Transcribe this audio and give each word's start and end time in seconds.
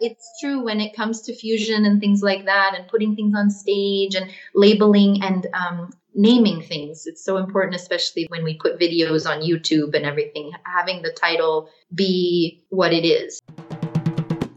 it's 0.00 0.38
true 0.40 0.64
when 0.64 0.80
it 0.80 0.96
comes 0.96 1.20
to 1.22 1.34
fusion 1.34 1.84
and 1.84 2.00
things 2.00 2.22
like 2.22 2.46
that, 2.46 2.74
and 2.76 2.88
putting 2.88 3.14
things 3.14 3.34
on 3.36 3.50
stage 3.50 4.14
and 4.14 4.30
labeling 4.54 5.22
and 5.22 5.46
um, 5.52 5.90
naming 6.14 6.62
things. 6.62 7.06
It's 7.06 7.22
so 7.22 7.36
important, 7.36 7.76
especially 7.76 8.26
when 8.30 8.42
we 8.42 8.54
put 8.54 8.80
videos 8.80 9.28
on 9.28 9.42
YouTube 9.42 9.94
and 9.94 10.06
everything, 10.06 10.52
having 10.64 11.02
the 11.02 11.12
title 11.12 11.68
be 11.94 12.64
what 12.70 12.92
it 12.92 13.04
is. 13.04 13.40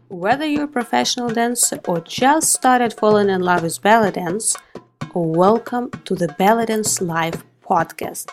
Whether 0.08 0.46
you're 0.46 0.64
a 0.64 0.68
professional 0.68 1.28
dancer 1.28 1.78
or 1.86 2.00
just 2.00 2.52
started 2.52 2.94
falling 2.94 3.28
in 3.28 3.42
love 3.42 3.62
with 3.62 3.82
belly 3.82 4.12
dance, 4.12 4.56
welcome 5.14 5.90
to 6.06 6.14
the 6.14 6.28
belly 6.38 6.66
Dance 6.66 7.00
Live 7.00 7.44
podcast. 7.62 8.30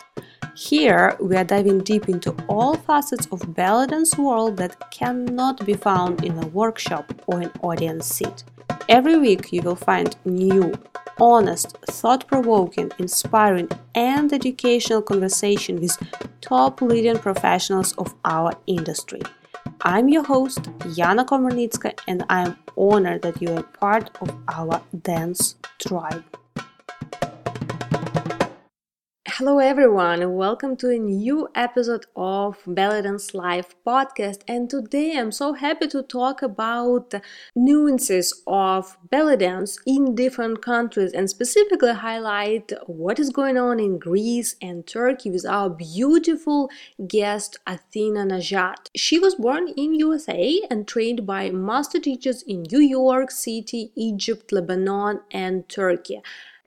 Here, 0.54 1.16
we 1.20 1.38
are 1.38 1.46
diving 1.46 1.80
deep 1.80 2.10
into 2.10 2.36
all 2.48 2.76
facets 2.76 3.26
of 3.32 3.54
belly 3.56 3.88
dance 3.88 4.18
world 4.18 4.58
that 4.58 4.92
cannot 4.92 5.66
be 5.66 5.74
found 5.74 6.26
in 6.26 6.38
a 6.38 6.48
workshop 6.48 7.14
or 7.28 7.40
an 7.40 7.52
audience 7.62 8.06
seat. 8.06 8.44
Every 8.90 9.18
week, 9.18 9.54
you 9.54 9.62
will 9.62 9.78
find 9.78 10.16
new, 10.26 10.74
honest, 11.20 11.78
thought-provoking, 11.90 12.92
inspiring, 13.00 13.70
and 13.96 14.32
educational 14.34 15.02
conversation 15.02 15.80
with 15.80 15.98
top 16.42 16.82
leading 16.82 17.18
professionals 17.18 17.94
of 17.94 18.14
our 18.26 18.52
industry. 18.68 19.22
I'm 19.84 20.10
your 20.10 20.24
host, 20.24 20.64
Yana 20.98 21.26
Komarnitska, 21.26 21.98
and 22.08 22.26
I 22.30 22.42
am 22.42 22.58
honored 22.78 23.22
that 23.22 23.42
you 23.42 23.56
are 23.56 23.64
part 23.64 24.12
of 24.22 24.36
our 24.50 24.82
dance 25.02 25.56
tribe. 25.80 26.24
Hello, 29.42 29.58
everyone, 29.58 30.36
welcome 30.36 30.76
to 30.76 30.92
a 30.92 31.00
new 31.00 31.50
episode 31.56 32.06
of 32.16 32.60
Belly 32.68 33.02
Dance 33.02 33.34
Live 33.34 33.74
podcast. 33.84 34.42
And 34.48 34.70
today 34.70 35.18
I'm 35.18 35.32
so 35.32 35.54
happy 35.54 35.88
to 35.88 36.04
talk 36.04 36.44
about 36.44 37.16
nuances 37.56 38.44
of 38.46 38.96
belly 39.10 39.38
dance 39.38 39.80
in 39.88 40.14
different 40.14 40.62
countries 40.62 41.12
and 41.12 41.28
specifically 41.28 41.92
highlight 41.92 42.72
what 42.86 43.18
is 43.18 43.32
going 43.32 43.58
on 43.58 43.80
in 43.80 43.98
Greece 43.98 44.58
and 44.62 44.86
Turkey 44.86 45.32
with 45.32 45.48
our 45.48 45.72
beautiful 45.72 46.70
guest 47.08 47.58
Athena 47.66 48.26
Najat. 48.26 48.92
She 48.96 49.18
was 49.18 49.34
born 49.34 49.70
in 49.70 49.96
USA 49.96 50.62
and 50.70 50.88
trained 50.88 51.26
by 51.26 51.50
master 51.50 52.00
teachers 52.00 52.44
in 52.44 52.68
New 52.72 52.80
York 52.80 53.32
City, 53.32 53.92
Egypt, 53.96 54.52
Lebanon, 54.52 55.22
and 55.32 55.68
Turkey. 55.68 56.22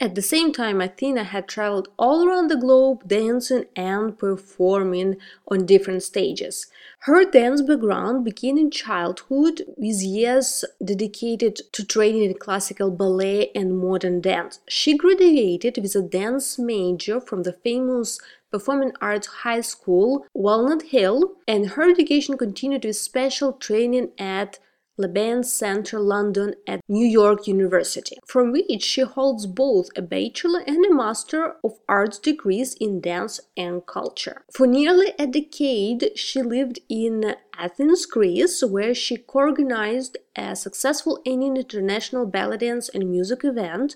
At 0.04 0.16
the 0.16 0.20
same 0.20 0.52
time, 0.52 0.82
Athena 0.82 1.24
had 1.24 1.48
traveled 1.48 1.88
all 1.98 2.28
around 2.28 2.48
the 2.48 2.58
globe 2.58 3.08
dancing 3.08 3.64
and 3.74 4.18
performing 4.18 5.16
on 5.48 5.64
different 5.64 6.02
stages. 6.02 6.66
Her 7.08 7.24
dance 7.24 7.62
background 7.62 8.22
began 8.22 8.58
in 8.58 8.70
childhood 8.70 9.62
with 9.78 10.02
years 10.02 10.62
dedicated 10.84 11.56
to 11.72 11.86
training 11.86 12.24
in 12.24 12.34
classical 12.34 12.90
ballet 12.90 13.50
and 13.54 13.78
modern 13.78 14.20
dance. 14.20 14.60
She 14.68 14.94
graduated 14.94 15.78
with 15.78 15.96
a 15.96 16.02
dance 16.02 16.58
major 16.58 17.18
from 17.18 17.44
the 17.44 17.54
famous 17.54 18.20
Performing 18.50 18.92
Arts 19.00 19.28
High 19.42 19.62
School, 19.62 20.26
Walnut 20.34 20.82
Hill, 20.82 21.32
and 21.48 21.70
her 21.70 21.90
education 21.90 22.36
continued 22.36 22.84
with 22.84 22.96
special 22.96 23.54
training 23.54 24.10
at 24.18 24.58
Laban 24.96 25.42
Center 25.42 25.98
London 25.98 26.54
at 26.68 26.80
New 26.88 27.06
York 27.06 27.46
University, 27.46 28.16
from 28.26 28.52
which 28.52 28.82
she 28.82 29.02
holds 29.02 29.46
both 29.46 29.88
a 29.96 30.02
Bachelor 30.02 30.60
and 30.66 30.84
a 30.84 30.94
Master 30.94 31.56
of 31.64 31.72
Arts 31.88 32.18
degrees 32.18 32.74
in 32.74 33.00
dance 33.00 33.40
and 33.56 33.84
culture. 33.86 34.44
For 34.52 34.66
nearly 34.66 35.12
a 35.18 35.26
decade, 35.26 36.12
she 36.16 36.42
lived 36.42 36.78
in 36.88 37.34
Athens, 37.58 38.06
Greece, 38.06 38.62
where 38.62 38.94
she 38.94 39.16
co-organized 39.16 40.16
a 40.36 40.54
successful 40.54 41.20
Indian 41.24 41.56
international 41.56 42.26
belly 42.26 42.58
dance 42.58 42.88
and 42.88 43.10
music 43.10 43.44
event, 43.44 43.94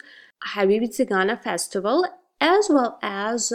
Habibi 0.54 0.88
Tzigana 0.88 1.40
Festival, 1.42 2.06
as 2.40 2.68
well 2.70 2.98
as 3.02 3.52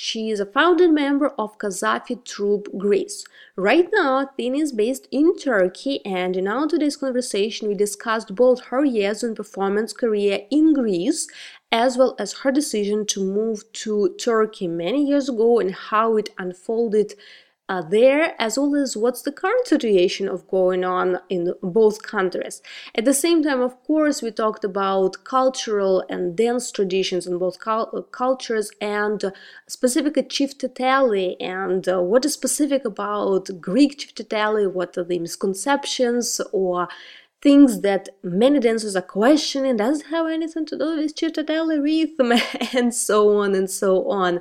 she 0.00 0.30
is 0.30 0.38
a 0.38 0.46
founding 0.46 0.94
member 0.94 1.30
of 1.40 1.58
Kazafi 1.58 2.24
Troupe 2.24 2.68
Greece. 2.78 3.24
Right 3.56 3.88
now, 3.92 4.20
Athena 4.20 4.58
is 4.58 4.70
based 4.70 5.08
in 5.10 5.36
Turkey, 5.36 6.06
and 6.06 6.36
in 6.36 6.46
our 6.46 6.68
today's 6.68 6.96
conversation, 6.96 7.66
we 7.66 7.74
discussed 7.74 8.36
both 8.36 8.66
her 8.66 8.84
years 8.84 9.24
and 9.24 9.34
performance 9.34 9.92
career 9.92 10.42
in 10.52 10.72
Greece, 10.72 11.26
as 11.72 11.98
well 11.98 12.14
as 12.20 12.32
her 12.32 12.52
decision 12.52 13.06
to 13.06 13.24
move 13.24 13.64
to 13.72 14.14
Turkey 14.20 14.68
many 14.68 15.04
years 15.04 15.28
ago 15.28 15.58
and 15.58 15.74
how 15.74 16.16
it 16.16 16.30
unfolded 16.38 17.14
uh, 17.68 17.82
there 17.82 18.34
as 18.38 18.58
well 18.58 18.74
as 18.76 18.96
what's 18.96 19.22
the 19.22 19.32
current 19.32 19.66
situation 19.66 20.28
of 20.28 20.48
going 20.48 20.84
on 20.84 21.18
in 21.28 21.52
both 21.62 22.02
countries. 22.02 22.62
At 22.94 23.04
the 23.04 23.14
same 23.14 23.42
time 23.42 23.60
of 23.60 23.82
course 23.84 24.22
we 24.22 24.30
talked 24.30 24.64
about 24.64 25.24
cultural 25.24 26.02
and 26.08 26.36
dance 26.36 26.72
traditions 26.72 27.26
in 27.26 27.38
both 27.38 27.58
cul- 27.58 28.06
cultures 28.10 28.70
and 28.80 29.22
uh, 29.22 29.30
specifically 29.66 30.22
Çiftetelli 30.22 31.36
and 31.40 31.86
uh, 31.88 32.00
what 32.00 32.24
is 32.24 32.32
specific 32.32 32.84
about 32.84 33.60
greek 33.60 33.98
Çiftetelli 33.98 34.72
what 34.72 34.96
are 34.96 35.04
the 35.04 35.18
misconceptions 35.18 36.40
or 36.52 36.88
things 37.42 37.82
that 37.82 38.08
many 38.22 38.58
dancers 38.58 38.96
are 38.96 39.02
questioning 39.02 39.76
does 39.76 40.00
it 40.00 40.06
have 40.06 40.26
anything 40.26 40.64
to 40.66 40.78
do 40.78 40.96
with 40.96 41.14
Çiftetelli 41.14 41.82
rhythm 41.82 42.32
and 42.74 42.94
so 42.94 43.36
on 43.36 43.54
and 43.54 43.70
so 43.70 44.08
on. 44.08 44.40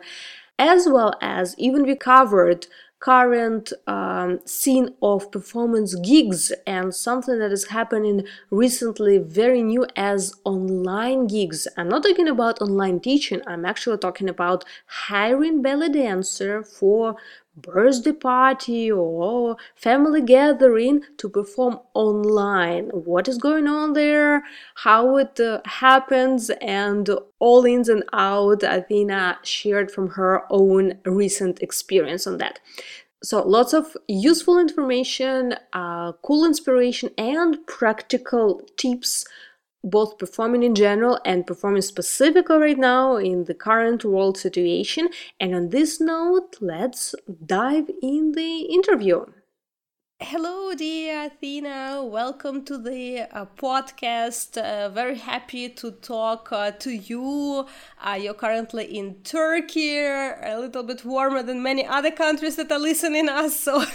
As 0.60 0.88
well 0.90 1.14
as 1.22 1.54
even 1.60 1.84
we 1.84 1.96
covered 1.96 2.66
current 3.00 3.72
um, 3.86 4.40
scene 4.46 4.90
of 5.02 5.32
performance 5.32 5.94
gigs 5.96 6.52
and 6.66 6.96
something 6.96 7.38
that 7.40 7.52
is 7.52 7.68
happening 7.68 8.26
recently 8.50 9.20
very 9.20 9.62
new 9.62 9.86
as 9.96 10.34
online 10.44 11.28
gigs. 11.28 11.68
I'm 11.78 11.90
not 11.90 12.04
talking 12.04 12.28
about 12.28 12.62
online 12.62 13.00
teaching. 13.00 13.42
I'm 13.46 13.66
actually 13.66 13.98
talking 14.00 14.30
about 14.30 14.66
hiring 14.88 15.62
belly 15.62 15.90
dancer 15.90 16.64
for 16.64 17.16
birthday 17.58 18.12
party 18.12 18.92
or 18.92 19.58
family 19.76 20.22
gathering 20.22 21.02
to 21.18 21.28
perform 21.28 21.80
online. 21.94 22.86
What 22.90 23.28
is 23.28 23.38
going 23.38 23.68
on 23.68 23.94
there? 23.94 24.44
How 24.76 25.18
it 25.18 25.40
uh, 25.40 25.62
happens 25.66 26.50
and 26.62 27.10
all 27.40 27.66
ins 27.66 27.90
and 27.90 28.04
out 28.14 28.64
athena 28.64 29.40
shared 29.44 29.92
from 29.92 30.10
her 30.12 30.44
own 30.50 31.00
recent 31.06 31.62
experience 31.62 32.28
on 32.28 32.38
that. 32.38 32.60
So 33.24 33.42
lots 33.42 33.74
of 33.74 33.98
useful 34.08 34.60
information 34.60 35.56
uh, 35.74 36.12
cool 36.22 36.46
inspiration 36.46 37.10
and 37.18 37.66
practical 37.66 38.62
tips 38.78 39.26
both 39.84 40.18
performing 40.18 40.64
in 40.64 40.76
general 40.76 41.20
and 41.26 41.48
performing 41.48 41.82
specifically 41.82 42.58
right 42.58 42.78
now 42.78 43.16
in 43.16 43.46
the 43.46 43.54
current 43.54 44.04
world 44.04 44.38
situation. 44.38 45.10
And 45.40 45.56
on 45.56 45.70
this 45.70 46.00
note, 46.02 46.58
let's 46.62 47.16
dive 47.46 47.90
in 48.02 48.34
the 48.34 48.62
interview. 48.62 49.26
Hello, 50.20 50.74
dear 50.74 51.26
Athena. 51.26 52.04
Welcome 52.04 52.66
to 52.66 52.80
the 52.80 53.20
uh, 53.32 53.46
podcast. 53.56 54.58
Uh, 54.58 54.90
very 54.90 55.16
happy 55.16 55.70
to 55.70 55.92
talk 55.92 56.52
uh, 56.52 56.72
to 56.72 56.90
you. 56.90 57.68
Uh, 58.02 58.18
you're 58.20 58.34
currently 58.34 58.86
in 58.98 59.22
Turkey, 59.24 60.00
a 60.00 60.58
little 60.60 60.82
bit 60.82 61.06
warmer 61.06 61.44
than 61.44 61.62
many 61.62 61.86
other 61.86 62.10
countries 62.10 62.56
that 62.56 62.72
are 62.72 62.80
listening 62.80 63.30
us. 63.30 63.60
So, 63.60 63.86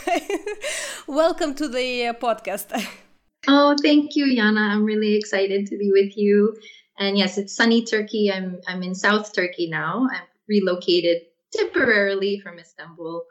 welcome 1.08 1.56
to 1.56 1.66
the 1.66 2.06
uh, 2.06 2.12
podcast. 2.12 2.70
Oh, 3.48 3.74
thank 3.82 4.14
you, 4.14 4.26
Yana. 4.26 4.70
I'm 4.70 4.84
really 4.84 5.14
excited 5.14 5.66
to 5.66 5.76
be 5.76 5.90
with 5.92 6.16
you. 6.16 6.54
And 6.98 7.16
yes, 7.18 7.38
it's 7.38 7.54
sunny 7.54 7.82
Turkey. 7.82 8.30
I'm 8.32 8.60
I'm 8.68 8.82
in 8.82 8.94
South 8.94 9.32
Turkey 9.34 9.66
now. 9.68 10.06
I'm 10.12 10.24
relocated 10.48 11.18
temporarily 11.52 12.38
from 12.42 12.58
Istanbul 12.58 13.22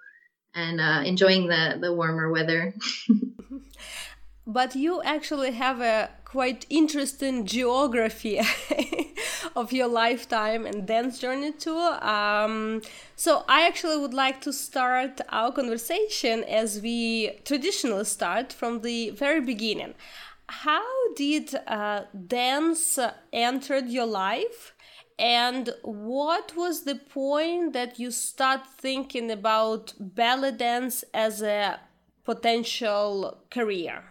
and 0.56 0.82
uh, 0.82 1.02
enjoying 1.06 1.48
the 1.48 1.78
the 1.82 1.94
warmer 1.94 2.30
weather. 2.32 2.74
but 4.54 4.76
you 4.76 5.02
actually 5.04 5.52
have 5.52 5.80
a 5.82 6.10
quite 6.26 6.66
interesting 6.70 7.46
geography 7.46 8.40
of 9.56 9.72
your 9.74 9.88
lifetime 9.88 10.66
and 10.66 10.88
dance 10.88 11.20
journey 11.20 11.52
too. 11.52 11.78
Um, 11.78 12.82
so 13.16 13.44
I 13.48 13.68
actually 13.68 13.98
would 13.98 14.14
like 14.14 14.42
to 14.42 14.54
start 14.54 15.20
our 15.30 15.52
conversation 15.52 16.44
as 16.46 16.82
we 16.82 17.32
traditionally 17.46 18.06
start 18.06 18.54
from 18.54 18.82
the 18.82 19.10
very 19.12 19.42
beginning. 19.42 19.94
How 20.48 21.14
did 21.16 21.54
uh, 21.68 22.04
dance 22.28 22.98
entered 23.34 23.88
your 23.88 24.06
life? 24.06 24.74
And 25.20 25.70
what 25.84 26.56
was 26.56 26.84
the 26.84 26.96
point 26.96 27.74
that 27.74 28.00
you 28.00 28.10
start 28.10 28.62
thinking 28.66 29.30
about 29.30 29.94
belly 30.00 30.52
dance 30.52 31.04
as 31.14 31.42
a 31.42 31.80
potential 32.24 33.38
career? 33.50 34.11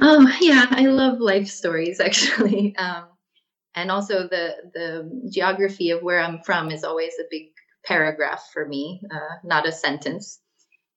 Oh 0.00 0.26
yeah, 0.40 0.66
I 0.70 0.86
love 0.86 1.20
life 1.20 1.48
stories 1.48 2.00
actually, 2.08 2.74
um, 2.76 3.04
and 3.74 3.90
also 3.90 4.28
the 4.28 4.56
the 4.74 5.30
geography 5.32 5.90
of 5.90 6.02
where 6.02 6.20
I'm 6.20 6.40
from 6.42 6.70
is 6.70 6.84
always 6.84 7.14
a 7.20 7.24
big 7.30 7.48
paragraph 7.84 8.50
for 8.52 8.66
me, 8.66 9.02
uh, 9.10 9.36
not 9.44 9.68
a 9.68 9.72
sentence. 9.72 10.40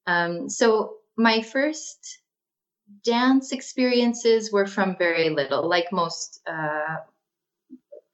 Um, 0.08 0.50
so 0.50 0.98
my 1.18 1.42
first 1.42 2.20
dance 3.04 3.52
experiences 3.52 4.52
were 4.52 4.68
from 4.68 4.98
very 4.98 5.30
little, 5.30 5.68
like 5.70 5.92
most 5.92 6.42
uh, 6.48 6.98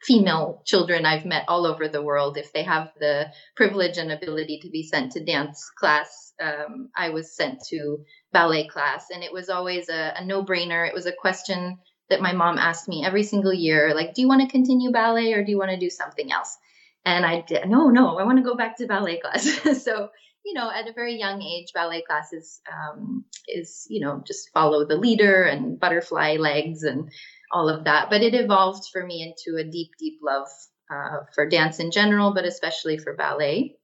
female 0.04 0.62
children 0.66 1.06
I've 1.06 1.26
met 1.26 1.46
all 1.48 1.66
over 1.66 1.88
the 1.88 2.02
world. 2.02 2.38
If 2.38 2.52
they 2.54 2.64
have 2.64 2.92
the 3.00 3.28
privilege 3.56 3.98
and 3.98 4.12
ability 4.12 4.60
to 4.64 4.70
be 4.70 4.84
sent 4.84 5.12
to 5.14 5.24
dance 5.24 5.70
class, 5.78 6.34
um, 6.42 6.90
I 6.96 7.10
was 7.10 7.36
sent 7.36 7.62
to 7.70 7.98
ballet 8.32 8.68
class, 8.68 9.08
and 9.14 9.24
it 9.24 9.32
was 9.32 9.50
always 9.50 9.90
a, 9.90 10.14
a 10.18 10.26
no 10.26 10.44
brainer. 10.44 10.88
It 10.88 10.94
was 10.94 11.06
a 11.06 11.14
question 11.14 11.78
that 12.12 12.22
my 12.22 12.34
mom 12.34 12.58
asked 12.58 12.90
me 12.90 13.06
every 13.06 13.24
single 13.24 13.54
year 13.54 13.94
like, 13.96 14.14
do 14.14 14.22
you 14.22 14.28
want 14.28 14.42
to 14.42 14.48
continue 14.48 14.92
ballet 14.92 15.34
or 15.34 15.44
do 15.44 15.50
you 15.50 15.58
want 15.58 15.72
to 15.72 15.80
do 15.80 15.90
something 15.90 16.32
else? 16.32 16.58
And 17.06 17.26
I 17.26 17.42
did, 17.42 17.68
no, 17.68 17.88
no, 17.88 18.20
I 18.20 18.26
want 18.26 18.38
to 18.38 18.44
go 18.44 18.56
back 18.56 18.78
to 18.78 18.86
ballet 18.86 19.20
class. 19.20 19.46
so, 19.84 20.10
you 20.46 20.54
know, 20.54 20.70
at 20.70 20.88
a 20.88 20.94
very 20.94 21.16
young 21.16 21.42
age, 21.42 21.72
ballet 21.74 22.04
class 22.06 22.34
is, 22.34 22.62
um, 22.72 23.24
is, 23.48 23.88
you 23.90 24.02
know, 24.02 24.22
just 24.28 24.50
follow 24.54 24.86
the 24.86 24.98
leader 24.98 25.44
and 25.44 25.80
butterfly 25.80 26.36
legs 26.38 26.84
and 26.84 27.10
all 27.52 27.70
of 27.70 27.86
that. 27.86 28.10
But 28.10 28.22
it 28.22 28.34
evolved 28.34 28.86
for 28.92 29.06
me 29.06 29.22
into 29.22 29.60
a 29.60 29.64
deep, 29.64 29.92
deep 30.00 30.20
love 30.24 30.48
uh, 30.92 31.26
for 31.34 31.48
dance 31.48 31.80
in 31.80 31.92
general, 31.92 32.34
but 32.34 32.46
especially 32.46 32.98
for 32.98 33.16
ballet. 33.16 33.78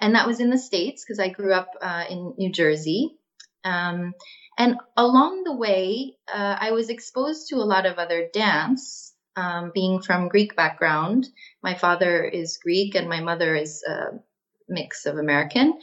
And 0.00 0.14
that 0.14 0.26
was 0.26 0.40
in 0.40 0.50
the 0.50 0.58
States 0.58 1.04
because 1.04 1.20
I 1.20 1.28
grew 1.28 1.52
up 1.52 1.70
uh, 1.80 2.04
in 2.08 2.34
New 2.36 2.52
Jersey. 2.52 3.16
Um, 3.64 4.12
and 4.58 4.76
along 4.96 5.44
the 5.44 5.56
way, 5.56 6.16
uh, 6.32 6.56
I 6.60 6.72
was 6.72 6.90
exposed 6.90 7.48
to 7.48 7.56
a 7.56 7.64
lot 7.64 7.86
of 7.86 7.98
other 7.98 8.28
dance. 8.32 9.12
Um, 9.36 9.72
being 9.74 10.00
from 10.00 10.28
Greek 10.28 10.54
background, 10.54 11.26
my 11.60 11.74
father 11.74 12.22
is 12.22 12.60
Greek 12.62 12.94
and 12.94 13.08
my 13.08 13.20
mother 13.20 13.56
is 13.56 13.82
a 13.82 14.20
mix 14.68 15.06
of 15.06 15.18
American. 15.18 15.80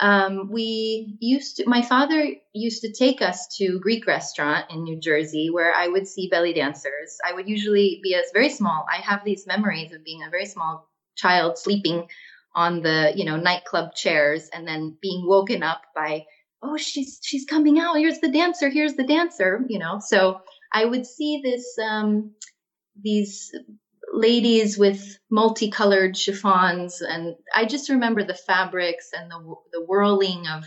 Um, 0.00 0.50
we 0.50 1.16
used 1.20 1.56
to, 1.56 1.68
my 1.68 1.82
father 1.82 2.26
used 2.52 2.82
to 2.82 2.92
take 2.92 3.22
us 3.22 3.46
to 3.58 3.78
Greek 3.80 4.06
restaurant 4.06 4.66
in 4.70 4.82
New 4.82 4.98
Jersey 4.98 5.50
where 5.50 5.72
I 5.72 5.88
would 5.88 6.08
see 6.08 6.28
belly 6.28 6.52
dancers. 6.52 7.18
I 7.24 7.32
would 7.32 7.48
usually 7.48 8.00
be 8.02 8.14
as 8.14 8.26
very 8.32 8.50
small. 8.50 8.84
I 8.92 9.00
have 9.02 9.24
these 9.24 9.46
memories 9.46 9.92
of 9.92 10.04
being 10.04 10.22
a 10.22 10.30
very 10.30 10.46
small 10.46 10.88
child 11.16 11.58
sleeping 11.58 12.08
on 12.56 12.82
the, 12.82 13.12
you 13.14 13.24
know, 13.24 13.36
nightclub 13.36 13.94
chairs 13.94 14.48
and 14.52 14.66
then 14.66 14.96
being 15.00 15.26
woken 15.26 15.62
up 15.62 15.82
by 15.94 16.24
oh 16.64 16.76
she's 16.76 17.20
she's 17.22 17.44
coming 17.44 17.78
out 17.78 17.96
here's 17.96 18.20
the 18.20 18.30
dancer 18.30 18.68
here's 18.70 18.94
the 18.94 19.04
dancer 19.04 19.64
you 19.68 19.78
know 19.78 20.00
so 20.00 20.40
i 20.72 20.84
would 20.84 21.06
see 21.06 21.40
this 21.44 21.76
um 21.78 22.32
these 23.00 23.52
ladies 24.14 24.78
with 24.78 25.18
multicolored 25.30 26.16
chiffons 26.16 27.00
and 27.00 27.34
i 27.54 27.64
just 27.64 27.88
remember 27.88 28.22
the 28.22 28.34
fabrics 28.34 29.10
and 29.12 29.30
the 29.30 29.54
the 29.72 29.84
whirling 29.84 30.46
of 30.46 30.64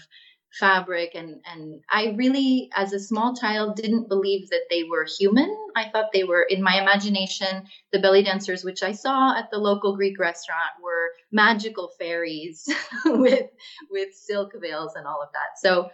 fabric 0.60 1.12
and 1.14 1.42
and 1.46 1.82
I 1.90 2.16
really 2.18 2.70
as 2.76 2.94
a 2.94 3.00
small 3.00 3.36
child 3.36 3.76
didn't 3.76 4.10
believe 4.10 4.50
that 4.50 4.64
they 4.70 4.84
were 4.84 5.06
human. 5.06 5.56
I 5.76 5.90
thought 5.90 6.12
they 6.14 6.24
were 6.24 6.44
in 6.44 6.64
my 6.64 6.82
imagination 6.82 7.66
the 7.92 8.00
belly 8.00 8.24
dancers 8.24 8.64
which 8.64 8.84
I 8.84 8.94
saw 8.94 9.38
at 9.38 9.50
the 9.52 9.60
local 9.60 9.96
Greek 9.96 10.20
restaurant 10.20 10.72
were 10.82 11.12
magical 11.32 11.92
fairies 12.00 12.68
with 13.06 13.48
with 13.92 14.14
silk 14.14 14.52
veils 14.60 14.94
and 14.96 15.06
all 15.06 15.22
of 15.22 15.30
that. 15.34 15.60
So 15.62 15.90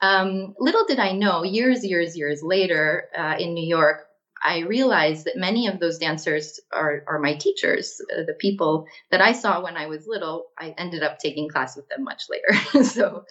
um, 0.00 0.54
little 0.58 0.86
did 0.86 1.00
I 1.00 1.12
know 1.12 1.42
years 1.44 1.84
years 1.84 2.16
years 2.16 2.40
later 2.42 3.08
uh, 3.16 3.36
in 3.38 3.52
New 3.52 3.66
York 3.66 4.07
I 4.42 4.60
realized 4.60 5.26
that 5.26 5.36
many 5.36 5.66
of 5.66 5.80
those 5.80 5.98
dancers 5.98 6.60
are, 6.72 7.04
are 7.06 7.18
my 7.18 7.34
teachers, 7.34 8.00
uh, 8.16 8.22
the 8.26 8.34
people 8.34 8.86
that 9.10 9.20
I 9.20 9.32
saw 9.32 9.62
when 9.62 9.76
I 9.76 9.86
was 9.86 10.06
little. 10.06 10.46
I 10.58 10.74
ended 10.78 11.02
up 11.02 11.18
taking 11.18 11.48
class 11.48 11.76
with 11.76 11.88
them 11.88 12.04
much 12.04 12.24
later. 12.28 12.84
so 12.84 13.24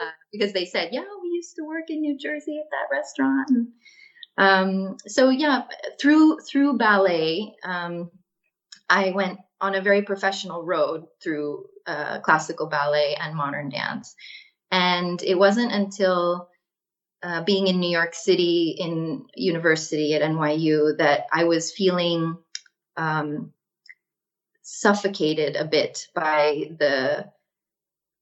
uh, 0.00 0.10
because 0.32 0.52
they 0.52 0.64
said, 0.64 0.90
yeah, 0.92 1.04
we 1.22 1.28
used 1.28 1.56
to 1.56 1.64
work 1.64 1.88
in 1.88 2.00
New 2.00 2.18
Jersey 2.18 2.58
at 2.58 2.70
that 2.70 2.94
restaurant. 2.94 3.50
And, 3.50 3.68
um, 4.36 4.96
so 5.06 5.28
yeah, 5.30 5.62
through 6.00 6.40
through 6.40 6.78
ballet, 6.78 7.54
um, 7.64 8.10
I 8.88 9.10
went 9.12 9.38
on 9.60 9.74
a 9.74 9.82
very 9.82 10.02
professional 10.02 10.64
road 10.64 11.06
through 11.22 11.66
uh, 11.86 12.20
classical 12.20 12.68
ballet 12.68 13.16
and 13.20 13.36
modern 13.36 13.68
dance, 13.68 14.14
and 14.70 15.22
it 15.22 15.38
wasn't 15.38 15.72
until 15.72 16.48
uh, 17.24 17.42
being 17.42 17.68
in 17.68 17.80
New 17.80 17.90
York 17.90 18.14
City 18.14 18.76
in 18.78 19.24
university 19.34 20.14
at 20.14 20.20
NYU 20.20 20.98
that 20.98 21.26
I 21.32 21.44
was 21.44 21.72
feeling 21.72 22.36
um, 22.98 23.52
suffocated 24.60 25.56
a 25.56 25.64
bit 25.64 26.06
by 26.14 26.70
the 26.78 27.30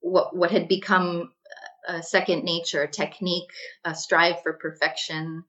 what 0.00 0.36
what 0.36 0.52
had 0.52 0.68
become 0.68 1.32
a 1.88 2.00
second 2.00 2.44
nature, 2.44 2.86
technique, 2.86 3.50
a 3.84 3.92
strive 3.92 4.40
for 4.42 4.52
perfection, 4.52 5.42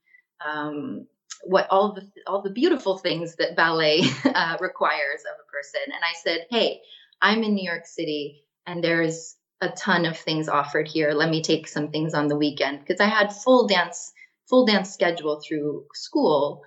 um, 0.43 1.05
what 1.43 1.67
all 1.69 1.93
the 1.93 2.09
all 2.25 2.41
the 2.41 2.49
beautiful 2.49 2.97
things 2.97 3.35
that 3.35 3.55
ballet 3.55 4.01
uh, 4.25 4.57
requires 4.61 5.21
of 5.31 5.39
a 5.39 5.51
person. 5.51 5.81
And 5.85 6.03
I 6.03 6.13
said, 6.23 6.47
"Hey, 6.49 6.81
I'm 7.21 7.43
in 7.43 7.53
New 7.53 7.63
York 7.63 7.85
City, 7.85 8.45
and 8.65 8.83
there's 8.83 9.35
a 9.63 9.71
ton 9.71 10.05
of 10.05 10.17
things 10.17 10.49
offered 10.49 10.87
here. 10.87 11.11
Let 11.11 11.29
me 11.29 11.41
take 11.41 11.67
some 11.67 11.89
things 11.89 12.13
on 12.13 12.27
the 12.27 12.37
weekend 12.37 12.79
because 12.79 12.99
I 12.99 13.07
had 13.07 13.33
full 13.33 13.67
dance 13.67 14.11
full 14.49 14.65
dance 14.65 14.93
schedule 14.93 15.41
through 15.41 15.85
school." 15.93 16.63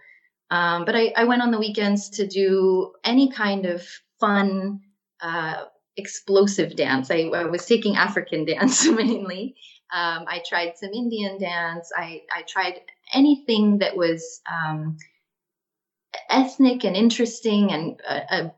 Um, 0.51 0.85
but 0.85 0.95
I, 0.95 1.13
I, 1.17 1.25
went 1.25 1.43
on 1.43 1.51
the 1.51 1.59
weekends 1.59 2.11
to 2.11 2.27
do 2.27 2.93
any 3.03 3.33
kind 3.33 3.67
of 3.67 3.83
fun 4.21 4.81
uh, 5.21 5.65
explosive 5.97 6.77
dance. 6.77 7.11
I, 7.11 7.31
I 7.35 7.45
was 7.47 7.67
taking 7.67 7.97
African 7.97 8.45
dance 8.53 8.87
mainly. 8.87 9.57
Um, 9.93 10.25
I 10.29 10.43
tried 10.47 10.77
some 10.77 10.91
Indian 10.91 11.39
dance. 11.39 11.91
I, 11.97 12.23
I 12.35 12.43
tried 12.43 12.81
anything 13.13 13.79
that 13.79 13.97
was 13.97 14.41
um, 14.51 14.99
ethnic 16.29 16.85
and 16.85 16.97
interesting 16.97 17.73
and 17.73 18.01
a, 18.09 18.37
a, 18.37 18.55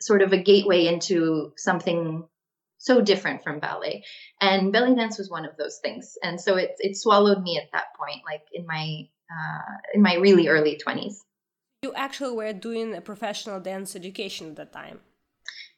sort 0.00 0.22
of 0.22 0.32
a 0.32 0.42
gateway 0.42 0.86
into 0.86 1.52
something 1.56 2.24
so 2.80 3.00
different 3.00 3.44
from 3.44 3.60
ballet. 3.60 4.04
And 4.40 4.72
belly 4.72 4.94
dance 4.94 5.18
was 5.18 5.30
one 5.30 5.44
of 5.44 5.56
those 5.56 5.78
things. 5.78 6.16
And 6.22 6.40
so 6.40 6.56
it, 6.56 6.76
it 6.78 6.96
swallowed 6.96 7.42
me 7.42 7.58
at 7.58 7.70
that 7.72 7.94
point, 7.94 8.22
like 8.24 8.42
in 8.52 8.66
my 8.66 9.06
uh, 9.30 9.76
in 9.94 10.02
my 10.02 10.14
really 10.16 10.48
early 10.48 10.80
20s. 10.84 11.18
You 11.82 11.94
actually 11.94 12.34
were 12.34 12.52
doing 12.52 12.94
a 12.94 13.00
professional 13.00 13.60
dance 13.60 13.94
education 13.94 14.48
at 14.50 14.56
that 14.56 14.72
time. 14.72 15.00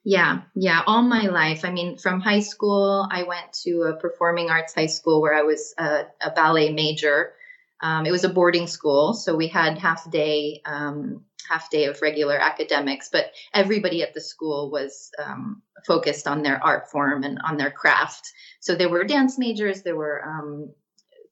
Yeah, 0.05 0.43
yeah, 0.55 0.83
all 0.87 1.03
my 1.03 1.27
life. 1.27 1.65
I 1.65 1.71
mean, 1.71 1.99
from 1.99 2.21
high 2.21 2.41
school, 2.41 3.07
I 3.11 3.23
went 3.25 3.53
to 3.65 3.83
a 3.83 3.97
performing 3.97 4.51
arts 4.51 4.75
high 4.75 4.87
school 4.87 5.21
where 5.21 5.35
I 5.35 5.43
was 5.43 5.75
a, 5.79 6.07
a 6.21 6.31
ballet 6.31 6.73
major. 6.73 7.35
Um, 7.83 8.07
it 8.07 8.13
was 8.13 8.25
a 8.25 8.29
boarding 8.29 8.69
school, 8.69 9.13
so 9.13 9.35
we 9.35 9.49
had 9.49 9.77
half 9.77 10.09
day, 10.11 10.63
um, 10.65 11.25
half 11.49 11.69
day 11.69 11.87
of 11.87 12.01
regular 12.01 12.39
academics, 12.39 13.09
but 13.11 13.33
everybody 13.53 14.03
at 14.03 14.15
the 14.15 14.21
school 14.21 14.71
was 14.71 15.11
um, 15.19 15.63
focused 15.85 16.29
on 16.29 16.43
their 16.43 16.63
art 16.63 16.91
form 16.91 17.25
and 17.25 17.41
on 17.45 17.57
their 17.57 17.73
craft. 17.73 18.31
So 18.61 18.77
there 18.77 18.89
were 18.89 19.03
dance 19.05 19.37
majors, 19.37 19.83
there 19.83 19.97
were 19.97 20.25
um, 20.25 20.71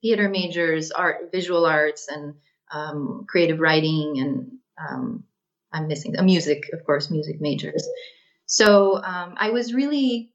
theater 0.03 0.29
majors, 0.29 0.91
art, 0.91 1.31
visual 1.31 1.65
arts, 1.67 2.09
and 2.09 2.35
um, 2.73 3.25
creative 3.29 3.61
writing, 3.61 4.19
and 4.19 4.53
um, 4.77 5.25
I'm 5.73 5.87
missing 5.87 6.17
a 6.17 6.23
music, 6.23 6.71
of 6.73 6.85
course, 6.85 7.11
music 7.11 7.41
majors. 7.41 7.89
So 8.47 9.01
I 9.05 9.51
was 9.51 9.73
really, 9.73 10.33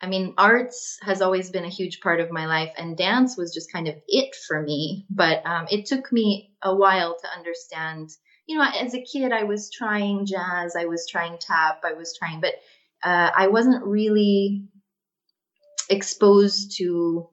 I 0.00 0.06
mean, 0.06 0.34
arts 0.38 0.98
has 1.02 1.20
always 1.20 1.50
been 1.50 1.64
a 1.64 1.68
huge 1.68 2.00
part 2.00 2.20
of 2.20 2.30
my 2.30 2.46
life, 2.46 2.72
and 2.78 2.96
dance 2.96 3.36
was 3.36 3.52
just 3.52 3.72
kind 3.72 3.86
of 3.86 3.96
it 4.08 4.34
for 4.34 4.62
me. 4.62 5.06
But 5.10 5.44
um, 5.44 5.66
it 5.70 5.86
took 5.86 6.10
me 6.10 6.54
a 6.62 6.74
while 6.74 7.16
to 7.20 7.38
understand. 7.38 8.10
You 8.46 8.58
know, 8.58 8.64
as 8.64 8.94
a 8.94 9.02
kid, 9.02 9.32
I 9.32 9.44
was 9.44 9.70
trying 9.70 10.26
jazz, 10.26 10.74
I 10.74 10.86
was 10.86 11.06
trying 11.06 11.38
tap, 11.38 11.82
I 11.84 11.92
was 11.92 12.16
trying, 12.16 12.40
but 12.40 12.54
uh, 13.02 13.30
I 13.36 13.48
wasn't 13.48 13.84
really 13.84 14.64
exposed 15.90 16.76
to 16.78 17.28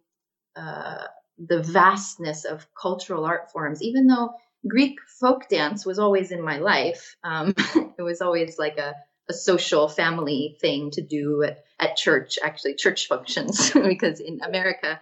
uh, 0.55 1.05
the 1.37 1.61
vastness 1.61 2.43
of 2.45 2.67
cultural 2.79 3.25
art 3.25 3.51
forms, 3.51 3.81
even 3.81 4.07
though 4.07 4.33
Greek 4.67 4.99
folk 5.19 5.47
dance 5.47 5.85
was 5.85 5.99
always 5.99 6.31
in 6.31 6.41
my 6.41 6.57
life. 6.57 7.15
Um, 7.23 7.53
it 7.97 8.01
was 8.01 8.21
always 8.21 8.57
like 8.57 8.77
a 8.77 8.93
a 9.29 9.33
social 9.33 9.87
family 9.87 10.57
thing 10.61 10.91
to 10.91 11.01
do 11.01 11.43
at, 11.43 11.63
at 11.79 11.97
church, 11.97 12.39
actually 12.41 12.75
church 12.75 13.07
functions, 13.07 13.71
because 13.73 14.19
in 14.19 14.41
America, 14.41 15.01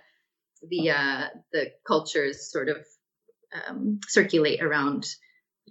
the 0.67 0.91
uh, 0.91 1.27
the 1.51 1.72
cultures 1.86 2.51
sort 2.51 2.70
of 2.70 2.77
um, 3.67 4.00
circulate 4.08 4.62
around 4.62 5.05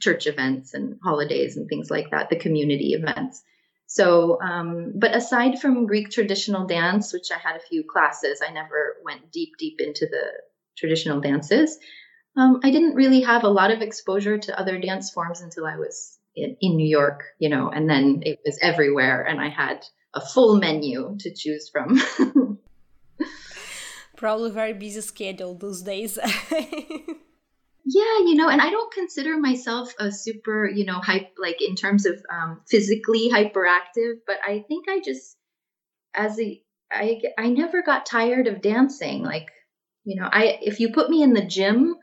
church 0.00 0.26
events 0.26 0.74
and 0.74 0.98
holidays 1.02 1.56
and 1.56 1.68
things 1.68 1.90
like 1.90 2.10
that, 2.10 2.30
the 2.30 2.36
community 2.36 2.94
events. 2.94 3.42
So, 3.86 4.40
um, 4.40 4.92
but 4.96 5.14
aside 5.14 5.60
from 5.60 5.86
Greek 5.86 6.10
traditional 6.10 6.66
dance, 6.66 7.12
which 7.12 7.30
I 7.30 7.38
had 7.38 7.56
a 7.56 7.60
few 7.60 7.84
classes, 7.84 8.40
I 8.46 8.52
never 8.52 8.96
went 9.04 9.30
deep, 9.30 9.52
deep 9.58 9.80
into 9.80 10.06
the 10.06 10.32
traditional 10.76 11.20
dances. 11.20 11.78
Um, 12.36 12.60
I 12.64 12.70
didn't 12.70 12.94
really 12.94 13.20
have 13.20 13.44
a 13.44 13.48
lot 13.48 13.70
of 13.70 13.82
exposure 13.82 14.38
to 14.38 14.58
other 14.58 14.80
dance 14.80 15.10
forms 15.10 15.40
until 15.40 15.66
I 15.66 15.76
was 15.76 16.18
in, 16.36 16.56
in 16.60 16.76
New 16.76 16.88
York, 16.88 17.24
you 17.38 17.48
know, 17.48 17.70
and 17.70 17.88
then 17.88 18.22
it 18.24 18.40
was 18.44 18.58
everywhere, 18.60 19.22
and 19.22 19.40
I 19.40 19.48
had 19.48 19.84
a 20.14 20.20
full 20.20 20.56
menu 20.56 21.16
to 21.20 21.34
choose 21.34 21.68
from. 21.68 22.00
Probably 24.16 24.50
very 24.50 24.72
busy 24.72 25.00
schedule 25.00 25.54
those 25.54 25.82
days. 25.82 26.18
yeah, 27.84 28.18
you 28.24 28.34
know, 28.34 28.48
and 28.48 28.60
I 28.60 28.70
don't 28.70 28.92
consider 28.92 29.38
myself 29.38 29.92
a 29.98 30.10
super, 30.12 30.68
you 30.68 30.84
know, 30.84 31.00
hype 31.00 31.34
like 31.38 31.60
in 31.60 31.74
terms 31.74 32.06
of 32.06 32.22
um, 32.32 32.60
physically 32.68 33.30
hyperactive, 33.30 34.18
but 34.26 34.36
I 34.46 34.64
think 34.68 34.88
I 34.88 35.00
just 35.04 35.36
as 36.14 36.38
a 36.40 36.62
I 36.90 37.20
I 37.36 37.48
never 37.48 37.82
got 37.82 38.06
tired 38.06 38.46
of 38.46 38.62
dancing. 38.62 39.22
Like, 39.22 39.48
you 40.04 40.20
know, 40.20 40.28
I 40.30 40.58
if 40.62 40.80
you 40.80 40.92
put 40.92 41.10
me 41.10 41.22
in 41.22 41.34
the 41.34 41.44
gym, 41.44 41.96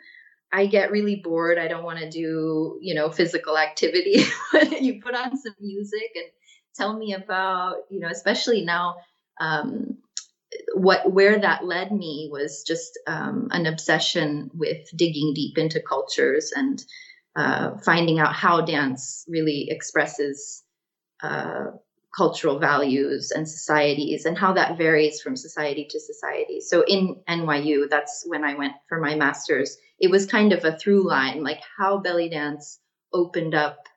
I 0.52 0.66
get 0.66 0.92
really 0.92 1.16
bored. 1.16 1.58
I 1.58 1.68
don't 1.68 1.84
want 1.84 2.00
to 2.00 2.10
do, 2.10 2.78
you 2.82 2.94
know, 2.94 3.10
physical 3.10 3.58
activity. 3.58 4.24
you 4.82 5.02
put 5.02 5.16
on 5.16 5.38
some 5.38 5.56
music 5.60 6.12
and 6.16 6.26
tell 6.76 6.98
me 6.98 7.14
about, 7.14 7.78
you 7.90 8.00
know, 8.00 8.10
especially 8.10 8.66
now, 8.66 8.96
um, 9.40 9.98
what 10.74 11.10
where 11.12 11.40
that 11.40 11.64
led 11.64 11.92
me 11.92 12.30
was 12.32 12.64
just 12.68 13.00
um, 13.08 13.48
an 13.52 13.66
obsession 13.66 14.52
with 14.54 14.90
digging 14.96 15.34
deep 15.34 15.58
into 15.58 15.82
cultures 15.82 16.52
and 16.54 16.84
uh, 17.36 17.78
finding 17.78 18.20
out 18.20 18.34
how 18.34 18.62
dance 18.62 19.24
really 19.30 19.68
expresses 19.70 20.64
uh, 21.24 21.68
cultural 22.16 22.60
values 22.60 23.32
and 23.32 23.48
societies 23.48 24.26
and 24.26 24.38
how 24.38 24.54
that 24.54 24.78
varies 24.78 25.22
from 25.22 25.36
society 25.36 25.88
to 25.90 26.00
society. 26.00 26.60
So 26.60 26.84
in 26.86 27.22
NYU, 27.28 27.90
that's 27.90 28.24
when 28.28 28.44
I 28.44 28.56
went 28.56 28.74
for 28.90 29.00
my 29.00 29.16
master's. 29.16 29.78
It 30.00 30.12
was 30.12 30.26
kind 30.26 30.52
of 30.52 30.66
a 30.66 30.78
through 30.78 31.08
line, 31.08 31.44
like 31.44 31.62
how 31.78 32.00
belly 32.00 32.30
dance 32.30 32.80
opened 33.14 33.56
up 33.56 33.88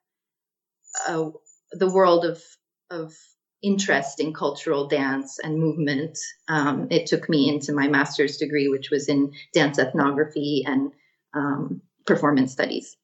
uh, 1.08 1.30
the 1.72 1.90
world 1.90 2.24
of 2.24 2.42
of 2.90 3.14
interest 3.62 4.20
in 4.20 4.34
cultural 4.34 4.86
dance 4.86 5.38
and 5.42 5.58
movement. 5.58 6.18
Um, 6.48 6.88
it 6.90 7.06
took 7.06 7.28
me 7.28 7.48
into 7.48 7.72
my 7.72 7.88
master's 7.88 8.36
degree, 8.36 8.68
which 8.68 8.90
was 8.90 9.08
in 9.08 9.32
dance 9.54 9.78
ethnography 9.78 10.64
and 10.66 10.92
um, 11.32 11.80
performance 12.06 12.52
studies. 12.52 12.96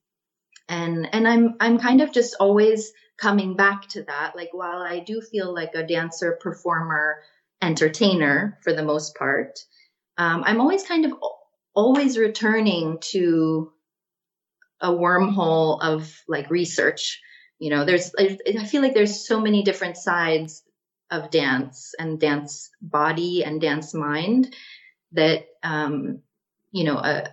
And 0.68 1.08
and 1.12 1.26
I'm 1.26 1.56
I'm 1.58 1.78
kind 1.78 2.00
of 2.00 2.12
just 2.12 2.36
always 2.38 2.92
coming 3.20 3.54
back 3.54 3.88
to 3.90 4.02
that. 4.04 4.34
Like 4.34 4.50
while 4.52 4.82
I 4.82 5.00
do 5.00 5.20
feel 5.20 5.54
like 5.54 5.74
a 5.74 5.86
dancer, 5.86 6.38
performer, 6.40 7.22
entertainer 7.62 8.58
for 8.62 8.72
the 8.72 8.82
most 8.82 9.14
part, 9.14 9.60
um, 10.16 10.42
I'm 10.44 10.60
always 10.60 10.84
kind 10.84 11.04
of 11.04 11.14
always 11.74 12.18
returning 12.18 12.98
to 13.00 13.72
a 14.80 14.90
wormhole 14.90 15.80
of 15.82 16.22
like 16.26 16.50
research 16.50 17.20
you 17.58 17.70
know 17.70 17.84
there's 17.84 18.12
i 18.18 18.64
feel 18.64 18.82
like 18.82 18.94
there's 18.94 19.26
so 19.26 19.40
many 19.40 19.62
different 19.62 19.96
sides 19.96 20.62
of 21.10 21.30
dance 21.30 21.94
and 21.98 22.18
dance 22.18 22.70
body 22.80 23.44
and 23.44 23.60
dance 23.60 23.92
mind 23.94 24.54
that 25.12 25.44
um 25.62 26.20
you 26.72 26.84
know 26.84 26.96
uh, 26.96 27.28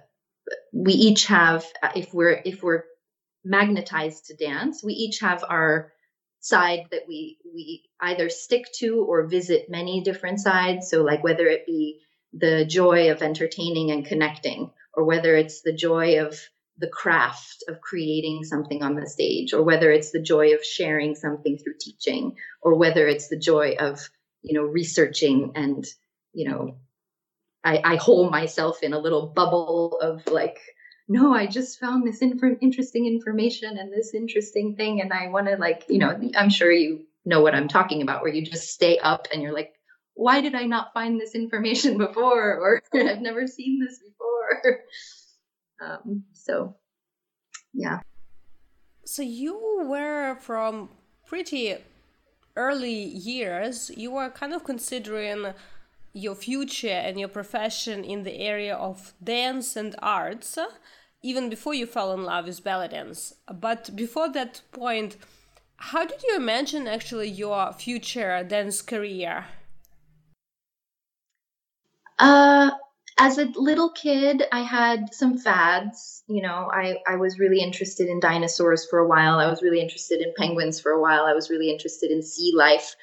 we 0.73 0.93
each 0.93 1.27
have 1.27 1.65
if 1.95 2.13
we're 2.13 2.41
if 2.43 2.61
we're 2.61 2.83
magnetized 3.47 4.25
to 4.25 4.35
dance. 4.35 4.83
We 4.83 4.93
each 4.93 5.19
have 5.19 5.43
our 5.47 5.91
side 6.39 6.85
that 6.91 7.07
we 7.07 7.37
we 7.53 7.83
either 7.99 8.29
stick 8.29 8.65
to 8.79 9.03
or 9.03 9.27
visit 9.27 9.69
many 9.69 10.01
different 10.01 10.39
sides. 10.39 10.89
So 10.89 11.03
like 11.03 11.23
whether 11.23 11.47
it 11.47 11.65
be 11.65 12.01
the 12.33 12.65
joy 12.65 13.11
of 13.11 13.21
entertaining 13.21 13.91
and 13.91 14.05
connecting 14.05 14.71
or 14.93 15.05
whether 15.05 15.35
it's 15.35 15.61
the 15.61 15.73
joy 15.73 16.19
of 16.25 16.39
the 16.77 16.87
craft 16.87 17.63
of 17.67 17.81
creating 17.81 18.43
something 18.43 18.83
on 18.83 18.95
the 18.95 19.07
stage 19.07 19.53
or 19.53 19.63
whether 19.63 19.91
it's 19.91 20.11
the 20.11 20.21
joy 20.21 20.53
of 20.53 20.63
sharing 20.63 21.15
something 21.15 21.57
through 21.57 21.73
teaching 21.79 22.35
or 22.61 22.75
whether 22.75 23.07
it's 23.07 23.29
the 23.29 23.39
joy 23.39 23.75
of 23.79 24.09
you 24.43 24.53
know 24.53 24.65
researching 24.65 25.53
and 25.55 25.85
you 26.33 26.47
know 26.47 26.77
i, 27.63 27.81
I 27.83 27.95
hold 27.95 28.31
myself 28.31 28.83
in 28.83 28.93
a 28.93 28.99
little 28.99 29.27
bubble 29.27 29.97
of 29.99 30.27
like 30.27 30.59
no 31.07 31.33
i 31.33 31.45
just 31.45 31.79
found 31.79 32.05
this 32.05 32.21
inf- 32.21 32.61
interesting 32.61 33.05
information 33.05 33.77
and 33.77 33.91
this 33.91 34.13
interesting 34.13 34.75
thing 34.75 35.01
and 35.01 35.13
i 35.13 35.27
want 35.27 35.47
to 35.47 35.55
like 35.57 35.85
you 35.87 35.97
know 35.97 36.19
i'm 36.35 36.49
sure 36.49 36.71
you 36.71 37.05
know 37.25 37.41
what 37.41 37.55
i'm 37.55 37.67
talking 37.67 38.01
about 38.01 38.21
where 38.21 38.33
you 38.33 38.41
just 38.41 38.69
stay 38.69 38.97
up 38.99 39.27
and 39.33 39.41
you're 39.41 39.53
like 39.53 39.73
why 40.15 40.41
did 40.41 40.55
i 40.55 40.63
not 40.63 40.93
find 40.93 41.19
this 41.19 41.35
information 41.35 41.97
before 42.07 42.55
or 42.57 42.81
i've 42.93 43.21
never 43.21 43.47
seen 43.47 43.79
this 43.79 43.99
before 43.99 44.81
um, 45.81 46.23
so, 46.33 46.75
yeah. 47.73 47.99
So 49.05 49.21
you 49.21 49.85
were 49.87 50.35
from 50.41 50.89
pretty 51.25 51.75
early 52.55 52.91
years, 52.93 53.91
you 53.95 54.11
were 54.11 54.29
kind 54.29 54.53
of 54.53 54.63
considering 54.63 55.53
your 56.17 56.35
future 56.35 56.87
and 56.87 57.19
your 57.19 57.29
profession 57.29 58.03
in 58.03 58.23
the 58.23 58.39
area 58.39 58.75
of 58.75 59.13
dance 59.23 59.75
and 59.75 59.95
arts 60.01 60.57
even 61.23 61.49
before 61.49 61.73
you 61.73 61.85
fell 61.85 62.13
in 62.13 62.23
love 62.23 62.45
with 62.45 62.63
belly 62.63 62.87
dance. 62.87 63.33
But 63.51 63.95
before 63.95 64.29
that 64.29 64.61
point, 64.71 65.17
how 65.77 66.05
did 66.05 66.23
you 66.23 66.35
imagine 66.35 66.87
actually 66.87 67.29
your 67.29 67.73
future 67.73 68.43
dance 68.43 68.81
career? 68.81 69.45
Uh, 72.19 72.71
as 73.19 73.37
a 73.37 73.45
little 73.55 73.91
kid, 73.91 74.43
I 74.51 74.61
had 74.61 75.13
some 75.13 75.37
fads. 75.37 76.23
You 76.27 76.41
know, 76.41 76.69
I, 76.71 76.97
I 77.07 77.15
was 77.15 77.39
really 77.39 77.61
interested 77.61 78.09
in 78.09 78.19
dinosaurs 78.19 78.87
for 78.89 78.99
a 78.99 79.07
while. 79.07 79.39
I 79.39 79.47
was 79.47 79.61
really 79.61 79.81
interested 79.81 80.21
in 80.21 80.33
penguins 80.37 80.79
for 80.79 80.91
a 80.91 81.01
while. 81.01 81.25
I 81.25 81.33
was 81.33 81.49
really 81.49 81.71
interested 81.71 82.11
in 82.11 82.21
sea 82.21 82.53
life. 82.55 82.95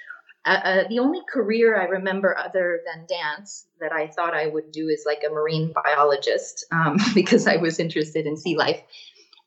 Uh, 0.47 0.61
uh, 0.63 0.89
the 0.89 0.99
only 0.99 1.21
career 1.33 1.81
I 1.81 1.85
remember 1.85 2.37
other 2.37 2.81
than 2.87 3.07
dance 3.07 3.67
that 3.81 3.93
I 3.93 4.09
thought 4.09 4.35
I 4.35 4.47
would 4.47 4.73
do 4.73 4.89
is 4.89 5.05
like 5.07 5.23
a 5.27 5.33
marine 5.33 5.73
biologist 5.73 6.67
um, 6.71 6.99
because 7.15 7.47
I 7.47 7.57
was 7.57 7.81
interested 7.81 8.27
in 8.27 8.37
sea 8.37 8.57
life. 8.57 8.81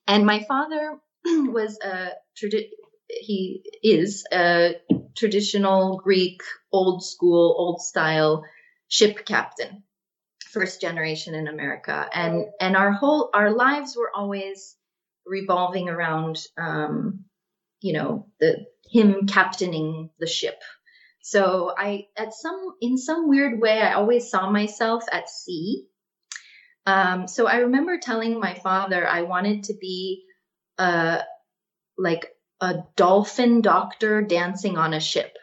And 0.08 0.26
my 0.26 0.44
father 0.48 0.98
was 1.26 1.78
a 1.84 2.12
tradi- 2.36 2.72
he 3.10 3.64
is 3.84 4.26
a 4.34 4.76
traditional 5.16 5.98
Greek, 5.98 6.42
old 6.72 7.04
school, 7.04 7.56
old 7.58 7.82
style 7.82 8.44
ship 8.88 9.26
captain 9.26 9.84
first 10.58 10.82
generation 10.82 11.36
in 11.36 11.48
America, 11.48 12.10
and 12.14 12.46
and 12.60 12.76
our 12.76 12.92
whole 12.92 13.30
our 13.34 13.52
lives 13.52 13.96
were 13.96 14.12
always 14.16 14.76
revolving 15.26 15.90
around, 15.90 16.40
um, 16.58 17.26
you 17.82 17.94
know, 17.94 18.28
the 18.40 18.66
him 18.90 19.28
captaining 19.28 20.10
the 20.20 20.28
ship. 20.28 20.60
So 21.28 21.74
I, 21.78 22.08
at 22.16 22.34
some 22.34 22.76
in 22.80 22.98
some 22.98 23.28
weird 23.28 23.60
way, 23.60 23.82
I 23.82 23.96
always 23.96 24.30
saw 24.30 24.50
myself 24.50 25.04
at 25.12 25.30
sea. 25.30 25.84
Um, 26.86 27.28
so 27.28 27.48
I 27.48 27.58
remember 27.58 27.98
telling 27.98 28.40
my 28.40 28.54
father 28.54 29.06
I 29.06 29.24
wanted 29.24 29.66
to 29.66 29.74
be, 29.74 30.24
uh, 30.78 31.20
like 31.98 32.34
a 32.62 32.76
dolphin 32.96 33.60
doctor 33.60 34.22
dancing 34.22 34.78
on 34.78 34.94
a 34.94 35.02
ship. 35.02 35.36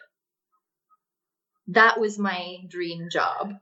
That 1.66 2.00
was 2.00 2.18
my 2.18 2.60
dream 2.66 3.10
job 3.10 3.52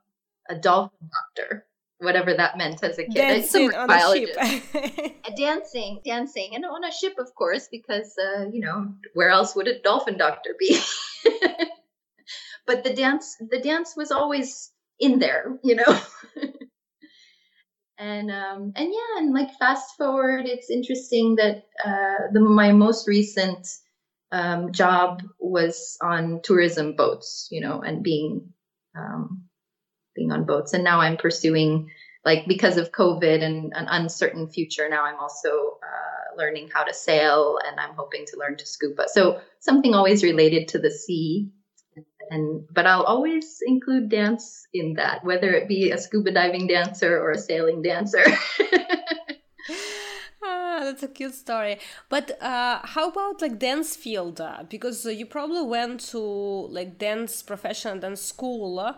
a 0.48 0.54
dolphin 0.54 1.10
doctor, 1.10 1.66
whatever 1.98 2.34
that 2.34 2.56
meant 2.56 2.84
as 2.84 2.98
a 2.98 3.04
kid. 3.04 3.14
Dancing 3.14 3.74
on 3.74 3.88
biologist. 3.88 4.38
a 4.38 4.46
ship. 4.46 5.16
dancing, 5.36 6.00
dancing, 6.04 6.54
and 6.54 6.64
on 6.64 6.84
a 6.84 6.92
ship, 6.92 7.14
of 7.18 7.34
course, 7.34 7.66
because 7.68 8.16
uh, 8.16 8.44
you 8.52 8.60
know 8.60 8.94
where 9.14 9.30
else 9.30 9.56
would 9.56 9.66
a 9.66 9.82
dolphin 9.82 10.16
doctor 10.16 10.54
be? 10.56 10.78
but 12.66 12.84
the 12.84 12.94
dance, 12.94 13.36
the 13.50 13.60
dance 13.60 13.94
was 13.96 14.10
always 14.10 14.70
in 14.98 15.18
there, 15.18 15.58
you 15.62 15.76
know. 15.76 16.00
and 17.98 18.30
um, 18.30 18.72
and 18.76 18.88
yeah, 18.92 19.18
and 19.18 19.34
like 19.34 19.50
fast 19.58 19.96
forward, 19.96 20.46
it's 20.46 20.70
interesting 20.70 21.36
that 21.36 21.64
uh, 21.84 22.28
the 22.32 22.40
my 22.40 22.72
most 22.72 23.08
recent 23.08 23.66
um, 24.32 24.72
job 24.72 25.22
was 25.38 25.96
on 26.02 26.40
tourism 26.42 26.96
boats, 26.96 27.48
you 27.50 27.60
know, 27.60 27.80
and 27.82 28.02
being 28.02 28.52
um, 28.96 29.42
being 30.14 30.32
on 30.32 30.44
boats. 30.44 30.72
And 30.72 30.84
now 30.84 31.00
I'm 31.00 31.16
pursuing, 31.16 31.90
like, 32.24 32.46
because 32.46 32.76
of 32.76 32.92
COVID 32.92 33.42
and 33.42 33.72
an 33.74 33.86
uncertain 33.88 34.48
future, 34.48 34.88
now 34.88 35.04
I'm 35.04 35.18
also 35.18 35.48
uh, 35.82 36.36
learning 36.36 36.70
how 36.72 36.84
to 36.84 36.94
sail 36.94 37.58
and 37.66 37.78
I'm 37.78 37.94
hoping 37.94 38.24
to 38.26 38.38
learn 38.38 38.56
to 38.56 38.66
scuba. 38.66 39.06
So 39.08 39.40
something 39.60 39.94
always 39.94 40.22
related 40.22 40.68
to 40.68 40.78
the 40.78 40.90
sea. 40.90 41.50
And 42.32 42.66
but 42.72 42.86
I'll 42.86 43.08
always 43.14 43.60
include 43.66 44.08
dance 44.08 44.66
in 44.72 44.94
that, 44.94 45.22
whether 45.22 45.50
it 45.52 45.68
be 45.68 45.90
a 45.90 45.98
scuba 45.98 46.32
diving 46.32 46.66
dancer 46.66 47.20
or 47.22 47.32
a 47.32 47.38
sailing 47.38 47.82
dancer. 47.82 48.24
ah, 50.42 50.78
that's 50.80 51.02
a 51.02 51.08
cute 51.08 51.34
story. 51.34 51.78
But 52.08 52.26
uh, 52.42 52.80
how 52.94 53.10
about 53.10 53.42
like 53.42 53.58
dance 53.58 53.96
field? 53.96 54.40
Uh, 54.40 54.64
because 54.66 55.04
uh, 55.04 55.10
you 55.10 55.26
probably 55.26 55.62
went 55.62 56.00
to 56.12 56.18
like 56.18 56.98
dance 56.98 57.42
professional 57.42 57.98
dance 57.98 58.22
school 58.22 58.78
uh, 58.78 58.94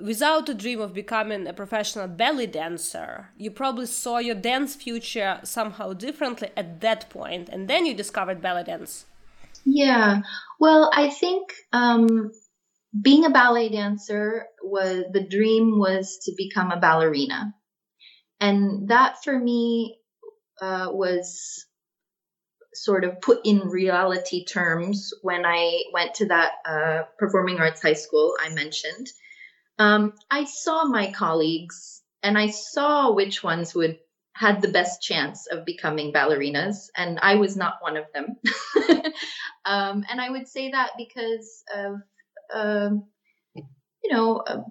without 0.00 0.48
a 0.48 0.54
dream 0.54 0.80
of 0.80 0.92
becoming 0.92 1.46
a 1.46 1.52
professional 1.52 2.08
belly 2.08 2.46
dancer, 2.46 3.28
you 3.36 3.50
probably 3.50 3.86
saw 3.86 4.18
your 4.18 4.34
dance 4.34 4.74
future 4.74 5.38
somehow 5.44 5.92
differently 5.92 6.50
at 6.56 6.80
that 6.80 7.08
point, 7.10 7.48
and 7.48 7.68
then 7.68 7.86
you 7.86 7.94
discovered 7.94 8.40
belly 8.40 8.64
dance. 8.64 9.06
Yeah, 9.64 10.22
well, 10.58 10.90
I 10.92 11.08
think 11.08 11.52
um, 11.72 12.32
being 13.00 13.24
a 13.24 13.30
ballet 13.30 13.68
dancer 13.70 14.46
was 14.62 15.04
the 15.12 15.26
dream 15.26 15.78
was 15.78 16.18
to 16.24 16.32
become 16.36 16.70
a 16.70 16.80
ballerina. 16.80 17.54
And 18.40 18.88
that 18.88 19.22
for 19.22 19.38
me 19.38 19.98
uh, 20.60 20.88
was 20.90 21.66
sort 22.74 23.04
of 23.04 23.20
put 23.20 23.40
in 23.44 23.60
reality 23.60 24.44
terms 24.44 25.12
when 25.22 25.44
I 25.44 25.82
went 25.92 26.14
to 26.14 26.26
that 26.28 26.52
uh, 26.66 27.02
performing 27.18 27.58
arts 27.58 27.82
high 27.82 27.92
school 27.92 28.34
I 28.40 28.50
mentioned. 28.50 29.08
Um, 29.78 30.14
I 30.30 30.44
saw 30.44 30.84
my 30.84 31.12
colleagues 31.12 32.02
and 32.22 32.38
I 32.38 32.48
saw 32.48 33.12
which 33.12 33.42
ones 33.42 33.74
would 33.74 33.98
had 34.34 34.62
the 34.62 34.68
best 34.68 35.02
chance 35.02 35.46
of 35.46 35.64
becoming 35.64 36.12
ballerinas, 36.12 36.88
and 36.96 37.18
I 37.20 37.34
was 37.34 37.56
not 37.56 37.74
one 37.80 37.96
of 37.96 38.06
them. 38.14 38.36
um, 39.64 40.04
and 40.10 40.20
I 40.20 40.30
would 40.30 40.48
say 40.48 40.70
that 40.70 40.92
because 40.96 41.62
of, 41.74 42.00
um, 42.52 43.04
you 43.54 44.10
know, 44.10 44.36
uh, 44.38 44.62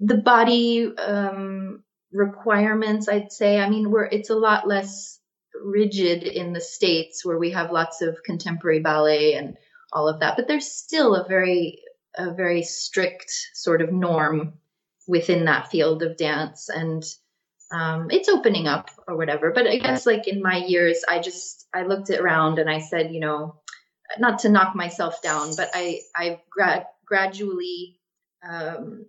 the 0.00 0.16
body 0.18 0.96
um, 0.96 1.82
requirements. 2.12 3.08
I'd 3.08 3.32
say. 3.32 3.60
I 3.60 3.68
mean, 3.68 3.90
we're 3.90 4.06
it's 4.06 4.30
a 4.30 4.36
lot 4.36 4.66
less 4.66 5.18
rigid 5.64 6.22
in 6.22 6.52
the 6.52 6.60
states 6.60 7.24
where 7.24 7.38
we 7.38 7.50
have 7.50 7.72
lots 7.72 8.02
of 8.02 8.22
contemporary 8.24 8.80
ballet 8.80 9.34
and 9.34 9.56
all 9.92 10.08
of 10.08 10.20
that, 10.20 10.36
but 10.36 10.46
there's 10.46 10.70
still 10.70 11.14
a 11.14 11.26
very 11.28 11.80
a 12.16 12.34
very 12.34 12.62
strict 12.62 13.30
sort 13.54 13.80
of 13.82 13.92
norm 13.92 14.54
within 15.06 15.46
that 15.46 15.70
field 15.70 16.02
of 16.02 16.16
dance 16.16 16.68
and 16.68 17.04
um, 17.70 18.08
it's 18.10 18.28
opening 18.28 18.66
up 18.66 18.90
or 19.06 19.16
whatever. 19.16 19.52
But 19.52 19.66
I 19.66 19.76
guess 19.76 20.06
like 20.06 20.26
in 20.26 20.42
my 20.42 20.56
years, 20.56 21.04
I 21.08 21.20
just 21.20 21.66
I 21.74 21.82
looked 21.82 22.10
around 22.10 22.58
and 22.58 22.70
I 22.70 22.80
said, 22.80 23.12
you 23.12 23.20
know, 23.20 23.56
not 24.18 24.40
to 24.40 24.48
knock 24.48 24.74
myself 24.74 25.20
down, 25.22 25.54
but 25.56 25.70
I 25.74 26.00
I 26.14 26.40
grad 26.50 26.86
gradually 27.04 27.98
um, 28.48 29.06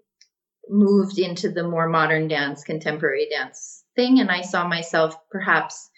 moved 0.68 1.20
into 1.20 1.50
the 1.50 1.63
more 1.63 1.88
modern 1.88 2.27
dance, 2.27 2.63
contemporary 2.63 3.27
dance 3.29 3.84
thing, 3.96 4.20
and 4.20 4.29
I 4.32 4.41
saw 4.41 4.68
myself 4.68 5.15
perhaps 5.29 5.89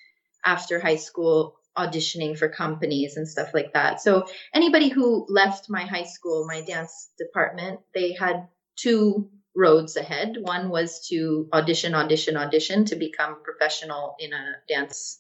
after 0.46 0.80
high 0.80 0.96
school 0.96 1.56
auditioning 1.78 2.38
for 2.38 2.50
companies 2.50 3.16
and 3.18 3.28
stuff 3.28 3.54
like 3.54 3.74
that. 3.74 4.02
So 4.02 4.28
anybody 4.54 4.90
who 4.90 5.26
left 5.30 5.70
my 5.70 5.84
high 5.84 6.04
school, 6.04 6.46
my 6.46 6.62
dance 6.62 7.10
department, 7.18 7.80
they 7.94 8.14
had 8.14 8.48
two 8.76 9.30
roads 9.56 9.96
ahead. 9.96 10.38
One 10.40 10.70
was 10.70 11.08
to 11.10 11.48
audition, 11.54 11.96
audition, 11.96 12.38
audition 12.38 12.86
to 12.86 12.96
become 12.96 13.44
professional 13.44 14.16
in 14.20 14.34
a 14.34 14.56
dance 14.68 15.20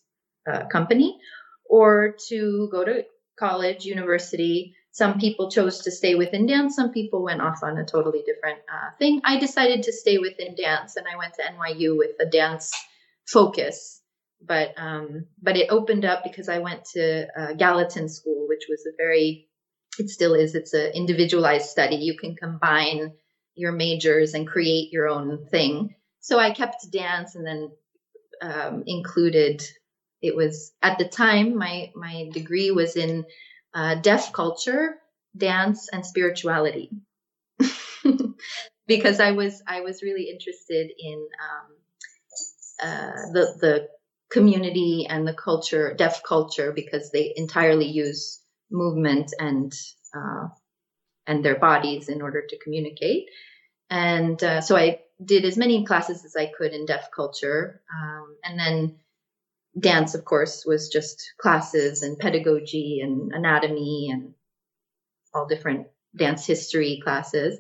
uh, 0.52 0.66
company, 0.66 1.20
or 1.66 2.16
to 2.28 2.70
go 2.72 2.84
to 2.84 3.06
college, 3.42 3.86
university. 3.86 4.76
Some 4.92 5.20
people 5.20 5.50
chose 5.50 5.80
to 5.84 5.92
stay 5.92 6.16
within 6.16 6.46
dance. 6.46 6.76
Some 6.76 6.92
people 6.92 7.24
went 7.24 7.42
off 7.42 7.64
on 7.64 7.78
a 7.78 7.86
totally 7.86 8.24
different 8.26 8.60
uh, 8.72 8.92
thing. 9.00 9.22
I 9.26 9.40
decided 9.40 9.84
to 9.84 9.94
stay 9.94 10.18
within 10.18 10.56
dance, 10.56 10.96
and 10.96 11.06
I 11.12 11.18
went 11.18 11.34
to 11.36 11.44
NYU 11.44 11.98
with 11.98 12.12
a 12.20 12.26
dance 12.26 12.74
focus. 13.28 14.02
But 14.44 14.74
um, 14.78 15.26
but 15.42 15.58
it 15.58 15.72
opened 15.72 16.06
up 16.06 16.24
because 16.24 16.50
I 16.50 16.60
went 16.60 16.86
to 16.94 17.28
uh, 17.40 17.54
Gallatin 17.54 18.10
School, 18.10 18.48
which 18.48 18.66
was 18.70 18.86
a 18.86 18.96
very 18.98 19.50
it 19.98 20.10
still 20.10 20.34
is. 20.34 20.56
It's 20.56 20.74
an 20.74 20.92
individualized 20.94 21.70
study. 21.70 21.98
You 21.98 22.18
can 22.18 22.36
combine 22.36 23.14
your 23.56 23.72
majors 23.72 24.34
and 24.34 24.48
create 24.48 24.92
your 24.92 25.08
own 25.08 25.46
thing. 25.48 25.96
So 26.20 26.40
I 26.40 26.52
kept 26.52 26.92
dance 26.92 27.36
and 27.36 27.46
then 27.46 27.72
um, 28.42 28.84
included. 28.86 29.64
It 30.22 30.36
was 30.36 30.72
at 30.82 30.98
the 30.98 31.08
time 31.08 31.58
my 31.58 31.92
my 31.96 32.30
degree 32.32 32.72
was 32.72 32.96
in 32.96 33.26
uh, 33.74 33.96
deaf 33.96 34.34
culture, 34.34 34.98
dance, 35.36 35.90
and 35.92 36.06
spirituality, 36.06 36.92
because 38.88 39.20
I 39.20 39.32
was 39.32 39.62
I 39.68 39.82
was 39.82 40.04
really 40.04 40.30
interested 40.30 40.92
in 40.98 41.28
um, 41.42 42.88
uh, 42.88 43.32
the 43.34 43.58
the 43.60 43.88
community 44.32 45.08
and 45.10 45.28
the 45.28 45.34
culture, 45.34 45.94
deaf 45.94 46.24
culture, 46.24 46.72
because 46.72 47.12
they 47.12 47.34
entirely 47.36 47.88
use 47.88 48.42
movement 48.70 49.34
and 49.40 49.74
uh, 50.16 50.48
and 51.28 51.44
their 51.44 51.60
bodies 51.60 52.10
in 52.10 52.22
order 52.22 52.44
to 52.48 52.60
communicate. 52.60 53.26
And 53.90 54.42
uh, 54.44 54.62
so 54.62 54.76
I 54.76 55.02
did 55.24 55.46
as 55.46 55.58
many 55.58 55.86
classes 55.86 56.26
as 56.26 56.36
I 56.36 56.52
could 56.58 56.74
in 56.74 56.86
deaf 56.86 57.10
culture. 57.16 57.82
Um, 57.94 58.38
and 58.44 58.60
then 58.60 58.96
dance, 59.80 60.16
of 60.16 60.26
course, 60.26 60.66
was 60.66 60.90
just 60.90 61.34
classes 61.40 62.04
and 62.04 62.20
pedagogy 62.20 63.00
and 63.02 63.32
anatomy 63.34 64.10
and 64.12 64.34
all 65.34 65.48
different 65.48 65.88
dance 66.16 66.46
history 66.46 67.00
classes. 67.04 67.60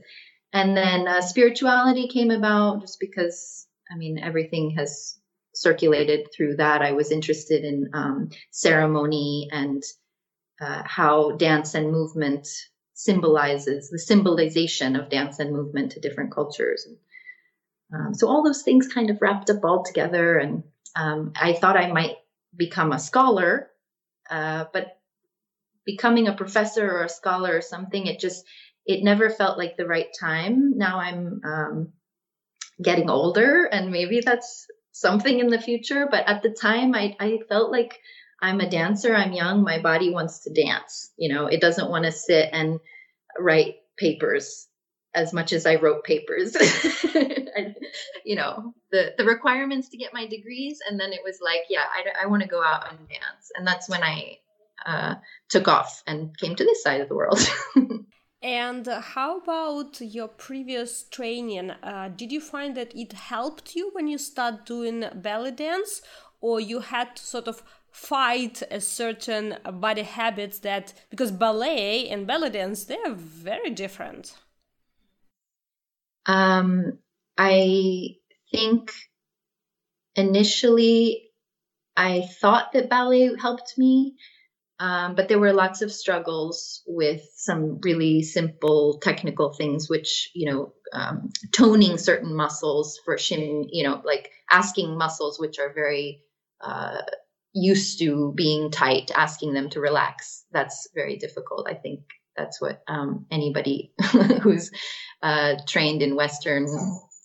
And 0.53 0.75
then 0.75 1.07
uh, 1.07 1.21
spirituality 1.21 2.09
came 2.09 2.31
about 2.31 2.81
just 2.81 2.99
because, 2.99 3.67
I 3.89 3.95
mean, 3.95 4.19
everything 4.19 4.71
has 4.71 5.17
circulated 5.53 6.27
through 6.35 6.57
that. 6.57 6.81
I 6.81 6.91
was 6.91 7.11
interested 7.11 7.63
in 7.63 7.89
um, 7.93 8.29
ceremony 8.51 9.49
and 9.51 9.81
uh, 10.59 10.83
how 10.85 11.31
dance 11.31 11.73
and 11.73 11.91
movement 11.91 12.47
symbolizes 12.93 13.89
the 13.89 13.99
symbolization 13.99 14.95
of 14.95 15.09
dance 15.09 15.39
and 15.39 15.51
movement 15.51 15.93
to 15.93 15.99
different 15.99 16.31
cultures. 16.31 16.85
Um, 17.93 18.13
so 18.13 18.27
all 18.27 18.43
those 18.43 18.61
things 18.61 18.87
kind 18.87 19.09
of 19.09 19.21
wrapped 19.21 19.49
up 19.49 19.63
all 19.63 19.83
together. 19.83 20.37
And 20.37 20.63
um, 20.95 21.33
I 21.39 21.53
thought 21.53 21.77
I 21.77 21.91
might 21.91 22.17
become 22.55 22.91
a 22.91 22.99
scholar, 22.99 23.69
uh, 24.29 24.65
but 24.73 24.97
becoming 25.85 26.27
a 26.27 26.35
professor 26.35 26.89
or 26.89 27.03
a 27.03 27.09
scholar 27.09 27.57
or 27.57 27.61
something, 27.61 28.07
it 28.07 28.19
just 28.19 28.45
it 28.85 29.03
never 29.03 29.29
felt 29.29 29.57
like 29.57 29.77
the 29.77 29.87
right 29.87 30.09
time. 30.19 30.77
Now 30.77 30.99
I'm 30.99 31.41
um, 31.43 31.93
getting 32.81 33.09
older, 33.09 33.65
and 33.65 33.91
maybe 33.91 34.21
that's 34.21 34.67
something 34.91 35.39
in 35.39 35.47
the 35.47 35.61
future. 35.61 36.07
But 36.09 36.27
at 36.27 36.41
the 36.41 36.49
time, 36.49 36.93
I 36.95 37.15
I 37.19 37.39
felt 37.47 37.71
like 37.71 37.99
I'm 38.41 38.59
a 38.59 38.69
dancer, 38.69 39.15
I'm 39.15 39.33
young, 39.33 39.63
my 39.63 39.79
body 39.79 40.09
wants 40.09 40.43
to 40.43 40.53
dance. 40.53 41.11
You 41.15 41.33
know, 41.33 41.45
it 41.45 41.61
doesn't 41.61 41.89
want 41.89 42.05
to 42.05 42.11
sit 42.11 42.49
and 42.51 42.79
write 43.39 43.75
papers 43.97 44.67
as 45.13 45.33
much 45.33 45.53
as 45.53 45.65
I 45.65 45.75
wrote 45.75 46.03
papers. 46.03 46.55
I, 46.61 47.75
you 48.23 48.35
know, 48.35 48.73
the, 48.91 49.13
the 49.17 49.25
requirements 49.25 49.89
to 49.89 49.97
get 49.97 50.13
my 50.13 50.25
degrees. 50.25 50.79
And 50.87 50.99
then 50.99 51.11
it 51.13 51.21
was 51.23 51.39
like, 51.43 51.61
yeah, 51.69 51.83
I, 51.91 52.23
I 52.23 52.27
want 52.27 52.43
to 52.43 52.49
go 52.49 52.63
out 52.63 52.89
and 52.89 52.99
dance. 53.07 53.51
And 53.55 53.67
that's 53.67 53.89
when 53.89 54.03
I 54.03 54.37
uh, 54.85 55.15
took 55.49 55.67
off 55.67 56.03
and 56.07 56.37
came 56.37 56.55
to 56.55 56.63
this 56.63 56.83
side 56.83 57.01
of 57.01 57.09
the 57.09 57.15
world. 57.15 57.39
and 58.41 58.87
how 58.87 59.39
about 59.39 59.99
your 59.99 60.27
previous 60.27 61.03
training? 61.03 61.71
Uh, 61.71 62.09
did 62.15 62.31
you 62.31 62.39
find 62.39 62.75
that 62.77 62.95
it 62.95 63.13
helped 63.13 63.75
you 63.75 63.89
when 63.93 64.07
you 64.07 64.17
start 64.17 64.65
doing 64.65 65.05
belly 65.15 65.51
dance? 65.51 66.01
Or 66.39 66.59
you 66.59 66.79
had 66.79 67.17
to 67.17 67.23
sort 67.23 67.47
of 67.47 67.61
fight 67.91 68.63
a 68.71 68.79
certain 68.79 69.57
body 69.73 70.03
habits 70.03 70.59
that 70.59 70.93
because 71.09 71.29
ballet 71.29 72.07
and 72.07 72.25
belly 72.25 72.49
dance 72.49 72.85
they're 72.85 73.13
very 73.13 73.69
different 73.69 74.33
um 76.31 76.99
i 77.37 78.15
think 78.51 78.91
initially 80.15 81.29
i 81.97 82.21
thought 82.41 82.71
that 82.73 82.89
ballet 82.89 83.31
helped 83.39 83.73
me 83.77 84.15
um, 84.79 85.15
but 85.15 85.29
there 85.29 85.39
were 85.39 85.53
lots 85.53 85.83
of 85.83 85.91
struggles 85.91 86.83
with 86.87 87.21
some 87.35 87.79
really 87.83 88.23
simple 88.23 88.99
technical 89.01 89.53
things 89.53 89.89
which 89.89 90.31
you 90.35 90.51
know 90.51 90.73
um, 90.93 91.29
toning 91.55 91.97
certain 91.97 92.35
muscles 92.35 92.99
for 93.05 93.17
shin 93.17 93.67
you 93.71 93.83
know 93.83 94.01
like 94.05 94.31
asking 94.51 94.97
muscles 94.97 95.39
which 95.39 95.59
are 95.59 95.73
very 95.73 96.21
uh, 96.61 97.01
used 97.53 97.99
to 97.99 98.33
being 98.35 98.71
tight, 98.71 99.11
asking 99.15 99.53
them 99.53 99.69
to 99.71 99.79
relax. 99.79 100.45
That's 100.51 100.87
very 100.93 101.17
difficult. 101.17 101.67
I 101.69 101.73
think 101.73 102.01
that's 102.35 102.61
what 102.61 102.81
um, 102.87 103.25
anybody 103.31 103.93
who's 104.41 104.71
uh, 105.21 105.55
trained 105.67 106.01
in 106.01 106.15
Western 106.15 106.67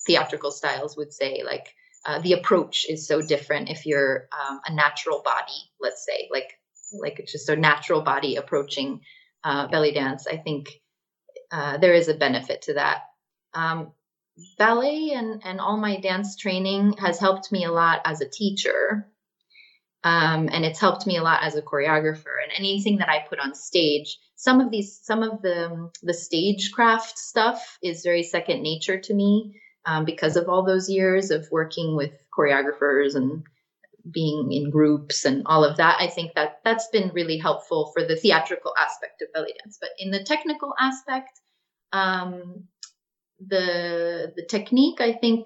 theatrical 0.07 0.51
styles 0.51 0.97
would 0.97 1.12
say. 1.12 1.42
Like 1.45 1.75
uh, 2.05 2.21
the 2.21 2.35
approach 2.35 2.87
is 2.88 3.07
so 3.07 3.21
different 3.21 3.71
if 3.71 3.87
you're 3.87 4.29
um, 4.33 4.61
a 4.66 4.75
natural 4.75 5.23
body, 5.25 5.71
let's 5.81 6.05
say, 6.05 6.29
like 6.31 6.53
like 7.01 7.19
it's 7.19 7.33
just 7.33 7.49
a 7.49 7.57
natural 7.57 8.03
body 8.03 8.37
approaching 8.37 9.01
uh, 9.45 9.69
belly 9.69 9.92
dance. 9.92 10.27
I 10.27 10.37
think 10.37 10.69
uh, 11.51 11.79
there 11.79 11.95
is 11.95 12.09
a 12.09 12.14
benefit 12.14 12.62
to 12.62 12.75
that. 12.75 13.03
Um, 13.55 13.92
ballet 14.59 15.12
and 15.14 15.42
and 15.45 15.61
all 15.61 15.77
my 15.77 15.99
dance 15.99 16.37
training 16.37 16.95
has 16.99 17.19
helped 17.19 17.51
me 17.51 17.64
a 17.64 17.73
lot 17.73 18.03
as 18.05 18.21
a 18.21 18.29
teacher 18.29 19.09
um, 20.11 20.40
and 20.53 20.62
it's 20.64 20.81
helped 20.87 21.07
me 21.07 21.16
a 21.19 21.27
lot 21.29 21.40
as 21.47 21.57
a 21.57 21.66
choreographer 21.71 22.35
and 22.42 22.53
anything 22.57 22.97
that 22.99 23.12
I 23.14 23.27
put 23.29 23.40
on 23.45 23.55
stage. 23.55 24.09
Some 24.37 24.59
of 24.64 24.69
these, 24.71 24.90
some 25.11 25.23
of 25.29 25.42
the 25.47 25.90
the 26.09 26.14
stagecraft 26.27 27.16
stuff 27.31 27.61
is 27.83 28.09
very 28.11 28.23
second 28.23 28.62
nature 28.62 28.99
to 29.07 29.12
me 29.14 29.31
um, 29.88 30.05
because 30.05 30.37
of 30.37 30.49
all 30.49 30.64
those 30.64 30.88
years 30.99 31.31
of 31.31 31.49
working 31.51 31.97
with 32.01 32.12
choreographers 32.37 33.14
and 33.14 33.31
being 34.19 34.53
in 34.53 34.71
groups 34.71 35.25
and 35.25 35.42
all 35.47 35.64
of 35.64 35.77
that. 35.77 35.97
I 36.07 36.09
think 36.16 36.29
that 36.35 36.51
that's 36.66 36.88
been 36.97 37.11
really 37.19 37.38
helpful 37.47 37.81
for 37.92 38.03
the 38.07 38.16
theatrical 38.23 38.73
aspect 38.87 39.23
of 39.23 39.33
belly 39.33 39.55
dance. 39.59 39.79
But 39.81 39.90
in 39.99 40.11
the 40.11 40.25
technical 40.33 40.73
aspect, 40.88 41.35
Um, 41.92 42.69
the 43.55 44.33
the 44.37 44.47
technique, 44.57 45.01
I 45.09 45.12
think, 45.23 45.42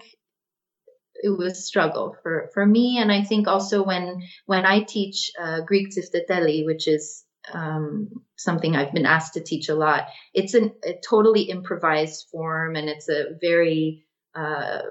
it 1.22 1.30
was 1.30 1.66
struggle 1.66 2.16
for 2.22 2.50
for 2.54 2.64
me, 2.64 2.98
and 2.98 3.11
I 3.12 3.22
think 3.22 3.46
also 3.46 3.85
when 3.85 4.22
when 4.46 4.64
I 4.64 4.80
teach 4.83 5.30
uh, 5.40 5.61
Greek 5.62 5.88
tsifteteli, 5.90 6.64
which 6.64 6.88
is 6.88 7.24
um, 7.52 8.09
something 8.37 8.76
I've 8.76 8.92
been 8.92 9.06
asked 9.06 9.35
to 9.35 9.40
teach 9.40 9.68
a 9.68 9.74
lot. 9.74 10.09
It's 10.35 10.54
an, 10.54 10.72
a 10.85 10.94
totally 11.09 11.42
improvised 11.42 12.28
form, 12.30 12.76
and 12.76 12.88
it's 12.88 13.09
a 13.09 13.37
very 13.40 14.04
uh, 14.35 14.83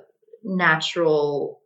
natural 0.43 1.61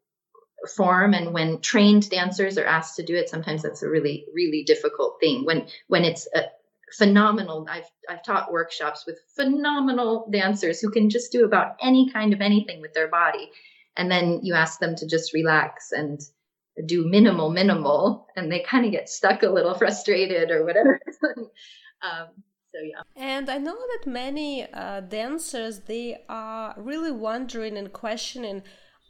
form. 0.76 1.14
And 1.14 1.34
when 1.34 1.60
trained 1.62 2.10
dancers 2.10 2.58
are 2.58 2.66
asked 2.66 2.96
to 2.96 3.04
do 3.04 3.16
it 3.16 3.30
sometimes 3.30 3.64
that's 3.64 3.84
a 3.84 3.90
really 3.90 4.26
really 4.34 4.64
difficult 4.64 5.18
thing. 5.20 5.46
When 5.46 5.68
when 5.88 6.06
it's 6.06 6.28
a 6.34 6.44
phenomenal 6.94 7.66
i've 7.70 7.90
i've 8.08 8.24
taught 8.24 8.52
workshops 8.52 9.06
with 9.08 9.18
phenomenal 9.36 10.30
dancers 10.32 10.80
who 10.80 10.92
can 10.92 11.10
just 11.10 11.32
do 11.32 11.44
about 11.44 11.76
any 11.82 12.12
kind 12.12 12.34
of 12.34 12.42
anything 12.42 12.82
with 12.82 12.94
their 12.94 13.08
body 13.08 13.50
and 13.98 14.12
then 14.12 14.40
you 14.44 14.54
ask 14.54 14.80
them 14.80 14.96
to 14.96 15.08
just 15.08 15.34
relax 15.34 15.92
and 15.92 16.22
do 16.86 17.08
minimal 17.08 17.50
minimal 17.50 18.28
and 18.36 18.52
they 18.52 18.60
kind 18.62 18.86
of 18.86 18.92
get 18.92 19.10
stuck 19.10 19.44
a 19.44 19.50
little 19.50 19.74
frustrated 19.82 20.50
or 20.52 20.66
whatever 20.66 21.00
um, 22.02 22.28
so 22.74 22.80
yeah 22.82 23.02
and 23.16 23.50
i 23.50 23.58
know 23.58 23.78
that 23.78 24.10
many 24.10 24.66
uh, 24.74 25.00
dancers 25.02 25.82
they 25.82 26.24
are 26.28 26.74
really 26.78 27.12
wondering 27.12 27.78
and 27.78 27.94
questioning 27.94 28.64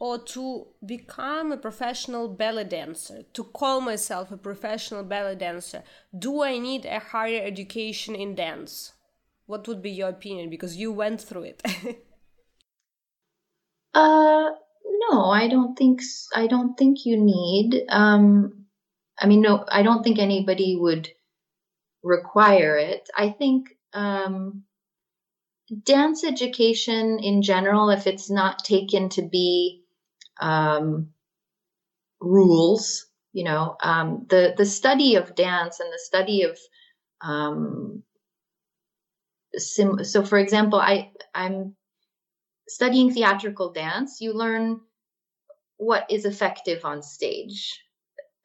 or 0.03 0.17
to 0.17 0.67
become 0.85 1.53
a 1.53 1.57
professional 1.57 2.27
ballet 2.27 2.65
dancer, 2.65 3.23
to 3.31 3.41
call 3.41 3.79
myself 3.79 4.31
a 4.31 4.37
professional 4.37 5.01
ballet 5.01 5.35
dancer, 5.35 5.81
do 6.17 6.43
I 6.43 6.57
need 6.57 6.85
a 6.85 6.99
higher 6.99 7.41
education 7.41 8.13
in 8.13 8.35
dance? 8.35 8.91
What 9.45 9.65
would 9.65 9.81
be 9.81 9.91
your 9.91 10.09
opinion? 10.09 10.49
Because 10.49 10.75
you 10.75 10.91
went 10.91 11.21
through 11.21 11.43
it. 11.43 11.61
uh, 13.93 14.49
no, 14.85 15.25
I 15.25 15.47
don't 15.47 15.77
think. 15.77 16.01
I 16.35 16.47
don't 16.47 16.75
think 16.77 17.05
you 17.05 17.17
need. 17.17 17.83
Um, 17.89 18.65
I 19.19 19.27
mean, 19.27 19.41
no, 19.41 19.65
I 19.69 19.83
don't 19.83 20.03
think 20.03 20.19
anybody 20.19 20.77
would 20.79 21.09
require 22.03 22.77
it. 22.77 23.09
I 23.17 23.29
think 23.29 23.77
um, 23.93 24.63
dance 25.83 26.23
education 26.23 27.19
in 27.19 27.41
general, 27.41 27.89
if 27.89 28.07
it's 28.07 28.29
not 28.29 28.63
taken 28.63 29.09
to 29.09 29.21
be 29.21 29.83
um, 30.41 31.13
rules. 32.19 33.05
You 33.33 33.43
know, 33.45 33.75
um, 33.81 34.25
the 34.29 34.53
the 34.57 34.65
study 34.65 35.15
of 35.15 35.35
dance 35.35 35.79
and 35.79 35.91
the 35.91 35.99
study 35.99 36.43
of 36.43 36.57
um, 37.21 38.03
sim- 39.57 40.03
so, 40.03 40.23
for 40.23 40.37
example, 40.37 40.79
I 40.79 41.11
I'm 41.33 41.75
studying 42.67 43.13
theatrical 43.13 43.71
dance. 43.71 44.21
You 44.21 44.33
learn 44.33 44.81
what 45.77 46.05
is 46.09 46.25
effective 46.25 46.85
on 46.85 47.01
stage, 47.01 47.79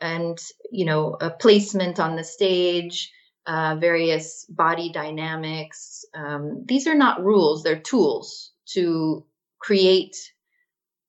and 0.01 0.39
you 0.71 0.85
know, 0.85 1.17
a 1.21 1.31
placement 1.31 2.01
on 2.01 2.17
the 2.17 2.25
stage. 2.25 3.13
Uh, 3.47 3.77
various 3.77 4.45
body 4.51 4.93
dynamics. 4.93 6.05
Um, 6.13 6.65
these 6.67 6.87
are 6.87 6.95
not 6.95 7.25
rules; 7.25 7.63
they're 7.63 7.81
tools 7.81 8.53
to 8.75 9.25
create 9.59 10.15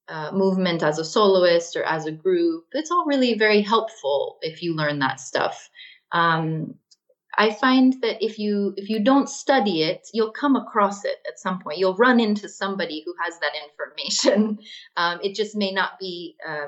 uh, 0.09 0.31
movement 0.31 0.81
as 0.81 0.99
a 0.99 1.05
soloist 1.05 1.75
or 1.75 1.83
as 1.83 2.05
a 2.05 2.11
group. 2.11 2.65
It's 2.71 2.91
all 2.91 3.05
really 3.05 3.35
very 3.35 3.61
helpful 3.61 4.37
if 4.41 4.63
you 4.63 4.75
learn 4.75 4.99
that 4.99 5.19
stuff. 5.19 5.69
Um, 6.11 6.75
I 7.37 7.51
find 7.51 7.93
that 8.01 8.23
if 8.23 8.39
you 8.39 8.73
if 8.75 8.89
you 8.89 9.03
don't 9.03 9.29
study 9.29 9.83
it, 9.83 10.07
you'll 10.13 10.31
come 10.31 10.55
across 10.55 11.05
it 11.05 11.17
at 11.27 11.39
some 11.39 11.59
point. 11.59 11.77
You'll 11.77 11.95
run 11.95 12.19
into 12.19 12.49
somebody 12.49 13.03
who 13.05 13.13
has 13.23 13.39
that 13.39 13.53
information. 13.67 14.59
Um, 14.97 15.19
it 15.23 15.35
just 15.35 15.55
may 15.55 15.71
not 15.71 15.97
be 15.99 16.35
uh, 16.45 16.67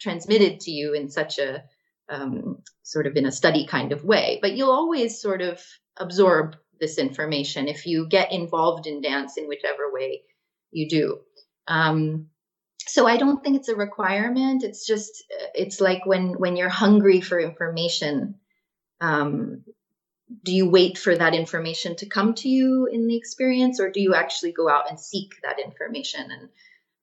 transmitted 0.00 0.60
to 0.60 0.70
you 0.70 0.94
in 0.94 1.10
such 1.10 1.38
a 1.38 1.64
um, 2.08 2.62
sort 2.82 3.06
of 3.06 3.16
in 3.16 3.26
a 3.26 3.32
study 3.32 3.66
kind 3.66 3.92
of 3.92 4.04
way, 4.04 4.38
but 4.40 4.56
you'll 4.56 4.70
always 4.70 5.20
sort 5.20 5.42
of 5.42 5.60
absorb 5.98 6.56
this 6.80 6.98
information 6.98 7.68
if 7.68 7.86
you 7.86 8.08
get 8.08 8.32
involved 8.32 8.86
in 8.86 9.02
dance 9.02 9.36
in 9.36 9.46
whichever 9.46 9.92
way 9.92 10.22
you 10.70 10.88
do. 10.88 11.20
Um, 11.68 12.28
so 12.86 13.06
I 13.06 13.18
don't 13.18 13.42
think 13.44 13.56
it's 13.56 13.68
a 13.68 13.76
requirement. 13.76 14.64
It's 14.64 14.86
just 14.86 15.24
it's 15.54 15.80
like 15.80 16.06
when 16.06 16.32
when 16.38 16.56
you're 16.56 16.68
hungry 16.68 17.20
for 17.20 17.38
information. 17.38 18.36
Um, 19.00 19.64
do 20.44 20.52
you 20.52 20.68
wait 20.68 20.96
for 20.96 21.16
that 21.16 21.34
information 21.34 21.96
to 21.96 22.06
come 22.06 22.34
to 22.34 22.48
you 22.48 22.86
in 22.86 23.06
the 23.06 23.16
experience, 23.16 23.80
or 23.80 23.90
do 23.90 24.00
you 24.00 24.14
actually 24.14 24.52
go 24.52 24.68
out 24.68 24.88
and 24.88 24.98
seek 24.98 25.32
that 25.42 25.58
information 25.58 26.30
and 26.30 26.48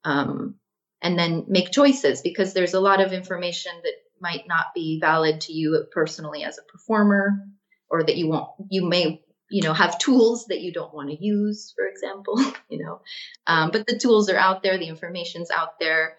um, 0.04 0.56
and 1.02 1.20
then 1.20 1.46
make 1.48 1.72
choices? 1.72 2.22
Because 2.22 2.54
there's 2.54 2.74
a 2.74 2.80
lot 2.80 3.02
of 3.02 3.12
information 3.12 3.74
that 3.84 3.94
might 4.22 4.48
not 4.48 4.68
be 4.74 5.00
valid 5.00 5.42
to 5.42 5.54
you 5.54 5.86
personally 5.92 6.44
as 6.44 6.58
a 6.58 6.72
performer, 6.72 7.46
or 7.90 8.04
that 8.04 8.16
you 8.16 8.28
won't 8.30 8.50
you 8.70 8.88
may 8.88 9.22
you 9.50 9.62
know 9.62 9.74
have 9.74 10.00
tools 10.00 10.46
that 10.48 10.62
you 10.62 10.72
don't 10.72 10.94
want 10.94 11.10
to 11.10 11.24
use 11.24 11.74
for 11.76 11.88
example 11.88 12.38
you 12.70 12.84
know 12.84 13.02
um, 13.46 13.72
but 13.72 13.88
the 13.88 13.98
tools 13.98 14.30
are 14.30 14.38
out 14.38 14.64
there 14.64 14.78
the 14.78 14.88
information's 14.88 15.50
out 15.52 15.80
there 15.80 16.18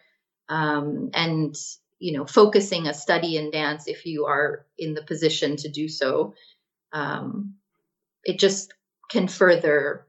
um, 0.49 1.11
and 1.13 1.55
you 1.99 2.17
know 2.17 2.25
focusing 2.25 2.87
a 2.87 2.95
study 2.95 3.37
in 3.37 3.51
dance 3.51 3.89
if 3.89 4.07
you 4.07 4.27
are 4.27 4.67
in 4.79 4.95
the 4.95 5.03
position 5.03 5.57
to 5.57 5.69
do 5.69 5.89
so. 5.89 6.35
Um, 6.93 7.55
it 8.25 8.39
just 8.39 8.73
can 9.11 9.29
further 9.29 10.07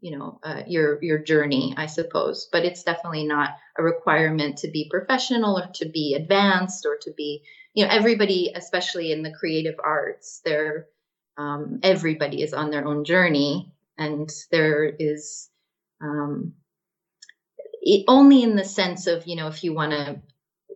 you 0.00 0.16
know 0.18 0.40
uh, 0.42 0.62
your 0.66 1.02
your 1.02 1.18
journey 1.18 1.74
i 1.76 1.86
suppose. 1.86 2.48
But 2.50 2.64
it's 2.64 2.82
definitely 2.82 3.26
not 3.26 3.50
a 3.78 3.82
requirement 3.82 4.58
to 4.58 4.70
be 4.70 4.88
professional 4.90 5.58
or 5.58 5.66
to 5.74 5.88
be 5.88 6.14
advanced 6.14 6.86
or 6.86 6.96
to 7.02 7.12
be 7.16 7.42
you 7.74 7.84
know 7.84 7.90
everybody 7.90 8.52
especially 8.54 9.12
in 9.12 9.22
the 9.22 9.32
creative 9.32 9.76
arts 9.82 10.40
they're 10.44 10.86
um, 11.36 11.80
everybody 11.82 12.42
is 12.42 12.52
on 12.52 12.70
their 12.70 12.86
own 12.86 13.04
journey, 13.04 13.72
and 13.98 14.30
there 14.50 14.84
is 14.84 15.48
um, 16.00 16.54
it, 17.80 18.04
only 18.08 18.42
in 18.42 18.56
the 18.56 18.64
sense 18.64 19.06
of 19.06 19.26
you 19.26 19.36
know 19.36 19.48
if 19.48 19.64
you 19.64 19.74
want 19.74 19.92
to 19.92 20.20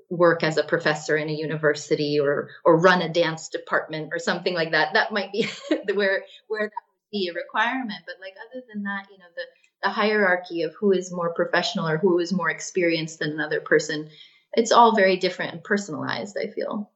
work 0.09 0.43
as 0.43 0.57
a 0.57 0.63
professor 0.63 1.17
in 1.17 1.29
a 1.29 1.33
university 1.33 2.21
or 2.21 2.51
or 2.65 2.79
run 2.79 3.03
a 3.03 3.09
dance 3.09 3.49
department 3.49 4.11
or 4.13 4.19
something 4.19 4.55
like 4.55 4.73
that. 4.73 4.95
That 4.95 5.13
might 5.13 5.33
be 5.33 5.49
where 5.95 6.25
where 6.49 6.67
that 6.67 6.85
would 6.89 7.11
be 7.13 7.29
a 7.29 7.35
requirement. 7.35 8.03
But 8.07 8.17
like 8.21 8.35
other 8.51 8.65
than 8.73 8.83
that 8.85 9.07
you 9.11 9.19
know 9.19 9.25
the 9.35 9.43
the 9.83 9.91
hierarchy 9.91 10.63
of 10.63 10.75
who 10.75 10.93
is 10.93 11.13
more 11.13 11.35
professional 11.35 11.89
or 11.89 11.99
who 11.99 12.19
is 12.19 12.33
more 12.33 12.51
experienced 12.51 13.19
than 13.19 13.31
another 13.31 13.61
person 13.61 14.09
it's 14.55 14.73
all 14.73 14.97
very 14.97 15.19
different 15.19 15.53
and 15.53 15.63
personalized 15.63 16.37
i 16.43 16.47
feel 16.49 16.91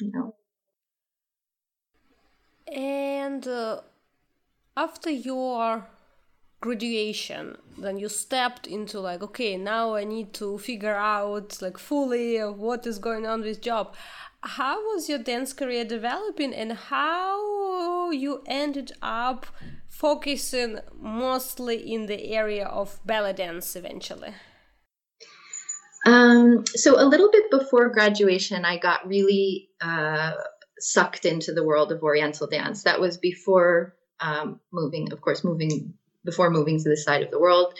you 0.00 0.10
know. 0.12 0.34
And 2.66 3.46
uh, 3.46 3.80
after 4.76 5.10
your 5.10 5.86
graduation, 6.64 7.58
then 7.76 7.98
you 7.98 8.08
stepped 8.08 8.66
into 8.66 8.98
like, 8.98 9.22
okay, 9.22 9.52
now 9.58 9.94
I 9.94 10.04
need 10.04 10.32
to 10.40 10.56
figure 10.56 10.96
out 10.96 11.60
like 11.60 11.76
fully 11.76 12.38
what 12.38 12.86
is 12.86 12.98
going 12.98 13.26
on 13.26 13.42
with 13.42 13.60
job. 13.60 13.94
How 14.42 14.76
was 14.88 15.08
your 15.10 15.18
dance 15.18 15.52
career 15.52 15.84
developing, 15.84 16.52
and 16.54 16.72
how 16.72 18.10
you 18.10 18.42
ended 18.46 18.92
up 19.02 19.46
focusing 19.88 20.80
mostly 21.00 21.76
in 21.94 22.06
the 22.06 22.20
area 22.40 22.66
of 22.66 22.98
belly 23.04 23.34
dance 23.34 23.76
eventually? 23.76 24.32
Um, 26.06 26.64
so 26.84 26.90
a 26.98 27.06
little 27.12 27.30
bit 27.30 27.50
before 27.50 27.88
graduation, 27.90 28.64
I 28.64 28.78
got 28.78 29.06
really 29.06 29.68
uh, 29.82 30.32
sucked 30.78 31.24
into 31.24 31.52
the 31.52 31.64
world 31.64 31.92
of 31.92 32.02
Oriental 32.02 32.46
dance. 32.46 32.84
That 32.84 33.00
was 33.00 33.18
before 33.18 33.96
um, 34.20 34.60
moving, 34.72 35.12
of 35.12 35.20
course, 35.20 35.44
moving 35.44 35.94
before 36.24 36.50
moving 36.50 36.78
to 36.78 36.88
this 36.88 37.04
side 37.04 37.22
of 37.22 37.30
the 37.30 37.40
world. 37.40 37.74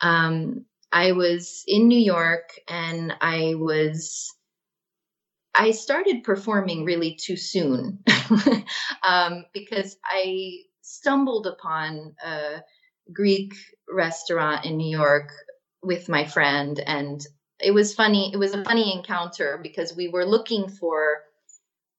Um, 0.00 0.64
I 0.92 1.12
was 1.12 1.64
in 1.66 1.88
New 1.88 1.98
York 1.98 2.50
and 2.68 3.12
I 3.20 3.54
was 3.56 4.34
I 5.54 5.72
started 5.72 6.22
performing 6.22 6.84
really 6.84 7.18
too 7.20 7.36
soon 7.36 7.98
um, 9.02 9.44
because 9.52 9.96
I 10.04 10.58
stumbled 10.82 11.46
upon 11.46 12.14
a 12.24 12.62
Greek 13.12 13.54
restaurant 13.92 14.64
in 14.64 14.76
New 14.76 14.96
York 14.96 15.32
with 15.82 16.08
my 16.08 16.24
friend 16.24 16.78
and 16.78 17.20
it 17.60 17.72
was 17.72 17.94
funny 17.94 18.30
it 18.32 18.36
was 18.36 18.54
a 18.54 18.64
funny 18.64 18.94
encounter 18.96 19.58
because 19.62 19.96
we 19.96 20.08
were 20.08 20.24
looking 20.24 20.68
for 20.68 21.18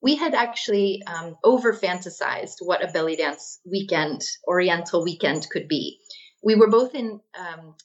we 0.02 0.16
had 0.16 0.34
actually 0.34 1.04
um, 1.06 1.36
over 1.44 1.74
fantasized 1.74 2.56
what 2.62 2.84
a 2.84 2.92
belly 2.92 3.16
dance 3.16 3.60
weekend, 3.66 4.22
Oriental 4.48 5.04
weekend 5.04 5.50
could 5.50 5.68
be. 5.68 6.00
We 6.44 6.56
were 6.56 6.70
both 6.70 6.96
in 6.96 7.20
um, 7.38 7.76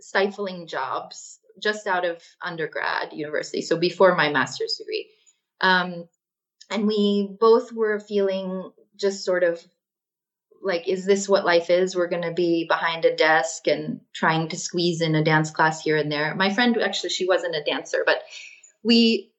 stifling 0.00 0.68
jobs 0.68 1.40
just 1.60 1.86
out 1.86 2.04
of 2.04 2.22
undergrad 2.42 3.12
university, 3.12 3.62
so 3.62 3.76
before 3.78 4.14
my 4.14 4.30
master's 4.30 4.76
degree. 4.78 5.08
Um, 5.60 6.08
and 6.70 6.86
we 6.86 7.36
both 7.40 7.72
were 7.72 7.98
feeling 7.98 8.70
just 8.96 9.24
sort 9.24 9.42
of 9.42 9.60
like, 10.62 10.88
is 10.88 11.04
this 11.04 11.28
what 11.28 11.44
life 11.44 11.70
is? 11.70 11.94
We're 11.94 12.08
going 12.08 12.22
to 12.22 12.32
be 12.32 12.66
behind 12.68 13.04
a 13.04 13.14
desk 13.14 13.66
and 13.68 14.00
trying 14.14 14.48
to 14.48 14.56
squeeze 14.56 15.00
in 15.00 15.14
a 15.14 15.24
dance 15.24 15.50
class 15.50 15.82
here 15.82 15.96
and 15.96 16.10
there. 16.10 16.34
My 16.34 16.52
friend, 16.52 16.76
actually, 16.78 17.10
she 17.10 17.26
wasn't 17.26 17.56
a 17.56 17.62
dancer, 17.62 18.02
but 18.04 18.22
we 18.82 19.32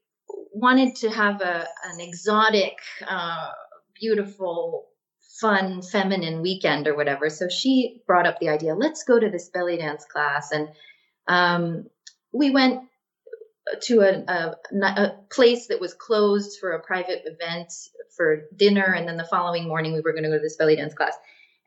wanted 0.57 0.95
to 0.97 1.09
have 1.09 1.41
a 1.41 1.67
an 1.85 1.99
exotic, 1.99 2.77
uh, 3.07 3.51
beautiful, 3.99 4.87
fun, 5.39 5.81
feminine 5.81 6.41
weekend 6.41 6.87
or 6.87 6.95
whatever. 6.95 7.29
So 7.29 7.47
she 7.49 8.01
brought 8.07 8.27
up 8.27 8.39
the 8.39 8.49
idea, 8.49 8.75
let's 8.75 9.03
go 9.03 9.19
to 9.19 9.29
this 9.29 9.49
belly 9.49 9.77
dance 9.77 10.05
class. 10.05 10.51
And 10.51 10.69
um, 11.27 11.85
we 12.31 12.49
went 12.49 12.81
to 13.83 13.99
a, 13.99 14.23
a, 14.27 14.55
a, 14.81 15.15
place 15.29 15.67
that 15.67 15.81
was 15.81 15.93
closed 15.93 16.57
for 16.59 16.71
a 16.71 16.81
private 16.81 17.23
event 17.25 17.73
for 18.15 18.43
dinner. 18.55 18.85
And 18.85 19.07
then 19.07 19.17
the 19.17 19.25
following 19.25 19.67
morning, 19.67 19.93
we 19.93 20.01
were 20.01 20.13
going 20.13 20.23
to 20.23 20.29
go 20.29 20.37
to 20.37 20.41
this 20.41 20.55
belly 20.55 20.77
dance 20.77 20.93
class. 20.93 21.15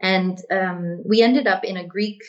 And 0.01 0.41
um, 0.51 1.03
we 1.05 1.23
ended 1.23 1.47
up 1.47 1.63
in 1.63 1.77
a 1.77 1.87
Greek 1.87 2.23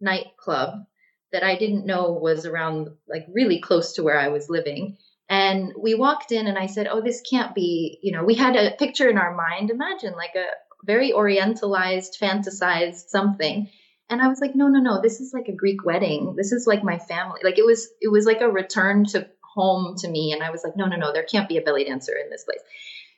nightclub 0.00 0.84
that 1.32 1.44
I 1.44 1.56
didn't 1.56 1.86
know 1.86 2.12
was 2.12 2.44
around, 2.44 2.90
like, 3.08 3.26
really 3.32 3.60
close 3.60 3.94
to 3.94 4.02
where 4.02 4.18
I 4.18 4.28
was 4.28 4.48
living. 4.48 4.98
And 5.28 5.72
we 5.78 5.94
walked 5.94 6.32
in, 6.32 6.46
and 6.46 6.58
I 6.58 6.66
said, 6.66 6.86
Oh, 6.86 7.00
this 7.00 7.22
can't 7.22 7.54
be, 7.54 7.98
you 8.02 8.12
know, 8.12 8.24
we 8.24 8.34
had 8.34 8.56
a 8.56 8.72
picture 8.72 9.08
in 9.08 9.18
our 9.18 9.34
mind. 9.34 9.70
Imagine 9.70 10.12
like 10.14 10.34
a 10.36 10.46
very 10.84 11.12
orientalized, 11.12 12.18
fantasized 12.20 13.08
something. 13.08 13.68
And 14.10 14.20
i 14.20 14.28
was 14.28 14.40
like 14.40 14.54
no 14.54 14.68
no 14.68 14.80
no 14.80 15.00
this 15.00 15.20
is 15.20 15.32
like 15.32 15.48
a 15.48 15.56
greek 15.56 15.84
wedding. 15.84 16.34
This 16.36 16.52
is 16.52 16.66
like 16.66 16.84
my 16.84 16.98
family. 16.98 17.40
Like 17.42 17.58
it 17.58 17.64
was 17.64 17.88
it 18.00 18.08
was 18.08 18.26
like 18.26 18.42
a 18.42 18.50
return 18.50 19.04
to 19.06 19.28
home 19.42 19.96
to 19.98 20.08
me. 20.08 20.32
And 20.32 20.42
i 20.42 20.50
was 20.50 20.62
like 20.62 20.76
no 20.76 20.86
no 20.86 20.96
no 20.96 21.12
there 21.12 21.22
can't 21.22 21.48
be 21.48 21.56
a 21.56 21.62
belly 21.62 21.84
dancer 21.84 22.12
in 22.12 22.30
this 22.30 22.44
place. 22.44 22.60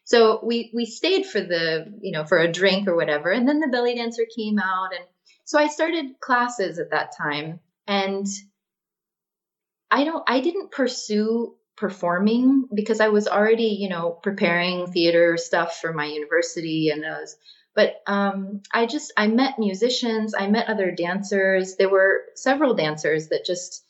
So 0.05 0.41
we 0.45 0.71
we 0.73 0.87
stayed 0.87 1.27
for 1.27 1.41
the 1.41 1.93
you 2.01 2.13
know 2.13 2.25
for 2.25 2.39
a 2.39 2.51
drink 2.51 2.87
or 2.87 2.95
whatever. 2.95 3.31
And 3.31 3.49
then 3.49 3.61
the 3.61 3.69
belly 3.69 3.97
dancer 3.97 4.23
came 4.37 4.59
out. 4.59 4.95
And 4.95 5.05
so 5.45 5.59
i 5.59 5.67
started 5.67 6.21
classes 6.21 6.79
at 6.79 6.91
that 6.91 7.17
time. 7.17 7.59
And 7.89 8.27
i 9.91 10.05
don't 10.05 10.23
i 10.29 10.41
didn't 10.41 10.71
pursue 10.71 11.57
performing 11.77 12.65
because 12.75 13.01
i 13.01 13.09
was 13.09 13.29
already 13.29 13.77
you 13.81 13.89
know 13.89 14.11
preparing 14.11 14.87
theater 14.87 15.37
stuff 15.37 15.79
for 15.81 15.93
my 15.93 16.07
university 16.07 16.91
and 16.91 17.03
was 17.03 17.37
but 17.77 18.03
um, 18.07 18.63
I 18.73 18.87
just 18.87 19.13
I 19.19 19.27
met 19.27 19.59
musicians, 19.59 20.35
I 20.37 20.49
met 20.49 20.69
other 20.69 20.91
dancers. 20.91 21.77
There 21.77 21.91
were 21.91 22.23
several 22.35 22.73
dancers 22.73 23.29
that 23.29 23.45
just 23.45 23.85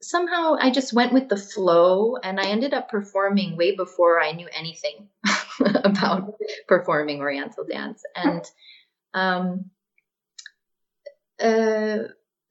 somehow 0.00 0.56
I 0.58 0.70
just 0.70 0.94
went 0.94 1.12
with 1.12 1.28
the 1.28 1.36
flow, 1.36 2.16
and 2.16 2.40
I 2.40 2.46
ended 2.46 2.72
up 2.72 2.88
performing 2.88 3.58
way 3.58 3.76
before 3.76 4.18
I 4.18 4.32
knew 4.32 4.48
anything 4.50 5.08
about 5.84 6.36
performing 6.66 7.20
Oriental 7.20 7.66
dance. 7.66 8.02
And 8.16 8.42
um, 9.12 9.70
uh, 11.38 11.98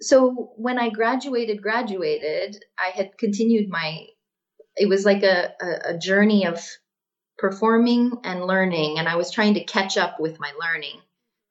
so 0.04 0.52
when 0.58 0.78
I 0.78 0.90
graduated, 0.90 1.62
graduated, 1.62 2.64
I 2.78 2.90
had 2.90 3.18
continued 3.18 3.70
my. 3.70 4.06
It 4.76 4.90
was 4.90 5.06
like 5.06 5.24
a, 5.24 5.54
a, 5.62 5.94
a 5.94 5.98
journey 5.98 6.46
of 6.46 6.60
performing 7.38 8.12
and 8.24 8.46
learning 8.46 9.00
and 9.00 9.08
i 9.08 9.16
was 9.16 9.32
trying 9.32 9.54
to 9.56 9.64
catch 9.64 9.98
up 9.98 10.20
with 10.20 10.40
my 10.40 10.52
learning 10.60 11.00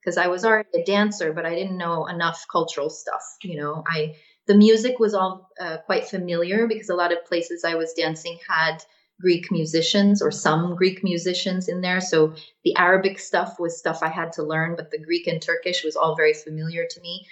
because 0.01 0.17
i 0.17 0.29
was 0.29 0.45
already 0.45 0.69
a 0.75 0.85
dancer 0.85 1.33
but 1.33 1.45
i 1.45 1.55
didn't 1.55 1.77
know 1.77 2.07
enough 2.07 2.45
cultural 2.51 2.89
stuff 2.89 3.23
you 3.43 3.61
know 3.61 3.83
i 3.89 4.15
the 4.47 4.55
music 4.55 4.99
was 4.99 5.15
all 5.15 5.51
uh, 5.61 5.79
quite 5.87 6.07
familiar 6.07 6.67
because 6.67 6.89
a 6.89 6.95
lot 6.95 7.13
of 7.13 7.25
places 7.25 7.65
i 7.65 7.75
was 7.75 7.93
dancing 7.95 8.39
had 8.49 8.79
greek 9.21 9.51
musicians 9.51 10.23
or 10.23 10.31
some 10.31 10.77
greek 10.77 11.03
musicians 11.03 11.69
in 11.69 11.81
there 11.81 12.01
so 12.01 12.33
the 12.65 12.77
arabic 12.77 13.19
stuff 13.19 13.59
was 13.59 13.77
stuff 13.77 14.03
i 14.03 14.09
had 14.09 14.33
to 14.33 14.43
learn 14.43 14.77
but 14.77 14.91
the 14.93 14.99
greek 14.99 15.27
and 15.27 15.43
turkish 15.43 15.83
was 15.85 15.97
all 15.97 16.15
very 16.15 16.33
familiar 16.33 16.87
to 16.89 17.01
me 17.01 17.27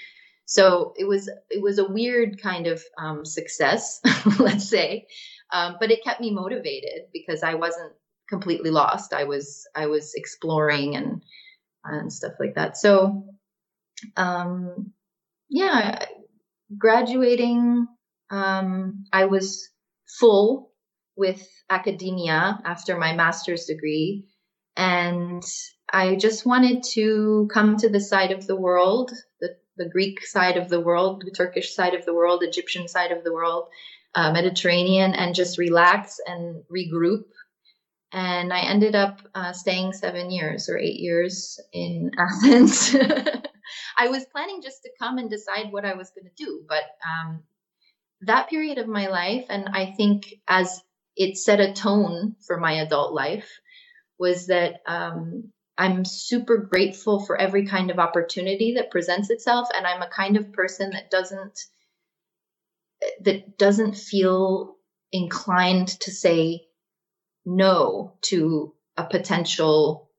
so 0.50 0.92
it 0.96 1.04
was 1.04 1.30
it 1.50 1.62
was 1.62 1.78
a 1.78 1.88
weird 1.88 2.40
kind 2.42 2.66
of 2.66 2.82
um, 2.98 3.24
success 3.24 4.00
let's 4.38 4.68
say 4.68 5.06
um, 5.52 5.76
but 5.80 5.90
it 5.90 6.04
kept 6.04 6.20
me 6.20 6.30
motivated 6.30 7.02
because 7.12 7.42
i 7.42 7.54
wasn't 7.54 7.92
completely 8.30 8.70
lost. 8.70 9.12
I 9.12 9.24
was 9.24 9.68
I 9.74 9.86
was 9.88 10.14
exploring 10.14 10.96
and 10.96 11.22
and 11.84 12.10
stuff 12.10 12.32
like 12.40 12.54
that. 12.54 12.78
So 12.78 13.26
um, 14.16 14.92
yeah, 15.50 16.06
graduating, 16.78 17.86
um, 18.30 19.04
I 19.12 19.26
was 19.26 19.68
full 20.18 20.72
with 21.16 21.46
academia 21.68 22.60
after 22.64 22.96
my 22.96 23.14
master's 23.14 23.66
degree, 23.66 24.26
and 24.76 25.42
I 25.92 26.14
just 26.14 26.46
wanted 26.46 26.84
to 26.94 27.48
come 27.52 27.76
to 27.78 27.90
the 27.90 28.00
side 28.00 28.30
of 28.30 28.46
the 28.46 28.56
world, 28.56 29.10
the 29.40 29.56
the 29.80 29.88
Greek 29.88 30.24
side 30.24 30.56
of 30.56 30.68
the 30.68 30.80
world, 30.80 31.22
the 31.24 31.30
Turkish 31.32 31.74
side 31.74 31.94
of 31.94 32.04
the 32.04 32.14
world, 32.14 32.42
Egyptian 32.42 32.86
side 32.86 33.10
of 33.10 33.24
the 33.24 33.32
world, 33.32 33.68
uh, 34.14 34.30
Mediterranean, 34.32 35.14
and 35.14 35.34
just 35.34 35.58
relax 35.58 36.20
and 36.26 36.62
regroup 36.70 37.24
and 38.12 38.52
I 38.52 38.60
ended 38.60 38.94
up 38.94 39.20
uh, 39.34 39.52
staying 39.52 39.92
seven 39.92 40.30
years 40.30 40.68
or 40.68 40.76
eight 40.76 40.98
years 40.98 41.60
in 41.72 42.10
Athens. 42.18 42.94
I 43.98 44.08
was 44.08 44.24
planning 44.32 44.62
just 44.62 44.82
to 44.82 44.90
come 44.98 45.18
and 45.18 45.30
decide 45.30 45.70
what 45.70 45.84
I 45.84 45.94
was 45.94 46.10
going 46.10 46.24
to 46.24 46.44
do, 46.44 46.64
but 46.68 46.82
um, 47.06 47.42
that 48.22 48.48
period 48.48 48.78
of 48.78 48.88
my 48.88 49.06
life, 49.06 49.46
and 49.48 49.68
I 49.72 49.94
think 49.96 50.34
as 50.48 50.82
it 51.16 51.36
set 51.36 51.60
a 51.60 51.72
tone 51.72 52.34
for 52.46 52.58
my 52.58 52.80
adult 52.80 53.12
life, 53.12 53.48
was 54.18 54.48
that 54.48 54.80
um, 54.86 55.52
I'm 55.78 56.04
super 56.04 56.58
grateful 56.58 57.24
for 57.24 57.36
every 57.36 57.66
kind 57.66 57.90
of 57.90 57.98
opportunity 57.98 58.74
that 58.74 58.90
presents 58.90 59.30
itself, 59.30 59.68
and 59.74 59.86
I'm 59.86 60.02
a 60.02 60.08
kind 60.08 60.36
of 60.36 60.52
person 60.52 60.90
that 60.90 61.10
doesn't 61.10 61.58
that 63.22 63.56
doesn't 63.56 63.96
feel 63.96 64.76
inclined 65.10 65.88
to 66.00 66.10
say 66.10 66.66
no 67.46 68.14
to 68.22 68.74
a 68.96 69.04
potential 69.04 70.10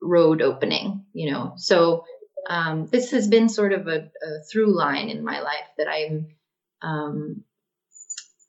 road 0.00 0.40
opening, 0.40 1.04
you 1.12 1.30
know. 1.30 1.52
So 1.56 2.04
um, 2.48 2.86
this 2.86 3.10
has 3.10 3.28
been 3.28 3.48
sort 3.48 3.72
of 3.72 3.88
a, 3.88 3.98
a, 3.98 4.42
through 4.50 4.74
line 4.74 5.10
in 5.10 5.22
my 5.22 5.40
life 5.40 5.68
that 5.76 5.88
I'm 5.88 6.28
um, 6.80 7.44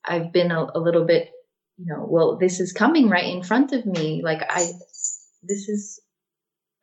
I've 0.05 0.31
been 0.31 0.51
a, 0.51 0.67
a, 0.75 0.79
little 0.79 1.05
bit, 1.05 1.31
you 1.77 1.85
know, 1.85 2.05
well, 2.07 2.37
this 2.37 2.59
is 2.59 2.73
coming 2.73 3.09
right 3.09 3.25
in 3.25 3.43
front 3.43 3.73
of 3.73 3.85
me. 3.85 4.21
Like 4.23 4.41
I, 4.47 4.71
this 5.43 5.67
is, 5.67 5.99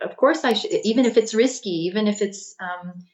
of 0.00 0.16
course, 0.16 0.44
I 0.44 0.52
should, 0.52 0.72
even 0.84 1.04
if 1.04 1.16
it's 1.16 1.34
risky, 1.34 1.86
even 1.86 2.06
if 2.06 2.22
it's 2.22 2.54
um, 2.60 3.04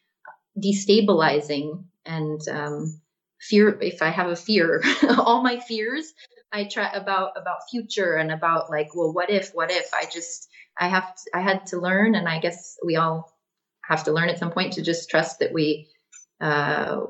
destabilizing 0.58 1.84
and 2.04 2.40
um, 2.48 3.00
fear. 3.40 3.78
If 3.80 4.02
I 4.02 4.08
have 4.08 4.28
a 4.28 4.36
fear, 4.36 4.82
all 5.18 5.42
my 5.42 5.60
fears 5.60 6.12
I 6.52 6.64
try 6.64 6.90
about 6.92 7.32
about 7.36 7.68
future 7.70 8.14
and 8.14 8.30
about 8.30 8.70
like, 8.70 8.94
well, 8.94 9.12
what 9.12 9.30
if, 9.30 9.50
what 9.54 9.70
if? 9.70 9.88
I 9.94 10.04
just 10.04 10.48
I 10.78 10.88
have 10.88 11.14
to, 11.14 11.22
I 11.34 11.40
had 11.40 11.66
to 11.66 11.80
learn, 11.80 12.14
and 12.14 12.28
I 12.28 12.40
guess 12.40 12.76
we 12.84 12.96
all 12.96 13.32
have 13.84 14.04
to 14.04 14.12
learn 14.12 14.28
at 14.28 14.38
some 14.38 14.50
point 14.50 14.74
to 14.74 14.82
just 14.82 15.08
trust 15.08 15.38
that 15.38 15.52
we 15.52 15.88
uh, 16.40 17.00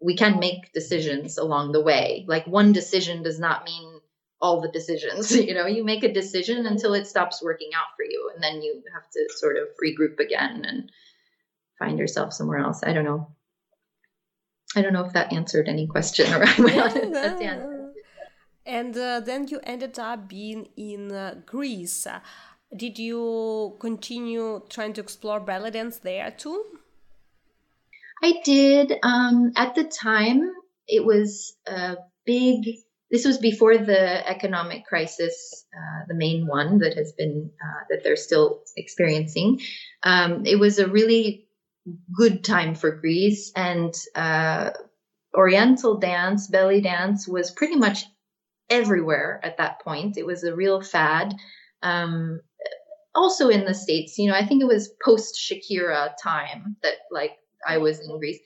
we 0.00 0.16
can 0.16 0.38
make 0.38 0.72
decisions 0.72 1.36
along 1.36 1.72
the 1.72 1.82
way. 1.82 2.24
Like 2.28 2.46
one 2.46 2.72
decision 2.72 3.22
does 3.24 3.40
not 3.40 3.64
mean 3.64 3.91
all 4.42 4.60
the 4.60 4.70
decisions. 4.70 5.30
You 5.48 5.54
know, 5.54 5.66
you 5.66 5.84
make 5.84 6.04
a 6.04 6.12
decision 6.12 6.66
until 6.66 6.92
it 6.94 7.06
stops 7.06 7.42
working 7.42 7.70
out 7.74 7.96
for 7.96 8.04
you, 8.04 8.30
and 8.34 8.42
then 8.42 8.60
you 8.60 8.82
have 8.92 9.08
to 9.10 9.28
sort 9.36 9.56
of 9.56 9.68
regroup 9.82 10.18
again 10.18 10.64
and 10.66 10.90
find 11.78 11.98
yourself 11.98 12.32
somewhere 12.34 12.58
else. 12.58 12.82
I 12.84 12.92
don't 12.92 13.04
know. 13.04 13.28
I 14.76 14.82
don't 14.82 14.92
know 14.92 15.04
if 15.04 15.12
that 15.12 15.32
answered 15.32 15.68
any 15.68 15.86
question 15.86 16.32
or 16.32 16.44
yeah, 16.68 17.66
and 18.64 18.96
uh, 18.96 19.20
then 19.20 19.48
you 19.48 19.60
ended 19.64 19.98
up 19.98 20.28
being 20.28 20.68
in 20.76 21.12
uh, 21.12 21.34
Greece. 21.46 22.06
Did 22.74 22.98
you 22.98 23.76
continue 23.80 24.62
trying 24.70 24.94
to 24.94 25.00
explore 25.00 25.40
belly 25.40 25.70
dance 25.70 25.98
there 25.98 26.30
too? 26.30 26.64
I 28.22 28.40
did. 28.44 28.94
Um, 29.02 29.52
at 29.56 29.74
the 29.74 29.84
time, 29.84 30.50
it 30.86 31.04
was 31.04 31.56
a 31.66 31.96
big. 32.24 32.64
This 33.12 33.26
was 33.26 33.36
before 33.36 33.76
the 33.76 34.26
economic 34.26 34.86
crisis, 34.86 35.66
uh, 35.76 36.06
the 36.08 36.14
main 36.14 36.46
one 36.46 36.78
that 36.78 36.94
has 36.94 37.12
been 37.12 37.50
uh, 37.62 37.84
that 37.90 38.02
they're 38.02 38.16
still 38.16 38.62
experiencing. 38.76 39.60
Um, 40.02 40.46
it 40.46 40.58
was 40.58 40.78
a 40.78 40.88
really 40.88 41.46
good 42.16 42.42
time 42.42 42.74
for 42.74 42.90
Greece, 42.90 43.52
and 43.54 43.94
uh, 44.14 44.70
Oriental 45.36 45.98
dance, 45.98 46.46
belly 46.46 46.80
dance, 46.80 47.28
was 47.28 47.50
pretty 47.50 47.76
much 47.76 48.06
everywhere 48.70 49.40
at 49.44 49.58
that 49.58 49.80
point. 49.82 50.16
It 50.16 50.26
was 50.26 50.42
a 50.42 50.56
real 50.56 50.80
fad. 50.80 51.34
Um, 51.82 52.40
also 53.14 53.50
in 53.50 53.66
the 53.66 53.74
states, 53.74 54.18
you 54.18 54.30
know, 54.30 54.36
I 54.36 54.46
think 54.46 54.62
it 54.62 54.66
was 54.66 54.94
post 55.04 55.36
Shakira 55.36 56.12
time 56.22 56.76
that 56.82 56.94
like 57.10 57.32
I 57.68 57.76
was 57.78 58.00
in 58.00 58.18
Greece. 58.18 58.40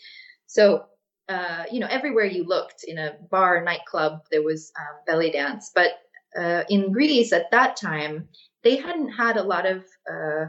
So 0.47 0.87
uh, 1.29 1.65
you 1.71 1.81
know, 1.81 1.89
everywhere 1.89 2.25
you 2.25 2.45
looked 2.45 2.85
in 2.85 2.99
a 2.99 3.15
bar, 3.31 3.63
nightclub, 3.63 4.23
there 4.31 4.43
was 4.43 4.73
um, 4.79 4.97
belly 5.07 5.31
dance. 5.31 5.73
But 5.75 5.93
uh, 6.39 6.65
in 6.69 6.93
Greece 6.93 7.33
at 7.33 7.51
that 7.51 7.77
time, 7.77 8.29
they 8.63 8.77
hadn't 8.77 9.11
had 9.11 9.37
a 9.37 9.43
lot 9.43 9.67
of 9.67 9.85
uh, 10.11 10.47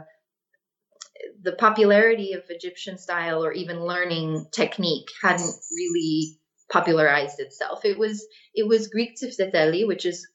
the 1.42 1.52
popularity 1.52 2.32
of 2.32 2.42
Egyptian 2.48 2.98
style 2.98 3.44
or 3.44 3.52
even 3.52 3.84
learning 3.84 4.46
technique 4.52 5.08
hadn't 5.20 5.54
really 5.72 6.38
popularized 6.70 7.40
itself. 7.40 7.84
It 7.84 7.98
was 7.98 8.24
it 8.54 8.66
was 8.66 8.88
Greek 8.88 9.16
tsifteteli, 9.16 9.86
which 9.86 10.04
is 10.06 10.28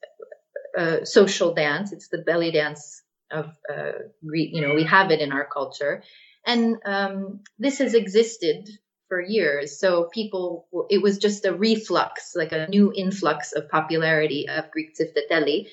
a 0.76 1.06
social 1.06 1.54
dance. 1.54 1.92
It's 1.92 2.08
the 2.08 2.18
belly 2.18 2.50
dance 2.50 3.02
of 3.30 3.46
uh, 3.72 3.92
Greek. 4.26 4.50
You 4.52 4.66
know, 4.66 4.74
we 4.74 4.84
have 4.84 5.10
it 5.10 5.20
in 5.20 5.32
our 5.32 5.46
culture, 5.46 6.02
and 6.46 6.76
um, 6.84 7.40
this 7.58 7.78
has 7.78 7.94
existed 7.94 8.68
for 9.08 9.20
years. 9.20 9.78
So 9.78 10.08
people, 10.12 10.66
it 10.90 11.02
was 11.02 11.18
just 11.18 11.44
a 11.44 11.54
reflux, 11.54 12.32
like 12.34 12.52
a 12.52 12.66
new 12.68 12.92
influx 12.94 13.52
of 13.52 13.68
popularity 13.68 14.48
of 14.48 14.70
Greek 14.70 14.96
tsifteteli, 14.96 15.68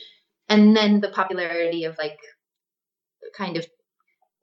and 0.49 0.75
then 0.75 0.99
the 0.99 1.09
popularity 1.09 1.85
of 1.85 1.97
like 1.97 2.19
kind 3.35 3.57
of 3.57 3.65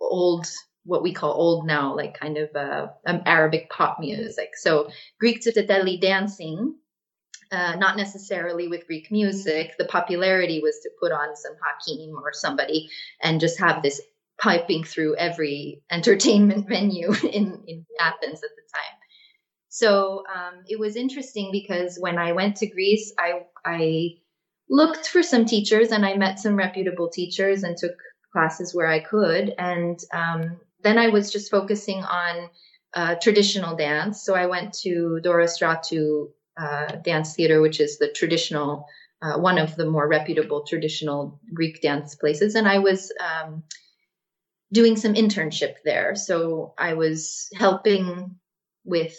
old 0.00 0.46
what 0.84 1.02
we 1.02 1.12
call 1.12 1.32
old 1.32 1.66
now, 1.66 1.94
like 1.94 2.18
kind 2.18 2.38
of 2.38 2.48
uh, 2.56 2.86
um, 3.06 3.20
Arabic 3.26 3.68
pop 3.68 3.98
music. 4.00 4.56
So 4.56 4.88
Greek 5.20 5.42
tsifteteli 5.42 6.00
dancing, 6.00 6.76
uh, 7.52 7.76
not 7.76 7.98
necessarily 7.98 8.68
with 8.68 8.86
Greek 8.86 9.10
music. 9.10 9.74
The 9.78 9.84
popularity 9.84 10.60
was 10.62 10.80
to 10.82 10.90
put 10.98 11.12
on 11.12 11.36
some 11.36 11.52
Hakim 11.60 12.14
or 12.16 12.32
somebody 12.32 12.88
and 13.22 13.38
just 13.38 13.58
have 13.58 13.82
this 13.82 14.00
piping 14.40 14.84
through 14.84 15.16
every 15.16 15.82
entertainment 15.90 16.68
venue 16.68 17.12
in, 17.22 17.62
in 17.66 17.86
Athens 18.00 18.42
at 18.42 18.50
the 18.56 18.62
time. 18.74 18.98
So 19.68 20.24
um, 20.34 20.64
it 20.66 20.78
was 20.78 20.96
interesting 20.96 21.50
because 21.52 21.98
when 22.00 22.18
I 22.18 22.32
went 22.32 22.56
to 22.56 22.66
Greece, 22.66 23.12
I, 23.18 23.42
I 23.64 24.14
looked 24.68 25.08
for 25.08 25.22
some 25.22 25.44
teachers 25.44 25.92
and 25.92 26.04
I 26.04 26.16
met 26.16 26.38
some 26.38 26.56
reputable 26.56 27.10
teachers 27.10 27.62
and 27.62 27.76
took 27.76 27.94
classes 28.32 28.74
where 28.74 28.88
I 28.88 29.00
could. 29.00 29.54
And 29.58 29.98
um, 30.12 30.60
then 30.82 30.98
I 30.98 31.08
was 31.08 31.30
just 31.30 31.50
focusing 31.50 32.02
on 32.02 32.48
uh, 32.94 33.16
traditional 33.16 33.76
dance. 33.76 34.24
So 34.24 34.34
I 34.34 34.46
went 34.46 34.72
to 34.82 35.20
Dora 35.22 35.46
Stratou 35.46 36.30
uh, 36.56 36.96
Dance 37.04 37.34
Theater, 37.34 37.60
which 37.60 37.80
is 37.80 37.98
the 37.98 38.08
traditional, 38.08 38.86
uh, 39.22 39.38
one 39.38 39.58
of 39.58 39.76
the 39.76 39.88
more 39.88 40.08
reputable 40.08 40.64
traditional 40.66 41.40
Greek 41.54 41.80
dance 41.80 42.14
places. 42.14 42.54
And 42.54 42.66
I 42.66 42.78
was 42.78 43.12
um, 43.20 43.62
doing 44.72 44.96
some 44.96 45.14
internship 45.14 45.76
there. 45.84 46.14
So 46.14 46.74
I 46.78 46.94
was 46.94 47.48
helping 47.56 48.36
with 48.84 49.16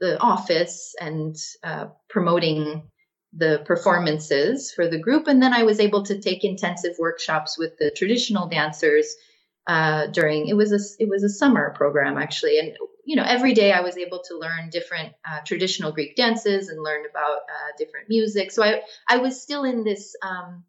the 0.00 0.20
office 0.20 0.94
and 1.00 1.36
uh, 1.62 1.86
promoting 2.08 2.90
the 3.32 3.62
performances 3.64 4.72
for 4.72 4.88
the 4.88 4.98
group. 4.98 5.26
And 5.26 5.42
then 5.42 5.52
I 5.52 5.64
was 5.64 5.80
able 5.80 6.04
to 6.04 6.20
take 6.20 6.44
intensive 6.44 6.96
workshops 6.98 7.58
with 7.58 7.76
the 7.78 7.90
traditional 7.90 8.48
dancers 8.48 9.14
uh, 9.66 10.06
during 10.06 10.46
it 10.46 10.54
was 10.54 10.72
a 10.72 11.02
it 11.02 11.08
was 11.08 11.24
a 11.24 11.28
summer 11.28 11.72
program 11.74 12.18
actually, 12.18 12.60
and 12.60 12.76
you 13.04 13.16
know 13.16 13.24
every 13.24 13.52
day 13.52 13.72
I 13.72 13.80
was 13.80 13.96
able 13.96 14.22
to 14.28 14.38
learn 14.38 14.70
different 14.70 15.12
uh, 15.28 15.40
traditional 15.44 15.90
Greek 15.90 16.14
dances 16.14 16.68
and 16.68 16.82
learn 16.82 17.04
about 17.10 17.38
uh, 17.38 17.72
different 17.76 18.08
music. 18.08 18.52
So 18.52 18.62
I 18.62 18.82
I 19.08 19.16
was 19.16 19.42
still 19.42 19.64
in 19.64 19.82
this 19.82 20.14
um, 20.22 20.62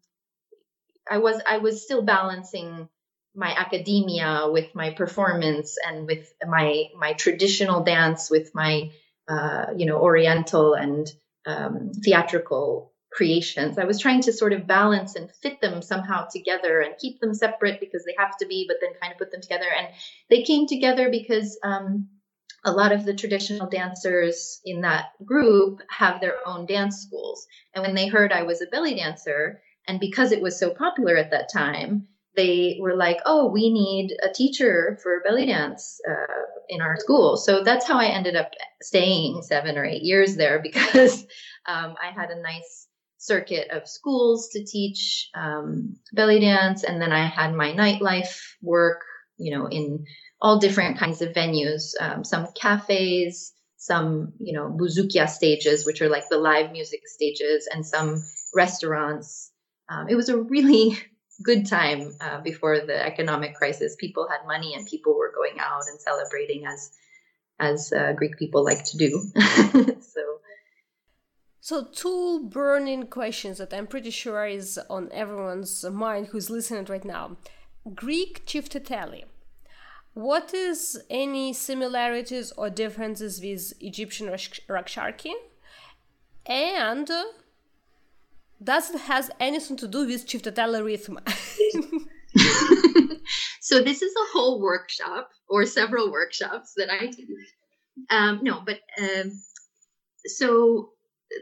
I 1.08 1.18
was 1.18 1.40
I 1.46 1.58
was 1.58 1.84
still 1.84 2.02
balancing 2.02 2.88
my 3.34 3.54
academia 3.54 4.48
with 4.50 4.74
my 4.74 4.90
performance 4.90 5.76
and 5.86 6.06
with 6.06 6.32
my 6.46 6.84
my 6.96 7.12
traditional 7.12 7.84
dance 7.84 8.30
with 8.30 8.54
my 8.54 8.90
uh, 9.28 9.66
you 9.76 9.86
know 9.86 9.98
oriental 9.98 10.74
and 10.74 11.10
um, 11.46 11.92
theatrical 12.04 12.92
creations. 13.10 13.78
I 13.78 13.84
was 13.84 13.98
trying 13.98 14.20
to 14.22 14.32
sort 14.32 14.52
of 14.52 14.66
balance 14.66 15.16
and 15.16 15.30
fit 15.42 15.60
them 15.60 15.82
somehow 15.82 16.26
together 16.30 16.80
and 16.80 16.96
keep 16.98 17.20
them 17.20 17.34
separate 17.34 17.80
because 17.80 18.04
they 18.04 18.14
have 18.18 18.36
to 18.38 18.46
be, 18.46 18.66
but 18.68 18.76
then 18.80 18.90
kind 19.00 19.12
of 19.12 19.18
put 19.18 19.32
them 19.32 19.40
together. 19.40 19.66
And 19.76 19.88
they 20.28 20.42
came 20.42 20.66
together 20.66 21.10
because 21.10 21.58
um, 21.62 22.08
a 22.64 22.72
lot 22.72 22.92
of 22.92 23.04
the 23.04 23.14
traditional 23.14 23.68
dancers 23.68 24.60
in 24.64 24.82
that 24.82 25.06
group 25.24 25.80
have 25.90 26.20
their 26.20 26.36
own 26.46 26.66
dance 26.66 26.98
schools. 26.98 27.46
And 27.74 27.82
when 27.82 27.94
they 27.94 28.08
heard 28.08 28.32
I 28.32 28.42
was 28.42 28.60
a 28.60 28.66
belly 28.66 28.94
dancer, 28.94 29.62
and 29.86 29.98
because 29.98 30.32
it 30.32 30.42
was 30.42 30.58
so 30.58 30.70
popular 30.70 31.16
at 31.16 31.30
that 31.30 31.50
time, 31.52 32.08
they 32.38 32.78
were 32.80 32.94
like, 32.94 33.18
oh, 33.26 33.50
we 33.50 33.68
need 33.68 34.16
a 34.22 34.32
teacher 34.32 34.96
for 35.02 35.20
belly 35.24 35.46
dance 35.46 36.00
uh, 36.08 36.42
in 36.68 36.80
our 36.80 36.96
school. 36.96 37.36
So 37.36 37.64
that's 37.64 37.84
how 37.84 37.98
I 37.98 38.06
ended 38.06 38.36
up 38.36 38.52
staying 38.80 39.42
seven 39.42 39.76
or 39.76 39.84
eight 39.84 40.02
years 40.02 40.36
there 40.36 40.60
because 40.62 41.26
um, 41.66 41.96
I 42.00 42.12
had 42.14 42.30
a 42.30 42.40
nice 42.40 42.86
circuit 43.18 43.70
of 43.72 43.88
schools 43.88 44.50
to 44.52 44.64
teach 44.64 45.30
um, 45.34 45.96
belly 46.12 46.38
dance, 46.38 46.84
and 46.84 47.02
then 47.02 47.10
I 47.10 47.26
had 47.26 47.52
my 47.54 47.72
nightlife 47.72 48.38
work, 48.62 49.02
you 49.36 49.58
know, 49.58 49.66
in 49.66 50.04
all 50.40 50.60
different 50.60 50.98
kinds 50.98 51.20
of 51.20 51.32
venues, 51.32 51.90
um, 52.00 52.22
some 52.22 52.46
cafes, 52.54 53.52
some 53.76 54.32
you 54.38 54.52
know 54.52 54.68
bouzoukia 54.70 55.28
stages, 55.28 55.84
which 55.84 56.00
are 56.02 56.08
like 56.08 56.28
the 56.30 56.38
live 56.38 56.70
music 56.70 57.00
stages, 57.06 57.68
and 57.72 57.84
some 57.84 58.22
restaurants. 58.54 59.50
Um, 59.88 60.08
it 60.08 60.14
was 60.14 60.28
a 60.28 60.38
really 60.38 60.96
good 61.42 61.66
time 61.66 62.14
uh, 62.20 62.40
before 62.40 62.80
the 62.80 63.04
economic 63.04 63.54
crisis. 63.54 63.96
People 63.96 64.28
had 64.28 64.46
money, 64.46 64.74
and 64.74 64.86
people 64.86 65.16
were 65.16 65.32
going 65.34 65.58
out 65.60 65.82
and 65.88 66.00
celebrating 66.00 66.66
as 66.66 66.92
as 67.60 67.92
uh, 67.92 68.12
Greek 68.12 68.38
people 68.38 68.64
like 68.64 68.84
to 68.84 68.96
do. 68.96 69.22
so 70.00 70.38
so, 71.68 71.84
two 71.84 72.48
burning 72.48 73.08
questions 73.08 73.58
that 73.58 73.74
I'm 73.74 73.86
pretty 73.86 74.08
sure 74.08 74.46
is 74.46 74.80
on 74.88 75.10
everyone's 75.12 75.84
mind 75.84 76.28
who's 76.28 76.48
listening 76.48 76.86
right 76.86 77.04
now. 77.04 77.36
Greek 77.94 78.46
tsifteteli. 78.46 79.24
What 80.14 80.54
is 80.54 80.98
any 81.10 81.52
similarities 81.52 82.52
or 82.52 82.70
differences 82.70 83.42
with 83.42 83.74
Egyptian 83.82 84.30
raks 84.30 84.60
sharki? 84.66 85.32
And 86.46 87.10
does 88.62 88.90
it 88.90 89.00
has 89.02 89.30
anything 89.38 89.76
to 89.78 89.88
do 89.88 90.06
with 90.06 90.26
tsifteteli 90.26 90.84
rhythm? 90.84 91.18
so 93.60 93.80
this 93.80 94.02
is 94.02 94.12
a 94.12 94.32
whole 94.32 94.60
workshop 94.60 95.30
or 95.48 95.64
several 95.66 96.10
workshops 96.10 96.74
that 96.76 96.90
I 96.90 97.06
do. 97.06 97.26
Um, 98.10 98.40
no, 98.42 98.62
but 98.64 98.80
um, 99.00 99.32
so 100.26 100.90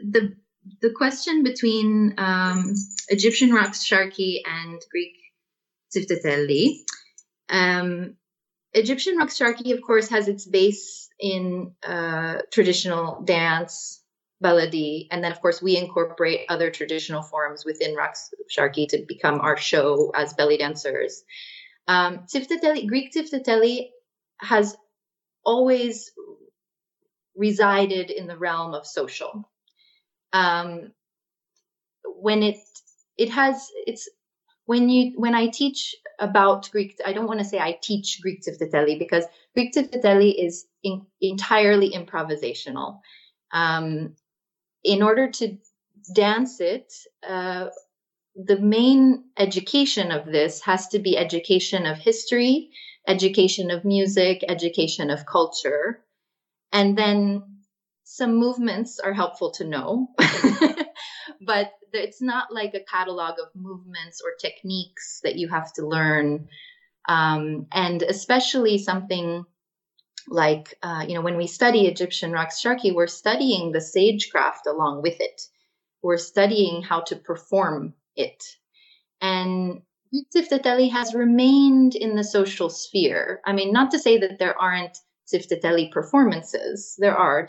the 0.01 0.35
the 0.81 0.91
question 0.91 1.43
between 1.43 2.13
um, 2.17 2.73
Egyptian 3.09 3.53
raks 3.53 3.87
sharki 3.87 4.41
and 4.45 4.81
Greek 4.91 5.13
Tsifteteli. 5.95 6.79
Um, 7.49 8.15
Egyptian 8.73 9.17
sharki, 9.17 9.73
of 9.73 9.81
course, 9.81 10.09
has 10.09 10.27
its 10.27 10.45
base 10.45 11.09
in 11.19 11.73
uh, 11.83 12.39
traditional 12.51 13.21
dance, 13.23 13.96
baladi, 14.43 15.07
and 15.11 15.23
then, 15.23 15.31
of 15.31 15.41
course, 15.41 15.61
we 15.61 15.77
incorporate 15.77 16.41
other 16.49 16.69
traditional 16.69 17.23
forms 17.23 17.65
within 17.65 17.95
sharki 18.55 18.87
to 18.89 19.03
become 19.07 19.41
our 19.41 19.57
show 19.57 20.11
as 20.15 20.33
belly 20.33 20.57
dancers. 20.57 21.23
Um, 21.87 22.25
Greek 22.87 23.13
Tsifteteli 23.13 23.89
has 24.39 24.75
always 25.43 26.11
resided 27.35 28.11
in 28.11 28.27
the 28.27 28.37
realm 28.37 28.73
of 28.73 28.85
social 28.85 29.49
um, 30.33 30.91
when 32.03 32.43
it 32.43 32.57
it 33.17 33.29
has 33.29 33.69
it's 33.85 34.09
when 34.65 34.89
you 34.89 35.13
when 35.15 35.33
I 35.33 35.47
teach 35.47 35.95
about 36.19 36.69
Greek, 36.71 36.99
I 37.05 37.13
don't 37.13 37.27
want 37.27 37.39
to 37.39 37.45
say 37.45 37.59
I 37.59 37.77
teach 37.81 38.19
Greek 38.21 38.41
tsifteteli 38.41 38.97
because 38.99 39.23
Greek 39.53 39.73
tsifteteli 39.73 40.33
is 40.37 40.65
in, 40.83 41.05
entirely 41.21 41.91
improvisational. 41.91 42.99
Um, 43.51 44.15
in 44.87 45.03
order 45.03 45.29
to 45.29 45.57
dance 46.15 46.61
it, 46.61 46.93
uh, 47.27 47.67
the 48.35 48.57
main 48.57 49.25
education 49.37 50.11
of 50.11 50.25
this 50.25 50.61
has 50.61 50.87
to 50.89 50.99
be 50.99 51.17
education 51.17 51.85
of 51.85 51.97
history, 51.97 52.69
education 53.05 53.69
of 53.69 53.83
music, 53.83 54.45
education 54.47 55.09
of 55.09 55.25
culture, 55.25 56.03
and 56.71 56.97
then 56.97 57.43
some 58.05 58.35
movements 58.35 58.99
are 58.99 59.13
helpful 59.13 59.51
to 59.51 59.65
know, 59.65 60.07
but 61.41 61.73
it's 61.91 62.21
not 62.21 62.53
like 62.53 62.73
a 62.73 62.85
catalog 62.89 63.39
of 63.39 63.49
movements 63.55 64.21
or 64.23 64.31
techniques 64.39 65.19
that 65.23 65.35
you 65.35 65.49
have 65.49 65.73
to 65.73 65.85
learn. 65.85 66.47
Um, 67.09 67.67
and 67.71 68.01
especially 68.03 68.77
something 68.77 69.45
like, 70.27 70.77
uh, 70.83 71.05
you 71.07 71.15
know, 71.15 71.21
when 71.21 71.37
we 71.37 71.47
study 71.47 71.87
Egyptian 71.87 72.31
sharki, 72.31 72.93
we're 72.93 73.07
studying 73.07 73.71
the 73.71 73.79
sagecraft 73.79 74.65
along 74.67 75.01
with 75.01 75.19
it. 75.19 75.41
We're 76.01 76.17
studying 76.17 76.83
how 76.83 77.01
to 77.01 77.15
perform 77.15 77.93
it. 78.15 78.43
And 79.21 79.81
Tsifteteli 80.13 80.91
has 80.91 81.13
remained 81.13 81.95
in 81.95 82.15
the 82.15 82.23
social 82.23 82.69
sphere. 82.69 83.41
I 83.45 83.53
mean, 83.53 83.71
not 83.73 83.91
to 83.91 83.99
say 83.99 84.17
that 84.19 84.39
there 84.39 84.59
aren't 84.61 84.97
Tsifteteli 85.27 85.91
performances. 85.91 86.95
There 86.97 87.15
are 87.15 87.45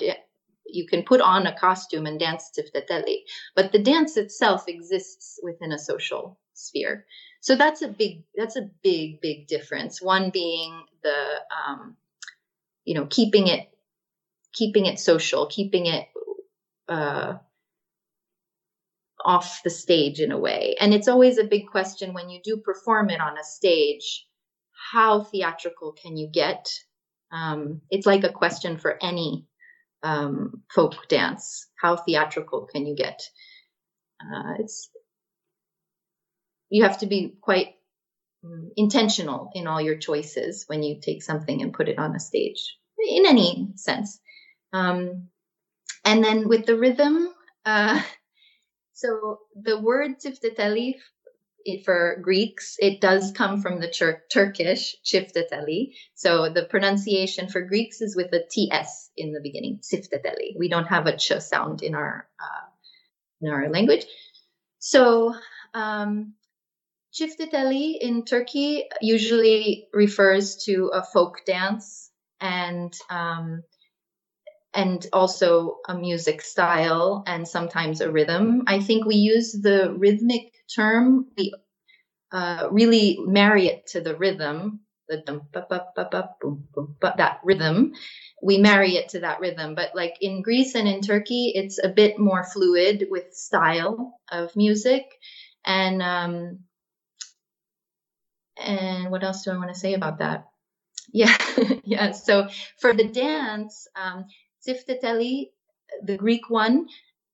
you 0.70 0.86
can 0.86 1.02
put 1.02 1.20
on 1.20 1.46
a 1.46 1.58
costume 1.58 2.06
and 2.06 2.20
dance 2.20 2.50
tsifteteli, 2.56 3.20
but 3.56 3.72
the 3.72 3.78
dance 3.78 4.16
itself 4.16 4.64
exists 4.68 5.40
within 5.42 5.72
a 5.72 5.78
social 5.78 6.38
sphere. 6.54 7.06
so 7.40 7.54
that's 7.54 7.82
a 7.82 7.88
big 7.88 8.24
that's 8.34 8.56
a 8.56 8.68
big 8.82 9.20
big 9.20 9.46
difference 9.46 10.02
one 10.02 10.28
being 10.30 10.82
the 11.04 11.20
um, 11.56 11.96
you 12.88 12.94
know 12.94 13.06
keeping 13.06 13.46
it 13.46 13.68
keeping 14.52 14.86
it 14.86 14.98
social 14.98 15.46
keeping 15.46 15.86
it 15.86 16.06
uh, 16.88 17.34
off 19.24 19.60
the 19.62 19.70
stage 19.70 20.20
in 20.20 20.32
a 20.32 20.38
way. 20.38 20.74
And 20.80 20.94
it's 20.94 21.08
always 21.08 21.38
a 21.38 21.44
big 21.44 21.66
question 21.66 22.14
when 22.14 22.30
you 22.30 22.40
do 22.42 22.56
perform 22.56 23.10
it 23.10 23.20
on 23.20 23.36
a 23.36 23.44
stage 23.44 24.26
how 24.92 25.24
theatrical 25.24 25.92
can 25.92 26.16
you 26.16 26.28
get? 26.32 26.68
Um, 27.32 27.82
it's 27.90 28.06
like 28.06 28.24
a 28.24 28.32
question 28.32 28.78
for 28.78 28.96
any 29.02 29.46
um, 30.02 30.62
folk 30.74 31.08
dance. 31.08 31.66
How 31.80 31.96
theatrical 31.96 32.66
can 32.72 32.86
you 32.86 32.94
get? 32.94 33.20
Uh, 34.20 34.54
it's 34.60 34.88
you 36.70 36.84
have 36.84 36.98
to 36.98 37.06
be 37.06 37.34
quite 37.40 37.74
intentional 38.76 39.50
in 39.54 39.66
all 39.66 39.80
your 39.80 39.96
choices 39.96 40.64
when 40.68 40.82
you 40.82 41.00
take 41.00 41.22
something 41.22 41.62
and 41.62 41.72
put 41.72 41.88
it 41.88 41.98
on 41.98 42.14
a 42.14 42.20
stage 42.20 42.76
in 43.08 43.26
any 43.26 43.68
sense 43.74 44.20
um, 44.72 45.28
and 46.04 46.22
then 46.22 46.48
with 46.48 46.66
the 46.66 46.76
rhythm 46.76 47.28
uh, 47.64 48.00
so 48.92 49.38
the 49.54 49.78
word 49.80 50.18
tsifteteli 50.18 50.94
for 51.84 52.18
Greeks, 52.22 52.76
it 52.78 53.00
does 53.00 53.32
come 53.32 53.60
from 53.60 53.80
the 53.80 53.88
Tur- 53.88 54.22
Turkish 54.32 54.96
çifteteli. 55.04 55.92
So 56.14 56.48
the 56.48 56.64
pronunciation 56.64 57.48
for 57.48 57.62
Greeks 57.62 58.00
is 58.00 58.16
with 58.16 58.32
a 58.32 58.44
ts 58.48 59.10
in 59.16 59.32
the 59.32 59.40
beginning, 59.42 59.80
tsifteteli. 59.80 60.56
We 60.58 60.68
don't 60.68 60.86
have 60.86 61.06
a 61.06 61.16
ch 61.16 61.32
sound 61.40 61.82
in 61.82 61.94
our 61.94 62.28
uh, 62.40 62.66
in 63.42 63.50
our 63.50 63.68
language. 63.68 64.06
So 64.78 65.34
um, 65.74 66.34
çifteteli 67.18 67.98
in 68.00 68.24
Turkey 68.24 68.88
usually 69.02 69.88
refers 69.92 70.56
to 70.66 70.90
a 70.92 71.02
folk 71.02 71.44
dance 71.46 72.10
and 72.40 72.92
um, 73.10 73.62
and 74.74 75.06
also 75.12 75.78
a 75.88 75.94
music 75.94 76.42
style 76.42 77.24
and 77.26 77.48
sometimes 77.48 78.00
a 78.00 78.12
rhythm. 78.12 78.62
I 78.68 78.80
think 78.80 79.04
we 79.04 79.16
use 79.16 79.52
the 79.52 79.92
rhythmic 79.98 80.52
term, 80.76 81.26
we 81.36 81.52
uh, 82.30 82.68
really 82.70 83.18
marry 83.26 83.66
it 83.66 83.88
to 83.88 84.00
the 84.00 84.14
rhythm, 84.14 84.80
the 85.08 85.22
dum 85.26 85.48
ba 85.52 85.66
ba 85.68 85.86
ba 85.96 86.30
boom 86.40 86.68
boom 86.74 86.96
that 87.00 87.40
rhythm. 87.42 87.92
We 88.42 88.58
marry 88.58 88.96
it 88.96 89.08
to 89.10 89.20
that 89.20 89.40
rhythm. 89.40 89.74
But 89.74 89.96
like 89.96 90.14
in 90.20 90.42
Greece 90.42 90.76
and 90.76 90.86
in 90.86 91.00
Turkey, 91.00 91.52
it's 91.56 91.82
a 91.82 91.88
bit 91.88 92.18
more 92.18 92.44
fluid 92.44 93.08
with 93.10 93.34
style 93.34 94.20
of 94.30 94.54
music. 94.54 95.02
And 95.64 96.02
um, 96.02 96.60
and 98.58 99.10
what 99.10 99.22
else 99.24 99.44
do 99.44 99.52
I 99.52 99.56
want 99.56 99.72
to 99.72 99.78
say 99.78 99.94
about 99.94 100.18
that? 100.18 100.48
Yeah, 101.12 101.36
yeah. 101.84 102.12
So 102.12 102.48
for 102.78 102.92
the 102.92 103.04
dance, 103.08 103.88
um, 103.96 104.26
Tsifteteli, 104.66 105.50
the 106.02 106.16
Greek 106.16 106.50
one, 106.50 106.88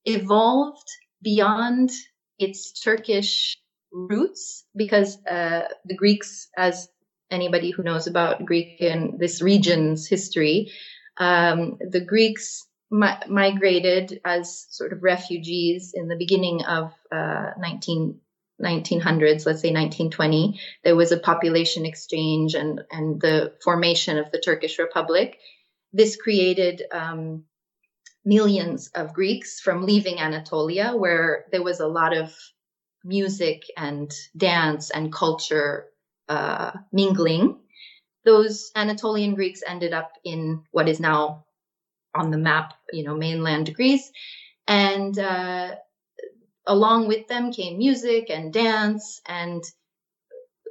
evolved 0.05 0.89
beyond 1.22 1.91
its 2.39 2.72
Turkish 2.81 3.57
roots 3.93 4.64
because 4.77 5.18
uh, 5.27 5.68
the 5.85 5.97
Greeks, 5.97 6.49
as 6.57 6.89
anybody 7.31 7.70
who 7.70 7.83
knows 7.83 8.07
about 8.07 8.45
Greek 8.45 8.81
and 8.81 9.18
this 9.18 9.41
region's 9.43 10.07
history, 10.07 10.70
um, 11.18 11.79
the 11.81 12.01
Greeks 12.01 12.66
mi- 12.91 13.27
migrated 13.29 14.20
as 14.25 14.66
sort 14.70 14.93
of 14.93 15.03
refugees 15.03 15.93
in 15.95 16.09
the 16.09 16.16
beginning 16.16 16.64
of 16.64 16.93
uh, 17.11 17.51
19, 17.59 18.20
1900s, 18.63 19.47
let's 19.47 19.61
say 19.61 19.73
1920. 19.73 20.61
There 20.85 20.97
was 20.97 21.13
a 21.13 21.19
population 21.19 21.87
exchange 21.87 22.55
and, 22.55 22.83
and 22.91 23.21
the 23.21 23.55
formation 23.63 24.19
of 24.19 24.31
the 24.31 24.41
Turkish 24.41 24.79
Republic. 24.79 25.39
This 25.93 26.17
created 26.17 26.83
um, 26.93 27.45
millions 28.25 28.91
of 28.95 29.13
Greeks 29.13 29.61
from 29.61 29.85
leaving 29.85 30.19
Anatolia, 30.19 30.97
where 30.97 31.45
there 31.53 31.63
was 31.63 31.81
a 31.81 31.89
lot 31.89 32.17
of 32.17 32.35
music 33.05 33.65
and 33.77 34.11
dance 34.37 34.91
and 34.91 35.13
culture 35.13 35.87
uh, 36.29 36.73
mingling. 36.93 37.59
Those 38.25 38.71
Anatolian 38.75 39.35
Greeks 39.35 39.61
ended 39.67 39.93
up 39.93 40.13
in 40.25 40.63
what 40.71 40.89
is 40.89 41.01
now 41.01 41.45
on 42.15 42.31
the 42.31 42.39
map, 42.39 42.73
you 42.93 43.05
know, 43.05 43.15
mainland 43.15 43.75
Greece. 43.75 44.11
And 44.67 45.19
uh, 45.19 45.75
along 46.67 47.09
with 47.09 47.27
them 47.29 47.53
came 47.53 47.79
music 47.79 48.31
and 48.31 48.53
dance 48.53 49.21
and 49.27 49.62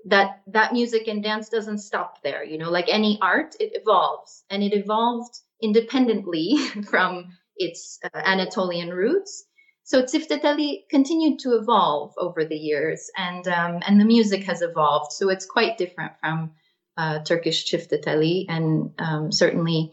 that 0.06 0.41
that 0.48 0.74
music 0.74 1.08
and 1.08 1.24
dance 1.24 1.48
doesn't 1.50 1.78
stop 1.78 2.22
there 2.24 2.44
you 2.44 2.58
know 2.58 2.70
like 2.70 2.89
any 2.89 3.18
art 3.22 3.56
it 3.60 3.72
evolves 3.74 4.44
and 4.50 4.62
it 4.62 4.74
evolved 4.74 5.34
independently 5.64 6.58
from 6.89 7.30
its 7.56 8.00
uh, 8.04 8.22
anatolian 8.26 8.89
roots. 8.89 9.46
So 9.86 10.04
tsifteteli 10.04 10.84
continued 10.89 11.39
to 11.39 11.56
evolve 11.56 12.14
over 12.18 12.46
the 12.46 12.56
years 12.56 13.10
and 13.18 13.48
um, 13.48 13.80
and 13.86 14.00
the 14.00 14.06
music 14.06 14.44
has 14.44 14.62
evolved 14.62 15.12
so 15.12 15.30
it's 15.30 15.46
quite 15.46 15.78
different 15.78 16.14
from 16.22 16.52
uh, 16.96 17.20
turkish 17.20 17.66
tsifteteli 17.66 18.46
and 18.48 18.91
um, 18.98 19.32
certainly 19.32 19.91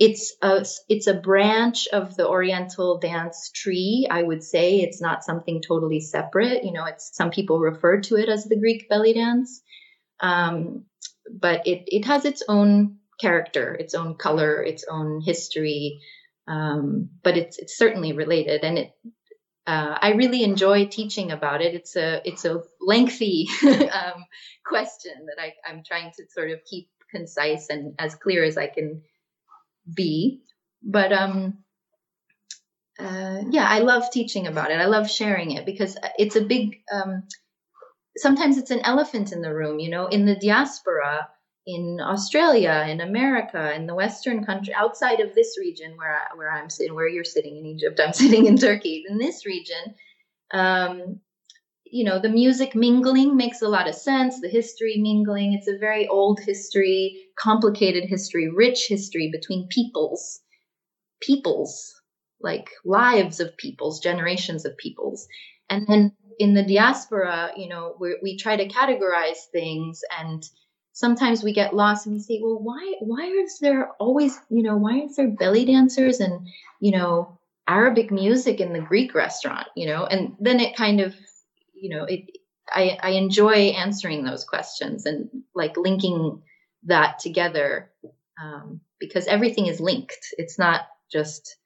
it's 0.00 0.34
a 0.40 0.64
it's 0.88 1.06
a 1.06 1.14
branch 1.14 1.86
of 1.92 2.16
the 2.16 2.26
oriental 2.26 2.98
dance 2.98 3.50
tree 3.54 4.08
i 4.10 4.22
would 4.22 4.42
say. 4.42 4.80
It's 4.80 5.00
not 5.00 5.22
something 5.22 5.60
totally 5.60 6.00
separate. 6.00 6.64
You 6.64 6.72
know 6.72 6.86
it's 6.86 7.14
some 7.14 7.30
people 7.30 7.60
refer 7.60 8.00
to 8.00 8.16
it 8.16 8.28
as 8.28 8.44
the 8.44 8.58
greek 8.58 8.88
belly 8.88 9.12
dance. 9.12 9.62
Um, 10.18 10.86
but 11.30 11.66
it 11.66 11.84
it 11.86 12.06
has 12.06 12.24
its 12.24 12.42
own 12.48 12.96
character 13.20 13.74
its 13.74 13.94
own 13.94 14.16
color 14.16 14.62
its 14.62 14.84
own 14.90 15.20
history. 15.20 16.00
Um, 16.48 17.10
but 17.22 17.36
it's 17.36 17.58
it's 17.58 17.76
certainly 17.76 18.12
related. 18.14 18.64
And 18.64 18.78
it 18.78 18.92
uh, 19.66 19.98
I 20.00 20.12
really 20.12 20.42
enjoy 20.42 20.86
teaching 20.86 21.30
about 21.30 21.60
it. 21.60 21.74
It's 21.74 21.94
a 21.94 22.22
it's 22.24 22.46
a 22.46 22.62
lengthy 22.80 23.48
um, 23.62 24.24
question 24.64 25.12
that 25.26 25.40
I, 25.40 25.52
I'm 25.68 25.82
trying 25.86 26.10
to 26.16 26.24
sort 26.30 26.50
of 26.50 26.64
keep 26.64 26.88
concise 27.10 27.68
and 27.68 27.94
as 27.98 28.14
clear 28.14 28.42
as 28.44 28.56
I 28.56 28.68
can 28.68 29.02
be. 29.92 30.42
But 30.82 31.12
um, 31.12 31.58
uh, 32.98 33.42
yeah, 33.50 33.66
I 33.68 33.80
love 33.80 34.10
teaching 34.10 34.46
about 34.46 34.70
it. 34.70 34.80
I 34.80 34.86
love 34.86 35.10
sharing 35.10 35.52
it 35.52 35.66
because 35.66 35.96
it's 36.18 36.36
a 36.36 36.42
big. 36.42 36.80
Um, 36.92 37.24
sometimes 38.16 38.58
it's 38.58 38.70
an 38.70 38.80
elephant 38.80 39.32
in 39.32 39.42
the 39.42 39.54
room. 39.54 39.78
You 39.78 39.90
know, 39.90 40.06
in 40.06 40.26
the 40.26 40.36
diaspora, 40.36 41.28
in 41.66 41.98
Australia, 42.00 42.86
in 42.88 43.00
America, 43.00 43.74
in 43.74 43.86
the 43.86 43.94
Western 43.94 44.44
country, 44.44 44.74
outside 44.74 45.20
of 45.20 45.34
this 45.34 45.56
region 45.58 45.96
where 45.96 46.14
I, 46.14 46.36
where 46.36 46.50
I'm 46.50 46.70
sitting, 46.70 46.94
where 46.94 47.08
you're 47.08 47.24
sitting 47.24 47.56
in 47.56 47.66
Egypt, 47.66 48.00
I'm 48.04 48.12
sitting 48.24 48.46
in 48.46 48.56
Turkey. 48.56 49.04
In 49.08 49.18
this 49.18 49.46
region, 49.46 49.94
um, 50.52 51.20
you 51.90 52.04
know, 52.04 52.18
the 52.18 52.28
music 52.28 52.74
mingling 52.74 53.36
makes 53.36 53.62
a 53.62 53.68
lot 53.68 53.88
of 53.88 53.94
sense. 53.94 54.40
The 54.40 54.48
history 54.48 54.96
mingling, 54.98 55.54
it's 55.54 55.68
a 55.68 55.78
very 55.78 56.06
old 56.08 56.40
history, 56.40 57.26
complicated 57.36 58.04
history, 58.04 58.48
rich 58.50 58.86
history 58.88 59.30
between 59.32 59.68
peoples, 59.68 60.40
peoples, 61.20 61.92
like 62.40 62.70
lives 62.84 63.40
of 63.40 63.56
peoples, 63.56 64.00
generations 64.00 64.64
of 64.64 64.76
peoples. 64.76 65.26
And 65.68 65.86
then 65.86 66.12
in 66.38 66.54
the 66.54 66.62
diaspora, 66.62 67.52
you 67.56 67.68
know, 67.68 67.96
we 68.00 68.36
try 68.36 68.56
to 68.56 68.68
categorize 68.68 69.44
things 69.52 70.00
and 70.18 70.42
sometimes 70.92 71.42
we 71.42 71.52
get 71.52 71.74
lost 71.74 72.06
and 72.06 72.14
we 72.14 72.20
say, 72.20 72.40
well, 72.42 72.58
why 72.60 72.94
why 73.00 73.24
is 73.26 73.58
there 73.60 73.92
always, 74.00 74.38
you 74.50 74.62
know, 74.62 74.76
why 74.76 75.00
is 75.00 75.16
there 75.16 75.28
belly 75.28 75.64
dancers 75.64 76.20
and, 76.20 76.46
you 76.80 76.92
know, 76.92 77.38
Arabic 77.68 78.10
music 78.10 78.60
in 78.60 78.72
the 78.72 78.80
Greek 78.80 79.14
restaurant, 79.14 79.68
you 79.76 79.86
know? 79.86 80.04
And 80.04 80.34
then 80.40 80.60
it 80.60 80.76
kind 80.76 81.00
of 81.00 81.14
you 81.80 81.96
know, 81.96 82.04
it, 82.04 82.38
I, 82.72 82.98
I 83.02 83.10
enjoy 83.10 83.70
answering 83.70 84.24
those 84.24 84.44
questions 84.44 85.06
and 85.06 85.28
like 85.54 85.76
linking 85.76 86.42
that 86.84 87.18
together 87.18 87.90
um, 88.40 88.80
because 88.98 89.26
everything 89.26 89.66
is 89.66 89.80
linked. 89.80 90.34
It's 90.38 90.58
not 90.58 90.82
just 91.10 91.56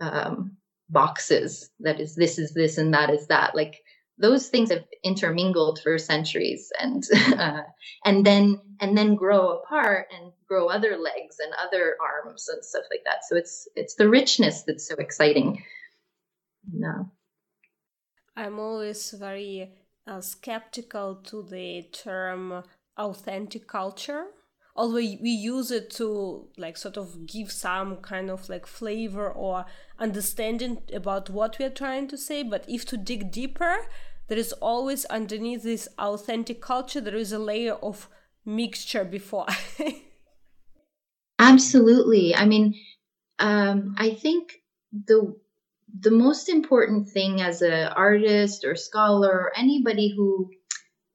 um, 0.00 0.56
boxes 0.88 1.70
that 1.80 2.00
is 2.00 2.14
this 2.14 2.38
is 2.38 2.52
this 2.54 2.78
and 2.78 2.94
that 2.94 3.10
is 3.10 3.26
that. 3.28 3.54
Like 3.54 3.82
those 4.18 4.48
things 4.48 4.70
have 4.70 4.84
intermingled 5.02 5.80
for 5.82 5.98
centuries 5.98 6.72
and 6.78 7.02
uh, 7.36 7.62
and 8.04 8.24
then 8.24 8.60
and 8.80 8.96
then 8.96 9.14
grow 9.14 9.58
apart 9.58 10.08
and 10.16 10.32
grow 10.48 10.68
other 10.68 10.96
legs 10.96 11.36
and 11.38 11.52
other 11.66 11.96
arms 12.00 12.48
and 12.48 12.64
stuff 12.64 12.84
like 12.90 13.02
that. 13.04 13.24
So 13.28 13.36
it's 13.36 13.68
it's 13.76 13.94
the 13.94 14.08
richness 14.08 14.62
that's 14.62 14.88
so 14.88 14.94
exciting. 14.96 15.64
No. 16.72 17.10
I'm 18.36 18.58
always 18.58 19.10
very 19.12 19.70
uh, 20.06 20.20
skeptical 20.20 21.16
to 21.26 21.42
the 21.42 21.82
term 21.92 22.64
authentic 22.96 23.66
culture. 23.66 24.26
Although 24.76 24.94
we 24.96 25.30
use 25.30 25.70
it 25.70 25.90
to 25.96 26.48
like 26.56 26.76
sort 26.76 26.96
of 26.96 27.26
give 27.26 27.50
some 27.50 27.96
kind 27.96 28.30
of 28.30 28.48
like 28.48 28.66
flavor 28.66 29.30
or 29.30 29.66
understanding 29.98 30.82
about 30.92 31.28
what 31.28 31.58
we 31.58 31.64
are 31.64 31.70
trying 31.70 32.08
to 32.08 32.16
say 32.16 32.42
but 32.42 32.64
if 32.68 32.86
to 32.86 32.96
dig 32.96 33.30
deeper 33.30 33.76
there 34.28 34.38
is 34.38 34.52
always 34.54 35.04
underneath 35.06 35.64
this 35.64 35.88
authentic 35.98 36.62
culture 36.62 37.00
there 37.00 37.16
is 37.16 37.32
a 37.32 37.38
layer 37.38 37.74
of 37.74 38.08
mixture 38.46 39.04
before. 39.04 39.48
Absolutely. 41.38 42.34
I 42.34 42.46
mean 42.46 42.74
um, 43.40 43.94
i 43.98 44.10
think 44.10 44.52
the 44.92 45.34
the 45.98 46.10
most 46.10 46.48
important 46.48 47.08
thing 47.10 47.40
as 47.40 47.62
an 47.62 47.88
artist 47.88 48.64
or 48.64 48.76
scholar 48.76 49.30
or 49.30 49.52
anybody 49.56 50.12
who 50.14 50.50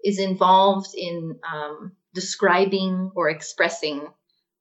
is 0.03 0.19
involved 0.19 0.93
in 0.95 1.39
um, 1.51 1.93
describing 2.13 3.11
or 3.15 3.30
expressing 3.30 4.07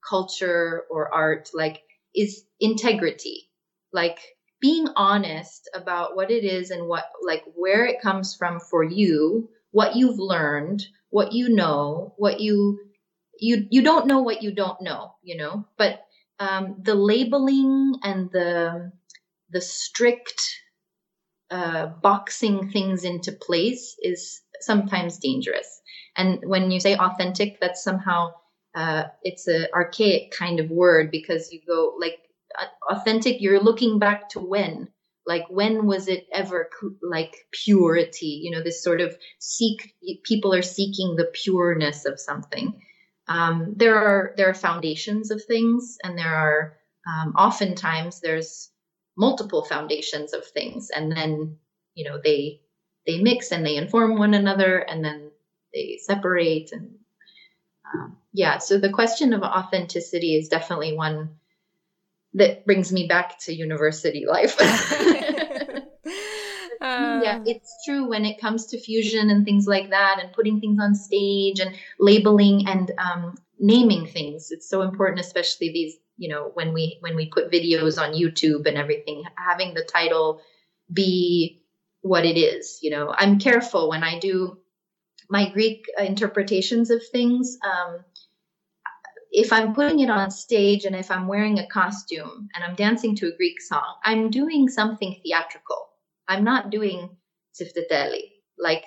culture 0.08 0.84
or 0.90 1.12
art 1.14 1.50
like 1.54 1.82
is 2.14 2.44
integrity. 2.60 3.48
Like 3.92 4.18
being 4.60 4.88
honest 4.96 5.68
about 5.74 6.16
what 6.16 6.30
it 6.30 6.44
is 6.44 6.70
and 6.70 6.88
what 6.88 7.04
like 7.22 7.44
where 7.54 7.84
it 7.84 8.00
comes 8.00 8.34
from 8.34 8.60
for 8.60 8.82
you 8.82 9.48
what 9.72 9.94
you've 9.96 10.18
learned 10.18 10.82
what 11.10 11.32
you 11.32 11.48
know 11.48 12.14
what 12.16 12.40
you 12.40 12.78
you 13.38 13.66
you 13.70 13.82
don't 13.82 14.06
know 14.06 14.22
what 14.22 14.42
you 14.42 14.54
don't 14.54 14.80
know 14.80 15.14
you 15.22 15.36
know? 15.36 15.66
But 15.76 16.00
um, 16.38 16.76
the 16.82 16.94
labeling 16.94 17.94
and 18.02 18.30
the 18.30 18.92
the 19.54 19.60
strict 19.60 20.42
uh, 21.50 21.86
boxing 21.86 22.68
things 22.70 23.04
into 23.04 23.32
place 23.32 23.96
is 24.02 24.42
sometimes 24.60 25.18
dangerous. 25.18 25.80
And 26.16 26.40
when 26.44 26.70
you 26.70 26.80
say 26.80 26.96
authentic 26.96 27.60
that's 27.60 27.82
somehow 27.82 28.32
uh, 28.74 29.04
it's 29.22 29.46
an 29.46 29.68
archaic 29.72 30.32
kind 30.32 30.58
of 30.58 30.70
word 30.70 31.12
because 31.12 31.52
you 31.52 31.60
go 31.66 31.94
like 32.00 32.18
authentic 32.90 33.40
you're 33.40 33.62
looking 33.62 33.98
back 33.98 34.28
to 34.30 34.40
when. 34.40 34.88
Like 35.26 35.44
when 35.48 35.86
was 35.86 36.08
it 36.08 36.26
ever 36.32 36.68
like 37.00 37.34
purity? 37.52 38.40
You 38.42 38.50
know 38.50 38.62
this 38.62 38.82
sort 38.82 39.00
of 39.00 39.16
seek 39.38 39.94
people 40.24 40.52
are 40.52 40.62
seeking 40.62 41.14
the 41.14 41.30
pureness 41.32 42.04
of 42.04 42.18
something. 42.20 42.80
Um, 43.28 43.74
there 43.76 43.96
are 43.96 44.34
there 44.36 44.50
are 44.50 44.54
foundations 44.54 45.30
of 45.30 45.42
things 45.44 45.96
and 46.02 46.18
there 46.18 46.34
are 46.34 46.76
um, 47.06 47.34
oftentimes 47.36 48.20
there's 48.20 48.70
multiple 49.16 49.64
foundations 49.64 50.32
of 50.32 50.44
things 50.46 50.90
and 50.90 51.12
then 51.12 51.56
you 51.94 52.04
know 52.04 52.20
they 52.22 52.60
they 53.06 53.20
mix 53.20 53.52
and 53.52 53.64
they 53.64 53.76
inform 53.76 54.18
one 54.18 54.34
another 54.34 54.78
and 54.78 55.04
then 55.04 55.30
they 55.72 55.98
separate 56.02 56.72
and 56.72 56.90
um, 57.92 58.16
yeah 58.32 58.58
so 58.58 58.78
the 58.78 58.90
question 58.90 59.32
of 59.32 59.42
authenticity 59.42 60.34
is 60.34 60.48
definitely 60.48 60.92
one 60.92 61.28
that 62.34 62.66
brings 62.66 62.92
me 62.92 63.06
back 63.06 63.38
to 63.38 63.54
university 63.54 64.26
life. 64.26 64.56
uh, 64.60 64.66
yeah, 67.22 67.38
it's 67.46 67.82
true 67.84 68.08
when 68.08 68.24
it 68.24 68.40
comes 68.40 68.66
to 68.66 68.78
fusion 68.78 69.30
and 69.30 69.44
things 69.44 69.66
like 69.66 69.90
that, 69.90 70.18
and 70.20 70.32
putting 70.32 70.60
things 70.60 70.78
on 70.80 70.94
stage 70.94 71.60
and 71.60 71.76
labeling 71.98 72.66
and 72.66 72.92
um, 72.98 73.36
naming 73.58 74.06
things. 74.06 74.50
It's 74.50 74.68
so 74.68 74.82
important, 74.82 75.20
especially 75.20 75.70
these, 75.72 75.96
you 76.16 76.28
know, 76.28 76.50
when 76.54 76.72
we 76.72 76.98
when 77.00 77.16
we 77.16 77.30
put 77.30 77.50
videos 77.50 78.00
on 78.00 78.14
YouTube 78.14 78.66
and 78.66 78.76
everything, 78.76 79.24
having 79.36 79.74
the 79.74 79.82
title 79.84 80.40
be 80.92 81.62
what 82.02 82.24
it 82.24 82.36
is. 82.36 82.78
You 82.82 82.90
know, 82.90 83.14
I'm 83.16 83.38
careful 83.38 83.88
when 83.88 84.04
I 84.04 84.18
do 84.18 84.58
my 85.30 85.48
Greek 85.50 85.86
interpretations 85.98 86.90
of 86.90 87.02
things. 87.10 87.58
Um, 87.64 88.04
if 89.30 89.52
I'm 89.52 89.74
putting 89.74 89.98
it 90.00 90.10
on 90.10 90.30
stage 90.30 90.84
and 90.84 90.94
if 90.94 91.10
I'm 91.10 91.26
wearing 91.26 91.58
a 91.58 91.66
costume 91.66 92.48
and 92.54 92.62
I'm 92.62 92.76
dancing 92.76 93.16
to 93.16 93.28
a 93.28 93.36
Greek 93.36 93.60
song, 93.60 93.96
I'm 94.04 94.30
doing 94.30 94.68
something 94.68 95.20
theatrical. 95.24 95.88
I'm 96.28 96.44
not 96.44 96.70
doing 96.70 97.16
tsifteteli. 97.52 98.30
Like 98.58 98.84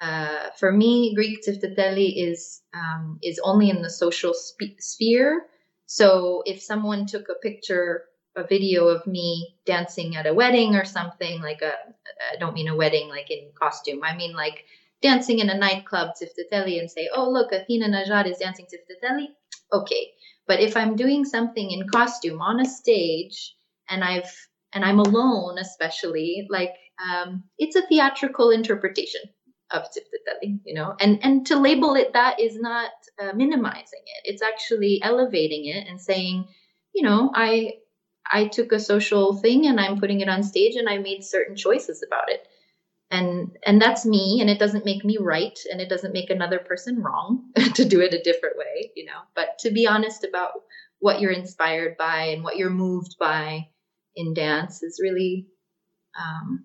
uh, 0.00 0.50
for 0.58 0.72
me, 0.72 1.14
Greek 1.14 1.40
tsifteteli 1.42 2.12
is 2.16 2.60
um, 2.74 3.18
is 3.22 3.40
only 3.42 3.70
in 3.70 3.82
the 3.82 3.90
social 3.90 4.34
spe- 4.34 4.78
sphere. 4.78 5.46
So 5.88 6.42
if 6.46 6.62
someone 6.62 7.06
took 7.06 7.28
a 7.28 7.40
picture, 7.42 8.04
a 8.36 8.44
video 8.44 8.88
of 8.88 9.06
me 9.06 9.56
dancing 9.64 10.14
at 10.16 10.26
a 10.26 10.34
wedding 10.34 10.76
or 10.76 10.84
something, 10.84 11.40
like 11.42 11.62
a 11.62 11.72
I 12.32 12.36
don't 12.38 12.54
mean 12.54 12.68
a 12.68 12.76
wedding 12.76 13.08
like 13.08 13.30
in 13.30 13.50
costume. 13.58 14.04
I 14.04 14.14
mean 14.14 14.34
like 14.34 14.64
dancing 15.02 15.38
in 15.38 15.50
a 15.50 15.58
nightclub 15.58 16.10
tsifteteli 16.10 16.78
and 16.78 16.90
say, 16.90 17.08
oh 17.14 17.28
look, 17.30 17.52
Athena 17.52 17.88
Najad 17.88 18.30
is 18.30 18.38
dancing 18.38 18.66
tsifteteli 18.66 19.28
okay. 19.72 20.12
But 20.46 20.60
if 20.60 20.76
I'm 20.76 20.96
doing 20.96 21.24
something 21.24 21.70
in 21.70 21.88
costume 21.88 22.40
on 22.40 22.60
a 22.60 22.68
stage 22.68 23.54
and 23.88 24.04
I've 24.04 24.30
and 24.72 24.84
I'm 24.84 24.98
alone, 24.98 25.58
especially, 25.58 26.46
like 26.50 26.74
um, 27.02 27.44
it's 27.58 27.76
a 27.76 27.86
theatrical 27.86 28.50
interpretation 28.50 29.22
of 29.70 29.84
Tsifteteli, 29.84 30.60
you 30.64 30.74
know, 30.74 30.94
and 31.00 31.18
and 31.22 31.46
to 31.46 31.58
label 31.58 31.94
it 31.94 32.12
that 32.14 32.40
is 32.40 32.58
not 32.58 32.90
uh, 33.20 33.32
minimizing 33.34 34.02
it. 34.06 34.32
It's 34.32 34.42
actually 34.42 35.00
elevating 35.02 35.66
it 35.66 35.86
and 35.88 36.00
saying, 36.00 36.48
you 36.94 37.02
know, 37.02 37.30
I 37.34 37.74
I 38.30 38.46
took 38.48 38.72
a 38.72 38.80
social 38.80 39.34
thing 39.36 39.66
and 39.66 39.80
I'm 39.80 40.00
putting 40.00 40.20
it 40.20 40.28
on 40.28 40.42
stage 40.42 40.76
and 40.76 40.88
I 40.88 40.98
made 40.98 41.24
certain 41.24 41.56
choices 41.56 42.02
about 42.06 42.30
it. 42.30 42.46
And 43.10 43.56
and 43.64 43.80
that's 43.80 44.04
me 44.04 44.38
and 44.40 44.50
it 44.50 44.58
doesn't 44.58 44.84
make 44.84 45.04
me 45.04 45.16
right 45.18 45.58
and 45.70 45.80
it 45.80 45.88
doesn't 45.88 46.12
make 46.12 46.30
another 46.30 46.58
person 46.58 47.02
wrong 47.02 47.50
to 47.74 47.84
do 47.84 48.00
it 48.00 48.14
a 48.14 48.22
different 48.22 48.56
way 48.58 48.92
you 48.96 49.06
know? 49.06 49.20
But 49.34 49.58
to 49.60 49.70
be 49.70 49.86
honest 49.86 50.24
about 50.24 50.52
what 50.98 51.20
you're 51.20 51.32
inspired 51.32 51.96
by 51.96 52.26
and 52.26 52.42
what 52.42 52.56
you're 52.56 52.70
moved 52.70 53.16
by 53.18 53.68
in 54.16 54.34
dance 54.34 54.82
is 54.82 55.00
really 55.02 55.46
um, 56.18 56.64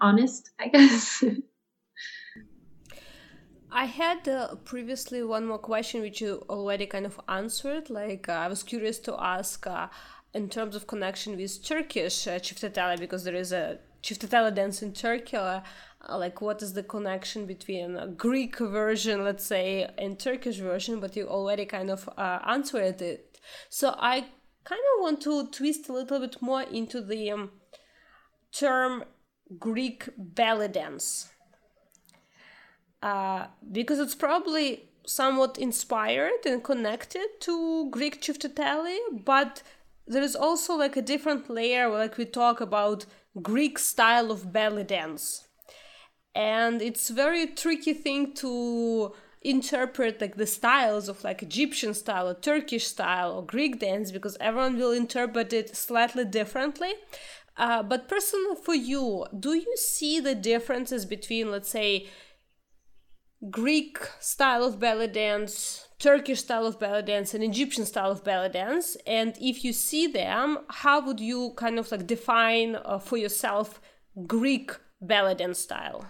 honest 0.00 0.50
i 0.58 0.68
guess 0.68 1.24
I 3.70 3.84
had 3.84 4.26
uh, 4.28 4.54
previously 4.64 5.22
one 5.22 5.46
more 5.46 5.58
question 5.58 6.00
which 6.00 6.20
you 6.20 6.44
already 6.48 6.86
kind 6.86 7.06
of 7.06 7.20
answered. 7.28 7.90
Like, 7.90 8.28
uh, 8.28 8.32
I 8.32 8.48
was 8.48 8.62
curious 8.62 8.98
to 9.00 9.14
ask 9.20 9.66
uh, 9.66 9.88
in 10.32 10.48
terms 10.48 10.74
of 10.74 10.86
connection 10.86 11.36
with 11.36 11.62
Turkish 11.64 12.26
uh, 12.26 12.38
because 12.98 13.24
there 13.24 13.34
is 13.34 13.52
a 13.52 13.78
Çifteteli 14.02 14.54
dance 14.54 14.82
in 14.82 14.92
Turkey? 14.92 15.36
Uh, 15.36 15.60
like, 16.08 16.40
what 16.40 16.62
is 16.62 16.72
the 16.72 16.82
connection 16.82 17.46
between 17.46 17.96
a 17.96 18.06
Greek 18.06 18.58
version, 18.58 19.24
let's 19.24 19.44
say, 19.44 19.88
and 19.98 20.18
Turkish 20.18 20.58
version? 20.58 21.00
But 21.00 21.16
you 21.16 21.26
already 21.26 21.66
kind 21.66 21.90
of 21.90 22.08
uh, 22.16 22.38
answered 22.46 23.02
it. 23.02 23.38
So 23.68 23.94
I 23.98 24.20
kind 24.64 24.80
of 24.94 25.02
want 25.02 25.20
to 25.22 25.48
twist 25.48 25.88
a 25.88 25.92
little 25.92 26.20
bit 26.20 26.40
more 26.40 26.62
into 26.62 27.00
the 27.00 27.30
um, 27.30 27.50
term 28.52 29.04
Greek 29.58 30.08
belly 30.16 30.68
dance. 30.68 31.30
Uh, 33.02 33.46
because 33.70 33.98
it's 33.98 34.14
probably 34.14 34.88
somewhat 35.06 35.56
inspired 35.58 36.44
and 36.44 36.62
connected 36.62 37.26
to 37.40 37.88
Greek 37.90 38.20
Çifteteli, 38.20 38.98
but 39.24 39.62
there 40.06 40.22
is 40.22 40.34
also 40.34 40.74
like 40.74 40.96
a 40.96 41.02
different 41.02 41.48
layer, 41.48 41.88
like 41.88 42.16
we 42.16 42.24
talk 42.24 42.60
about 42.60 43.06
Greek 43.42 43.78
style 43.78 44.30
of 44.30 44.52
belly 44.52 44.84
dance. 44.84 45.46
And 46.34 46.82
it's 46.82 47.08
very 47.08 47.46
tricky 47.46 47.94
thing 47.94 48.32
to 48.34 49.14
interpret 49.42 50.20
like 50.20 50.36
the 50.36 50.46
styles 50.46 51.08
of 51.08 51.22
like 51.24 51.42
Egyptian 51.42 51.94
style 51.94 52.28
or 52.28 52.34
Turkish 52.34 52.86
style 52.86 53.32
or 53.32 53.44
Greek 53.44 53.78
dance 53.78 54.10
because 54.10 54.36
everyone 54.40 54.76
will 54.76 54.92
interpret 54.92 55.52
it 55.52 55.76
slightly 55.76 56.24
differently. 56.24 56.92
Uh, 57.56 57.82
but 57.82 58.08
personally 58.08 58.56
for 58.62 58.74
you, 58.74 59.26
do 59.38 59.54
you 59.54 59.76
see 59.76 60.20
the 60.20 60.34
differences 60.34 61.04
between 61.06 61.50
let's 61.50 61.68
say 61.68 62.08
Greek 63.50 63.98
style 64.18 64.64
of 64.64 64.80
belly 64.80 65.06
dance 65.06 65.88
Turkish 65.98 66.40
style 66.40 66.64
of 66.64 66.78
belly 66.78 67.02
dance 67.02 67.34
and 67.34 67.42
Egyptian 67.42 67.84
style 67.84 68.12
of 68.12 68.22
belly 68.22 68.48
dance? 68.48 68.96
And 69.06 69.36
if 69.40 69.64
you 69.64 69.72
see 69.72 70.06
them, 70.06 70.58
how 70.68 71.04
would 71.04 71.18
you 71.18 71.54
kind 71.56 71.78
of 71.78 71.90
like 71.90 72.06
define 72.06 72.76
uh, 72.76 72.98
for 72.98 73.16
yourself 73.16 73.80
Greek 74.26 74.70
belly 75.00 75.34
dance 75.34 75.58
style? 75.58 76.06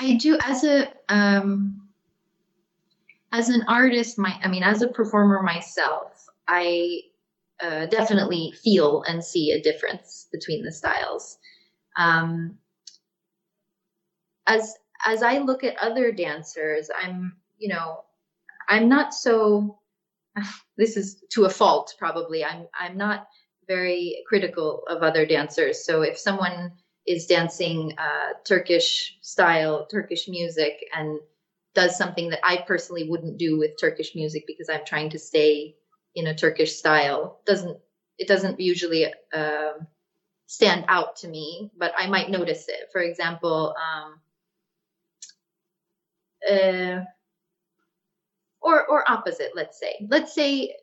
I 0.00 0.14
do 0.14 0.38
as 0.44 0.64
a 0.64 0.92
um, 1.08 1.88
as 3.32 3.48
an 3.48 3.62
artist. 3.68 4.18
My, 4.18 4.34
I 4.42 4.48
mean, 4.48 4.64
as 4.64 4.82
a 4.82 4.88
performer 4.88 5.42
myself, 5.42 6.26
I 6.48 7.00
uh, 7.62 7.86
definitely 7.86 8.54
feel 8.62 9.02
and 9.02 9.22
see 9.22 9.52
a 9.52 9.62
difference 9.62 10.26
between 10.32 10.64
the 10.64 10.72
styles. 10.72 11.38
Um, 11.96 12.58
as 14.46 14.74
as 15.06 15.22
I 15.22 15.38
look 15.38 15.64
at 15.64 15.78
other 15.78 16.12
dancers, 16.12 16.90
I'm, 16.96 17.36
you 17.58 17.68
know, 17.68 18.04
I'm 18.68 18.88
not 18.88 19.14
so 19.14 19.78
this 20.76 20.96
is 20.96 21.24
to 21.30 21.44
a 21.44 21.50
fault 21.50 21.94
probably. 21.98 22.44
I'm 22.44 22.66
I'm 22.78 22.96
not 22.96 23.28
very 23.66 24.22
critical 24.26 24.82
of 24.88 25.02
other 25.02 25.24
dancers. 25.26 25.84
So 25.84 26.02
if 26.02 26.18
someone 26.18 26.72
is 27.06 27.26
dancing 27.26 27.94
uh, 27.98 28.34
Turkish 28.44 29.18
style, 29.22 29.86
Turkish 29.86 30.28
music, 30.28 30.84
and 30.96 31.18
does 31.74 31.96
something 31.96 32.30
that 32.30 32.40
I 32.44 32.64
personally 32.66 33.08
wouldn't 33.08 33.38
do 33.38 33.58
with 33.58 33.80
Turkish 33.80 34.14
music 34.14 34.44
because 34.46 34.68
I'm 34.68 34.84
trying 34.84 35.10
to 35.10 35.18
stay 35.18 35.76
in 36.14 36.26
a 36.26 36.34
Turkish 36.34 36.76
style, 36.76 37.40
doesn't 37.46 37.78
it 38.18 38.28
doesn't 38.28 38.60
usually 38.60 39.06
uh, 39.32 39.72
stand 40.46 40.84
out 40.88 41.16
to 41.16 41.28
me, 41.28 41.70
but 41.76 41.92
I 41.96 42.06
might 42.06 42.28
notice 42.28 42.68
it. 42.68 42.88
For 42.92 43.00
example, 43.00 43.74
um, 43.80 44.20
uh, 46.48 47.04
or 48.60 48.86
or 48.86 49.10
opposite. 49.10 49.52
Let's 49.54 49.78
say, 49.78 50.06
let's 50.08 50.34
say, 50.34 50.74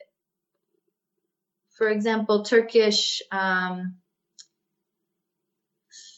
for 1.78 1.90
example, 1.90 2.44
Turkish 2.44 3.22
um, 3.32 3.98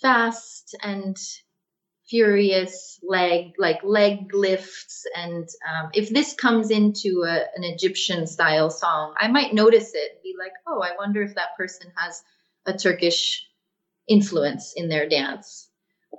fast 0.01 0.75
and 0.81 1.17
furious 2.09 2.99
leg 3.03 3.53
like 3.59 3.79
leg 3.83 4.33
lifts 4.33 5.05
and 5.15 5.47
um, 5.69 5.89
if 5.93 6.09
this 6.09 6.33
comes 6.33 6.71
into 6.71 7.23
a, 7.23 7.45
an 7.55 7.63
egyptian 7.63 8.25
style 8.25 8.71
song 8.71 9.13
i 9.19 9.27
might 9.27 9.53
notice 9.53 9.91
it 9.93 10.13
and 10.13 10.23
be 10.23 10.33
like 10.39 10.53
oh 10.67 10.81
i 10.81 10.89
wonder 10.97 11.21
if 11.21 11.35
that 11.35 11.55
person 11.55 11.91
has 11.95 12.23
a 12.65 12.73
turkish 12.73 13.45
influence 14.07 14.73
in 14.75 14.89
their 14.89 15.07
dance 15.07 15.68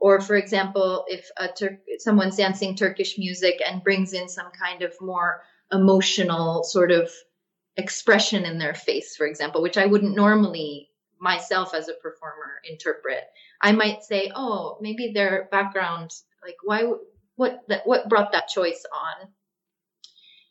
or 0.00 0.20
for 0.20 0.36
example 0.36 1.04
if 1.08 1.30
a 1.36 1.48
Tur- 1.48 1.80
someone's 1.98 2.36
dancing 2.36 2.74
turkish 2.74 3.18
music 3.18 3.60
and 3.66 3.84
brings 3.84 4.12
in 4.12 4.28
some 4.28 4.50
kind 4.50 4.82
of 4.82 4.94
more 5.00 5.42
emotional 5.72 6.64
sort 6.64 6.90
of 6.90 7.10
expression 7.76 8.44
in 8.44 8.58
their 8.58 8.74
face 8.74 9.16
for 9.16 9.26
example 9.26 9.62
which 9.62 9.78
i 9.78 9.86
wouldn't 9.86 10.16
normally 10.16 10.88
myself 11.20 11.74
as 11.74 11.88
a 11.88 11.94
performer 11.94 12.60
interpret 12.68 13.24
I 13.60 13.72
might 13.72 14.04
say, 14.04 14.32
oh, 14.34 14.78
maybe 14.80 15.12
their 15.12 15.48
background, 15.50 16.12
like 16.42 16.56
why, 16.64 16.90
what, 17.36 17.62
what 17.84 18.08
brought 18.08 18.32
that 18.32 18.48
choice 18.48 18.84
on? 18.92 19.28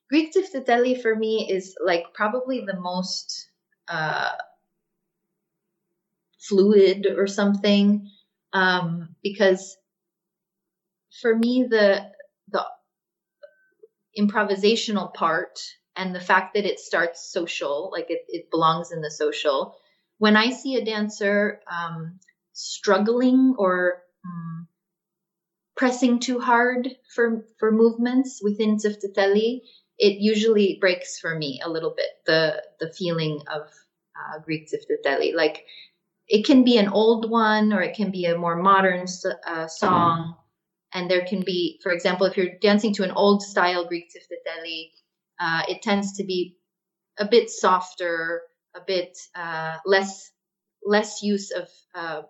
Greek 0.09 0.33
Tsifteteli 0.33 1.01
for 1.01 1.15
me 1.15 1.47
is 1.51 1.75
like 1.83 2.13
probably 2.13 2.61
the 2.65 2.79
most 2.79 3.49
uh, 3.87 4.31
fluid 6.39 7.07
or 7.17 7.27
something, 7.27 8.09
um, 8.53 9.15
because 9.23 9.77
for 11.21 11.35
me 11.35 11.65
the 11.69 12.11
the 12.49 12.65
improvisational 14.17 15.13
part 15.13 15.59
and 15.95 16.15
the 16.15 16.19
fact 16.19 16.53
that 16.53 16.65
it 16.65 16.79
starts 16.79 17.31
social, 17.31 17.89
like 17.91 18.05
it, 18.09 18.21
it 18.27 18.49
belongs 18.51 18.91
in 18.91 19.01
the 19.01 19.11
social. 19.11 19.75
When 20.17 20.35
I 20.35 20.51
see 20.51 20.75
a 20.75 20.85
dancer 20.85 21.59
um, 21.69 22.19
struggling 22.53 23.55
or 23.57 24.03
um, 24.25 24.67
pressing 25.75 26.19
too 26.19 26.39
hard 26.39 26.89
for 27.13 27.45
for 27.57 27.71
movements 27.71 28.41
within 28.43 28.77
Tsifteteli, 28.77 29.61
it 29.97 30.19
usually 30.19 30.77
breaks 30.79 31.19
for 31.19 31.35
me 31.37 31.61
a 31.63 31.69
little 31.69 31.93
bit 31.95 32.09
the 32.25 32.63
the 32.79 32.91
feeling 32.93 33.41
of 33.53 33.61
uh, 34.17 34.39
Greek 34.39 34.69
Tsifteteli. 34.69 35.33
Like 35.33 35.65
it 36.29 36.45
can 36.45 36.63
be 36.63 36.77
an 36.77 36.87
old 36.87 37.29
one 37.29 37.73
or 37.73 37.81
it 37.81 37.95
can 37.95 38.11
be 38.11 38.25
a 38.25 38.37
more 38.37 38.55
modern 38.55 39.07
uh, 39.47 39.67
song. 39.67 40.35
And 40.93 41.09
there 41.09 41.25
can 41.25 41.41
be, 41.41 41.79
for 41.83 41.91
example, 41.91 42.27
if 42.27 42.37
you're 42.37 42.57
dancing 42.61 42.93
to 42.95 43.03
an 43.03 43.11
old 43.11 43.41
style 43.41 43.85
Greek 43.85 44.09
Tsifteteli, 44.09 44.91
uh, 45.39 45.63
it 45.67 45.81
tends 45.81 46.17
to 46.17 46.23
be 46.23 46.55
a 47.17 47.27
bit 47.27 47.49
softer, 47.49 48.41
a 48.75 48.81
bit 48.85 49.17
uh, 49.35 49.77
less 49.85 50.31
less 50.85 51.21
use 51.21 51.51
of 51.51 51.67
uh, 51.93 52.21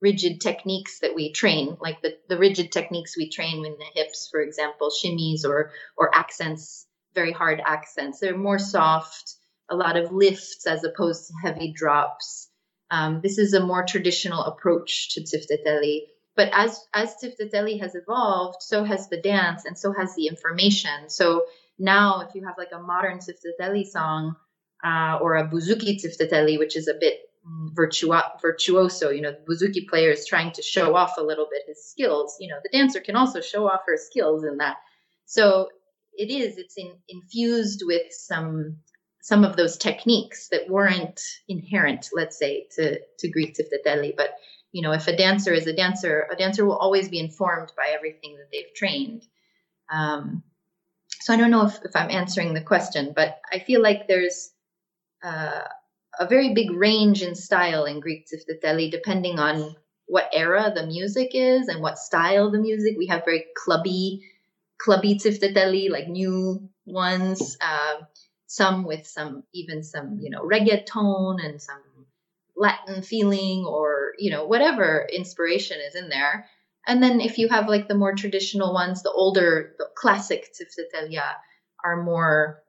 rigid 0.00 0.40
techniques 0.40 0.98
that 1.00 1.14
we 1.14 1.32
train, 1.32 1.76
like 1.80 2.02
the, 2.02 2.16
the 2.28 2.36
rigid 2.36 2.72
techniques 2.72 3.16
we 3.16 3.30
train 3.30 3.64
in 3.64 3.76
the 3.78 3.86
hips, 3.94 4.28
for 4.30 4.40
example, 4.40 4.90
shimmies 4.90 5.44
or 5.44 5.70
or 5.96 6.14
accents, 6.14 6.86
very 7.14 7.32
hard 7.32 7.62
accents. 7.64 8.20
They're 8.20 8.36
more 8.36 8.58
soft, 8.58 9.36
a 9.70 9.76
lot 9.76 9.96
of 9.96 10.12
lifts 10.12 10.66
as 10.66 10.84
opposed 10.84 11.28
to 11.28 11.34
heavy 11.42 11.72
drops. 11.72 12.50
Um, 12.90 13.20
this 13.22 13.38
is 13.38 13.54
a 13.54 13.64
more 13.64 13.84
traditional 13.84 14.42
approach 14.44 15.14
to 15.14 15.22
tsifteteli. 15.22 16.02
But 16.36 16.50
as 16.52 16.84
as 16.92 17.14
tsifteteli 17.16 17.80
has 17.80 17.94
evolved, 17.94 18.62
so 18.62 18.84
has 18.84 19.08
the 19.08 19.20
dance 19.20 19.64
and 19.64 19.78
so 19.78 19.92
has 19.92 20.14
the 20.16 20.26
information. 20.26 21.08
So 21.08 21.46
now, 21.78 22.20
if 22.20 22.34
you 22.34 22.44
have 22.44 22.58
like 22.58 22.72
a 22.72 22.80
modern 22.80 23.18
tsifteteli 23.18 23.86
song 23.86 24.36
uh, 24.84 25.18
or 25.20 25.36
a 25.36 25.48
bouzouki 25.48 26.00
tsifteteli, 26.00 26.58
which 26.58 26.76
is 26.76 26.88
a 26.88 26.94
bit 26.94 27.20
virtua- 27.46 28.40
virtuoso. 28.40 29.10
You 29.10 29.22
know, 29.22 29.32
the 29.32 29.52
bouzouki 29.52 29.88
player 29.88 30.10
is 30.10 30.26
trying 30.26 30.52
to 30.52 30.62
show 30.62 30.94
off 30.96 31.16
a 31.18 31.22
little 31.22 31.46
bit 31.50 31.62
his 31.66 31.84
skills. 31.84 32.36
You 32.40 32.48
know, 32.48 32.58
the 32.62 32.76
dancer 32.76 33.00
can 33.00 33.16
also 33.16 33.40
show 33.40 33.68
off 33.68 33.80
her 33.86 33.96
skills 33.96 34.44
in 34.44 34.58
that. 34.58 34.76
So 35.26 35.68
it 36.16 36.30
is. 36.30 36.58
It's 36.58 36.76
in, 36.76 36.92
infused 37.08 37.82
with 37.84 38.12
some 38.12 38.78
some 39.24 39.42
of 39.42 39.56
those 39.56 39.78
techniques 39.78 40.48
that 40.48 40.68
weren't 40.68 41.18
inherent, 41.48 42.10
let's 42.12 42.38
say, 42.38 42.66
to 42.76 43.00
to 43.20 43.30
Greek 43.30 43.56
tsifteteli. 43.56 44.14
But 44.14 44.36
you 44.70 44.82
know, 44.82 44.92
if 44.92 45.08
a 45.08 45.16
dancer 45.16 45.54
is 45.54 45.66
a 45.66 45.72
dancer, 45.72 46.28
a 46.30 46.36
dancer 46.36 46.66
will 46.66 46.76
always 46.76 47.08
be 47.08 47.20
informed 47.20 47.72
by 47.74 47.94
everything 47.94 48.36
that 48.36 48.48
they've 48.52 48.74
trained. 48.76 49.22
Um, 49.90 50.42
so 51.20 51.32
I 51.32 51.38
don't 51.38 51.50
know 51.50 51.64
if, 51.64 51.78
if 51.84 51.96
I'm 51.96 52.10
answering 52.10 52.52
the 52.52 52.60
question, 52.60 53.14
but 53.16 53.40
I 53.50 53.60
feel 53.60 53.80
like 53.80 54.06
there's 54.06 54.50
uh, 55.24 55.62
a 56.20 56.26
very 56.28 56.52
big 56.52 56.70
range 56.72 57.22
in 57.22 57.34
style 57.34 57.86
in 57.86 58.00
Greek 58.00 58.26
tsifteteli, 58.26 58.90
depending 58.90 59.38
on 59.38 59.74
what 60.04 60.28
era 60.34 60.70
the 60.74 60.86
music 60.86 61.30
is 61.32 61.68
and 61.68 61.80
what 61.80 61.96
style 61.96 62.50
the 62.50 62.60
music. 62.60 62.96
We 62.98 63.06
have 63.06 63.24
very 63.24 63.46
clubby, 63.56 64.20
clubby 64.78 65.14
tsifteteli, 65.14 65.88
like 65.88 66.08
new 66.08 66.68
ones. 66.84 67.56
Uh, 67.58 68.02
some 68.54 68.84
with 68.84 69.06
some 69.06 69.42
even 69.52 69.82
some 69.82 70.18
you 70.20 70.30
know 70.30 70.42
reggaeton 70.42 71.44
and 71.44 71.60
some 71.60 71.82
Latin 72.56 73.02
feeling 73.02 73.64
or 73.66 74.12
you 74.18 74.30
know 74.30 74.46
whatever 74.46 75.08
inspiration 75.12 75.78
is 75.80 75.94
in 75.94 76.08
there. 76.08 76.46
And 76.86 77.02
then 77.02 77.20
if 77.20 77.38
you 77.38 77.48
have 77.48 77.68
like 77.68 77.88
the 77.88 77.94
more 77.94 78.14
traditional 78.14 78.74
ones, 78.74 79.02
the 79.02 79.10
older, 79.10 79.74
the 79.78 79.86
classic 79.96 80.52
tsiftetelia 80.52 81.34
are 81.84 82.02
more 82.02 82.62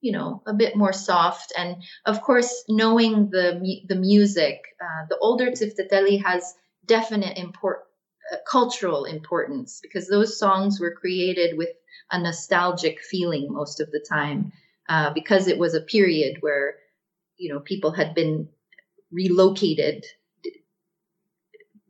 you 0.00 0.12
know 0.12 0.42
a 0.46 0.52
bit 0.52 0.76
more 0.76 0.92
soft 0.92 1.52
and 1.56 1.82
of 2.04 2.20
course 2.20 2.64
knowing 2.68 3.30
the 3.30 3.80
the 3.88 3.96
music 3.96 4.62
uh, 4.80 5.06
the 5.08 5.18
older 5.18 5.50
tsifteteli 5.50 6.22
has 6.22 6.54
definite 6.84 7.38
import 7.38 7.84
uh, 8.30 8.36
cultural 8.48 9.06
importance 9.06 9.80
because 9.82 10.06
those 10.06 10.38
songs 10.38 10.78
were 10.78 10.94
created 10.94 11.56
with 11.56 11.70
a 12.12 12.20
nostalgic 12.20 13.00
feeling 13.00 13.50
most 13.50 13.80
of 13.80 13.90
the 13.90 14.04
time 14.06 14.52
uh, 14.88 15.12
because 15.12 15.48
it 15.48 15.58
was 15.58 15.74
a 15.74 15.80
period 15.80 16.38
where 16.40 16.76
you 17.36 17.52
know 17.52 17.60
people 17.60 17.90
had 17.90 18.14
been 18.14 18.48
relocated. 19.10 20.04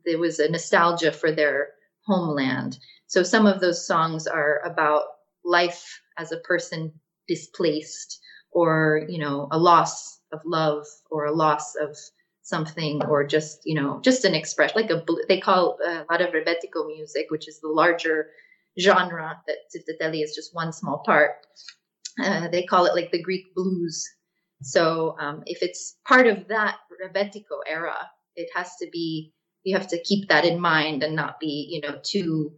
There 0.05 0.19
was 0.19 0.39
a 0.39 0.49
nostalgia 0.49 1.11
for 1.11 1.31
their 1.31 1.69
homeland. 2.05 2.79
So 3.07 3.23
some 3.23 3.45
of 3.45 3.59
those 3.59 3.85
songs 3.85 4.27
are 4.27 4.61
about 4.65 5.03
life 5.43 6.01
as 6.17 6.31
a 6.31 6.37
person 6.37 6.93
displaced 7.27 8.19
or 8.51 9.05
you 9.09 9.19
know 9.19 9.47
a 9.51 9.57
loss 9.57 10.19
of 10.31 10.41
love 10.45 10.85
or 11.09 11.25
a 11.25 11.31
loss 11.31 11.75
of 11.75 11.95
something 12.41 13.03
or 13.05 13.25
just 13.25 13.59
you 13.65 13.75
know 13.75 13.99
just 14.01 14.23
an 14.25 14.33
expression 14.33 14.81
like 14.81 14.89
a 14.89 15.03
they 15.27 15.39
call 15.39 15.77
a 15.85 16.05
lot 16.09 16.21
of 16.21 16.33
rebetiko 16.33 16.87
music 16.87 17.27
which 17.29 17.47
is 17.47 17.59
the 17.59 17.67
larger 17.67 18.29
genre 18.79 19.41
that 19.47 19.57
tsifteteli 19.69 20.23
is 20.23 20.33
just 20.33 20.55
one 20.55 20.71
small 20.71 20.99
part 20.99 21.45
uh, 22.23 22.47
they 22.47 22.63
call 22.63 22.85
it 22.85 22.95
like 22.95 23.11
the 23.11 23.21
greek 23.21 23.53
blues 23.55 24.07
so 24.61 25.15
um, 25.19 25.43
if 25.45 25.61
it's 25.61 25.97
part 26.07 26.27
of 26.27 26.47
that 26.47 26.77
rebetiko 27.03 27.59
era 27.67 27.95
it 28.35 28.49
has 28.55 28.75
to 28.77 28.87
be 28.91 29.33
you 29.63 29.75
have 29.77 29.87
to 29.87 30.01
keep 30.03 30.29
that 30.29 30.45
in 30.45 30.59
mind 30.59 31.03
and 31.03 31.15
not 31.15 31.39
be 31.39 31.67
you 31.69 31.81
know 31.81 31.99
too 32.03 32.53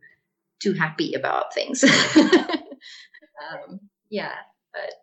too 0.61 0.73
happy 0.73 1.13
about 1.13 1.53
things 1.53 1.83
um, 2.15 3.79
yeah 4.09 4.35
but 4.73 4.93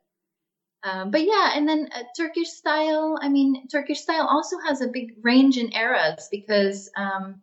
um, 0.87 1.11
but 1.11 1.25
yeah, 1.25 1.51
and 1.55 1.69
then 1.69 1.89
uh, 1.93 2.05
Turkish 2.17 2.49
style. 2.49 3.19
I 3.21 3.29
mean, 3.29 3.67
Turkish 3.67 4.01
style 4.01 4.27
also 4.31 4.57
has 4.61 4.81
a 4.81 4.87
big 4.87 5.15
range 5.23 5.57
in 5.57 5.73
eras 5.73 6.29
because 6.31 6.89
um, 6.97 7.41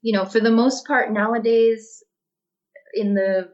you 0.00 0.12
know, 0.12 0.24
for 0.24 0.38
the 0.38 0.50
most 0.50 0.86
part 0.86 1.12
nowadays, 1.12 2.04
in 2.94 3.14
the 3.14 3.50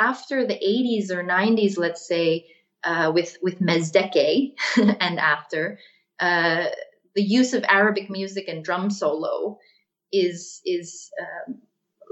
after 0.00 0.46
the 0.46 0.54
80s 0.54 1.10
or 1.10 1.22
90s, 1.22 1.78
let's 1.78 2.06
say, 2.08 2.46
uh, 2.82 3.12
with 3.14 3.36
with 3.42 3.60
Mezdeke 3.60 4.54
and 5.00 5.20
after, 5.20 5.78
uh, 6.18 6.66
the 7.14 7.22
use 7.22 7.52
of 7.52 7.64
Arabic 7.68 8.10
music 8.10 8.48
and 8.48 8.64
drum 8.64 8.90
solo 8.90 9.58
is 10.12 10.60
is 10.64 11.10
um, 11.20 11.60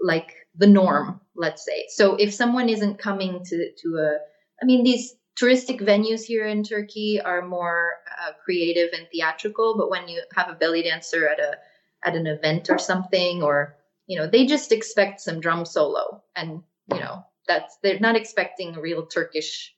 like 0.03 0.35
the 0.55 0.67
norm, 0.67 1.21
let's 1.35 1.65
say. 1.65 1.87
So 1.89 2.17
if 2.17 2.35
someone 2.35 2.69
isn't 2.69 2.99
coming 2.99 3.43
to 3.47 3.73
to 3.83 3.97
a, 3.97 4.19
I 4.63 4.67
mean, 4.67 4.85
these 4.85 5.15
touristic 5.41 5.81
venues 5.81 6.23
here 6.25 6.47
in 6.47 6.63
Turkey 6.65 7.21
are 7.21 7.47
more 7.47 7.93
uh, 8.21 8.33
creative 8.45 8.91
and 8.93 9.07
theatrical, 9.11 9.77
but 9.79 9.91
when 9.91 10.09
you 10.09 10.23
have 10.35 10.51
a 10.51 10.55
belly 10.55 10.83
dancer 10.83 11.27
at 11.29 11.41
a 11.41 11.57
at 12.05 12.15
an 12.15 12.27
event 12.27 12.69
or 12.71 12.79
something, 12.79 13.43
or 13.43 13.77
you 14.07 14.19
know, 14.19 14.27
they 14.27 14.45
just 14.45 14.73
expect 14.73 15.21
some 15.21 15.41
drum 15.41 15.65
solo, 15.65 16.23
and 16.37 16.63
you 16.93 17.01
know, 17.01 17.25
that's 17.49 17.79
they're 17.83 18.01
not 18.01 18.17
expecting 18.17 18.77
a 18.77 18.81
real 18.81 19.07
Turkish 19.07 19.75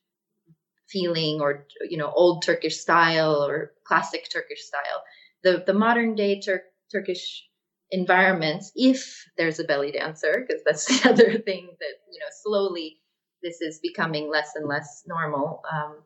feeling 0.88 1.40
or 1.40 1.66
you 1.88 1.96
know 1.96 2.12
old 2.14 2.42
Turkish 2.42 2.76
style 2.76 3.44
or 3.44 3.72
classic 3.84 4.28
Turkish 4.30 4.62
style. 4.64 5.02
the 5.44 5.62
the 5.66 5.74
modern 5.74 6.14
day 6.14 6.40
Tur- 6.40 6.64
Turkish 6.92 7.46
environments, 7.92 8.72
if 8.76 9.26
there's 9.36 9.58
a 9.58 9.64
belly 9.64 9.92
dancer, 9.92 10.44
because 10.46 10.62
that's 10.64 10.86
the 11.02 11.10
other 11.10 11.38
thing 11.38 11.68
that 11.80 11.94
you 12.12 12.18
know 12.20 12.30
slowly 12.42 13.00
this 13.42 13.60
is 13.60 13.80
becoming 13.80 14.28
less 14.28 14.54
and 14.54 14.66
less 14.68 15.04
normal. 15.06 15.62
Um, 15.72 15.96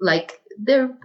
like 0.00 0.40
they're 0.58 0.96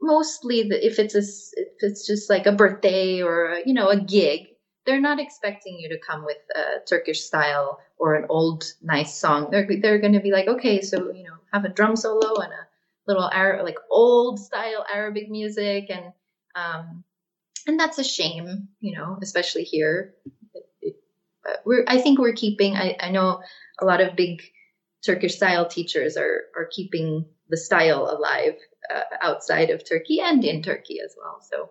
mostly 0.00 0.62
the, 0.68 0.86
if 0.86 0.98
it's 0.98 1.14
a 1.14 1.18
if 1.18 1.68
it's 1.80 2.06
just 2.06 2.30
like 2.30 2.46
a 2.46 2.52
birthday 2.52 3.20
or 3.22 3.54
a, 3.54 3.60
you 3.66 3.74
know 3.74 3.88
a 3.88 4.00
gig 4.00 4.48
they're 4.86 5.00
not 5.00 5.20
expecting 5.20 5.78
you 5.78 5.88
to 5.88 5.98
come 5.98 6.24
with 6.24 6.38
a 6.54 6.86
turkish 6.88 7.20
style 7.20 7.78
or 7.98 8.14
an 8.14 8.26
old 8.28 8.64
nice 8.82 9.14
song. 9.14 9.48
They're 9.50 9.68
they're 9.80 9.98
going 9.98 10.14
to 10.14 10.20
be 10.20 10.32
like 10.32 10.48
okay 10.48 10.82
so 10.82 11.12
you 11.12 11.24
know 11.24 11.36
have 11.52 11.64
a 11.64 11.68
drum 11.68 11.96
solo 11.96 12.40
and 12.40 12.52
a 12.52 12.66
little 13.06 13.28
Arab, 13.32 13.64
like 13.64 13.78
old 13.90 14.38
style 14.38 14.84
arabic 14.92 15.30
music. 15.30 15.90
And 15.90 16.12
um 16.54 17.04
and 17.66 17.78
that's 17.78 17.98
a 17.98 18.04
shame 18.04 18.68
you 18.80 18.96
know 18.96 19.18
especially 19.22 19.64
here. 19.64 20.14
But 21.44 21.62
we're 21.64 21.84
i 21.86 21.98
think 21.98 22.18
we're 22.18 22.34
keeping 22.34 22.76
i 22.76 22.96
i 23.00 23.10
know 23.10 23.40
a 23.80 23.84
lot 23.84 24.00
of 24.00 24.16
big 24.16 24.42
turkish 25.04 25.36
style 25.36 25.66
teachers 25.66 26.16
are 26.16 26.42
are 26.56 26.66
keeping 26.70 27.24
the 27.48 27.56
style 27.56 28.08
alive 28.10 28.56
uh, 28.92 29.02
outside 29.20 29.70
of 29.70 29.88
Turkey 29.88 30.20
and 30.20 30.44
in 30.44 30.62
Turkey 30.62 31.00
as 31.04 31.14
well. 31.16 31.40
So, 31.42 31.70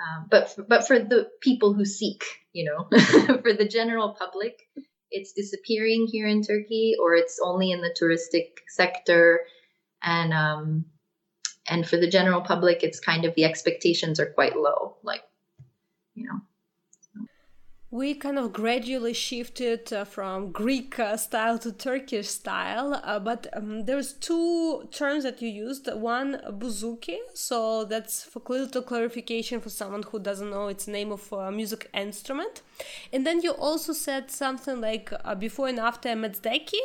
um, 0.00 0.26
but 0.30 0.50
for, 0.50 0.62
but 0.62 0.86
for 0.86 0.98
the 0.98 1.28
people 1.40 1.72
who 1.72 1.84
seek, 1.84 2.22
you 2.52 2.64
know, 2.64 2.98
for 3.42 3.52
the 3.52 3.68
general 3.68 4.16
public, 4.18 4.68
it's 5.14 5.32
disappearing 5.32 6.06
here 6.10 6.26
in 6.26 6.42
Turkey, 6.42 6.94
or 7.00 7.14
it's 7.14 7.40
only 7.42 7.70
in 7.70 7.80
the 7.80 7.94
touristic 7.98 8.58
sector, 8.68 9.40
and 10.02 10.34
um, 10.34 10.84
and 11.68 11.88
for 11.88 11.96
the 11.96 12.10
general 12.10 12.40
public, 12.40 12.82
it's 12.82 13.00
kind 13.00 13.24
of 13.24 13.34
the 13.34 13.44
expectations 13.44 14.20
are 14.20 14.26
quite 14.26 14.56
low, 14.56 14.96
like 15.02 15.22
you 16.14 16.26
know 16.26 16.40
we 17.94 18.12
kind 18.12 18.40
of 18.40 18.52
gradually 18.52 19.12
shifted 19.12 19.92
uh, 19.92 20.04
from 20.04 20.50
Greek 20.50 20.98
uh, 20.98 21.16
style 21.16 21.56
to 21.60 21.70
Turkish 21.70 22.26
style, 22.26 23.00
uh, 23.04 23.20
but 23.20 23.46
um, 23.52 23.84
there's 23.84 24.14
two 24.14 24.88
terms 24.90 25.22
that 25.22 25.40
you 25.40 25.48
used. 25.48 25.88
One, 25.94 26.40
bouzouki. 26.58 27.18
so 27.34 27.84
that's 27.84 28.24
for 28.24 28.42
little 28.48 28.82
clarification 28.82 29.60
for 29.60 29.70
someone 29.70 30.02
who 30.02 30.18
doesn't 30.18 30.50
know 30.50 30.66
its 30.66 30.88
name 30.88 31.12
of 31.12 31.32
a 31.32 31.52
music 31.52 31.88
instrument. 31.94 32.62
And 33.12 33.24
then 33.24 33.42
you 33.42 33.52
also 33.52 33.92
said 33.92 34.28
something 34.28 34.80
like 34.80 35.12
uh, 35.24 35.36
before 35.36 35.68
and 35.68 35.78
after 35.78 36.08
Mezdeke. 36.16 36.80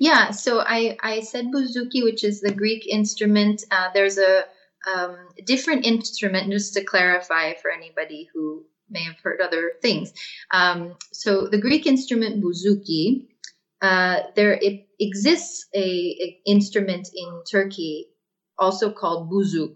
Yeah, 0.00 0.32
so 0.32 0.58
I, 0.58 0.96
I 1.04 1.20
said 1.20 1.52
bouzouki, 1.52 2.02
which 2.02 2.24
is 2.24 2.40
the 2.40 2.52
Greek 2.52 2.84
instrument. 2.88 3.62
Uh, 3.70 3.90
there's 3.94 4.18
a 4.18 4.42
um, 4.92 5.16
different 5.46 5.86
instrument, 5.86 6.50
just 6.50 6.74
to 6.74 6.82
clarify 6.82 7.54
for 7.54 7.70
anybody 7.70 8.28
who 8.34 8.64
may 8.90 9.02
have 9.04 9.18
heard 9.22 9.40
other 9.40 9.72
things. 9.82 10.12
Um, 10.52 10.96
so 11.12 11.46
the 11.46 11.58
Greek 11.58 11.86
instrument 11.86 12.42
bouzouki, 12.42 13.26
uh, 13.80 14.20
there 14.34 14.54
it 14.60 14.88
exists 14.98 15.66
a, 15.74 15.80
a, 15.80 16.40
instrument 16.46 17.08
in 17.14 17.42
Turkey 17.50 18.08
also 18.58 18.90
called 18.90 19.30
bouzuk, 19.30 19.74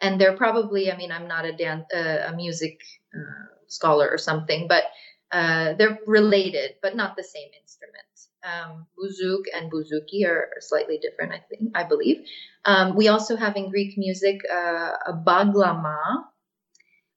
and 0.00 0.20
they're 0.20 0.36
probably 0.36 0.90
I 0.90 0.96
mean 0.96 1.12
I'm 1.12 1.28
not 1.28 1.44
a 1.44 1.52
dan- 1.52 1.86
uh, 1.94 2.32
a 2.32 2.34
music 2.34 2.80
uh, 3.14 3.46
scholar 3.68 4.08
or 4.08 4.18
something, 4.18 4.68
but 4.68 4.84
uh, 5.32 5.74
they're 5.74 5.98
related, 6.06 6.76
but 6.82 6.96
not 6.96 7.16
the 7.16 7.24
same 7.24 7.48
instrument. 7.60 8.06
Um, 8.46 8.86
bouzuk 8.96 9.44
and 9.54 9.70
bouzouki 9.72 10.24
are, 10.26 10.50
slightly 10.60 10.98
different, 10.98 11.32
I 11.32 11.42
think, 11.50 11.72
I 11.74 11.82
believe. 11.82 12.24
Um, 12.64 12.94
we 12.94 13.08
also 13.08 13.36
have 13.36 13.56
in 13.56 13.70
Greek 13.70 13.98
music 13.98 14.40
uh, 14.50 14.92
a 15.06 15.12
baglama, 15.26 16.24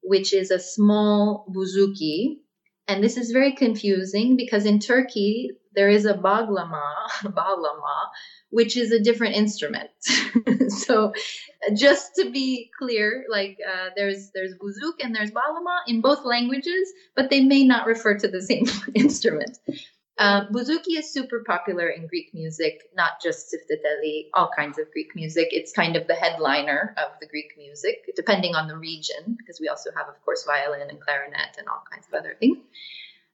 which 0.09 0.33
is 0.33 0.49
a 0.49 0.57
small 0.57 1.45
bouzouki. 1.55 2.37
And 2.87 3.03
this 3.03 3.15
is 3.15 3.29
very 3.29 3.51
confusing 3.51 4.35
because 4.35 4.65
in 4.65 4.79
Turkey, 4.79 5.51
there 5.75 5.87
is 5.87 6.05
a 6.05 6.15
baglama, 6.15 6.81
baglama, 7.23 7.97
which 8.49 8.75
is 8.75 8.91
a 8.91 8.99
different 8.99 9.35
instrument. 9.35 9.91
so 10.69 11.13
just 11.75 12.15
to 12.15 12.31
be 12.31 12.71
clear, 12.79 13.25
like 13.29 13.57
uh, 13.71 13.89
there's 13.95 14.31
there's 14.33 14.55
bouzuk 14.55 14.95
and 15.03 15.15
there's 15.15 15.29
baglama 15.29 15.77
in 15.87 16.01
both 16.01 16.25
languages, 16.25 16.91
but 17.15 17.29
they 17.29 17.41
may 17.41 17.63
not 17.63 17.85
refer 17.85 18.17
to 18.17 18.27
the 18.27 18.41
same 18.41 18.65
instrument. 18.95 19.59
Um, 20.19 20.47
bouzouki 20.51 20.97
is 20.99 21.09
super 21.13 21.45
popular 21.47 21.87
in 21.87 22.05
Greek 22.05 22.33
music, 22.33 22.89
not 22.93 23.21
just 23.23 23.47
Tsifteteli, 23.47 24.27
all 24.33 24.51
kinds 24.53 24.77
of 24.77 24.91
Greek 24.91 25.15
music. 25.15 25.47
It's 25.51 25.71
kind 25.71 25.95
of 25.95 26.07
the 26.07 26.13
headliner 26.13 26.93
of 26.97 27.17
the 27.21 27.25
Greek 27.25 27.53
music, 27.57 28.11
depending 28.17 28.53
on 28.53 28.67
the 28.67 28.77
region, 28.77 29.37
because 29.37 29.61
we 29.61 29.69
also 29.69 29.91
have, 29.95 30.09
of 30.09 30.21
course, 30.25 30.43
violin 30.43 30.89
and 30.89 30.99
clarinet 30.99 31.55
and 31.57 31.69
all 31.69 31.81
kinds 31.89 32.05
of 32.07 32.15
other 32.19 32.35
things. 32.37 32.57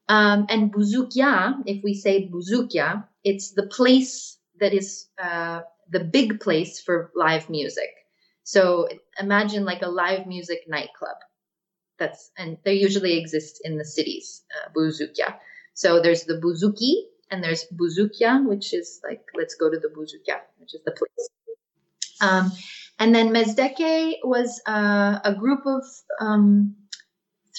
Um, 0.08 0.46
and 0.48 0.72
bouzoukia, 0.72 1.64
if 1.66 1.84
we 1.84 1.96
say 1.96 2.30
bouzoukia, 2.30 3.04
it's 3.24 3.52
the 3.54 3.66
place 3.66 4.38
that 4.60 4.72
is 4.72 5.08
uh, 5.20 5.62
the 5.90 6.04
big 6.04 6.40
place 6.40 6.80
for 6.80 7.12
live 7.16 7.50
music. 7.50 7.90
So 8.44 8.88
imagine 9.20 9.66
like 9.66 9.82
a 9.82 9.90
live 9.90 10.28
music 10.28 10.66
nightclub. 10.68 11.18
That's 11.98 12.30
and 12.38 12.58
they 12.64 12.76
usually 12.76 13.18
exist 13.18 13.62
in 13.64 13.80
the 13.80 13.86
cities, 13.86 14.44
uh, 14.54 14.70
bouzoukia. 14.72 15.34
So 15.76 16.02
there's 16.02 16.24
the 16.24 16.36
Bouzouki 16.36 17.04
and 17.32 17.44
there's 17.44 17.66
bouzoukia, 17.74 18.48
which 18.48 18.74
is 18.74 19.02
like, 19.04 19.22
let's 19.36 19.56
go 19.56 19.70
to 19.70 19.78
the 19.78 19.90
bouzoukia, 19.90 20.40
which 20.60 20.74
is 20.74 20.82
the 20.86 20.92
place. 20.92 21.30
Um, 22.22 22.52
and 23.00 23.14
then 23.14 23.34
Mezdeke 23.34 24.16
was 24.24 24.62
uh, 24.66 25.20
a 25.24 25.36
group 25.38 25.66
of 25.66 25.84
um, 26.20 26.76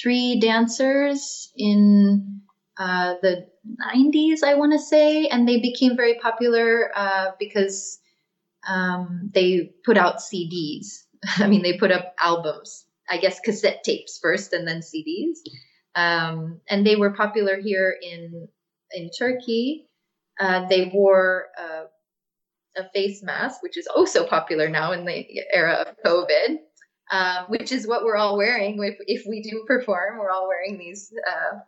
three 0.00 0.40
dancers 0.40 1.52
in 1.56 2.40
uh, 2.78 3.14
the 3.22 3.46
90s, 3.94 4.42
I 4.42 4.54
want 4.54 4.72
to 4.72 4.78
say, 4.78 5.26
and 5.26 5.48
they 5.48 5.60
became 5.60 5.96
very 5.96 6.14
popular 6.14 6.90
uh, 6.96 7.32
because 7.38 7.98
um, 8.66 9.30
they 9.34 9.72
put 9.84 9.98
out 9.98 10.18
CDs. 10.18 11.04
I 11.38 11.48
mean, 11.48 11.62
they 11.62 11.76
put 11.76 11.92
up 11.92 12.14
albums, 12.18 12.86
I 13.08 13.18
guess 13.18 13.40
cassette 13.40 13.84
tapes 13.84 14.18
first 14.22 14.52
and 14.52 14.66
then 14.66 14.80
CDs. 14.80 15.38
Um, 15.96 16.60
and 16.68 16.86
they 16.86 16.94
were 16.94 17.14
popular 17.14 17.58
here 17.58 17.96
in 18.00 18.48
in 18.92 19.10
Turkey. 19.18 19.88
Uh, 20.38 20.68
they 20.68 20.90
wore 20.92 21.46
uh, 21.58 21.84
a 22.76 22.88
face 22.90 23.22
mask, 23.22 23.62
which 23.62 23.78
is 23.78 23.86
also 23.86 24.26
popular 24.26 24.68
now 24.68 24.92
in 24.92 25.06
the 25.06 25.26
era 25.52 25.72
of 25.72 25.96
COVID, 26.04 26.58
um, 27.10 27.46
which 27.48 27.72
is 27.72 27.88
what 27.88 28.04
we're 28.04 28.16
all 28.16 28.36
wearing. 28.36 28.78
If, 28.82 28.96
if 29.06 29.26
we 29.26 29.40
do 29.42 29.64
perform, 29.66 30.18
we're 30.18 30.30
all 30.30 30.46
wearing 30.46 30.78
these 30.78 31.10
uh, 31.26 31.58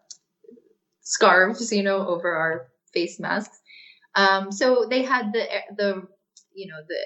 scarves, 1.01 1.73
you 1.73 1.83
know, 1.83 2.07
over 2.07 2.31
our 2.31 2.69
face 2.93 3.19
masks. 3.19 3.59
Um, 4.15 4.53
so 4.53 4.87
they 4.89 5.03
had 5.03 5.33
the 5.33 5.47
the 5.77 6.03
you 6.55 6.67
know 6.67 6.81
the 6.87 6.99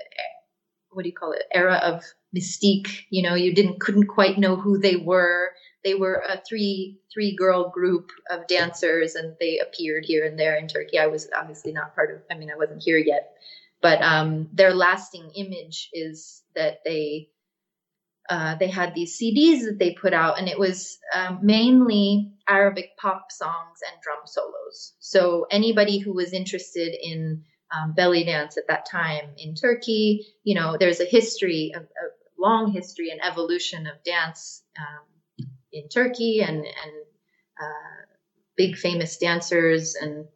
what 0.90 1.04
do 1.04 1.08
you 1.08 1.14
call 1.14 1.32
it 1.32 1.44
era 1.54 1.76
of 1.76 2.02
mystique. 2.36 3.04
You 3.10 3.22
know, 3.22 3.36
you 3.36 3.54
didn't 3.54 3.80
couldn't 3.80 4.08
quite 4.08 4.38
know 4.38 4.56
who 4.56 4.78
they 4.78 4.96
were 4.96 5.50
they 5.84 5.94
were 5.94 6.22
a 6.28 6.40
three 6.48 7.00
three 7.12 7.34
girl 7.36 7.70
group 7.70 8.10
of 8.30 8.46
dancers 8.46 9.14
and 9.14 9.34
they 9.40 9.58
appeared 9.58 10.04
here 10.04 10.24
and 10.24 10.38
there 10.38 10.56
in 10.56 10.68
Turkey. 10.68 10.98
I 10.98 11.06
was 11.08 11.28
obviously 11.36 11.72
not 11.72 11.94
part 11.94 12.14
of 12.14 12.22
I 12.30 12.38
mean 12.38 12.50
I 12.50 12.56
wasn't 12.56 12.82
here 12.82 12.98
yet. 12.98 13.36
But 13.80 14.00
um, 14.00 14.48
their 14.52 14.72
lasting 14.72 15.32
image 15.34 15.90
is 15.92 16.42
that 16.54 16.78
they 16.84 17.28
uh, 18.30 18.54
they 18.54 18.68
had 18.68 18.94
these 18.94 19.18
CDs 19.18 19.64
that 19.64 19.78
they 19.80 19.90
put 19.92 20.14
out, 20.14 20.38
and 20.38 20.48
it 20.48 20.58
was 20.58 20.98
um, 21.12 21.40
mainly 21.42 22.32
Arabic 22.48 22.96
pop 22.96 23.32
songs 23.32 23.80
and 23.90 24.00
drum 24.00 24.20
solos. 24.24 24.94
So 25.00 25.46
anybody 25.50 25.98
who 25.98 26.14
was 26.14 26.32
interested 26.32 26.94
in 27.02 27.42
um, 27.76 27.92
belly 27.94 28.22
dance 28.24 28.56
at 28.56 28.68
that 28.68 28.86
time 28.86 29.30
in 29.36 29.56
Turkey, 29.56 30.26
you 30.44 30.54
know, 30.54 30.76
there's 30.78 31.00
a 31.00 31.04
history, 31.04 31.72
a, 31.74 31.80
a 31.80 32.08
long 32.38 32.70
history 32.70 33.10
and 33.10 33.20
evolution 33.24 33.88
of 33.88 34.02
dance 34.04 34.62
um, 34.78 35.04
in 35.72 35.88
Turkey 35.88 36.40
and 36.42 36.58
and 36.58 36.94
uh, 37.60 38.06
big 38.56 38.76
famous 38.76 39.16
dancers 39.18 39.94
and 39.94 40.26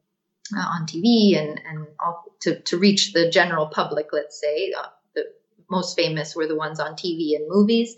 uh, 0.57 0.61
on 0.61 0.87
TV 0.87 1.37
and 1.37 1.61
and 1.67 1.87
all, 2.01 2.25
to 2.41 2.61
to 2.63 2.79
reach 2.79 3.13
the 3.13 3.31
general 3.31 3.67
public. 3.69 4.09
Let's 4.13 4.41
say 4.41 4.73
uh, 4.77 4.89
the 5.15 5.25
most 5.71 5.97
famous 5.97 6.35
were 6.37 6.47
the 6.47 6.57
ones 6.57 6.81
on 6.81 6.97
TV 6.97 7.37
and 7.37 7.49
movies. 7.49 7.95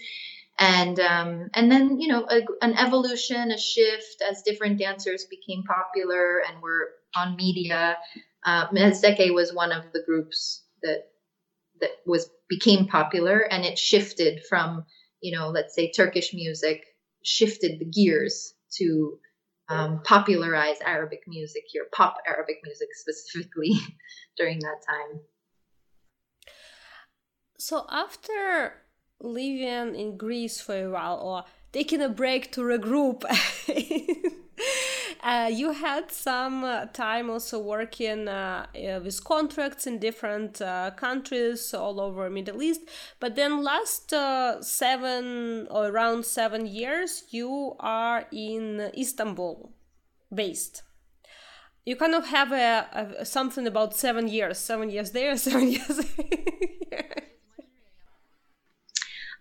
And 0.59 0.99
um, 1.01 1.51
and 1.55 1.71
then 1.71 2.01
you 2.01 2.09
know 2.09 2.27
a, 2.29 2.43
an 2.63 2.75
evolution, 2.75 3.53
a 3.53 3.59
shift 3.59 4.23
as 4.29 4.43
different 4.43 4.79
dancers 4.79 5.25
became 5.31 5.63
popular 5.65 6.43
and 6.49 6.61
were 6.63 6.91
on 7.17 7.37
media. 7.37 7.97
Uh, 8.45 8.69
Mezdeke 8.69 9.35
was 9.35 9.55
one 9.55 9.73
of 9.73 9.85
the 9.93 10.03
groups 10.05 10.65
that 10.83 11.11
that 11.81 11.91
was 12.07 12.31
became 12.49 12.87
popular, 12.89 13.41
and 13.41 13.65
it 13.65 13.79
shifted 13.79 14.45
from 14.49 14.85
you 15.21 15.37
know 15.39 15.49
let's 15.51 15.75
say 15.75 15.93
Turkish 15.93 16.35
music 16.35 16.85
shifted 17.23 17.79
the 17.79 17.85
gears 17.85 18.55
to 18.77 19.19
um, 19.69 20.01
popularize 20.03 20.79
Arabic 20.85 21.21
music 21.27 21.65
here, 21.69 21.87
pop 21.93 22.17
Arabic 22.27 22.57
music 22.65 22.89
specifically 22.95 23.73
during 24.37 24.59
that 24.61 24.83
time. 24.87 25.21
So 27.59 27.87
after 27.91 28.75
living 29.21 29.95
in 29.95 30.17
Greece 30.17 30.61
for 30.61 30.77
a 30.77 30.91
while 30.91 31.19
or 31.21 31.45
taking 31.73 32.01
a 32.01 32.09
break 32.09 32.53
to 32.53 32.61
regroup. 32.61 33.25
uh, 35.29 35.47
you 35.47 35.73
had 35.73 36.11
some 36.11 36.65
uh, 36.65 36.87
time 36.87 37.29
also 37.29 37.59
working 37.59 38.29
uh, 38.29 38.65
uh 38.75 39.01
with 39.05 39.23
contracts 39.25 39.87
in 39.87 39.99
different 39.99 40.59
countries 40.97 41.75
all 41.75 42.01
over 42.01 42.31
Middle 42.31 42.63
East, 42.63 42.81
but 43.21 43.37
then 43.37 43.63
last 43.63 44.15
seven 44.63 45.67
or 45.71 45.89
around 45.89 46.25
seven 46.25 46.67
years, 46.67 47.25
you 47.29 47.77
are 47.79 48.25
in 48.33 48.91
Istanbul, 48.97 49.71
based. 50.35 50.83
You 51.85 51.97
kind 51.97 52.15
of 52.15 52.27
have 52.29 52.51
a, 52.53 53.17
a, 53.21 53.25
something 53.25 53.67
about 53.67 53.95
seven 53.95 54.29
years 54.29 54.59
seven 54.59 54.89
years 54.91 55.11
there 55.11 55.37
seven 55.49 55.69
years 55.69 56.01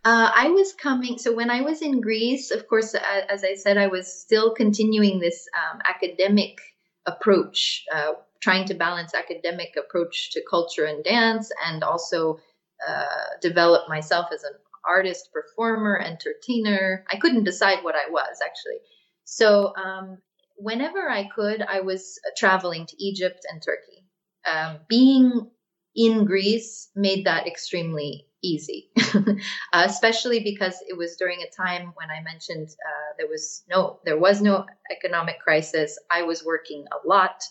uh, 0.05 0.31
I 0.35 0.49
was 0.49 0.73
coming, 0.73 1.17
so 1.17 1.33
when 1.33 1.49
I 1.49 1.61
was 1.61 1.81
in 1.81 2.01
Greece, 2.01 2.51
of 2.51 2.67
course, 2.67 2.95
as 2.95 3.43
I 3.43 3.55
said, 3.55 3.77
I 3.77 3.87
was 3.87 4.21
still 4.21 4.53
continuing 4.53 5.19
this 5.19 5.47
um, 5.55 5.81
academic 5.87 6.59
approach, 7.05 7.85
uh, 7.93 8.13
trying 8.41 8.65
to 8.65 8.73
balance 8.73 9.13
academic 9.13 9.75
approach 9.77 10.31
to 10.31 10.43
culture 10.49 10.85
and 10.85 11.03
dance, 11.03 11.51
and 11.65 11.83
also 11.83 12.39
uh, 12.87 13.05
develop 13.41 13.89
myself 13.89 14.27
as 14.33 14.43
an 14.43 14.53
artist, 14.87 15.29
performer, 15.33 15.99
entertainer. 15.99 17.03
I 17.11 17.17
couldn't 17.17 17.43
decide 17.43 17.83
what 17.83 17.95
I 17.95 18.09
was 18.09 18.39
actually. 18.43 18.79
So 19.25 19.73
um, 19.75 20.19
whenever 20.55 21.09
I 21.09 21.27
could, 21.27 21.61
I 21.61 21.81
was 21.81 22.19
traveling 22.37 22.85
to 22.85 23.03
Egypt 23.03 23.45
and 23.51 23.61
Turkey. 23.61 24.05
Um, 24.45 24.79
being 24.87 25.49
in 25.95 26.25
Greece 26.25 26.89
made 26.95 27.25
that 27.25 27.47
extremely 27.47 28.26
easy, 28.43 28.89
uh, 29.15 29.33
especially 29.73 30.41
because 30.41 30.75
it 30.87 30.97
was 30.97 31.15
during 31.15 31.41
a 31.41 31.49
time 31.49 31.93
when 31.95 32.09
I 32.09 32.21
mentioned 32.21 32.69
uh, 32.69 33.13
there 33.17 33.27
was 33.27 33.63
no 33.69 33.99
there 34.05 34.17
was 34.17 34.41
no 34.41 34.65
economic 34.91 35.39
crisis. 35.39 35.97
I 36.09 36.23
was 36.23 36.45
working 36.45 36.85
a 36.91 37.07
lot, 37.07 37.43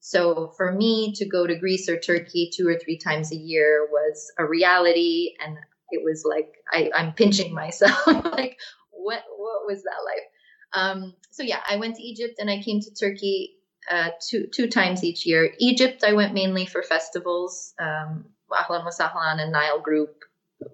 so 0.00 0.52
for 0.56 0.72
me 0.72 1.12
to 1.16 1.26
go 1.26 1.46
to 1.46 1.58
Greece 1.58 1.88
or 1.88 1.98
Turkey 1.98 2.50
two 2.54 2.66
or 2.68 2.78
three 2.78 2.98
times 2.98 3.32
a 3.32 3.36
year 3.36 3.86
was 3.90 4.32
a 4.38 4.44
reality, 4.44 5.34
and 5.44 5.56
it 5.90 6.02
was 6.02 6.24
like 6.24 6.52
I, 6.72 6.90
I'm 6.94 7.12
pinching 7.12 7.54
myself, 7.62 8.06
like 8.06 8.58
what 8.90 9.22
what 9.36 9.66
was 9.66 9.82
that 9.82 10.04
life? 10.04 10.26
Um, 10.74 11.14
so 11.30 11.42
yeah, 11.42 11.60
I 11.68 11.76
went 11.76 11.96
to 11.96 12.02
Egypt 12.02 12.36
and 12.38 12.50
I 12.50 12.62
came 12.62 12.80
to 12.80 12.94
Turkey 12.94 13.56
uh, 13.90 14.10
two 14.28 14.46
two 14.52 14.68
times 14.68 15.04
each 15.04 15.26
year. 15.26 15.52
Egypt, 15.58 16.04
I 16.04 16.12
went 16.14 16.34
mainly 16.34 16.66
for 16.66 16.82
festivals, 16.82 17.74
um, 17.78 18.26
Ahlan 18.50 18.84
Wa 18.84 18.90
Sahlan 18.90 19.40
and 19.40 19.52
Nile 19.52 19.80
Group 19.80 20.24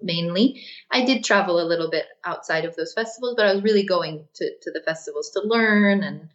mainly. 0.01 0.63
I 0.91 1.05
did 1.05 1.23
travel 1.23 1.59
a 1.59 1.67
little 1.67 1.89
bit 1.89 2.05
outside 2.25 2.65
of 2.65 2.75
those 2.75 2.93
festivals, 2.93 3.35
but 3.35 3.45
I 3.45 3.53
was 3.53 3.63
really 3.63 3.85
going 3.85 4.27
to, 4.35 4.51
to 4.61 4.71
the 4.71 4.81
festivals 4.81 5.31
to 5.31 5.41
learn, 5.41 6.03
and 6.03 6.29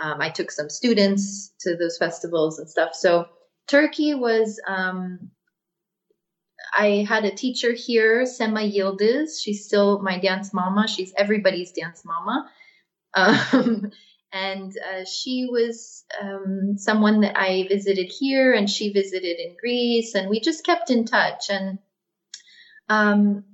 um, 0.00 0.20
I 0.20 0.30
took 0.30 0.50
some 0.50 0.70
students 0.70 1.52
to 1.60 1.76
those 1.76 1.98
festivals 1.98 2.58
and 2.58 2.68
stuff. 2.68 2.94
So 2.94 3.26
Turkey 3.68 4.14
was. 4.14 4.60
Um, 4.66 5.30
I 6.76 7.04
had 7.08 7.24
a 7.24 7.34
teacher 7.34 7.72
here, 7.72 8.26
Sema 8.26 8.60
Yildiz. 8.60 9.42
She's 9.42 9.64
still 9.64 10.00
my 10.00 10.18
dance 10.18 10.54
mama. 10.54 10.86
She's 10.86 11.12
everybody's 11.16 11.72
dance 11.72 12.04
mama. 12.04 12.50
Um, 13.14 13.90
and 14.32 14.72
uh, 14.78 15.04
she 15.04 15.48
was 15.50 16.04
um, 16.20 16.76
someone 16.78 17.20
that 17.22 17.38
I 17.38 17.66
visited 17.68 18.12
here, 18.12 18.52
and 18.52 18.70
she 18.70 18.92
visited 18.92 19.38
in 19.40 19.56
Greece, 19.58 20.14
and 20.14 20.28
we 20.28 20.40
just 20.40 20.64
kept 20.64 20.90
in 20.90 21.04
touch. 21.04 21.50
And 21.50 21.78
um, 22.90 23.44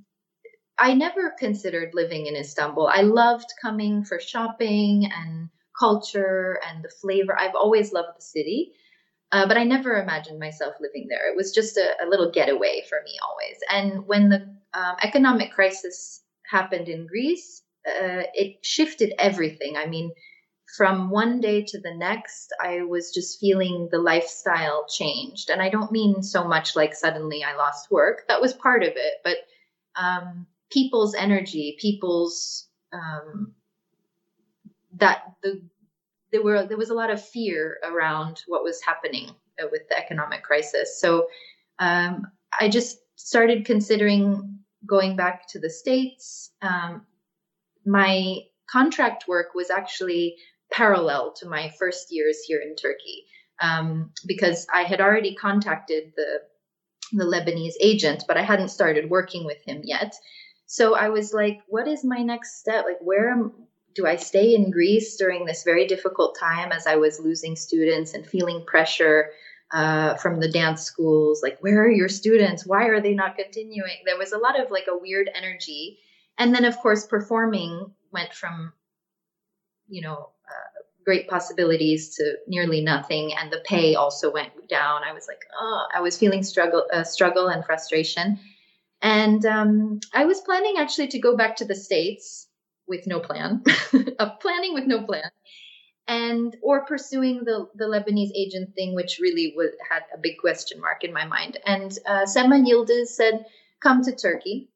I 0.79 0.95
never 0.95 1.35
considered 1.39 1.95
living 1.95 2.27
in 2.27 2.37
Istanbul. 2.37 2.89
I 2.89 3.03
loved 3.03 3.53
coming 3.63 4.05
for 4.05 4.19
shopping 4.19 5.11
and 5.15 5.49
culture 5.79 6.59
and 6.67 6.83
the 6.83 6.89
flavor. 6.89 7.39
I've 7.39 7.55
always 7.55 7.93
loved 7.93 8.19
the 8.19 8.23
city, 8.23 8.73
uh, 9.33 9.47
but 9.47 9.59
I 9.59 9.65
never 9.65 10.01
imagined 10.03 10.39
myself 10.39 10.75
living 10.81 11.07
there. 11.09 11.31
It 11.31 11.37
was 11.37 11.53
just 11.53 11.77
a, 11.77 11.95
a 12.03 12.09
little 12.09 12.31
getaway 12.31 12.83
for 12.89 12.99
me 13.05 13.13
always. 13.23 13.59
And 13.71 14.07
when 14.07 14.31
the 14.31 14.39
um, 14.75 14.97
economic 15.03 15.53
crisis 15.53 16.23
happened 16.51 16.89
in 16.89 17.07
Greece, 17.07 17.63
uh, 17.87 18.25
it 18.35 18.65
shifted 18.65 19.15
everything. 19.19 19.77
I 19.77 19.87
mean, 19.87 20.13
from 20.77 21.11
one 21.11 21.41
day 21.41 21.63
to 21.63 21.81
the 21.81 21.95
next, 21.95 22.53
I 22.61 22.83
was 22.83 23.13
just 23.13 23.39
feeling 23.39 23.89
the 23.91 23.99
lifestyle 23.99 24.87
changed. 24.89 25.51
And 25.51 25.63
I 25.63 25.69
don't 25.69 25.93
mean 25.93 26.23
so 26.23 26.47
much 26.47 26.75
like 26.75 26.95
suddenly 26.95 27.45
I 27.45 27.57
lost 27.57 27.91
work, 27.91 28.27
that 28.29 28.41
was 28.41 28.53
part 28.53 28.83
of 28.83 28.93
it, 28.97 29.15
but 29.23 29.37
um, 29.95 30.47
people's 30.71 31.15
energy, 31.15 31.77
people's 31.81 32.69
um, 32.93 33.53
that 34.97 35.35
the 35.43 35.63
there 36.33 36.43
were 36.43 36.67
there 36.67 36.77
was 36.77 36.91
a 36.91 36.95
lot 36.95 37.11
of 37.11 37.25
fear 37.25 37.79
around 37.85 38.43
what 38.47 38.65
was 38.65 38.83
happening 38.83 39.31
uh, 39.63 39.67
with 39.71 39.89
the 39.89 39.97
economic 39.97 40.43
crisis. 40.43 41.01
So 41.01 41.29
um, 41.79 42.27
I 42.59 42.69
just 42.69 42.99
started 43.15 43.65
considering 43.65 44.59
going 44.85 45.17
back 45.17 45.49
to 45.49 45.59
the 45.59 45.71
states. 45.71 46.51
Um, 46.63 47.07
my 47.85 48.41
contract 48.69 49.29
work 49.29 49.55
was 49.55 49.71
actually 49.71 50.37
parallel 50.73 51.33
to 51.35 51.49
my 51.49 51.73
first 51.79 52.09
years 52.11 52.43
here 52.47 52.61
in 52.61 52.77
Turkey 52.77 53.25
um, 53.61 54.11
because 54.27 54.67
I 54.73 54.83
had 54.83 55.01
already 55.01 55.35
contacted 55.35 56.13
the 56.17 56.41
the 57.13 57.25
Lebanese 57.25 57.75
agent, 57.81 58.25
but 58.27 58.37
I 58.37 58.43
hadn't 58.43 58.69
started 58.69 59.09
working 59.09 59.45
with 59.45 59.63
him 59.65 59.83
yet. 59.85 60.15
So 60.67 60.97
I 60.97 61.09
was 61.11 61.33
like, 61.33 61.61
what 61.69 61.87
is 61.87 62.05
my 62.05 62.23
next 62.23 62.59
step? 62.59 62.85
Like, 62.85 62.99
where 63.01 63.31
am, 63.31 63.53
do 63.95 64.07
I 64.07 64.17
stay 64.17 64.55
in 64.55 64.73
Greece 64.73 65.17
during 65.17 65.45
this 65.45 65.63
very 65.63 65.87
difficult 65.87 66.37
time 66.39 66.73
as 66.73 66.87
I 66.87 66.97
was 66.97 67.21
losing 67.21 67.55
students 67.55 68.15
and 68.15 68.27
feeling 68.27 68.65
pressure 68.67 69.31
uh, 69.73 70.15
from 70.17 70.41
the 70.41 70.51
dance 70.51 70.83
schools? 70.83 71.43
Like, 71.43 71.59
where 71.61 71.85
are 71.85 71.91
your 71.91 72.09
students? 72.09 72.67
Why 72.67 72.87
are 72.87 73.01
they 73.01 73.15
not 73.15 73.37
continuing? 73.37 73.99
There 74.05 74.19
was 74.19 74.33
a 74.33 74.39
lot 74.39 74.59
of 74.61 74.73
like 74.73 74.87
a 74.91 74.99
weird 74.99 75.31
energy. 75.33 76.01
And 76.39 76.53
then, 76.53 76.65
of 76.65 76.77
course, 76.79 77.07
performing 77.07 77.93
went 78.11 78.35
from, 78.35 78.73
you 79.89 80.03
know, 80.03 80.31
great 81.07 81.29
possibilities 81.29 82.17
to 82.17 82.35
nearly 82.49 82.81
nothing, 82.83 83.33
and 83.35 83.51
the 83.51 83.63
pay 83.65 83.95
also 83.95 84.31
went 84.31 84.51
down. 84.69 85.03
I 85.05 85.13
was 85.13 85.29
like, 85.29 85.43
oh, 85.59 85.87
I 85.95 86.01
was 86.01 86.19
feeling 86.19 86.43
struggle, 86.43 86.85
uh, 86.93 87.05
struggle 87.05 87.47
and 87.47 87.65
frustration, 87.65 88.39
and 89.01 89.47
um, 89.47 90.01
I 90.13 90.25
was 90.25 90.41
planning 90.41 90.75
actually 90.79 91.07
to 91.09 91.21
go 91.21 91.37
back 91.37 91.57
to 91.57 91.65
the 91.65 91.77
states 91.77 92.49
with 92.89 93.07
no 93.07 93.21
plan, 93.21 93.63
of 94.19 94.41
planning 94.41 94.75
with 94.75 94.87
no 94.87 95.05
plan, 95.05 95.31
and 96.09 96.57
or 96.61 96.85
pursuing 96.85 97.45
the 97.45 97.69
the 97.77 97.85
Lebanese 97.85 98.33
agent 98.35 98.75
thing, 98.75 98.93
which 98.97 99.21
really 99.21 99.55
would, 99.57 99.75
had 99.89 100.03
a 100.13 100.19
big 100.19 100.39
question 100.39 100.81
mark 100.81 101.05
in 101.05 101.13
my 101.13 101.25
mind. 101.25 101.59
And 101.65 101.97
uh, 102.05 102.27
Sema 102.27 102.57
Yildiz 102.57 103.09
said, 103.09 103.47
"Come 103.81 104.03
to 104.03 104.13
Turkey." 104.13 104.71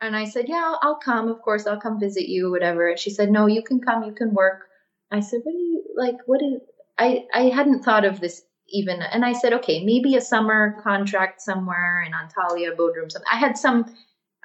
And 0.00 0.16
I 0.16 0.24
said, 0.24 0.48
Yeah, 0.48 0.62
I'll, 0.66 0.78
I'll 0.82 0.96
come. 0.96 1.28
Of 1.28 1.40
course, 1.40 1.66
I'll 1.66 1.80
come 1.80 1.98
visit 1.98 2.28
you, 2.28 2.50
whatever. 2.50 2.88
And 2.88 2.98
she 2.98 3.08
said, 3.08 3.30
No, 3.30 3.46
you 3.46 3.62
can 3.62 3.80
come. 3.80 4.02
You 4.04 4.12
can 4.12 4.34
work. 4.34 4.68
I 5.14 5.20
said, 5.20 5.40
What 5.44 5.52
do 5.52 5.58
you 5.58 5.84
like? 5.96 6.16
What 6.26 6.40
is, 6.42 6.60
I, 6.98 7.26
I 7.34 7.42
hadn't 7.44 7.84
thought 7.84 8.04
of 8.04 8.20
this 8.20 8.42
even. 8.68 9.00
And 9.02 9.24
I 9.24 9.32
said, 9.32 9.52
Okay, 9.52 9.84
maybe 9.84 10.16
a 10.16 10.20
summer 10.20 10.80
contract 10.82 11.40
somewhere 11.40 12.02
in 12.02 12.12
Antalya, 12.12 12.76
Bodrum, 12.76 13.10
something. 13.10 13.30
I 13.30 13.38
had 13.38 13.56
some 13.56 13.94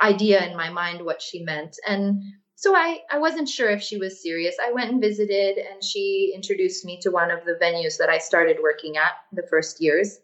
idea 0.01 0.45
in 0.45 0.55
my 0.55 0.69
mind 0.69 1.03
what 1.03 1.21
she 1.21 1.43
meant. 1.43 1.75
And 1.87 2.21
so 2.55 2.75
I, 2.75 2.99
I 3.11 3.17
wasn't 3.19 3.49
sure 3.49 3.69
if 3.69 3.81
she 3.81 3.97
was 3.97 4.21
serious. 4.21 4.55
I 4.61 4.71
went 4.71 4.91
and 4.91 5.01
visited, 5.01 5.57
and 5.57 5.83
she 5.83 6.33
introduced 6.35 6.85
me 6.85 6.99
to 7.01 7.09
one 7.09 7.31
of 7.31 7.45
the 7.45 7.57
venues 7.61 7.97
that 7.97 8.09
I 8.09 8.17
started 8.17 8.57
working 8.61 8.97
at 8.97 9.13
the 9.31 9.47
first 9.49 9.81
years. 9.81 10.19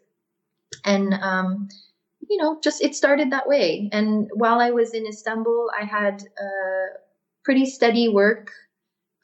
And 0.84 1.14
um, 1.14 1.68
you 2.28 2.36
know, 2.36 2.58
just 2.62 2.82
it 2.82 2.94
started 2.94 3.32
that 3.32 3.48
way. 3.48 3.88
And 3.92 4.28
while 4.34 4.60
I 4.60 4.70
was 4.70 4.94
in 4.94 5.06
Istanbul, 5.06 5.70
I 5.80 5.84
had 5.84 6.22
uh, 6.38 6.98
pretty 7.44 7.66
steady 7.66 8.08
work 8.08 8.50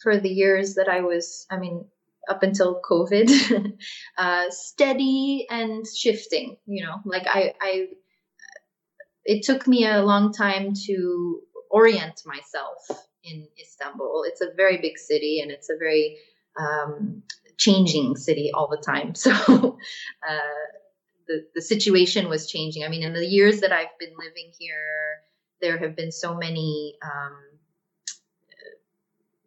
for 0.03 0.18
the 0.18 0.28
years 0.28 0.74
that 0.74 0.88
I 0.88 1.00
was, 1.00 1.46
I 1.50 1.59
mean, 1.59 1.84
up 2.28 2.42
until 2.42 2.80
COVID, 2.88 3.76
uh, 4.18 4.44
steady 4.50 5.46
and 5.50 5.84
shifting, 5.86 6.57
you 6.66 6.84
know, 6.84 7.00
like 7.05 7.26
I, 7.26 7.55
I, 7.61 7.86
it 9.24 9.44
took 9.44 9.66
me 9.66 9.86
a 9.86 10.03
long 10.03 10.32
time 10.32 10.72
to 10.86 11.40
orient 11.70 12.22
myself 12.24 12.78
in 13.24 13.46
Istanbul. 13.61 14.24
It's 14.26 14.40
a 14.40 14.53
very 14.57 14.78
big 14.78 14.98
city 14.98 15.40
and 15.40 15.50
it's 15.50 15.70
a 15.70 15.78
very 15.78 16.18
um, 16.59 17.22
changing 17.57 18.16
city 18.16 18.50
all 18.53 18.68
the 18.68 18.82
time. 18.84 19.14
So, 19.22 19.78
uh, 20.28 20.38
the, 21.28 21.46
the 21.55 21.62
situation 21.62 22.28
was 22.28 22.50
changing. 22.50 22.84
I 22.84 22.88
mean, 22.88 23.03
in 23.03 23.12
the 23.12 23.26
years 23.26 23.61
that 23.61 23.72
I've 23.72 23.96
been 23.98 24.14
living 24.18 24.53
here, 24.59 25.22
there 25.61 25.78
have 25.78 25.96
been 25.96 26.11
so 26.11 26.34
many, 26.34 26.96
um, 27.03 27.51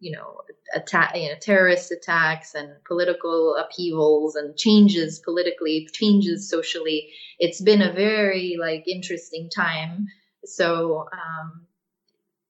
you 0.05 0.11
know, 0.11 0.41
attack, 0.75 1.15
you 1.15 1.29
know, 1.29 1.35
terrorist 1.41 1.91
attacks 1.91 2.53
and 2.53 2.69
political 2.87 3.55
upheavals 3.55 4.35
and 4.35 4.55
changes 4.55 5.17
politically, 5.17 5.89
changes 5.93 6.47
socially. 6.47 7.09
It's 7.39 7.59
been 7.59 7.81
a 7.81 7.91
very 7.91 8.55
like 8.59 8.87
interesting 8.87 9.49
time, 9.49 10.05
So 10.43 11.07
um, 11.11 11.65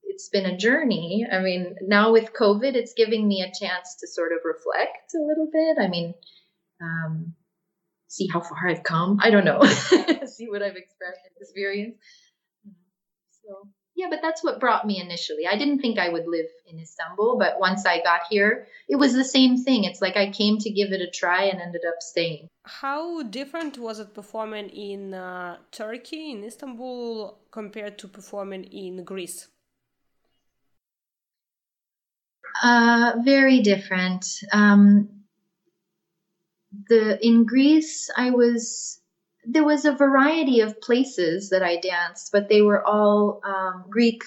it's 0.04 0.28
been 0.28 0.46
a 0.46 0.58
journey. 0.58 1.26
I 1.32 1.40
mean, 1.40 1.78
now 1.82 2.12
with 2.12 2.34
COVID, 2.34 2.76
it's 2.76 2.94
giving 2.94 3.26
me 3.26 3.42
a 3.42 3.58
chance 3.58 3.96
to 4.02 4.08
sort 4.08 4.34
of 4.34 4.40
reflect 4.44 5.14
a 5.16 5.26
little 5.26 5.48
bit. 5.50 5.78
I 5.82 5.88
mean, 5.88 6.14
um, 6.82 7.36
see 8.10 8.28
how 8.28 8.42
far 8.42 8.68
I've 8.68 8.84
come. 8.84 9.20
I 9.22 9.30
don't 9.30 9.46
know. 9.46 9.64
see 10.26 10.50
what 10.50 10.62
I've 10.62 10.76
experienced. 11.40 12.00
So 13.46 13.70
yeah, 13.96 14.08
but 14.10 14.20
that's 14.22 14.44
what 14.44 14.60
brought 14.60 14.86
me 14.86 15.00
initially. 15.00 15.48
I 15.48 15.58
didn't 15.58 15.80
think 15.80 15.98
I 15.98 16.10
would 16.10 16.28
live 16.28 16.48
in 16.68 16.80
Istanbul, 16.80 17.38
but 17.40 17.60
once 17.60 17.86
I 17.86 18.04
got 18.04 18.22
here, 18.30 18.68
it 18.90 18.98
was 18.98 19.14
the 19.14 19.24
same 19.24 19.64
thing. 19.64 19.86
It's 19.86 20.02
like 20.02 20.18
I 20.18 20.32
came 20.32 20.58
to 20.60 20.70
give 20.70 20.92
it 20.92 21.02
a 21.02 21.10
try 21.10 21.44
and 21.44 21.62
ended 21.62 21.84
up 21.88 22.02
staying. 22.02 22.50
How 22.64 23.24
different 23.24 23.78
was 23.78 24.00
it 24.00 24.14
performing 24.14 24.70
in 24.70 25.14
uh, 25.14 25.58
Turkey, 25.72 26.32
in 26.32 26.44
Istanbul, 26.44 27.38
compared 27.52 27.98
to 28.00 28.10
performing 28.10 28.66
in 28.66 29.06
Greece? 29.06 29.48
Uh, 32.62 33.14
very 33.24 33.62
different. 33.62 34.26
Um, 34.52 35.10
the 36.90 37.18
in 37.26 37.46
Greece, 37.46 38.10
I 38.16 38.32
was 38.32 39.00
there 39.48 39.64
was 39.64 39.86
a 39.86 39.92
variety 39.92 40.62
of 40.62 40.82
places 40.82 41.50
that 41.50 41.64
I 41.64 41.78
danced, 41.78 42.32
but 42.32 42.50
they 42.50 42.62
were 42.62 42.86
all 42.86 43.42
um, 43.44 43.86
Greek. 43.90 44.24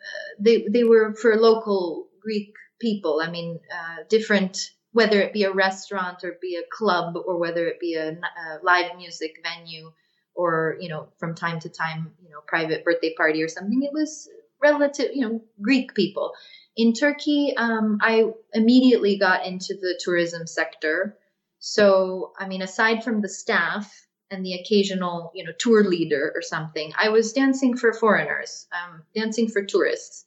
Uh, 0.00 0.34
they 0.40 0.66
they 0.68 0.84
were 0.84 1.14
for 1.14 1.36
local 1.36 2.08
Greek 2.20 2.54
people. 2.80 3.20
I 3.22 3.30
mean, 3.30 3.60
uh, 3.72 4.04
different 4.08 4.70
whether 4.92 5.20
it 5.20 5.32
be 5.32 5.44
a 5.44 5.52
restaurant 5.52 6.22
or 6.22 6.36
be 6.40 6.56
a 6.56 6.68
club 6.70 7.16
or 7.16 7.38
whether 7.38 7.66
it 7.66 7.80
be 7.80 7.94
a, 7.94 8.10
a, 8.10 8.58
live 8.62 8.94
music 8.96 9.32
venue 9.42 9.90
or 10.34 10.76
you 10.80 10.88
know 10.88 11.08
from 11.18 11.34
time 11.34 11.58
to 11.60 11.68
time 11.68 12.12
you 12.22 12.30
know 12.30 12.40
private 12.46 12.84
birthday 12.84 13.14
party 13.16 13.42
or 13.42 13.48
something. 13.48 13.82
It 13.82 13.92
was 13.92 14.28
relative 14.62 15.10
you 15.14 15.28
know 15.28 15.42
Greek 15.60 15.94
people. 15.94 16.32
In 16.76 16.94
Turkey, 16.94 17.54
um, 17.56 17.98
I 18.00 18.30
immediately 18.54 19.18
got 19.18 19.46
into 19.46 19.74
the 19.74 20.00
tourism 20.02 20.46
sector. 20.46 21.18
So, 21.64 22.32
I 22.36 22.48
mean, 22.48 22.60
aside 22.60 23.04
from 23.04 23.20
the 23.22 23.28
staff 23.28 23.88
and 24.32 24.44
the 24.44 24.54
occasional, 24.54 25.30
you 25.32 25.44
know, 25.44 25.52
tour 25.56 25.84
leader 25.84 26.32
or 26.34 26.42
something, 26.42 26.92
I 26.98 27.10
was 27.10 27.32
dancing 27.32 27.76
for 27.76 27.92
foreigners, 27.92 28.66
um, 28.72 29.04
dancing 29.14 29.46
for 29.46 29.64
tourists. 29.64 30.24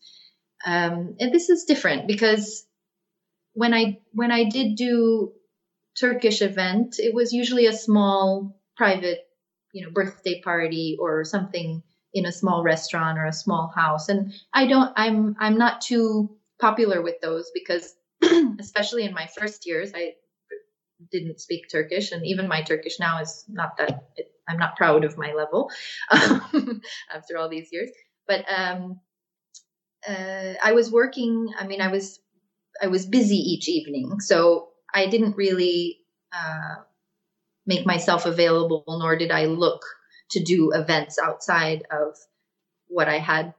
Um, 0.66 1.18
and 1.20 1.34
this 1.34 1.50
is 1.50 1.66
different 1.66 2.08
because 2.08 2.66
when 3.52 3.74
I 3.74 4.00
when 4.14 4.32
I 4.32 4.46
did 4.46 4.78
do 4.78 5.34
Turkish 6.00 6.42
event, 6.42 7.00
it 7.00 7.14
was 7.14 7.34
usually 7.34 7.66
a 7.66 7.74
small 7.74 8.58
private, 8.78 9.20
you 9.74 9.84
know, 9.84 9.92
birthday 9.92 10.40
party 10.40 10.96
or 10.98 11.26
something 11.26 11.84
in 12.14 12.26
a 12.26 12.32
small 12.32 12.64
restaurant 12.64 13.18
or 13.18 13.26
a 13.26 13.34
small 13.34 13.74
house. 13.76 14.08
And 14.08 14.32
I 14.54 14.68
don't 14.68 14.94
I'm 14.96 15.36
I'm 15.38 15.58
not 15.58 15.82
too 15.82 16.38
popular 16.62 17.02
with 17.02 17.20
those 17.22 17.52
because 17.54 17.94
especially 18.58 19.04
in 19.04 19.14
my 19.14 19.28
first 19.38 19.66
years, 19.66 19.92
I 19.94 20.14
didn't 21.12 21.40
speak 21.40 21.70
Turkish, 21.72 22.12
and 22.12 22.26
even 22.26 22.48
my 22.48 22.62
Turkish 22.62 23.00
now 23.00 23.20
is 23.20 23.46
not 23.48 23.78
that. 23.78 24.10
It, 24.16 24.32
I'm 24.48 24.58
not 24.58 24.76
proud 24.76 25.04
of 25.04 25.18
my 25.18 25.34
level 25.34 25.72
um, 26.12 26.82
after 27.14 27.38
all 27.38 27.50
these 27.50 27.70
years. 27.72 27.90
But 28.28 28.46
um, 28.50 29.00
uh, 30.08 30.54
I 30.64 30.74
was 30.74 30.92
working. 30.92 31.50
I 31.60 31.66
mean, 31.66 31.82
I 31.82 31.88
was 31.88 32.20
I 32.82 32.88
was 32.88 33.06
busy 33.06 33.38
each 33.38 33.68
evening, 33.68 34.20
so 34.20 34.70
I 34.94 35.08
didn't 35.08 35.38
really 35.38 36.00
uh, 36.34 36.76
make 37.66 37.86
myself 37.86 38.26
available, 38.26 38.84
nor 38.88 39.16
did 39.16 39.32
I 39.32 39.46
look 39.46 39.82
to 40.32 40.44
do 40.44 40.72
events 40.74 41.18
outside 41.20 41.84
of 41.92 42.16
what 42.88 43.08
I 43.08 43.20
had 43.20 43.54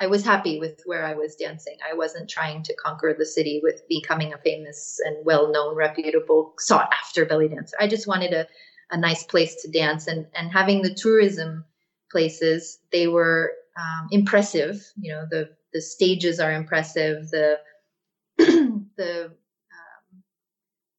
I 0.00 0.06
was 0.06 0.24
happy 0.24 0.58
with 0.58 0.82
where 0.86 1.04
I 1.04 1.14
was 1.14 1.36
dancing. 1.36 1.76
I 1.88 1.94
wasn't 1.94 2.28
trying 2.28 2.62
to 2.64 2.74
conquer 2.74 3.14
the 3.16 3.26
city 3.26 3.60
with 3.62 3.82
becoming 3.88 4.32
a 4.32 4.38
famous 4.38 5.00
and 5.04 5.24
well-known, 5.24 5.76
reputable, 5.76 6.54
sought-after 6.58 7.26
belly 7.26 7.48
dancer. 7.48 7.76
I 7.78 7.86
just 7.86 8.06
wanted 8.06 8.32
a, 8.32 8.46
a 8.90 8.96
nice 8.96 9.24
place 9.24 9.62
to 9.62 9.70
dance, 9.70 10.06
and 10.06 10.26
and 10.34 10.52
having 10.52 10.82
the 10.82 10.94
tourism 10.94 11.64
places, 12.10 12.78
they 12.92 13.08
were 13.08 13.52
um, 13.76 14.08
impressive. 14.10 14.82
You 15.00 15.12
know, 15.12 15.26
the 15.30 15.50
the 15.72 15.80
stages 15.80 16.40
are 16.40 16.52
impressive. 16.52 17.30
The 17.30 17.58
the 18.38 19.24
um, 19.26 20.22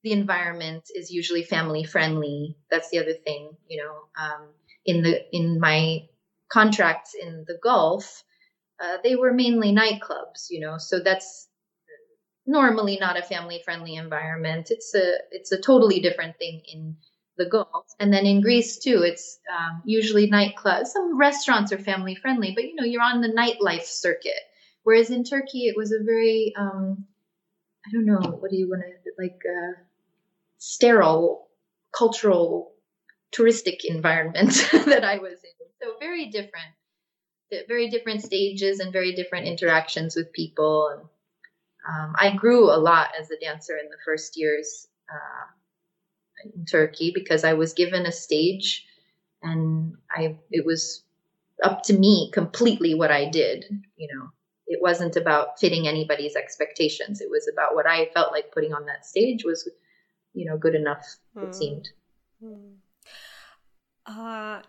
the 0.03 0.11
environment 0.11 0.89
is 0.93 1.11
usually 1.11 1.43
family 1.43 1.83
friendly. 1.83 2.57
That's 2.69 2.89
the 2.89 2.99
other 2.99 3.13
thing. 3.13 3.55
You 3.67 3.83
know, 3.83 4.23
um, 4.23 4.47
in 4.85 5.01
the 5.01 5.23
in 5.35 5.59
my 5.59 6.07
contracts 6.49 7.15
in 7.19 7.45
the 7.47 7.57
Gulf 7.63 8.23
uh, 8.79 8.97
they 9.03 9.15
were 9.15 9.33
mainly 9.33 9.73
nightclubs, 9.73 10.47
you 10.49 10.59
know, 10.59 10.77
so 10.77 10.99
that's 10.99 11.47
normally 12.45 12.97
not 12.99 13.17
a 13.17 13.23
family 13.23 13.61
friendly 13.63 13.95
environment. 13.95 14.67
It's 14.69 14.93
a 14.93 15.15
it's 15.31 15.51
a 15.51 15.59
totally 15.61 15.99
different 15.99 16.37
thing 16.37 16.61
in 16.71 16.97
the 17.37 17.45
Gulf, 17.45 17.87
and 17.99 18.13
then 18.13 18.25
in 18.25 18.41
Greece 18.41 18.77
too. 18.79 19.01
It's 19.03 19.39
um, 19.51 19.81
usually 19.85 20.29
nightclubs. 20.29 20.87
Some 20.87 21.17
restaurants 21.17 21.71
are 21.71 21.77
family 21.77 22.15
friendly, 22.15 22.53
but 22.55 22.65
you 22.65 22.75
know 22.75 22.83
you're 22.83 23.01
on 23.01 23.21
the 23.21 23.29
nightlife 23.29 23.85
circuit. 23.85 24.33
Whereas 24.83 25.09
in 25.09 25.23
Turkey, 25.23 25.67
it 25.67 25.75
was 25.75 25.91
a 25.91 26.03
very 26.03 26.53
um, 26.57 27.05
I 27.85 27.91
don't 27.91 28.05
know 28.05 28.37
what 28.39 28.51
do 28.51 28.57
you 28.57 28.69
want 28.69 28.83
to 28.83 29.11
like 29.17 29.41
uh, 29.45 29.81
sterile 30.57 31.47
cultural 31.97 32.73
touristic 33.31 33.79
environment 33.85 34.51
that 34.85 35.03
I 35.03 35.17
was 35.17 35.33
in. 35.33 35.67
So 35.81 35.93
very 35.99 36.27
different 36.27 36.74
very 37.67 37.89
different 37.89 38.21
stages 38.21 38.79
and 38.79 38.91
very 38.91 39.13
different 39.13 39.47
interactions 39.47 40.15
with 40.15 40.33
people. 40.33 40.89
And 40.89 41.01
um, 41.87 42.15
I 42.19 42.35
grew 42.35 42.71
a 42.71 42.77
lot 42.77 43.09
as 43.19 43.31
a 43.31 43.39
dancer 43.39 43.77
in 43.77 43.89
the 43.89 43.97
first 44.03 44.37
years 44.37 44.87
uh, 45.09 46.49
in 46.55 46.65
Turkey 46.65 47.11
because 47.13 47.43
I 47.43 47.53
was 47.53 47.73
given 47.73 48.05
a 48.05 48.11
stage, 48.11 48.85
and 49.41 49.95
I 50.09 50.37
it 50.51 50.65
was 50.65 51.03
up 51.63 51.83
to 51.83 51.93
me 51.93 52.31
completely 52.33 52.95
what 52.95 53.11
I 53.11 53.29
did. 53.29 53.65
You 53.97 54.07
know, 54.13 54.29
it 54.67 54.81
wasn't 54.81 55.15
about 55.15 55.59
fitting 55.59 55.87
anybody's 55.87 56.35
expectations. 56.35 57.21
It 57.21 57.29
was 57.29 57.49
about 57.51 57.75
what 57.75 57.87
I 57.87 58.09
felt 58.13 58.31
like 58.31 58.51
putting 58.51 58.73
on 58.73 58.85
that 58.85 59.05
stage 59.05 59.43
was, 59.43 59.69
you 60.33 60.45
know, 60.45 60.57
good 60.57 60.75
enough. 60.75 61.05
Mm. 61.35 61.43
It 61.43 61.45
hmm. 61.45 61.51
seemed. 61.53 61.89
Mm. 62.43 62.73
Uh, 64.05 64.61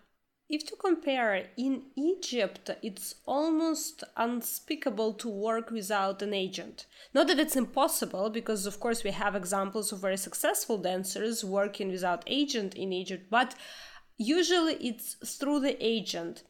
if 0.48 0.64
to 0.66 0.76
compare, 0.76 1.48
in 1.56 1.82
Egypt, 1.96 2.70
it's 2.82 3.16
almost 3.26 4.04
unspeakable 4.16 5.14
to 5.14 5.28
work 5.28 5.70
without 5.70 6.22
an 6.22 6.32
agent. 6.32 6.86
Not 7.12 7.26
that 7.26 7.40
it's 7.40 7.56
impossible, 7.56 8.30
because 8.30 8.64
of 8.64 8.78
course 8.78 9.02
we 9.02 9.10
have 9.10 9.34
examples 9.34 9.90
of 9.92 10.00
very 10.00 10.16
successful 10.16 10.78
dancers 10.78 11.44
working 11.44 11.90
without 11.90 12.22
agent 12.26 12.74
in 12.74 12.92
Egypt, 12.92 13.24
but 13.28 13.56
usually 14.18 14.74
it's 14.74 15.14
through 15.14 15.60
the 15.60 15.76
agent. 15.84 16.44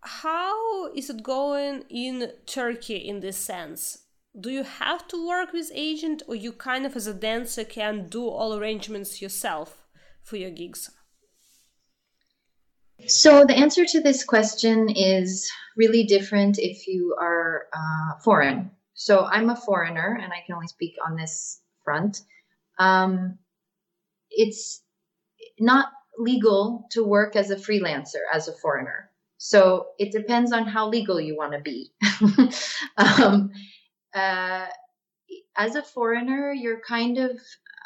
How 0.00 0.92
is 0.92 1.10
it 1.10 1.22
going 1.22 1.84
in 1.90 2.30
Turkey 2.46 2.96
in 2.96 3.20
this 3.20 3.36
sense? 3.36 3.98
Do 4.40 4.50
you 4.50 4.62
have 4.62 5.06
to 5.08 5.28
work 5.28 5.52
with 5.52 5.70
agent, 5.74 6.22
or 6.28 6.34
you 6.34 6.52
kind 6.52 6.86
of 6.86 6.96
as 6.96 7.06
a 7.06 7.14
dancer 7.14 7.64
can 7.64 8.08
do 8.08 8.28
all 8.28 8.54
arrangements 8.54 9.20
yourself 9.20 9.84
for 10.22 10.36
your 10.36 10.50
gigs? 10.50 10.90
So 13.06 13.44
the 13.44 13.56
answer 13.56 13.84
to 13.84 14.00
this 14.00 14.24
question 14.24 14.88
is 14.88 15.50
really 15.76 16.04
different 16.04 16.58
if 16.58 16.86
you 16.86 17.16
are 17.20 17.66
uh, 17.72 18.18
foreign. 18.22 18.70
So 18.94 19.24
I'm 19.24 19.50
a 19.50 19.56
foreigner, 19.56 20.18
and 20.22 20.32
I 20.32 20.42
can 20.44 20.54
only 20.54 20.68
speak 20.68 20.94
on 21.04 21.16
this 21.16 21.60
front. 21.84 22.22
Um, 22.78 23.38
it's 24.30 24.82
not 25.58 25.88
legal 26.18 26.86
to 26.90 27.04
work 27.04 27.36
as 27.36 27.50
a 27.50 27.56
freelancer 27.56 28.22
as 28.32 28.48
a 28.48 28.52
foreigner. 28.52 29.10
So 29.38 29.88
it 29.98 30.12
depends 30.12 30.52
on 30.52 30.66
how 30.66 30.88
legal 30.88 31.20
you 31.20 31.36
want 31.36 31.52
to 31.52 31.58
be. 31.58 31.90
um, 32.96 33.50
uh, 34.14 34.66
as 35.56 35.74
a 35.74 35.82
foreigner, 35.82 36.52
you're 36.52 36.80
kind 36.80 37.18
of 37.18 37.40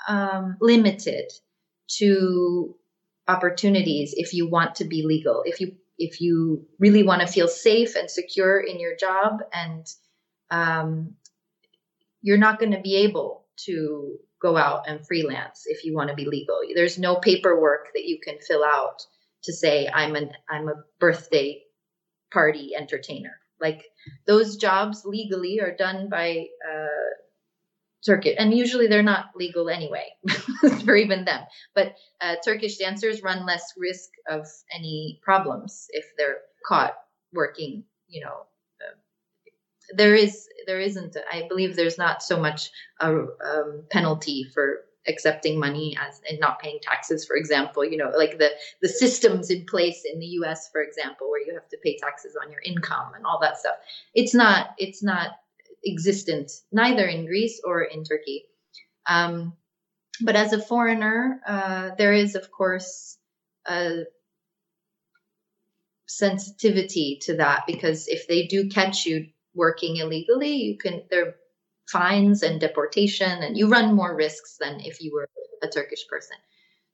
um, 0.08 0.56
limited 0.60 1.30
to 1.98 2.76
opportunities 3.28 4.14
if 4.16 4.32
you 4.32 4.48
want 4.48 4.74
to 4.76 4.84
be 4.84 5.04
legal 5.04 5.42
if 5.46 5.60
you 5.60 5.74
if 5.98 6.20
you 6.20 6.66
really 6.78 7.02
want 7.02 7.22
to 7.22 7.26
feel 7.26 7.48
safe 7.48 7.96
and 7.96 8.10
secure 8.10 8.60
in 8.60 8.78
your 8.78 8.94
job 8.96 9.40
and 9.52 9.86
um, 10.50 11.14
you're 12.20 12.36
not 12.36 12.58
going 12.58 12.72
to 12.72 12.80
be 12.80 12.96
able 12.96 13.46
to 13.56 14.18
go 14.40 14.56
out 14.56 14.82
and 14.86 15.06
freelance 15.06 15.62
if 15.66 15.84
you 15.84 15.94
want 15.94 16.10
to 16.10 16.14
be 16.14 16.26
legal. 16.26 16.60
There's 16.74 16.98
no 16.98 17.16
paperwork 17.16 17.88
that 17.94 18.04
you 18.04 18.20
can 18.22 18.38
fill 18.38 18.62
out 18.62 19.06
to 19.46 19.52
say 19.52 19.88
i'm 19.94 20.16
an 20.16 20.32
i'm 20.50 20.68
a 20.68 20.82
birthday 20.98 21.62
party 22.32 22.72
entertainer. 22.76 23.38
Like 23.60 23.84
those 24.26 24.56
jobs 24.56 25.04
legally 25.04 25.60
are 25.60 25.74
done 25.74 26.08
by 26.10 26.46
uh, 26.68 27.14
circuit 28.00 28.36
and 28.38 28.54
usually 28.54 28.86
they're 28.86 29.02
not 29.02 29.26
legal 29.34 29.68
anyway 29.68 30.06
for 30.84 30.94
even 30.96 31.24
them 31.24 31.42
but 31.74 31.94
uh, 32.20 32.36
turkish 32.44 32.76
dancers 32.76 33.22
run 33.22 33.44
less 33.46 33.72
risk 33.76 34.10
of 34.28 34.46
any 34.72 35.18
problems 35.22 35.86
if 35.92 36.04
they're 36.16 36.38
caught 36.66 36.94
working, 37.32 37.84
you 38.08 38.24
know, 38.24 38.46
uh, 38.80 38.94
there 39.96 40.14
is 40.14 40.48
there 40.66 40.80
isn't. 40.80 41.16
I 41.30 41.46
believe 41.48 41.76
there's 41.76 41.98
not 41.98 42.22
so 42.22 42.38
much 42.40 42.70
a 43.00 43.08
um, 43.08 43.84
penalty 43.90 44.44
for 44.52 44.80
accepting 45.08 45.60
money 45.60 45.96
as 46.00 46.20
and 46.28 46.40
not 46.40 46.58
paying 46.58 46.80
taxes 46.82 47.24
for 47.24 47.36
example 47.36 47.84
you 47.84 47.96
know 47.96 48.10
like 48.18 48.38
the 48.38 48.50
the 48.82 48.88
systems 48.88 49.50
in 49.50 49.64
place 49.64 50.02
in 50.04 50.18
the 50.18 50.26
US 50.40 50.68
for 50.72 50.82
example 50.82 51.30
where 51.30 51.46
you 51.46 51.54
have 51.54 51.68
to 51.68 51.78
pay 51.84 51.96
taxes 51.96 52.36
on 52.42 52.50
your 52.50 52.60
income 52.64 53.12
and 53.14 53.24
all 53.24 53.38
that 53.40 53.56
stuff 53.56 53.76
it's 54.16 54.34
not 54.34 54.70
it's 54.78 55.04
not 55.04 55.36
existent 55.86 56.50
neither 56.72 57.06
in 57.06 57.26
Greece 57.26 57.60
or 57.64 57.82
in 57.82 58.04
Turkey 58.04 58.44
um, 59.08 59.54
but 60.20 60.36
as 60.36 60.52
a 60.52 60.62
foreigner 60.62 61.40
uh, 61.46 61.90
there 61.98 62.12
is 62.12 62.34
of 62.34 62.50
course 62.50 63.18
a 63.66 64.04
sensitivity 66.06 67.18
to 67.22 67.36
that 67.36 67.64
because 67.66 68.08
if 68.08 68.28
they 68.28 68.46
do 68.46 68.68
catch 68.68 69.06
you 69.06 69.26
working 69.54 69.96
illegally 69.96 70.56
you 70.56 70.78
can 70.78 71.02
there 71.10 71.36
fines 71.90 72.42
and 72.42 72.60
deportation, 72.60 73.42
and 73.42 73.56
you 73.56 73.68
run 73.68 73.94
more 73.94 74.14
risks 74.14 74.56
than 74.60 74.80
if 74.80 75.00
you 75.00 75.12
were 75.12 75.28
a 75.62 75.68
Turkish 75.68 76.06
person. 76.08 76.36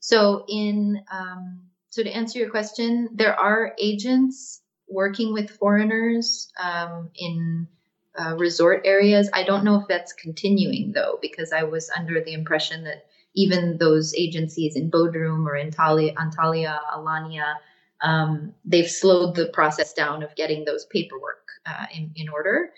So, 0.00 0.44
in 0.48 1.02
um, 1.10 1.62
so 1.90 2.02
to 2.02 2.10
answer 2.10 2.38
your 2.38 2.50
question, 2.50 3.08
there 3.14 3.38
are 3.38 3.74
agents 3.78 4.60
working 4.88 5.32
with 5.32 5.50
foreigners 5.50 6.50
um, 6.62 7.10
in 7.14 7.68
uh, 8.18 8.36
resort 8.36 8.82
areas. 8.84 9.30
I 9.32 9.44
don't 9.44 9.64
know 9.64 9.80
if 9.80 9.88
that's 9.88 10.12
continuing 10.12 10.92
though, 10.92 11.18
because 11.22 11.52
I 11.52 11.64
was 11.64 11.90
under 11.96 12.22
the 12.22 12.32
impression 12.32 12.84
that 12.84 13.06
even 13.34 13.78
those 13.78 14.14
agencies 14.14 14.76
in 14.76 14.90
Bodrum 14.90 15.46
or 15.46 15.56
in 15.56 15.70
Antalya, 15.70 16.14
Antalya 16.14 16.78
Alanya, 16.94 17.54
um, 18.02 18.54
they've 18.64 18.90
slowed 18.90 19.34
the 19.34 19.46
process 19.46 19.92
down 19.94 20.22
of 20.22 20.34
getting 20.34 20.64
those 20.64 20.84
paperwork 20.84 21.46
uh, 21.64 21.86
in, 21.94 22.12
in 22.16 22.28
order. 22.28 22.72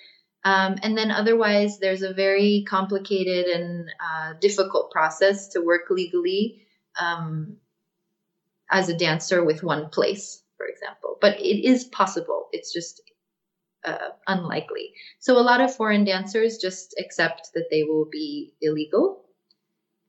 Um, 0.45 0.77
and 0.83 0.97
then 0.97 1.11
otherwise, 1.11 1.79
there's 1.79 2.03
a 2.03 2.13
very 2.13 2.65
complicated 2.69 3.47
and 3.47 3.89
uh, 3.99 4.35
difficult 4.41 4.91
process 4.91 5.49
to 5.49 5.63
work 5.63 5.89
legally 5.89 6.67
um, 7.01 7.57
as 8.71 8.91
a 8.91 8.97
dancer 8.97 9.43
with 9.43 9.63
one 9.63 9.89
place, 9.89 10.43
for 10.59 10.67
example. 10.67 11.17
But 11.21 11.41
it 11.41 11.67
is 11.67 11.85
possible. 11.85 12.49
It's 12.53 12.73
just 12.73 13.01
uh, 13.85 14.11
unlikely. 14.27 14.93
So 15.21 15.39
a 15.39 15.43
lot 15.43 15.61
of 15.61 15.75
foreign 15.75 16.05
dancers 16.05 16.59
just 16.59 16.95
accept 16.99 17.51
that 17.55 17.69
they 17.71 17.85
will 17.85 18.09
be 18.11 18.55
illegal 18.61 19.25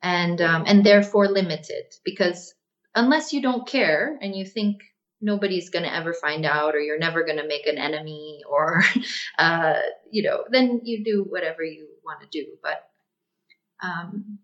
and 0.01 0.41
um, 0.41 0.63
and 0.67 0.85
therefore 0.85 1.27
limited 1.27 1.85
because 2.03 2.53
unless 2.93 3.33
you 3.33 3.41
don't 3.41 3.67
care 3.67 4.17
and 4.21 4.35
you 4.35 4.45
think 4.45 4.81
nobody's 5.21 5.69
going 5.69 5.83
to 5.83 5.93
ever 5.93 6.13
find 6.13 6.45
out 6.45 6.75
or 6.75 6.79
you're 6.79 6.99
never 6.99 7.23
going 7.23 7.37
to 7.37 7.47
make 7.47 7.65
an 7.65 7.77
enemy 7.77 8.41
or 8.47 8.83
uh, 9.39 9.79
you 10.11 10.23
know 10.23 10.43
then 10.51 10.81
you 10.83 11.03
do 11.03 11.25
whatever 11.27 11.63
you 11.63 11.87
want 12.05 12.21
to 12.21 12.27
do 12.27 12.45
but 12.61 12.83
um, 13.83 14.39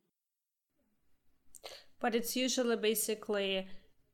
but 2.00 2.16
it's 2.16 2.36
usually 2.36 2.76
basically 2.76 3.68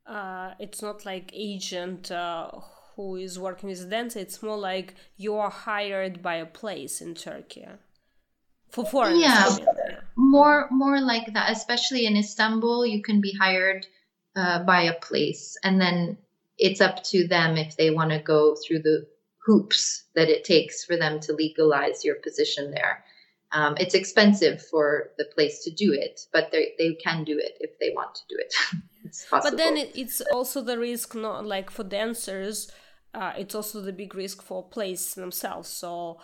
uh, 0.05 0.51
it's 0.59 0.82
not 0.82 1.05
like 1.05 1.32
agent 1.34 2.11
uh, 2.11 2.51
who 2.97 3.15
is 3.15 3.39
working 3.39 3.69
with 3.69 3.81
a 3.81 3.85
dancer 3.85 4.19
it's 4.19 4.43
more 4.43 4.57
like 4.57 4.93
you 5.15 5.35
are 5.35 5.49
hired 5.49 6.21
by 6.21 6.35
a 6.35 6.45
place 6.45 7.01
in 7.01 7.15
turkey 7.15 7.65
for 8.69 8.85
foreigners 8.85 9.21
yeah, 9.21 9.55
more 10.17 10.67
more 10.69 10.99
like 10.99 11.33
that 11.33 11.49
especially 11.51 12.05
in 12.05 12.17
istanbul 12.17 12.85
you 12.85 13.01
can 13.01 13.21
be 13.21 13.33
hired 13.39 13.87
uh, 14.35 14.61
by 14.63 14.81
a 14.81 14.99
place 14.99 15.55
and 15.63 15.79
then 15.79 16.17
it's 16.57 16.81
up 16.81 17.03
to 17.03 17.27
them 17.27 17.55
if 17.57 17.77
they 17.77 17.91
want 17.91 18.11
to 18.11 18.19
go 18.19 18.55
through 18.55 18.79
the 18.79 19.07
hoops 19.47 20.03
that 20.13 20.29
it 20.29 20.43
takes 20.43 20.83
for 20.83 20.97
them 20.97 21.19
to 21.21 21.33
legalize 21.33 22.03
your 22.03 22.15
position 22.15 22.71
there. 22.71 23.03
Um, 23.53 23.77
it's 23.79 23.95
expensive 23.95 24.61
for 24.61 25.11
the 25.17 25.23
place 25.33 25.63
to 25.63 25.71
do 25.71 25.93
it, 25.93 26.19
but 26.33 26.51
they 26.51 26.73
they 26.77 26.95
can 26.95 27.23
do 27.23 27.37
it 27.37 27.57
if 27.61 27.79
they 27.79 27.91
want 27.95 28.13
to 28.15 28.21
do 28.27 28.35
it. 28.37 28.53
it's 29.05 29.25
possible. 29.25 29.51
But 29.51 29.57
then 29.57 29.77
it, 29.77 29.91
it's 29.95 30.19
also 30.33 30.61
the 30.61 30.77
risk, 30.77 31.15
not 31.15 31.45
like 31.45 31.69
for 31.69 31.85
dancers. 31.85 32.69
Uh, 33.13 33.33
it's 33.37 33.55
also 33.55 33.81
the 33.81 33.93
big 33.93 34.13
risk 34.15 34.41
for 34.41 34.63
place 34.63 35.13
themselves. 35.15 35.69
So 35.69 36.19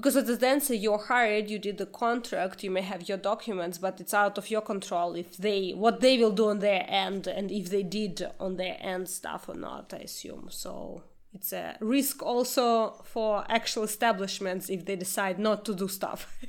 because 0.00 0.16
as 0.16 0.30
a 0.30 0.36
dancer 0.38 0.72
you're 0.72 0.96
hired 0.96 1.50
you 1.50 1.58
did 1.58 1.76
the 1.76 1.84
contract 1.84 2.64
you 2.64 2.70
may 2.70 2.80
have 2.80 3.06
your 3.06 3.18
documents 3.18 3.76
but 3.76 4.00
it's 4.00 4.14
out 4.14 4.38
of 4.38 4.50
your 4.50 4.62
control 4.62 5.14
if 5.14 5.36
they 5.36 5.72
what 5.72 6.00
they 6.00 6.16
will 6.16 6.30
do 6.30 6.48
on 6.48 6.60
their 6.60 6.86
end 6.88 7.26
and 7.26 7.50
if 7.50 7.68
they 7.68 7.82
did 7.82 8.26
on 8.40 8.56
their 8.56 8.78
end 8.80 9.06
stuff 9.06 9.46
or 9.46 9.54
not 9.54 9.92
i 9.92 9.98
assume. 9.98 10.48
So 10.50 11.02
it's 11.34 11.52
a 11.52 11.76
risk 11.80 12.22
also 12.22 13.02
for 13.04 13.44
actual 13.48 13.84
establishments 13.84 14.70
if 14.70 14.86
they 14.86 14.96
decide 14.96 15.38
not 15.38 15.64
to 15.66 15.74
do 15.74 15.86
stuff. 15.86 16.34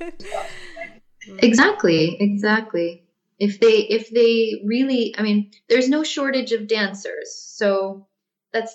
Exactly 1.38 2.16
exactly. 2.18 3.04
If 3.38 3.60
they 3.60 3.76
if 3.96 4.10
they 4.10 4.60
really 4.64 5.14
i 5.18 5.22
mean 5.22 5.52
there's 5.68 5.88
no 5.88 6.02
shortage 6.02 6.50
of 6.50 6.66
dancers 6.66 7.32
so 7.32 8.08
that's 8.52 8.74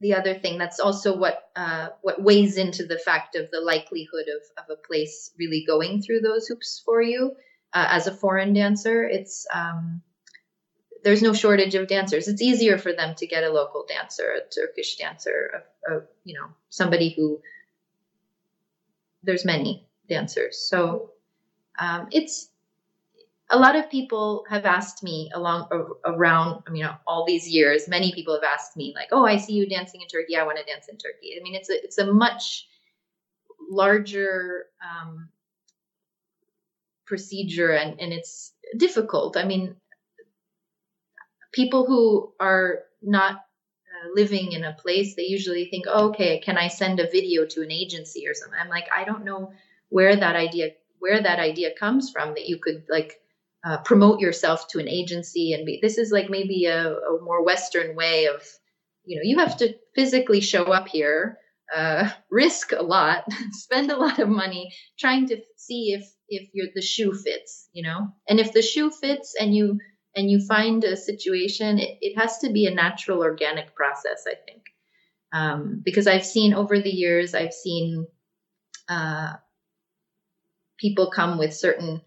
the 0.00 0.14
other 0.14 0.34
thing. 0.34 0.58
That's 0.58 0.80
also 0.80 1.16
what 1.16 1.50
uh, 1.56 1.88
what 2.02 2.22
weighs 2.22 2.56
into 2.56 2.86
the 2.86 2.98
fact 2.98 3.34
of 3.34 3.50
the 3.50 3.60
likelihood 3.60 4.26
of, 4.28 4.64
of 4.64 4.70
a 4.70 4.86
place 4.86 5.32
really 5.38 5.64
going 5.66 6.02
through 6.02 6.20
those 6.20 6.46
hoops 6.46 6.82
for 6.84 7.02
you. 7.02 7.32
Uh, 7.72 7.86
as 7.90 8.06
a 8.06 8.14
foreign 8.14 8.54
dancer 8.54 9.04
it's 9.04 9.46
um, 9.52 10.00
there's 11.04 11.22
no 11.22 11.34
shortage 11.34 11.74
of 11.74 11.86
dancers. 11.86 12.26
It's 12.26 12.40
easier 12.40 12.78
for 12.78 12.94
them 12.94 13.14
to 13.16 13.26
get 13.26 13.44
a 13.44 13.50
local 13.50 13.84
dancer 13.86 14.24
a 14.24 14.48
turkish 14.54 14.96
dancer 14.96 15.64
a, 15.88 15.94
a, 15.94 16.00
you 16.24 16.34
know 16.34 16.48
somebody 16.70 17.10
who 17.10 17.40
there's 19.22 19.44
many 19.44 19.86
dancers. 20.08 20.58
So 20.58 21.10
um, 21.78 22.08
it's 22.12 22.48
a 23.50 23.58
lot 23.58 23.76
of 23.76 23.90
people 23.90 24.44
have 24.48 24.66
asked 24.66 25.02
me 25.02 25.30
along 25.34 25.68
around 26.04 26.62
you 26.72 26.82
know 26.82 26.94
all 27.06 27.24
these 27.24 27.48
years 27.48 27.88
many 27.88 28.12
people 28.12 28.34
have 28.34 28.44
asked 28.44 28.76
me 28.76 28.92
like 28.94 29.08
oh 29.12 29.24
i 29.24 29.36
see 29.36 29.54
you 29.54 29.68
dancing 29.68 30.02
in 30.02 30.08
turkey. 30.08 30.36
I 30.36 30.44
want 30.44 30.58
to 30.58 30.64
dance 30.64 30.88
in 30.88 30.98
turkey. 30.98 31.36
I 31.38 31.42
mean 31.42 31.54
it's 31.54 31.70
a 31.70 31.84
it's 31.84 31.98
a 31.98 32.12
much 32.12 32.66
larger 33.70 34.66
um, 34.82 35.28
procedure 37.06 37.72
and 37.72 38.00
and 38.00 38.12
it's 38.12 38.52
difficult. 38.76 39.36
I 39.36 39.44
mean 39.44 39.76
people 41.52 41.86
who 41.86 42.32
are 42.38 42.80
not 43.00 43.36
uh, 43.36 44.08
living 44.14 44.52
in 44.52 44.64
a 44.64 44.74
place 44.74 45.14
they 45.14 45.22
usually 45.22 45.66
think 45.70 45.86
oh, 45.88 46.10
okay 46.10 46.40
can 46.40 46.58
i 46.58 46.68
send 46.68 47.00
a 47.00 47.10
video 47.10 47.46
to 47.46 47.62
an 47.62 47.72
agency 47.72 48.28
or 48.28 48.34
something? 48.34 48.58
I'm 48.60 48.68
like 48.68 48.88
i 48.94 49.04
don't 49.04 49.24
know 49.24 49.52
where 49.88 50.14
that 50.14 50.36
idea 50.36 50.72
where 50.98 51.22
that 51.22 51.38
idea 51.38 51.70
comes 51.78 52.10
from 52.10 52.34
that 52.34 52.48
you 52.48 52.58
could 52.58 52.84
like 52.90 53.20
uh, 53.64 53.78
promote 53.78 54.20
yourself 54.20 54.68
to 54.68 54.78
an 54.78 54.88
agency 54.88 55.52
and 55.52 55.66
be 55.66 55.78
this 55.82 55.98
is 55.98 56.12
like 56.12 56.30
maybe 56.30 56.66
a, 56.66 56.92
a, 56.92 57.22
more 57.22 57.44
western 57.44 57.96
way 57.96 58.26
of 58.26 58.42
you 59.04 59.16
know 59.16 59.22
you 59.24 59.38
have 59.38 59.56
to 59.56 59.74
physically 59.94 60.40
show 60.40 60.64
up 60.64 60.88
here 60.88 61.38
uh, 61.74 62.08
risk 62.30 62.72
a 62.72 62.82
lot 62.82 63.24
spend 63.50 63.90
a 63.90 63.96
lot 63.96 64.18
of 64.18 64.28
money 64.28 64.72
trying 64.98 65.26
to 65.26 65.40
see 65.56 65.92
if 65.92 66.08
if 66.28 66.48
your 66.52 66.66
the 66.74 66.82
shoe 66.82 67.12
fits 67.12 67.68
you 67.72 67.82
know? 67.82 68.08
And 68.28 68.40
if 68.40 68.52
the 68.52 68.62
shoe 68.62 68.90
fits 68.90 69.34
and 69.38 69.54
you 69.54 69.78
and 70.16 70.30
you 70.30 70.44
find 70.46 70.82
a 70.84 70.96
situation 70.96 71.78
it, 71.78 71.98
it 72.00 72.18
has 72.18 72.38
to 72.38 72.50
be 72.50 72.66
a 72.66 72.74
natural 72.74 73.20
organic 73.20 73.74
process 73.74 74.24
i 74.26 74.34
think. 74.46 74.62
Um, 75.32 75.82
because 75.84 76.06
i've 76.06 76.24
seen 76.24 76.54
over 76.54 76.80
the 76.80 76.90
years 76.90 77.34
i've 77.34 77.52
seen 77.52 78.06
uh, 78.88 79.34
people 80.78 81.10
come 81.10 81.38
with 81.38 81.52
certain 81.54 82.00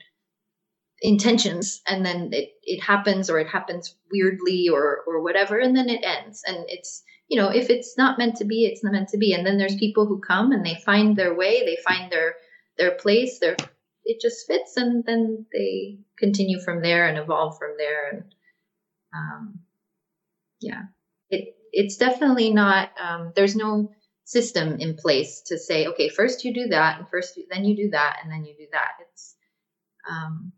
intentions 1.02 1.82
and 1.88 2.06
then 2.06 2.30
it, 2.32 2.49
it 2.64 2.80
happens 2.82 3.30
or 3.30 3.40
it 3.40 3.48
happens 3.48 3.95
weirdly 4.11 4.69
or 4.69 4.99
or 5.07 5.22
whatever 5.22 5.57
and 5.57 5.76
then 5.76 5.90
it 5.90 6.03
ends. 6.03 6.44
And 6.45 6.65
it's 6.68 7.03
you 7.28 7.41
know 7.41 7.49
if 7.49 7.69
it's 7.69 7.98
not 7.98 8.19
meant 8.19 8.36
to 8.38 8.45
be 8.45 8.65
it's 8.65 8.84
not 8.84 8.94
meant 8.94 9.10
to 9.10 9.18
be. 9.18 9.34
And 9.34 9.45
then 9.45 9.57
there's 9.57 9.76
people 9.76 10.06
who 10.06 10.22
come 10.22 10.52
and 10.52 10.65
they 10.65 10.76
find 10.86 11.15
their 11.15 11.34
way 11.34 11.64
they 11.65 11.78
find 11.88 12.11
their 12.11 12.36
their 12.78 12.91
place 12.91 13.40
their 13.40 13.56
it 14.03 14.22
just 14.22 14.48
fits 14.48 14.78
and 14.78 15.03
then 15.06 15.45
they 15.53 15.99
continue 16.18 16.60
from 16.60 16.82
there 16.82 17.07
and 17.07 17.18
evolve 17.18 17.57
from 17.57 17.72
there. 17.78 18.10
And 18.11 18.36
um, 19.14 19.60
yeah. 20.60 20.84
It 21.30 21.56
it's 21.72 21.98
definitely 21.98 22.53
not 22.53 22.91
um, 23.02 23.34
there's 23.36 23.56
no 23.56 23.91
system 24.26 24.78
in 24.80 24.95
place 24.95 25.41
to 25.48 25.57
say 25.57 25.88
okay 25.88 26.07
first 26.07 26.45
you 26.45 26.53
do 26.53 26.68
that 26.68 26.99
and 26.99 27.10
first 27.10 27.38
then 27.49 27.65
you 27.65 27.76
do 27.76 27.90
that 27.90 28.18
and 28.22 28.32
then 28.32 28.45
you 28.45 28.53
do 28.56 28.68
that. 28.72 28.91
It's 29.02 29.36
um, 30.10 30.53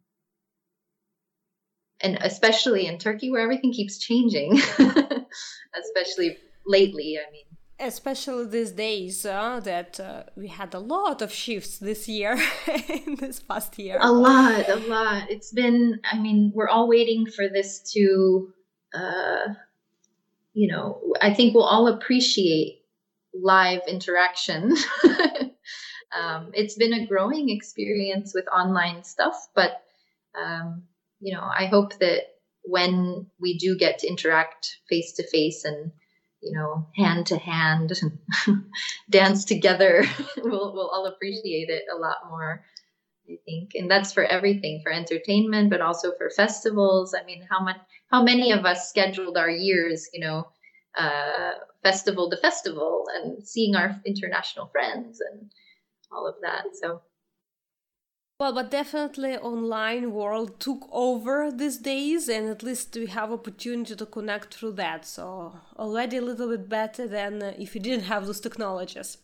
and 2.03 2.17
especially 2.21 2.85
in 2.85 2.97
Turkey 2.97 3.31
where 3.31 3.41
everything 3.41 3.71
keeps 3.71 3.97
changing, 3.97 4.53
especially 5.83 6.37
lately. 6.65 7.17
I 7.17 7.31
mean, 7.31 7.45
especially 7.79 8.45
these 8.47 8.71
days 8.71 9.25
uh, 9.25 9.59
that 9.61 9.99
uh, 9.99 10.23
we 10.35 10.47
had 10.47 10.73
a 10.73 10.79
lot 10.79 11.21
of 11.21 11.31
shifts 11.31 11.79
this 11.79 12.07
year 12.07 12.33
in 13.07 13.15
this 13.15 13.39
past 13.39 13.77
year 13.79 13.97
a 13.99 14.11
lot 14.11 14.69
a 14.69 14.75
lot 14.87 15.29
it's 15.29 15.51
been 15.51 15.99
i 16.09 16.17
mean 16.17 16.51
we're 16.53 16.69
all 16.69 16.87
waiting 16.87 17.25
for 17.25 17.49
this 17.49 17.79
to 17.91 18.53
uh, 18.93 19.53
you 20.53 20.71
know, 20.71 20.99
I 21.21 21.33
think 21.33 21.53
we'll 21.53 21.63
all 21.63 21.87
appreciate 21.87 22.83
live 23.33 23.81
interaction. 23.87 24.75
um, 26.15 26.51
it's 26.53 26.75
been 26.75 26.93
a 26.93 27.07
growing 27.07 27.49
experience 27.49 28.33
with 28.33 28.45
online 28.47 29.03
stuff, 29.03 29.47
but 29.55 29.83
um, 30.39 30.83
you 31.23 31.33
know, 31.33 31.41
I 31.43 31.65
hope 31.65 31.97
that 31.99 32.23
when 32.63 33.27
we 33.39 33.57
do 33.57 33.77
get 33.77 33.99
to 33.99 34.07
interact 34.07 34.77
face 34.89 35.13
to 35.13 35.27
face 35.27 35.65
and 35.65 35.91
you 36.43 36.51
know, 36.51 36.85
hand 36.95 37.27
to 37.27 37.37
hand, 37.37 37.93
dance 39.09 39.45
together, 39.45 40.03
we'll 40.37 40.73
we'll 40.73 40.89
all 40.89 41.05
appreciate 41.07 41.69
it 41.69 41.83
a 41.93 41.97
lot 41.97 42.17
more. 42.29 42.63
I 43.29 43.37
think, 43.45 43.71
and 43.75 43.89
that's 43.89 44.11
for 44.11 44.25
everything, 44.25 44.81
for 44.83 44.91
entertainment, 44.91 45.69
but 45.69 45.79
also 45.79 46.11
for 46.17 46.29
festivals. 46.29 47.15
I 47.17 47.23
mean, 47.23 47.47
how 47.49 47.63
much, 47.63 47.77
how 48.11 48.21
many 48.21 48.51
of 48.51 48.65
us 48.65 48.89
scheduled 48.89 49.37
our 49.37 49.49
years, 49.49 50.09
you 50.13 50.19
know, 50.19 50.49
uh, 50.97 51.51
festival 51.83 52.29
to 52.29 52.35
festival, 52.37 53.05
and 53.15 53.47
seeing 53.47 53.77
our 53.77 53.95
international 54.05 54.67
friends 54.67 55.21
and 55.21 55.49
all 56.11 56.27
of 56.27 56.35
that. 56.41 56.65
So 56.73 57.01
well, 58.39 58.53
but 58.53 58.71
definitely 58.71 59.37
online 59.37 60.11
world 60.11 60.59
took 60.59 60.87
over 60.91 61.51
these 61.51 61.77
days, 61.77 62.27
and 62.27 62.49
at 62.49 62.63
least 62.63 62.95
we 62.95 63.05
have 63.05 63.31
opportunity 63.31 63.95
to 63.95 64.05
connect 64.05 64.53
through 64.53 64.73
that. 64.73 65.05
So 65.05 65.53
already 65.77 66.17
a 66.17 66.21
little 66.21 66.49
bit 66.49 66.67
better 66.67 67.07
than 67.07 67.41
if 67.57 67.75
you 67.75 67.81
didn't 67.81 68.05
have 68.05 68.25
those 68.25 68.41
technologies. 68.41 69.17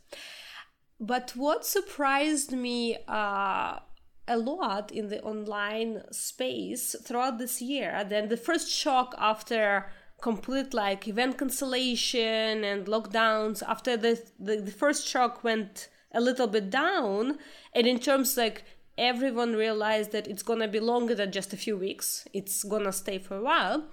But 1.00 1.34
what 1.36 1.66
surprised 1.66 2.52
me 2.52 2.98
uh, 3.08 3.80
a 4.28 4.38
lot 4.38 4.92
in 4.92 5.08
the 5.08 5.22
online 5.24 6.04
space 6.12 6.96
throughout 7.04 7.40
this 7.40 7.62
year, 7.62 8.06
then 8.08 8.30
the 8.30 8.38
first 8.38 8.70
shock 8.70 9.16
after 9.18 9.92
complete 10.22 10.74
like 10.74 11.08
event 11.08 11.38
cancellation 11.38 12.64
and 12.64 12.86
lockdowns, 12.86 13.64
after 13.68 13.98
the, 13.98 14.22
the, 14.40 14.58
the 14.58 14.72
first 14.72 15.08
shock 15.08 15.44
went 15.44 15.90
a 16.14 16.22
little 16.22 16.48
bit 16.48 16.70
down, 16.70 17.38
and 17.74 17.88
in 17.88 18.00
terms 18.00 18.38
like 18.38 18.64
everyone 19.00 19.56
realized 19.56 20.12
that 20.12 20.28
it's 20.28 20.44
gonna 20.44 20.68
be 20.68 20.80
longer 20.80 21.16
than 21.16 21.32
just 21.32 21.54
a 21.54 21.58
few 21.58 21.78
weeks. 21.78 22.28
It's 22.34 22.64
gonna 22.64 22.92
stay 22.92 23.18
for 23.18 23.38
a 23.38 23.42
while. 23.42 23.88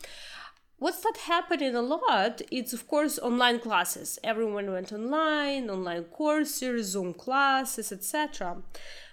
What's 0.78 1.02
not 1.04 1.16
happening 1.16 1.74
a 1.74 1.80
lot? 1.80 2.42
It's 2.50 2.74
of 2.74 2.86
course 2.86 3.18
online 3.18 3.60
classes. 3.60 4.18
Everyone 4.22 4.70
went 4.70 4.92
online, 4.92 5.70
online 5.70 6.04
courses, 6.04 6.88
Zoom 6.88 7.14
classes, 7.14 7.92
etc. 7.92 8.62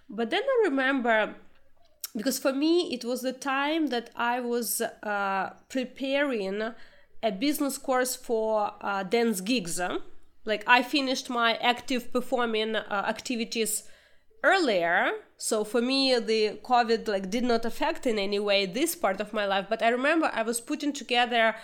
But 0.10 0.30
then 0.30 0.44
I 0.44 0.62
remember 0.66 1.36
because 2.16 2.38
for 2.38 2.54
me 2.54 2.94
it 2.94 3.06
was 3.06 3.22
the 3.22 3.32
time 3.32 3.88
that 3.88 4.10
I 4.16 4.40
was 4.40 4.82
uh, 4.82 5.52
preparing 5.70 6.74
a 7.24 7.32
business 7.32 7.78
course 7.78 8.16
for 8.16 8.74
uh, 8.82 9.04
dance 9.04 9.40
gigs. 9.40 9.80
Like 10.44 10.64
I 10.68 10.84
finished 10.84 11.30
my 11.30 11.56
active 11.56 12.12
performing 12.12 12.76
uh, 12.76 13.06
activities 13.08 13.84
earlier. 14.44 15.12
So 15.38 15.64
for 15.64 15.82
me 15.82 16.18
the 16.20 16.60
covid 16.64 17.08
like 17.08 17.30
did 17.30 17.44
not 17.44 17.66
affect 17.66 18.06
in 18.06 18.20
any 18.20 18.40
way 18.40 18.66
this 18.66 18.96
part 18.96 19.20
of 19.20 19.34
my 19.34 19.46
life 19.46 19.66
but 19.70 19.82
i 19.82 19.90
remember 19.90 20.30
i 20.34 20.42
was 20.42 20.62
putting 20.62 20.94
together 20.94 21.56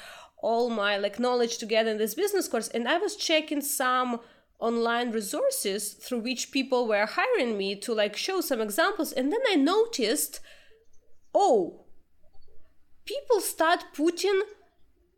all 0.42 0.70
my 0.70 0.98
like 0.98 1.20
knowledge 1.20 1.58
together 1.58 1.92
in 1.92 1.98
this 1.98 2.16
business 2.16 2.48
course 2.48 2.68
and 2.70 2.88
i 2.88 2.98
was 2.98 3.16
checking 3.16 3.62
some 3.62 4.20
online 4.60 5.12
resources 5.12 5.94
through 5.94 6.20
which 6.20 6.52
people 6.52 6.88
were 6.88 7.06
hiring 7.06 7.58
me 7.58 7.76
to 7.76 7.94
like 7.94 8.16
show 8.16 8.42
some 8.42 8.60
examples 8.60 9.12
and 9.14 9.32
then 9.32 9.42
i 9.50 9.56
noticed 9.56 10.40
oh 11.34 11.86
people 13.06 13.40
start 13.40 13.86
putting 13.94 14.42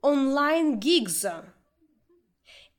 online 0.03 0.79
gigs 0.79 1.25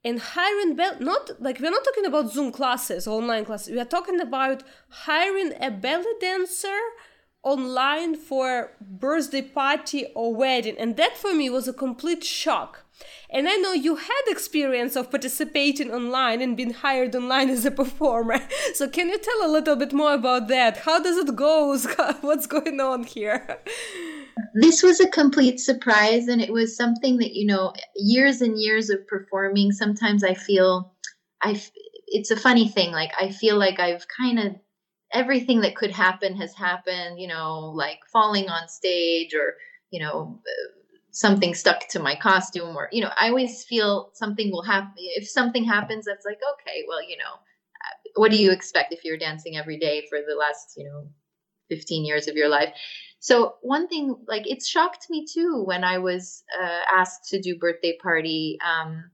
and 0.04 0.18
hiring 0.20 0.74
be- 0.74 1.04
not 1.04 1.30
like 1.40 1.60
we're 1.60 1.70
not 1.70 1.84
talking 1.84 2.06
about 2.06 2.32
zoom 2.32 2.52
classes 2.52 3.06
online 3.06 3.44
classes. 3.44 3.72
We 3.72 3.80
are 3.80 3.84
talking 3.84 4.20
about 4.20 4.62
hiring 4.88 5.52
a 5.60 5.70
belly 5.70 6.12
dancer 6.20 6.78
online 7.42 8.14
for 8.14 8.72
birthday 8.80 9.42
party 9.42 10.06
or 10.14 10.34
wedding. 10.34 10.76
And 10.78 10.96
that 10.96 11.16
for 11.16 11.34
me 11.34 11.50
was 11.50 11.66
a 11.66 11.72
complete 11.72 12.24
shock. 12.24 12.84
And 13.30 13.48
i 13.48 13.56
know 13.56 13.72
you 13.72 13.96
had 13.96 14.22
experience 14.28 14.94
of 14.94 15.10
participating 15.10 15.90
online 15.90 16.40
and 16.40 16.56
being 16.56 16.72
hired 16.72 17.16
online 17.16 17.50
as 17.50 17.64
a 17.64 17.70
performer. 17.70 18.40
So 18.74 18.88
can 18.88 19.08
you 19.08 19.18
tell 19.18 19.44
a 19.44 19.50
little 19.50 19.76
bit 19.76 19.92
more 19.92 20.14
about 20.14 20.48
that? 20.48 20.78
How 20.78 21.00
does 21.00 21.16
it 21.16 21.34
go? 21.34 21.76
What's 22.20 22.46
going 22.46 22.80
on 22.80 23.04
here 23.04 23.58
this 24.54 24.82
was 24.82 25.00
a 25.00 25.08
complete 25.08 25.58
surprise 25.60 26.28
and 26.28 26.40
it 26.40 26.52
was 26.52 26.76
something 26.76 27.16
that 27.18 27.34
you 27.34 27.46
know 27.46 27.72
years 27.96 28.40
and 28.40 28.60
years 28.60 28.90
of 28.90 29.06
performing 29.06 29.72
sometimes 29.72 30.24
i 30.24 30.34
feel 30.34 30.94
i 31.42 31.60
it's 32.06 32.30
a 32.30 32.36
funny 32.36 32.68
thing 32.68 32.92
like 32.92 33.12
i 33.20 33.30
feel 33.30 33.58
like 33.58 33.78
i've 33.78 34.06
kind 34.08 34.38
of 34.38 34.54
everything 35.12 35.60
that 35.60 35.76
could 35.76 35.90
happen 35.90 36.36
has 36.36 36.54
happened 36.54 37.18
you 37.18 37.28
know 37.28 37.72
like 37.74 37.98
falling 38.12 38.48
on 38.48 38.68
stage 38.68 39.34
or 39.34 39.54
you 39.90 40.00
know 40.00 40.40
something 41.10 41.54
stuck 41.54 41.86
to 41.88 42.00
my 42.00 42.16
costume 42.16 42.74
or 42.76 42.88
you 42.92 43.02
know 43.02 43.10
i 43.20 43.28
always 43.28 43.64
feel 43.64 44.10
something 44.14 44.50
will 44.50 44.62
happen 44.62 44.92
if 44.96 45.28
something 45.28 45.64
happens 45.64 46.06
that's 46.06 46.24
like 46.24 46.40
okay 46.54 46.84
well 46.88 47.02
you 47.02 47.16
know 47.16 47.34
what 48.14 48.30
do 48.30 48.36
you 48.36 48.50
expect 48.50 48.92
if 48.92 49.04
you're 49.04 49.18
dancing 49.18 49.56
every 49.56 49.78
day 49.78 50.06
for 50.08 50.18
the 50.26 50.34
last 50.34 50.74
you 50.76 50.84
know 50.84 51.06
15 51.68 52.04
years 52.04 52.28
of 52.28 52.36
your 52.36 52.48
life 52.48 52.74
so 53.22 53.54
one 53.60 53.86
thing, 53.86 54.16
like 54.26 54.50
it 54.50 54.64
shocked 54.64 55.06
me 55.08 55.24
too 55.24 55.62
when 55.64 55.84
I 55.84 55.98
was 55.98 56.42
uh, 56.60 56.80
asked 56.92 57.28
to 57.28 57.40
do 57.40 57.56
birthday 57.56 57.96
party 58.02 58.58
um, 58.68 59.12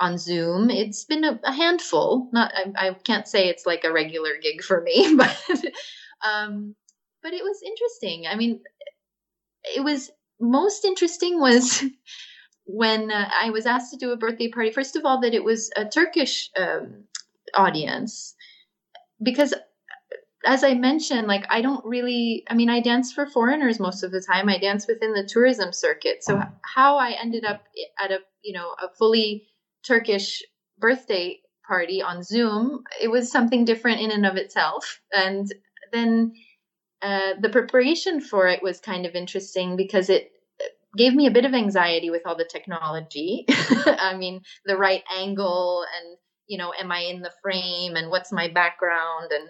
on 0.00 0.18
Zoom. 0.18 0.68
It's 0.68 1.04
been 1.04 1.22
a, 1.22 1.38
a 1.44 1.52
handful. 1.52 2.28
Not, 2.32 2.52
I, 2.52 2.88
I, 2.88 2.94
can't 2.94 3.28
say 3.28 3.48
it's 3.48 3.64
like 3.64 3.84
a 3.84 3.92
regular 3.92 4.32
gig 4.42 4.64
for 4.64 4.80
me, 4.80 5.14
but 5.16 5.38
um, 6.28 6.74
but 7.22 7.34
it 7.34 7.44
was 7.44 7.62
interesting. 7.64 8.26
I 8.26 8.34
mean, 8.34 8.62
it 9.76 9.84
was 9.84 10.10
most 10.40 10.84
interesting 10.84 11.40
was 11.40 11.84
when 12.64 13.12
uh, 13.12 13.30
I 13.32 13.50
was 13.50 13.64
asked 13.64 13.92
to 13.92 13.96
do 13.96 14.10
a 14.10 14.16
birthday 14.16 14.48
party. 14.48 14.72
First 14.72 14.96
of 14.96 15.04
all, 15.04 15.20
that 15.20 15.34
it 15.34 15.44
was 15.44 15.70
a 15.76 15.84
Turkish 15.84 16.50
um, 16.58 17.04
audience 17.54 18.34
because 19.22 19.54
as 20.44 20.62
I 20.62 20.74
mentioned, 20.74 21.26
like 21.26 21.44
I 21.48 21.62
don't 21.62 21.84
really, 21.84 22.44
I 22.48 22.54
mean, 22.54 22.68
I 22.68 22.80
dance 22.80 23.12
for 23.12 23.26
foreigners 23.26 23.80
most 23.80 24.02
of 24.02 24.12
the 24.12 24.20
time. 24.20 24.48
I 24.48 24.58
dance 24.58 24.86
within 24.86 25.12
the 25.12 25.24
tourism 25.24 25.72
circuit. 25.72 26.22
So 26.22 26.40
how 26.62 26.98
I 26.98 27.16
ended 27.20 27.44
up 27.44 27.64
at 27.98 28.10
a, 28.10 28.18
you 28.42 28.52
know, 28.52 28.74
a 28.82 28.88
fully 28.98 29.46
Turkish 29.84 30.42
birthday 30.78 31.40
party 31.66 32.02
on 32.02 32.22
Zoom, 32.22 32.84
it 33.00 33.08
was 33.08 33.30
something 33.30 33.64
different 33.64 34.00
in 34.00 34.10
and 34.10 34.26
of 34.26 34.36
itself. 34.36 35.00
And 35.12 35.52
then 35.92 36.34
uh, 37.02 37.34
the 37.40 37.48
preparation 37.48 38.20
for 38.20 38.46
it 38.46 38.62
was 38.62 38.80
kind 38.80 39.06
of 39.06 39.14
interesting 39.14 39.76
because 39.76 40.10
it 40.10 40.30
gave 40.96 41.14
me 41.14 41.26
a 41.26 41.30
bit 41.30 41.44
of 41.44 41.54
anxiety 41.54 42.10
with 42.10 42.22
all 42.26 42.36
the 42.36 42.48
technology. 42.50 43.44
I 43.48 44.16
mean, 44.16 44.42
the 44.64 44.76
right 44.76 45.02
angle 45.14 45.84
and, 45.96 46.16
you 46.46 46.58
know, 46.58 46.72
am 46.78 46.90
I 46.92 47.00
in 47.00 47.20
the 47.20 47.32
frame 47.42 47.96
and 47.96 48.10
what's 48.10 48.32
my 48.32 48.48
background 48.48 49.30
and 49.30 49.48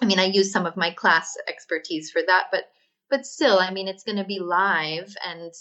I 0.00 0.06
mean, 0.06 0.18
I 0.18 0.24
use 0.24 0.52
some 0.52 0.66
of 0.66 0.76
my 0.76 0.90
class 0.90 1.36
expertise 1.48 2.10
for 2.10 2.22
that, 2.26 2.44
but 2.50 2.64
but 3.08 3.24
still, 3.24 3.58
I 3.58 3.70
mean, 3.70 3.88
it's 3.88 4.02
going 4.02 4.18
to 4.18 4.24
be 4.24 4.40
live, 4.40 5.14
and 5.24 5.52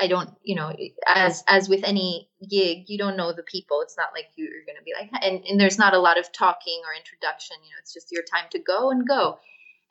I 0.00 0.06
don't, 0.08 0.30
you 0.42 0.54
know, 0.56 0.74
as 1.06 1.44
as 1.48 1.68
with 1.68 1.84
any 1.84 2.28
gig, 2.48 2.84
you 2.88 2.98
don't 2.98 3.16
know 3.16 3.32
the 3.32 3.42
people. 3.42 3.80
It's 3.82 3.96
not 3.96 4.10
like 4.14 4.26
you're 4.36 4.64
going 4.66 4.76
to 4.76 4.82
be 4.84 4.94
like, 4.98 5.10
and 5.22 5.44
and 5.44 5.60
there's 5.60 5.78
not 5.78 5.94
a 5.94 5.98
lot 5.98 6.18
of 6.18 6.32
talking 6.32 6.82
or 6.86 6.94
introduction. 6.94 7.56
You 7.62 7.70
know, 7.70 7.80
it's 7.80 7.94
just 7.94 8.12
your 8.12 8.22
time 8.22 8.46
to 8.50 8.58
go 8.58 8.90
and 8.90 9.06
go. 9.06 9.38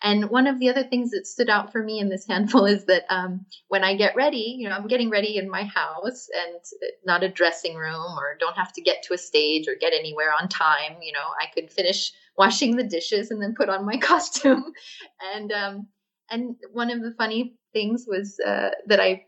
And 0.04 0.30
one 0.30 0.46
of 0.46 0.60
the 0.60 0.70
other 0.70 0.84
things 0.84 1.12
that 1.12 1.26
stood 1.26 1.50
out 1.50 1.72
for 1.72 1.82
me 1.82 2.00
in 2.00 2.10
this 2.10 2.28
handful 2.28 2.66
is 2.68 2.86
that 2.86 3.04
um, 3.10 3.46
when 3.68 3.84
I 3.84 3.96
get 3.96 4.16
ready, 4.16 4.56
you 4.60 4.70
know, 4.70 4.76
I'm 4.76 4.88
getting 4.88 5.10
ready 5.10 5.38
in 5.38 5.50
my 5.50 5.64
house 5.64 6.28
and 6.36 6.62
not 7.06 7.24
a 7.24 7.30
dressing 7.30 7.76
room 7.76 8.18
or 8.18 8.38
don't 8.40 8.56
have 8.58 8.74
to 8.74 8.82
get 8.82 9.04
to 9.04 9.14
a 9.14 9.18
stage 9.18 9.68
or 9.68 9.76
get 9.80 9.94
anywhere 9.94 10.32
on 10.40 10.50
time. 10.50 10.98
You 11.02 11.14
know, 11.14 11.28
I 11.42 11.48
could 11.54 11.72
finish 11.72 12.12
washing 12.38 12.76
the 12.76 12.84
dishes 12.84 13.32
and 13.32 13.42
then 13.42 13.56
put 13.56 13.70
on 13.70 13.86
my 13.86 13.98
costume. 14.02 14.72
And 15.36 15.52
um, 15.52 15.88
and 16.30 16.56
one 16.72 16.92
of 16.92 17.02
the 17.02 17.14
funny 17.18 17.56
things 17.74 18.06
was 18.08 18.40
uh, 18.46 18.70
that 18.88 19.00
I 19.00 19.24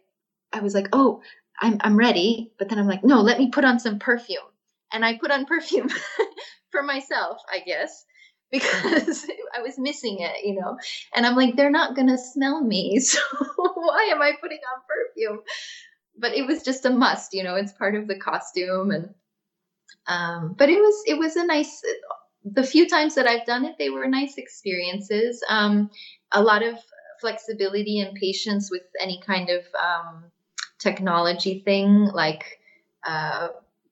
I 0.53 0.59
was 0.61 0.73
like, 0.73 0.87
oh, 0.93 1.21
I'm 1.61 1.77
I'm 1.81 1.97
ready, 1.97 2.53
but 2.57 2.69
then 2.69 2.79
I'm 2.79 2.87
like, 2.87 3.03
no, 3.03 3.21
let 3.21 3.39
me 3.39 3.49
put 3.49 3.65
on 3.65 3.79
some 3.79 3.99
perfume, 3.99 4.39
and 4.91 5.03
I 5.05 5.17
put 5.17 5.31
on 5.31 5.45
perfume 5.45 5.89
for 6.71 6.83
myself, 6.83 7.41
I 7.51 7.59
guess. 7.59 8.05
Because 8.51 9.27
I 9.57 9.61
was 9.61 9.77
missing 9.77 10.17
it, 10.21 10.43
you 10.43 10.55
know, 10.59 10.77
and 11.15 11.26
I'm 11.26 11.35
like, 11.35 11.55
they're 11.55 11.69
not 11.69 11.95
gonna 11.95 12.17
smell 12.17 12.61
me, 12.61 12.99
so 12.99 13.19
why 13.57 14.09
am 14.11 14.21
I 14.21 14.34
putting 14.41 14.59
on 14.73 14.81
perfume? 14.88 15.41
But 16.17 16.34
it 16.34 16.47
was 16.47 16.63
just 16.63 16.85
a 16.85 16.89
must, 16.89 17.34
you 17.34 17.43
know. 17.43 17.55
It's 17.55 17.71
part 17.71 17.95
of 17.95 18.07
the 18.07 18.17
costume, 18.17 18.91
and 18.91 19.13
um, 20.07 20.55
but 20.57 20.69
it 20.69 20.80
was 20.80 21.03
it 21.05 21.17
was 21.17 21.35
a 21.35 21.45
nice 21.45 21.81
the 22.43 22.63
few 22.63 22.88
times 22.88 23.15
that 23.15 23.27
I've 23.27 23.45
done 23.45 23.65
it, 23.65 23.76
they 23.77 23.89
were 23.89 24.07
nice 24.07 24.38
experiences. 24.38 25.43
Um, 25.49 25.89
a 26.31 26.41
lot 26.41 26.63
of 26.63 26.76
flexibility 27.19 27.99
and 27.99 28.15
patience 28.15 28.69
with 28.71 28.84
any 28.99 29.21
kind 29.26 29.49
of 29.49 29.63
um, 29.81 30.23
technology 30.80 31.59
thing. 31.59 32.05
Like 32.05 32.59
uh, 33.05 33.49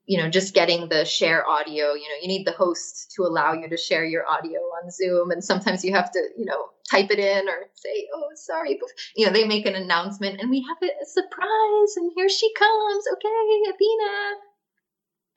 you 0.08 0.18
know, 0.18 0.30
just 0.30 0.54
getting 0.54 0.88
the 0.88 1.04
share 1.04 1.46
audio. 1.46 1.94
You 1.94 2.08
know, 2.08 2.16
you 2.22 2.30
need 2.30 2.48
the 2.48 2.54
host 2.54 3.12
to 3.16 3.24
allow 3.24 3.52
you 3.54 3.68
to 3.70 3.78
share 3.78 4.06
your 4.06 4.26
audio 4.26 4.60
on 4.82 4.90
Zoom, 4.90 5.32
and 5.32 5.44
sometimes 5.44 5.84
you 5.84 5.94
have 5.94 6.10
to, 6.12 6.20
you 6.38 6.46
know, 6.46 6.70
type 6.90 7.12
it 7.12 7.20
in 7.20 7.50
or 7.50 7.66
say, 7.74 8.08
"Oh, 8.16 8.30
sorry," 8.36 8.80
you 9.18 9.26
know, 9.26 9.34
they 9.34 9.46
make 9.46 9.66
an 9.66 9.76
announcement, 9.76 10.40
and 10.40 10.50
we 10.50 10.66
have 10.68 10.78
a 10.82 11.06
surprise, 11.06 11.98
and 11.98 12.12
here 12.16 12.30
she 12.30 12.52
comes. 12.54 13.06
Okay, 13.14 13.70
Athena. 13.70 14.36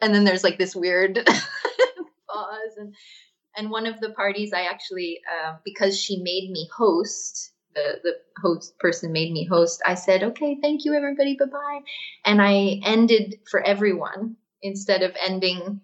And 0.02 0.14
then 0.14 0.24
there's 0.24 0.44
like 0.44 0.56
this 0.56 0.76
weird 0.76 1.16
pause, 2.30 2.76
and 2.78 2.94
and 3.56 3.70
one 3.72 3.86
of 3.86 3.98
the 4.00 4.10
parties 4.10 4.52
I 4.52 4.62
actually, 4.62 5.20
uh, 5.28 5.56
because 5.64 6.00
she 6.00 6.18
made 6.22 6.48
me 6.52 6.68
host, 6.76 7.52
the 7.74 7.98
the 8.04 8.14
host 8.40 8.78
person 8.78 9.10
made 9.10 9.32
me 9.32 9.44
host. 9.46 9.82
I 9.84 9.94
said, 9.96 10.22
"Okay, 10.22 10.58
thank 10.62 10.84
you, 10.84 10.94
everybody, 10.94 11.36
bye 11.36 11.46
bye," 11.46 11.80
and 12.24 12.40
I 12.40 12.80
ended 12.84 13.40
for 13.50 13.60
everyone 13.60 14.36
instead 14.62 15.02
of 15.02 15.16
ending 15.24 15.80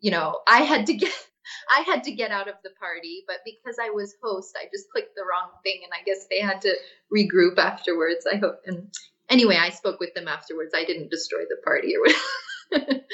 you 0.00 0.10
know 0.10 0.40
i 0.46 0.58
had 0.58 0.86
to 0.86 0.94
get 0.94 1.12
i 1.76 1.80
had 1.82 2.04
to 2.04 2.12
get 2.12 2.30
out 2.30 2.48
of 2.48 2.54
the 2.62 2.70
party 2.78 3.24
but 3.26 3.36
because 3.44 3.76
i 3.82 3.90
was 3.90 4.14
host 4.22 4.56
i 4.60 4.66
just 4.72 4.90
clicked 4.90 5.14
the 5.14 5.22
wrong 5.22 5.50
thing 5.62 5.80
and 5.82 5.92
i 5.92 6.02
guess 6.04 6.26
they 6.30 6.40
had 6.40 6.60
to 6.60 6.74
regroup 7.14 7.58
afterwards 7.58 8.26
i 8.32 8.36
hope 8.36 8.60
and 8.66 8.92
anyway 9.28 9.56
i 9.56 9.70
spoke 9.70 10.00
with 10.00 10.14
them 10.14 10.28
afterwards. 10.28 10.74
I 10.74 10.84
didn't 10.84 11.10
destroy 11.10 11.40
the 11.48 11.56
party 11.64 11.94
or 11.96 12.00
whatever. 12.00 13.00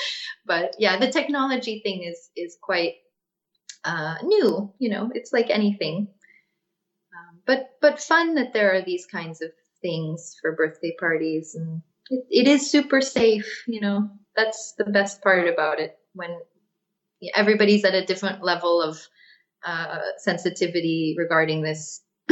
But 0.47 0.77
yeah 0.79 0.99
the 0.99 1.11
technology 1.11 1.81
thing 1.81 2.03
is 2.03 2.31
is 2.37 2.59
quite 2.61 2.97
uh, 3.85 4.17
new 4.23 4.73
you 4.79 4.91
know 4.91 5.11
it's 5.15 5.33
like 5.33 5.49
anything. 5.51 6.09
Um, 7.17 7.41
but 7.47 7.71
but 7.81 8.01
fun 8.01 8.35
that 8.35 8.53
there 8.53 8.75
are 8.75 8.83
these 8.83 9.07
kinds 9.07 9.41
of 9.41 9.51
things 9.81 10.37
for 10.41 10.53
birthday 10.53 10.95
parties 10.99 11.55
and 11.55 11.83
it, 12.11 12.25
it 12.31 12.49
is 12.49 12.71
super 12.71 13.01
safe 13.01 13.65
you 13.67 13.81
know. 13.81 14.11
That's 14.37 14.75
the 14.79 14.85
best 14.87 15.23
part 15.23 15.49
about 15.49 15.79
it 15.81 15.97
when 16.15 16.37
everybody's 17.35 17.85
at 17.85 17.95
a 17.95 18.05
different 18.05 18.43
level 18.43 18.83
of 18.83 19.01
uh, 19.65 19.99
sensitivity 20.19 21.15
regarding 21.19 21.63
this 21.63 22.03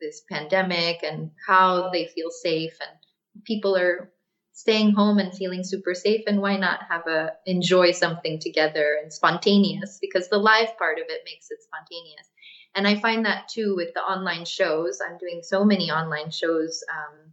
this 0.00 0.22
pandemic 0.30 1.02
and 1.02 1.30
how 1.46 1.90
they 1.90 2.06
feel 2.06 2.30
safe. 2.30 2.76
And 2.80 3.44
people 3.44 3.76
are 3.76 4.12
staying 4.52 4.92
home 4.92 5.18
and 5.18 5.34
feeling 5.34 5.62
super 5.64 5.94
safe 5.94 6.22
and 6.26 6.40
why 6.40 6.56
not 6.56 6.80
have 6.88 7.06
a 7.06 7.32
enjoy 7.46 7.92
something 7.92 8.38
together 8.38 8.98
and 9.02 9.12
spontaneous? 9.12 9.98
Because 10.00 10.28
the 10.28 10.38
live 10.38 10.76
part 10.78 10.98
of 10.98 11.04
it 11.08 11.22
makes 11.24 11.50
it 11.50 11.58
spontaneous. 11.62 12.28
And 12.74 12.86
i 12.86 12.94
find 13.00 13.24
that 13.24 13.48
too 13.48 13.74
with 13.74 13.94
the 13.94 14.00
online 14.02 14.44
shows. 14.44 14.98
I'm 15.06 15.16
doing 15.18 15.40
so 15.42 15.64
many 15.64 15.90
online 15.90 16.30
shows 16.30 16.84
um, 16.92 17.25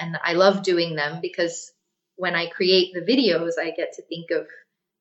and 0.00 0.16
i 0.24 0.32
love 0.32 0.62
doing 0.62 0.96
them 0.96 1.20
because 1.20 1.72
when 2.20 2.34
I 2.34 2.50
create 2.50 2.92
the 2.92 3.00
videos, 3.00 3.52
I 3.58 3.70
get 3.70 3.94
to 3.94 4.02
think 4.02 4.30
of, 4.30 4.46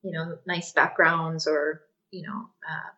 you 0.04 0.14
know, 0.14 0.38
nice 0.48 0.72
backgrounds 0.72 1.48
or, 1.48 1.82
you 2.12 2.26
know, 2.26 2.50
uh, 2.68 2.90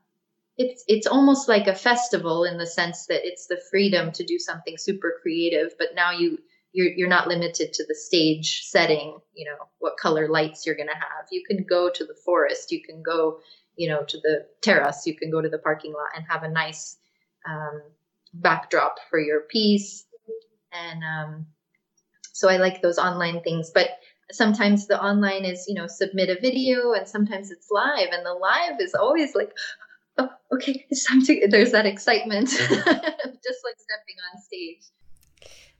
it's 0.57 0.83
it's 0.87 1.07
almost 1.07 1.49
like 1.49 1.65
a 1.65 1.73
festival 1.73 2.43
in 2.43 2.59
the 2.59 2.67
sense 2.67 3.07
that 3.07 3.25
it's 3.25 3.47
the 3.47 3.59
freedom 3.71 4.11
to 4.11 4.23
do 4.23 4.37
something 4.37 4.77
super 4.77 5.17
creative, 5.23 5.71
but 5.79 5.95
now 5.95 6.11
you 6.11 6.37
you're 6.71 6.91
you're 6.95 7.09
not 7.09 7.27
limited 7.27 7.73
to 7.73 7.85
the 7.87 7.95
stage 7.95 8.61
setting, 8.65 9.17
you 9.33 9.45
know, 9.45 9.57
what 9.79 9.97
color 9.97 10.29
lights 10.29 10.67
you're 10.67 10.77
gonna 10.77 10.93
have. 10.93 11.25
You 11.31 11.43
can 11.47 11.65
go 11.67 11.89
to 11.89 12.05
the 12.05 12.15
forest, 12.23 12.71
you 12.71 12.83
can 12.83 13.01
go, 13.01 13.39
you 13.75 13.89
know, 13.89 14.03
to 14.03 14.17
the 14.19 14.45
terrace, 14.61 15.07
you 15.07 15.15
can 15.15 15.31
go 15.31 15.41
to 15.41 15.49
the 15.49 15.57
parking 15.57 15.93
lot 15.93 16.09
and 16.15 16.25
have 16.29 16.43
a 16.43 16.51
nice 16.51 16.95
um, 17.49 17.81
backdrop 18.35 18.97
for 19.09 19.19
your 19.19 19.41
piece. 19.41 20.05
And 20.71 21.03
um, 21.03 21.47
so 22.41 22.49
I 22.49 22.57
like 22.57 22.81
those 22.81 22.97
online 22.97 23.43
things, 23.43 23.69
but 23.72 23.89
sometimes 24.31 24.88
the 24.88 24.99
online 24.99 25.45
is 25.45 25.65
you 25.68 25.76
know 25.76 25.85
submit 25.85 26.30
a 26.30 26.39
video 26.41 26.93
and 26.93 27.07
sometimes 27.07 27.51
it's 27.51 27.68
live 27.69 28.09
and 28.11 28.26
the 28.26 28.34
live 28.34 28.80
is 28.80 28.95
always 28.95 29.35
like 29.35 29.51
oh 30.18 30.30
okay 30.53 30.85
it's 30.89 31.05
time 31.05 31.22
to 31.22 31.47
there's 31.49 31.72
that 31.72 31.85
excitement 31.85 32.47
mm-hmm. 32.49 33.30
just 33.47 33.59
like 33.63 33.77
stepping 33.88 34.18
on 34.27 34.41
stage. 34.41 34.84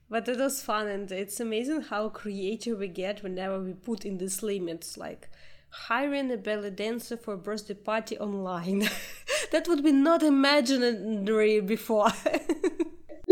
But 0.08 0.28
it 0.28 0.38
was 0.38 0.62
fun 0.62 0.86
and 0.86 1.10
it's 1.10 1.40
amazing 1.40 1.80
how 1.80 2.10
creative 2.10 2.78
we 2.78 2.88
get 2.88 3.24
whenever 3.24 3.58
we 3.60 3.72
put 3.72 4.04
in 4.04 4.18
these 4.18 4.40
limits 4.42 4.96
like 4.96 5.28
hiring 5.88 6.30
a 6.30 6.36
belly 6.36 6.70
dancer 6.70 7.16
for 7.16 7.34
a 7.34 7.38
birthday 7.38 7.74
party 7.74 8.16
online. 8.18 8.88
That 9.50 9.68
would 9.68 9.84
be 9.84 9.92
not 9.92 10.22
imaginary 10.22 11.60
before. 11.60 12.12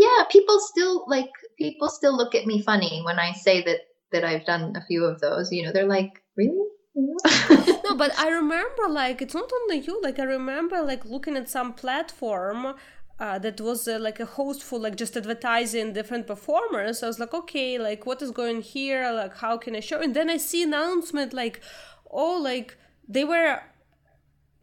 Yeah 0.01 0.23
people 0.31 0.59
still 0.59 1.05
like 1.07 1.29
people 1.61 1.89
still 1.89 2.15
look 2.15 2.35
at 2.35 2.45
me 2.45 2.61
funny 2.61 3.01
when 3.05 3.19
i 3.19 3.31
say 3.31 3.61
that 3.63 3.81
that 4.11 4.23
I've 4.23 4.45
done 4.45 4.75
a 4.75 4.85
few 4.85 5.05
of 5.05 5.19
those, 5.21 5.51
you 5.51 5.63
know, 5.63 5.71
they're 5.71 5.87
like, 5.87 6.21
really? 6.35 6.67
no, 6.95 7.95
but 7.95 8.17
I 8.19 8.29
remember 8.29 8.89
like 8.89 9.21
it's 9.21 9.33
not 9.33 9.49
only 9.61 9.79
you. 9.79 10.01
Like 10.01 10.19
I 10.19 10.23
remember 10.23 10.81
like 10.81 11.05
looking 11.05 11.37
at 11.37 11.49
some 11.49 11.73
platform 11.73 12.75
uh, 13.17 13.39
that 13.39 13.61
was 13.61 13.87
uh, 13.87 13.97
like 13.97 14.19
a 14.19 14.25
host 14.25 14.61
for 14.61 14.77
like 14.77 14.97
just 14.97 15.15
advertising 15.15 15.93
different 15.93 16.27
performers. 16.27 17.01
I 17.01 17.07
was 17.07 17.17
like, 17.17 17.33
okay, 17.33 17.77
like 17.77 18.05
what 18.05 18.21
is 18.21 18.31
going 18.31 18.61
here? 18.61 19.09
Like 19.13 19.37
how 19.37 19.57
can 19.57 19.75
I 19.75 19.79
show? 19.79 20.01
And 20.01 20.13
then 20.13 20.29
I 20.29 20.35
see 20.35 20.63
announcement 20.63 21.31
like, 21.31 21.61
oh, 22.09 22.37
like 22.37 22.77
they 23.07 23.23
were 23.23 23.61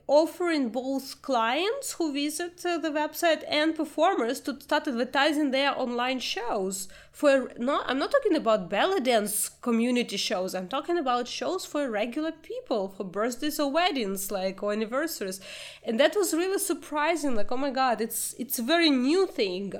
offering 0.08 0.70
both 0.70 1.20
clients 1.20 1.92
who 1.92 2.12
visit 2.12 2.64
uh, 2.64 2.78
the 2.78 2.90
website 2.90 3.44
and 3.46 3.76
performers 3.76 4.40
to 4.40 4.58
start 4.58 4.88
advertising 4.88 5.50
their 5.50 5.78
online 5.78 6.18
shows 6.18 6.88
for 7.12 7.52
not 7.58 7.84
i'm 7.86 7.98
not 7.98 8.10
talking 8.10 8.34
about 8.34 8.70
belly 8.70 9.00
dance 9.00 9.50
community 9.60 10.16
shows. 10.16 10.54
I'm 10.54 10.68
talking 10.68 10.98
about 10.98 11.28
shows 11.28 11.64
for 11.66 11.90
regular 11.90 12.32
people 12.32 12.88
for 12.88 13.04
birthdays 13.04 13.60
or 13.60 13.70
weddings 13.70 14.30
like 14.30 14.62
or 14.62 14.72
anniversaries. 14.72 15.40
And 15.82 16.00
that 16.00 16.16
was 16.16 16.32
really 16.32 16.58
surprising 16.58 17.34
like 17.34 17.52
oh 17.52 17.56
my 17.56 17.70
god 17.70 18.00
it's 18.00 18.34
it's 18.38 18.58
a 18.58 18.62
very 18.62 18.90
new 18.90 19.26
thing 19.26 19.74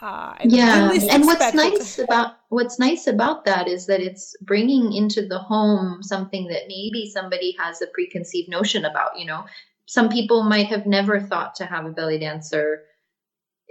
uh, 0.00 0.34
yeah, 0.44 0.92
and 1.10 1.26
what's 1.26 1.54
nice 1.54 1.98
about 1.98 2.36
what's 2.48 2.78
nice 2.78 3.06
about 3.06 3.44
that 3.44 3.68
is 3.68 3.86
that 3.86 4.00
it's 4.00 4.34
bringing 4.40 4.94
into 4.94 5.26
the 5.26 5.38
home 5.38 6.02
something 6.02 6.46
that 6.46 6.62
maybe 6.68 7.10
somebody 7.12 7.54
has 7.58 7.82
a 7.82 7.86
preconceived 7.88 8.48
notion 8.48 8.86
about. 8.86 9.18
You 9.18 9.26
know, 9.26 9.44
some 9.84 10.08
people 10.08 10.42
might 10.42 10.68
have 10.68 10.86
never 10.86 11.20
thought 11.20 11.56
to 11.56 11.66
have 11.66 11.84
a 11.84 11.90
belly 11.90 12.18
dancer 12.18 12.84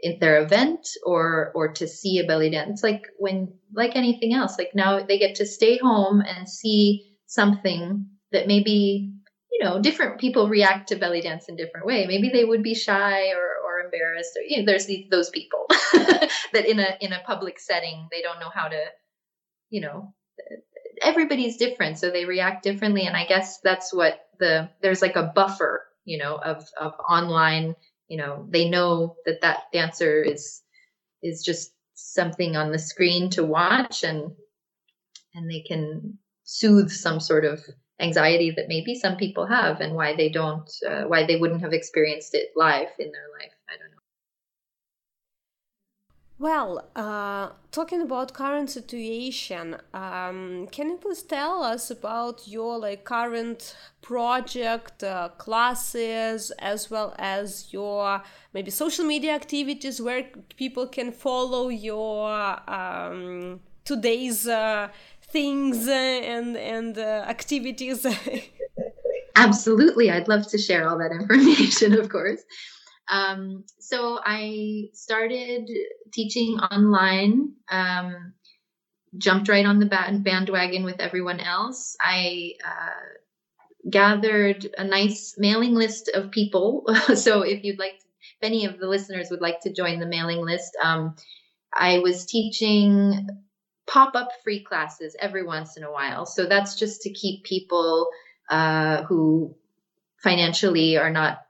in 0.04 0.20
their 0.20 0.44
event 0.44 0.88
or 1.04 1.52
or 1.56 1.70
to 1.74 1.88
see 1.88 2.20
a 2.20 2.28
belly 2.28 2.52
dance. 2.52 2.84
like 2.84 3.08
when 3.18 3.52
like 3.74 3.96
anything 3.96 4.34
else. 4.34 4.58
Like 4.60 4.72
now 4.76 5.04
they 5.04 5.18
get 5.18 5.36
to 5.36 5.48
stay 5.48 5.78
home 5.78 6.22
and 6.22 6.48
see 6.48 7.16
something 7.26 8.06
that 8.32 8.46
maybe 8.46 9.14
you 9.52 9.66
know 9.66 9.82
different 9.82 10.20
people 10.20 10.48
react 10.48 10.90
to 10.90 10.96
belly 10.96 11.22
dance 11.22 11.50
in 11.50 11.56
different 11.56 11.88
way. 11.88 12.06
Maybe 12.06 12.30
they 12.30 12.46
would 12.46 12.62
be 12.62 12.76
shy 12.76 13.30
or 13.30 13.59
embarrassed 13.90 14.38
or 14.38 14.42
you 14.42 14.58
know 14.58 14.66
there's 14.66 14.86
these, 14.86 15.08
those 15.10 15.30
people 15.30 15.66
that 15.70 16.66
in 16.66 16.80
a 16.80 16.98
in 17.02 17.14
a 17.14 17.24
public 17.26 17.60
setting 17.60 18.08
they 18.12 18.22
don't 18.22 18.40
know 18.40 18.52
how 18.54 18.68
to 18.68 18.82
you 19.70 19.82
know 19.82 20.14
everybody's 21.02 21.58
different 21.58 21.98
so 21.98 22.10
they 22.10 22.26
react 22.26 22.64
differently. 22.64 23.06
And 23.06 23.16
i 23.16 23.26
guess 23.26 23.60
that's 23.62 23.94
what 23.94 24.20
the 24.40 24.70
there's 24.82 25.02
like 25.02 25.16
a 25.16 25.32
buffer 25.36 25.86
you 26.06 26.18
know 26.18 26.38
of 26.38 26.66
of 26.80 26.94
online 27.10 27.76
you 28.08 28.18
know 28.18 28.46
they 28.50 28.70
know 28.70 29.16
that 29.26 29.42
that 29.42 29.64
dancer 29.74 30.22
is 30.22 30.62
is 31.22 31.44
just 31.44 31.72
something 31.94 32.56
on 32.56 32.72
the 32.72 32.80
screen 32.80 33.30
to 33.32 33.44
watch 33.44 34.04
and 34.04 34.32
and 35.36 35.50
they 35.50 35.62
can 35.62 36.18
soothe 36.44 36.90
some 36.90 37.20
sort 37.20 37.46
of 37.46 37.62
anxiety 38.00 38.52
that 38.52 38.68
maybe 38.68 38.96
some 38.96 39.18
people 39.18 39.46
have 39.46 39.82
and 39.82 39.94
why 39.94 40.16
they 40.16 40.30
don't 40.30 40.72
uh, 40.90 41.04
why 41.04 41.26
they 41.26 41.36
wouldn't 41.36 41.62
have 41.62 41.74
experienced 41.74 42.34
it 42.34 42.50
live 42.56 42.88
in 42.98 43.12
their 43.12 43.28
life 43.40 43.54
well, 46.40 46.88
uh, 46.96 47.50
talking 47.72 48.02
about 48.02 48.34
current 48.34 48.70
situation, 48.70 49.76
um, 49.94 50.68
can 50.72 50.90
you 50.90 50.98
please 50.98 51.22
tell 51.22 51.62
us 51.62 51.92
about 51.92 52.48
your 52.48 52.80
like 52.80 53.04
current 53.04 53.76
project, 54.02 55.04
uh, 55.04 55.30
classes, 55.38 56.52
as 56.60 56.90
well 56.90 57.14
as 57.20 57.74
your 57.74 58.24
maybe 58.54 58.72
social 58.72 59.04
media 59.04 59.34
activities 59.34 60.02
where 60.02 60.28
people 60.56 60.88
can 60.88 61.12
follow 61.12 61.68
your 61.68 62.32
um, 62.70 63.60
today's 63.84 64.48
uh, 64.48 64.88
things 65.22 65.90
and 65.90 66.56
and 66.56 66.98
uh, 66.98 67.26
activities? 67.28 68.06
Absolutely, 69.36 70.10
I'd 70.10 70.30
love 70.30 70.48
to 70.48 70.58
share 70.58 70.88
all 70.88 70.98
that 71.00 71.12
information, 71.12 72.00
of 72.00 72.08
course. 72.08 72.44
Um, 73.10 73.64
so 73.80 74.20
I 74.24 74.90
started 74.94 75.70
teaching 76.14 76.60
online, 76.60 77.54
um, 77.70 78.34
jumped 79.18 79.50
right 79.50 79.66
on 79.66 79.80
the 79.80 79.88
bandwagon 79.88 80.84
with 80.84 81.00
everyone 81.00 81.40
else. 81.40 81.98
I 82.00 82.54
uh, 82.64 83.90
gathered 83.90 84.70
a 84.78 84.84
nice 84.84 85.36
mailing 85.38 85.74
list 85.74 86.10
of 86.14 86.32
people. 86.32 86.86
so 87.16 87.42
if 87.42 87.64
you'd 87.64 87.80
like, 87.80 88.00
to, 88.00 88.06
if 88.22 88.44
any 88.44 88.66
of 88.66 88.80
the 88.80 88.88
listeners 88.88 89.30
would 89.32 89.42
like 89.42 89.62
to 89.62 89.74
join 89.74 90.00
the 90.00 90.06
mailing 90.06 90.42
list, 90.42 90.78
um, 90.84 91.16
I 91.74 92.00
was 92.00 92.26
teaching 92.26 93.28
pop 93.88 94.16
up 94.16 94.30
free 94.44 94.64
classes 94.64 95.16
every 95.20 95.44
once 95.44 95.76
in 95.76 95.84
a 95.84 95.92
while. 95.92 96.28
So 96.28 96.46
that's 96.46 96.76
just 96.76 97.02
to 97.02 97.10
keep 97.10 97.44
people 97.44 98.10
uh, 98.50 99.04
who 99.04 99.56
financially 100.22 100.98
are 100.98 101.10
not 101.10 101.42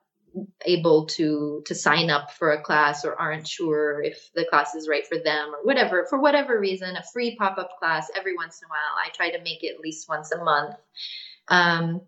able 0.66 1.06
to 1.06 1.64
to 1.66 1.74
sign 1.74 2.10
up 2.10 2.32
for 2.32 2.52
a 2.52 2.62
class 2.62 3.06
or 3.06 3.20
aren't 3.20 3.48
sure 3.48 4.04
if 4.04 4.30
the 4.36 4.46
class 4.50 4.76
is 4.76 4.88
right 4.88 5.08
for 5.08 5.18
them 5.18 5.56
or 5.56 5.64
whatever 5.64 6.06
for 6.10 6.20
whatever 6.20 6.60
reason 6.60 6.96
a 6.96 7.04
free 7.14 7.36
pop-up 7.36 7.72
class 7.80 8.12
every 8.16 8.36
once 8.36 8.62
in 8.62 8.66
a 8.66 8.70
while 8.70 9.04
i 9.04 9.10
try 9.10 9.32
to 9.32 9.42
make 9.44 9.64
it 9.64 9.74
at 9.74 9.80
least 9.80 10.10
once 10.10 10.32
a 10.32 10.44
month. 10.44 10.76
Um, 11.48 12.02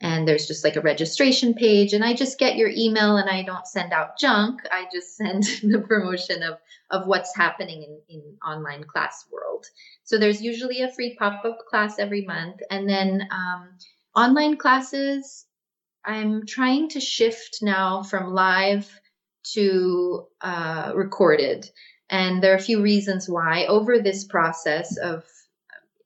and 0.00 0.26
there's 0.26 0.46
just 0.46 0.64
like 0.64 0.76
a 0.76 0.80
registration 0.80 1.54
page 1.54 1.92
and 1.92 2.04
i 2.04 2.14
just 2.14 2.38
get 2.38 2.56
your 2.56 2.70
email 2.74 3.16
and 3.16 3.28
i 3.28 3.42
don't 3.42 3.66
send 3.66 3.92
out 3.92 4.18
junk. 4.18 4.60
I 4.70 4.86
just 4.92 5.16
send 5.16 5.42
the 5.62 5.84
promotion 5.86 6.42
of 6.42 6.58
of 6.90 7.06
what's 7.06 7.36
happening 7.36 7.82
in, 7.82 8.00
in 8.08 8.22
online 8.46 8.84
class 8.84 9.26
world. 9.30 9.66
So 10.04 10.18
there's 10.18 10.40
usually 10.40 10.80
a 10.80 10.90
free 10.90 11.16
pop-up 11.16 11.58
class 11.68 11.98
every 11.98 12.24
month. 12.24 12.60
And 12.70 12.88
then 12.88 13.28
um, 13.30 13.68
online 14.16 14.56
classes 14.56 15.44
i'm 16.04 16.46
trying 16.46 16.88
to 16.88 17.00
shift 17.00 17.58
now 17.60 18.02
from 18.02 18.32
live 18.32 18.88
to 19.54 20.26
uh, 20.40 20.92
recorded. 20.94 21.68
And 22.10 22.42
there 22.42 22.52
are 22.52 22.56
a 22.56 22.60
few 22.60 22.80
reasons 22.82 23.28
why. 23.28 23.66
Over 23.66 23.98
this 23.98 24.24
process 24.24 24.96
of 24.96 25.24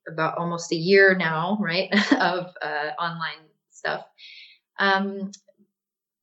about 0.09 0.37
almost 0.37 0.73
a 0.73 0.77
year 0.77 1.15
now 1.15 1.59
right 1.61 1.89
of 2.13 2.53
uh, 2.61 2.91
online 3.01 3.47
stuff. 3.83 4.05
Um, 4.79 5.33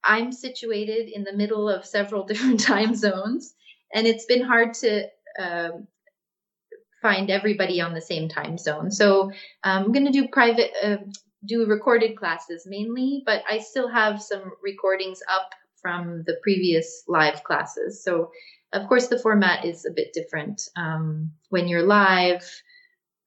I'm 0.02 0.31
situated 0.31 1.10
in 1.10 1.26
the 1.26 1.34
middle 1.34 1.68
of 1.69 1.86
several 1.86 2.23
different 2.30 2.61
time 2.61 2.95
zones, 2.95 3.53
and 3.94 4.07
it's 4.07 4.26
been 4.26 4.44
hard 4.44 4.73
to 4.76 5.07
uh, 5.38 5.72
find 7.02 7.30
everybody 7.30 7.81
on 7.81 7.94
the 7.94 8.02
same 8.02 8.30
time 8.30 8.57
zone. 8.57 8.91
So 8.91 9.23
um, 9.64 9.84
I'm 9.84 9.91
going 9.91 10.06
to 10.06 10.11
do 10.11 10.30
private, 10.30 10.72
uh, 10.81 10.98
do 11.45 11.65
recorded 11.65 12.15
classes 12.18 12.65
mainly, 12.65 13.23
but 13.26 13.44
I 13.49 13.60
still 13.60 13.90
have 13.90 14.22
some 14.22 14.52
recordings 14.64 15.19
up 15.30 15.52
from 15.81 16.23
the 16.27 16.38
previous 16.44 17.03
live 17.07 17.44
classes. 17.44 18.03
So 18.03 18.31
of 18.73 18.88
course 18.88 19.07
the 19.07 19.19
format 19.19 19.65
is 19.65 19.86
a 19.86 19.91
bit 19.91 20.14
different. 20.14 20.61
Um, 20.76 21.31
when 21.49 21.68
you're 21.68 21.84
live, 21.84 22.44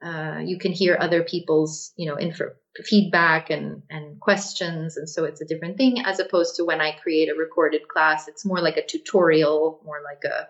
uh, 0.02 0.40
you 0.44 0.58
can 0.58 0.72
hear 0.72 0.96
other 1.00 1.22
people's, 1.22 1.92
you 1.96 2.06
know, 2.06 2.18
info, 2.18 2.50
feedback 2.76 3.50
and 3.50 3.82
and 3.90 4.18
questions 4.20 4.96
and 4.96 5.08
so 5.08 5.24
it's 5.24 5.42
a 5.42 5.44
different 5.44 5.76
thing 5.76 6.02
as 6.06 6.18
opposed 6.18 6.56
to 6.56 6.64
when 6.64 6.80
i 6.80 6.90
create 6.92 7.28
a 7.28 7.34
recorded 7.34 7.86
class 7.86 8.28
it's 8.28 8.46
more 8.46 8.60
like 8.60 8.78
a 8.78 8.86
tutorial 8.86 9.80
more 9.84 10.00
like 10.02 10.24
a 10.24 10.48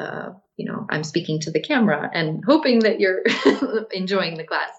uh, 0.00 0.32
you 0.56 0.64
know 0.64 0.86
i'm 0.90 1.04
speaking 1.04 1.40
to 1.40 1.50
the 1.50 1.60
camera 1.60 2.08
and 2.14 2.44
hoping 2.46 2.80
that 2.80 3.00
you're 3.00 3.22
enjoying 3.92 4.36
the 4.36 4.44
class. 4.44 4.70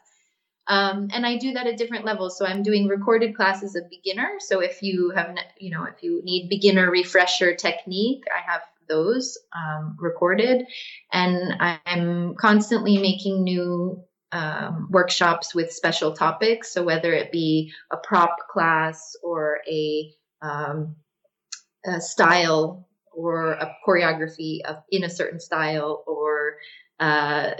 Um, 0.67 1.09
and 1.11 1.25
i 1.25 1.37
do 1.37 1.53
that 1.53 1.67
at 1.67 1.77
different 1.77 2.05
levels. 2.05 2.37
So 2.37 2.45
i'm 2.45 2.63
doing 2.63 2.87
recorded 2.87 3.35
classes 3.35 3.75
of 3.75 3.89
beginner. 3.89 4.35
So 4.39 4.61
if 4.61 4.81
you 4.81 5.11
have 5.15 5.35
you 5.59 5.71
know 5.71 5.83
if 5.83 6.01
you 6.01 6.21
need 6.23 6.49
beginner 6.49 6.89
refresher 6.89 7.55
technique 7.55 8.23
i 8.33 8.49
have 8.49 8.61
those 8.87 9.37
um, 9.53 9.97
recorded. 9.99 10.65
And 11.11 11.55
i'm 11.59 12.35
constantly 12.35 12.97
making 12.97 13.43
new 13.43 14.03
um, 14.31 14.87
workshops 14.89 15.53
with 15.53 15.71
special 15.71 16.13
topics. 16.13 16.73
So 16.73 16.83
whether 16.83 17.13
it 17.13 17.31
be 17.31 17.73
a 17.91 17.97
prop 17.97 18.35
class 18.49 19.15
or 19.23 19.59
a, 19.67 20.11
um, 20.41 20.95
a 21.85 21.99
style 21.99 22.87
or 23.13 23.51
a 23.53 23.75
choreography 23.85 24.61
of 24.65 24.83
in 24.89 25.03
a 25.03 25.09
certain 25.09 25.39
style 25.39 26.03
or 26.07 26.55
uh, 26.99 27.51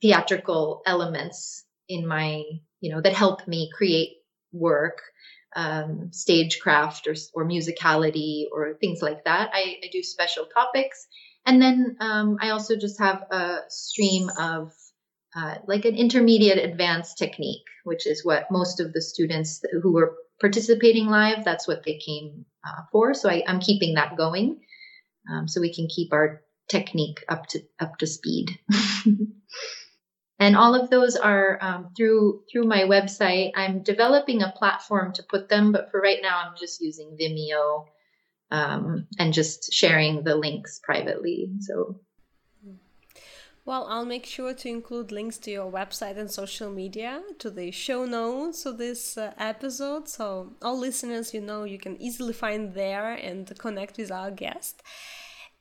theatrical 0.00 0.82
elements 0.86 1.64
in 1.88 2.06
my 2.06 2.42
you 2.80 2.92
know 2.92 3.00
that 3.00 3.12
help 3.12 3.46
me 3.46 3.70
create 3.74 4.18
work 4.52 5.00
um, 5.54 6.08
stagecraft 6.12 7.06
or, 7.06 7.14
or 7.34 7.46
musicality 7.46 8.44
or 8.52 8.74
things 8.74 9.02
like 9.02 9.24
that 9.24 9.50
I, 9.52 9.76
I 9.82 9.88
do 9.92 10.02
special 10.02 10.46
topics 10.46 11.06
and 11.46 11.60
then 11.60 11.96
um, 12.00 12.38
i 12.40 12.50
also 12.50 12.76
just 12.76 12.98
have 12.98 13.22
a 13.30 13.58
stream 13.68 14.30
of 14.38 14.72
uh, 15.34 15.56
like 15.66 15.84
an 15.84 15.94
intermediate 15.94 16.58
advanced 16.58 17.18
technique, 17.18 17.64
which 17.84 18.06
is 18.06 18.24
what 18.24 18.50
most 18.50 18.80
of 18.80 18.92
the 18.92 19.00
students 19.00 19.62
who 19.82 19.92
were 19.92 20.16
participating 20.40 21.06
live, 21.06 21.44
that's 21.44 21.66
what 21.66 21.84
they 21.84 21.98
came 21.98 22.44
uh, 22.66 22.82
for. 22.90 23.14
So 23.14 23.30
I, 23.30 23.42
am 23.46 23.60
keeping 23.60 23.94
that 23.94 24.16
going 24.16 24.60
um, 25.30 25.48
so 25.48 25.60
we 25.60 25.74
can 25.74 25.88
keep 25.88 26.12
our 26.12 26.42
technique 26.68 27.24
up 27.28 27.46
to 27.48 27.60
up 27.80 27.98
to 27.98 28.06
speed. 28.06 28.58
and 30.38 30.56
all 30.56 30.74
of 30.74 30.90
those 30.90 31.16
are 31.16 31.58
um, 31.60 31.90
through 31.96 32.42
through 32.50 32.64
my 32.64 32.80
website. 32.80 33.52
I'm 33.54 33.82
developing 33.82 34.42
a 34.42 34.52
platform 34.56 35.12
to 35.14 35.22
put 35.22 35.48
them, 35.48 35.72
but 35.72 35.90
for 35.90 36.00
right 36.00 36.20
now, 36.20 36.42
I'm 36.44 36.56
just 36.58 36.80
using 36.80 37.16
Vimeo 37.20 37.86
um, 38.50 39.06
and 39.18 39.32
just 39.32 39.72
sharing 39.72 40.24
the 40.24 40.34
links 40.34 40.80
privately. 40.82 41.52
So 41.60 42.00
well, 43.64 43.86
I'll 43.88 44.04
make 44.04 44.26
sure 44.26 44.54
to 44.54 44.68
include 44.68 45.12
links 45.12 45.38
to 45.38 45.50
your 45.50 45.70
website 45.70 46.18
and 46.18 46.30
social 46.30 46.68
media 46.68 47.22
to 47.38 47.48
the 47.50 47.70
show 47.70 48.04
notes 48.04 48.66
of 48.66 48.78
this 48.78 49.16
uh, 49.16 49.32
episode. 49.38 50.08
So, 50.08 50.54
all 50.60 50.78
listeners, 50.78 51.32
you 51.32 51.40
know, 51.40 51.62
you 51.62 51.78
can 51.78 52.00
easily 52.02 52.32
find 52.32 52.74
there 52.74 53.12
and 53.12 53.56
connect 53.58 53.98
with 53.98 54.10
our 54.10 54.32
guest. 54.32 54.82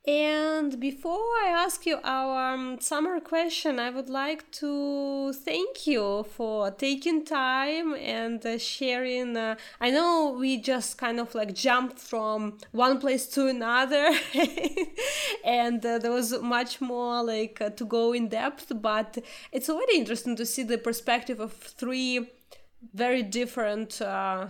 And 0.07 0.79
before 0.79 1.29
I 1.45 1.53
ask 1.55 1.85
you 1.85 1.99
our 2.03 2.53
um, 2.53 2.79
summer 2.81 3.19
question, 3.19 3.79
I 3.79 3.91
would 3.91 4.09
like 4.09 4.49
to 4.53 5.31
thank 5.31 5.85
you 5.85 6.23
for 6.23 6.71
taking 6.71 7.23
time 7.23 7.93
and 7.93 8.43
uh, 8.43 8.57
sharing. 8.57 9.37
Uh, 9.37 9.57
I 9.79 9.91
know 9.91 10.35
we 10.39 10.57
just 10.57 10.97
kind 10.97 11.19
of 11.19 11.35
like 11.35 11.53
jumped 11.53 11.99
from 11.99 12.57
one 12.71 12.99
place 12.99 13.27
to 13.27 13.45
another, 13.45 14.09
and 15.45 15.85
uh, 15.85 15.99
there 15.99 16.11
was 16.11 16.41
much 16.41 16.81
more 16.81 17.21
like 17.21 17.61
uh, 17.61 17.69
to 17.69 17.85
go 17.85 18.11
in 18.11 18.27
depth, 18.27 18.71
but 18.81 19.19
it's 19.51 19.69
already 19.69 19.97
interesting 19.99 20.35
to 20.37 20.47
see 20.47 20.63
the 20.63 20.79
perspective 20.79 21.39
of 21.39 21.53
three 21.53 22.27
very 22.91 23.21
different 23.21 24.01
uh, 24.01 24.47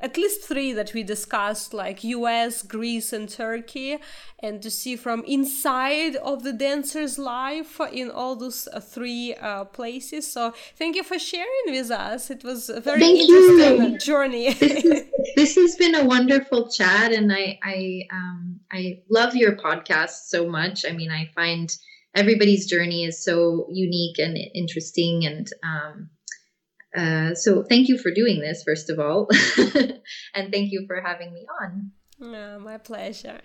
at 0.00 0.16
least 0.16 0.42
three 0.42 0.72
that 0.72 0.92
we 0.92 1.02
discussed 1.02 1.72
like 1.72 2.04
us 2.04 2.62
greece 2.62 3.12
and 3.12 3.28
turkey 3.28 3.98
and 4.40 4.60
to 4.60 4.70
see 4.70 4.96
from 4.96 5.24
inside 5.24 6.16
of 6.16 6.42
the 6.42 6.52
dancer's 6.52 7.18
life 7.18 7.80
in 7.92 8.10
all 8.10 8.36
those 8.36 8.68
uh, 8.72 8.80
three 8.80 9.34
uh, 9.36 9.64
places. 9.64 10.30
So 10.30 10.52
thank 10.76 10.96
you 10.96 11.04
for 11.04 11.18
sharing 11.18 11.66
with 11.68 11.90
us. 11.90 12.30
It 12.30 12.44
was 12.44 12.68
a 12.68 12.80
very 12.80 13.00
thank 13.00 13.20
interesting 13.20 13.92
you. 13.92 13.98
journey. 13.98 14.52
this, 14.54 14.84
is, 14.84 15.02
this, 15.36 15.54
has 15.54 15.76
been 15.76 15.94
a 15.94 16.04
wonderful 16.04 16.68
chat 16.70 17.12
and 17.12 17.32
i 17.32 17.58
i 17.62 18.02
um 18.12 18.60
i 18.72 19.00
love 19.10 19.34
your 19.34 19.56
podcast 19.56 20.26
so 20.26 20.48
much. 20.48 20.84
I 20.84 20.92
mean 20.92 21.10
i 21.10 21.30
find 21.34 21.74
everybody's 22.14 22.66
journey 22.66 23.04
is 23.04 23.24
so 23.24 23.66
unique 23.70 24.18
and 24.18 24.36
interesting 24.54 25.24
and 25.26 25.48
um 25.62 26.10
uh, 26.94 27.34
so 27.34 27.62
thank 27.62 27.88
you 27.88 27.98
for 27.98 28.10
doing 28.10 28.40
this, 28.40 28.62
first 28.62 28.88
of 28.90 28.98
all, 28.98 29.28
and 30.34 30.52
thank 30.52 30.70
you 30.70 30.84
for 30.86 31.00
having 31.00 31.32
me 31.32 31.46
on. 31.60 31.90
Oh, 32.22 32.58
my 32.60 32.78
pleasure. 32.78 33.40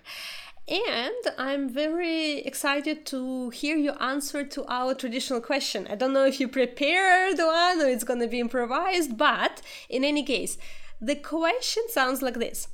And 0.68 1.34
I'm 1.36 1.68
very 1.68 2.38
excited 2.38 3.04
to 3.06 3.50
hear 3.50 3.76
your 3.76 4.00
answer 4.00 4.44
to 4.44 4.64
our 4.68 4.94
traditional 4.94 5.40
question. 5.40 5.88
I 5.90 5.96
don't 5.96 6.12
know 6.12 6.24
if 6.24 6.38
you 6.38 6.46
prepared 6.46 7.38
one 7.38 7.80
or 7.80 7.86
it's 7.86 8.04
going 8.04 8.20
to 8.20 8.28
be 8.28 8.38
improvised, 8.38 9.18
but 9.18 9.62
in 9.88 10.04
any 10.04 10.22
case, 10.22 10.58
the 11.00 11.16
question 11.16 11.82
sounds 11.88 12.22
like 12.22 12.34
this 12.34 12.68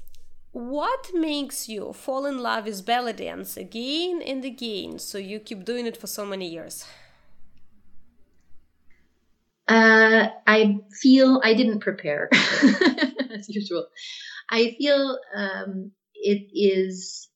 What 0.52 1.10
makes 1.14 1.70
you 1.70 1.94
fall 1.94 2.26
in 2.26 2.38
love 2.38 2.66
with 2.66 2.84
belly 2.84 3.14
dance 3.14 3.56
again 3.56 4.20
and 4.20 4.44
again 4.44 4.98
so 4.98 5.16
you 5.16 5.40
keep 5.40 5.64
doing 5.64 5.86
it 5.86 5.96
for 5.96 6.06
so 6.06 6.26
many 6.26 6.48
years? 6.48 6.84
Uh, 9.68 10.28
I 10.46 10.78
feel 11.02 11.40
I 11.42 11.54
didn't 11.54 11.80
prepare 11.80 12.28
as 12.32 13.48
usual. 13.48 13.86
I 14.50 14.76
feel 14.78 15.18
um, 15.34 15.90
it 16.14 16.48
is 16.52 17.28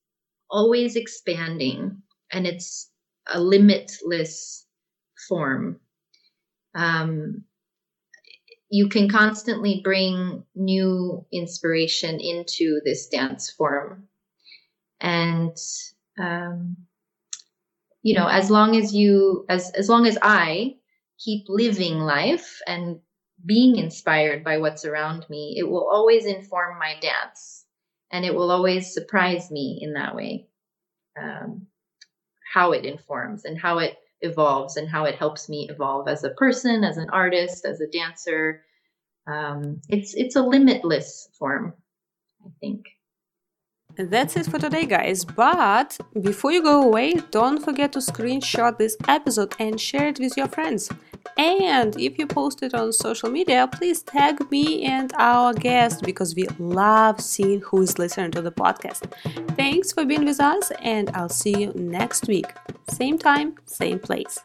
always 0.48 0.96
expanding 0.96 2.02
and 2.32 2.46
it's 2.46 2.90
a 3.26 3.40
limitless 3.40 4.64
form. 5.28 5.80
Um, 6.74 7.44
you 8.68 8.88
can 8.88 9.08
constantly 9.08 9.80
bring 9.82 10.44
new 10.54 11.26
inspiration 11.32 12.20
into 12.20 12.80
this 12.84 13.08
dance 13.08 13.50
form. 13.50 14.08
And 15.00 15.56
um, 16.18 16.76
you 18.02 18.14
know, 18.14 18.28
as 18.28 18.50
long 18.50 18.76
as 18.76 18.94
you, 18.94 19.44
as, 19.48 19.70
as 19.72 19.88
long 19.88 20.06
as 20.06 20.16
I 20.22 20.76
keep 21.22 21.44
living 21.48 21.98
life 21.98 22.60
and 22.66 23.00
being 23.44 23.76
inspired 23.76 24.42
by 24.44 24.58
what's 24.58 24.84
around 24.84 25.26
me, 25.28 25.56
it 25.58 25.68
will 25.68 25.88
always 25.88 26.26
inform 26.26 26.78
my 26.78 26.98
dance 27.00 27.64
and 28.10 28.24
it 28.24 28.34
will 28.34 28.50
always 28.50 28.92
surprise 28.92 29.50
me 29.50 29.78
in 29.80 29.94
that 29.94 30.14
way. 30.14 30.48
Um, 31.20 31.66
how 32.52 32.72
it 32.72 32.84
informs 32.84 33.44
and 33.44 33.58
how 33.58 33.78
it 33.78 33.96
evolves 34.22 34.76
and 34.76 34.88
how 34.88 35.04
it 35.04 35.14
helps 35.14 35.48
me 35.48 35.68
evolve 35.70 36.08
as 36.08 36.24
a 36.24 36.30
person, 36.30 36.84
as 36.84 36.96
an 36.96 37.08
artist, 37.10 37.64
as 37.64 37.80
a 37.80 37.86
dancer. 37.86 38.64
Um, 39.26 39.80
it's 39.88 40.14
it's 40.14 40.36
a 40.36 40.42
limitless 40.42 41.28
form, 41.38 41.74
I 42.44 42.50
think. 42.60 42.86
That's 43.96 44.36
it 44.36 44.46
for 44.46 44.58
today, 44.58 44.86
guys. 44.86 45.24
But 45.24 45.98
before 46.20 46.52
you 46.52 46.62
go 46.62 46.82
away, 46.82 47.14
don't 47.30 47.62
forget 47.62 47.92
to 47.92 47.98
screenshot 47.98 48.78
this 48.78 48.96
episode 49.06 49.54
and 49.58 49.80
share 49.80 50.08
it 50.08 50.18
with 50.18 50.36
your 50.36 50.48
friends. 50.48 50.90
And 51.38 51.98
if 51.98 52.18
you 52.18 52.26
post 52.26 52.62
it 52.62 52.74
on 52.74 52.92
social 52.92 53.30
media, 53.30 53.68
please 53.70 54.02
tag 54.02 54.50
me 54.50 54.84
and 54.84 55.12
our 55.16 55.54
guest 55.54 56.02
because 56.02 56.34
we 56.34 56.46
love 56.58 57.20
seeing 57.20 57.60
who 57.60 57.82
is 57.82 57.98
listening 57.98 58.30
to 58.32 58.42
the 58.42 58.52
podcast. 58.52 59.10
Thanks 59.56 59.92
for 59.92 60.04
being 60.04 60.24
with 60.24 60.40
us, 60.40 60.70
and 60.82 61.10
I'll 61.10 61.28
see 61.28 61.56
you 61.56 61.72
next 61.74 62.28
week. 62.28 62.52
Same 62.90 63.18
time, 63.18 63.54
same 63.66 63.98
place. 63.98 64.38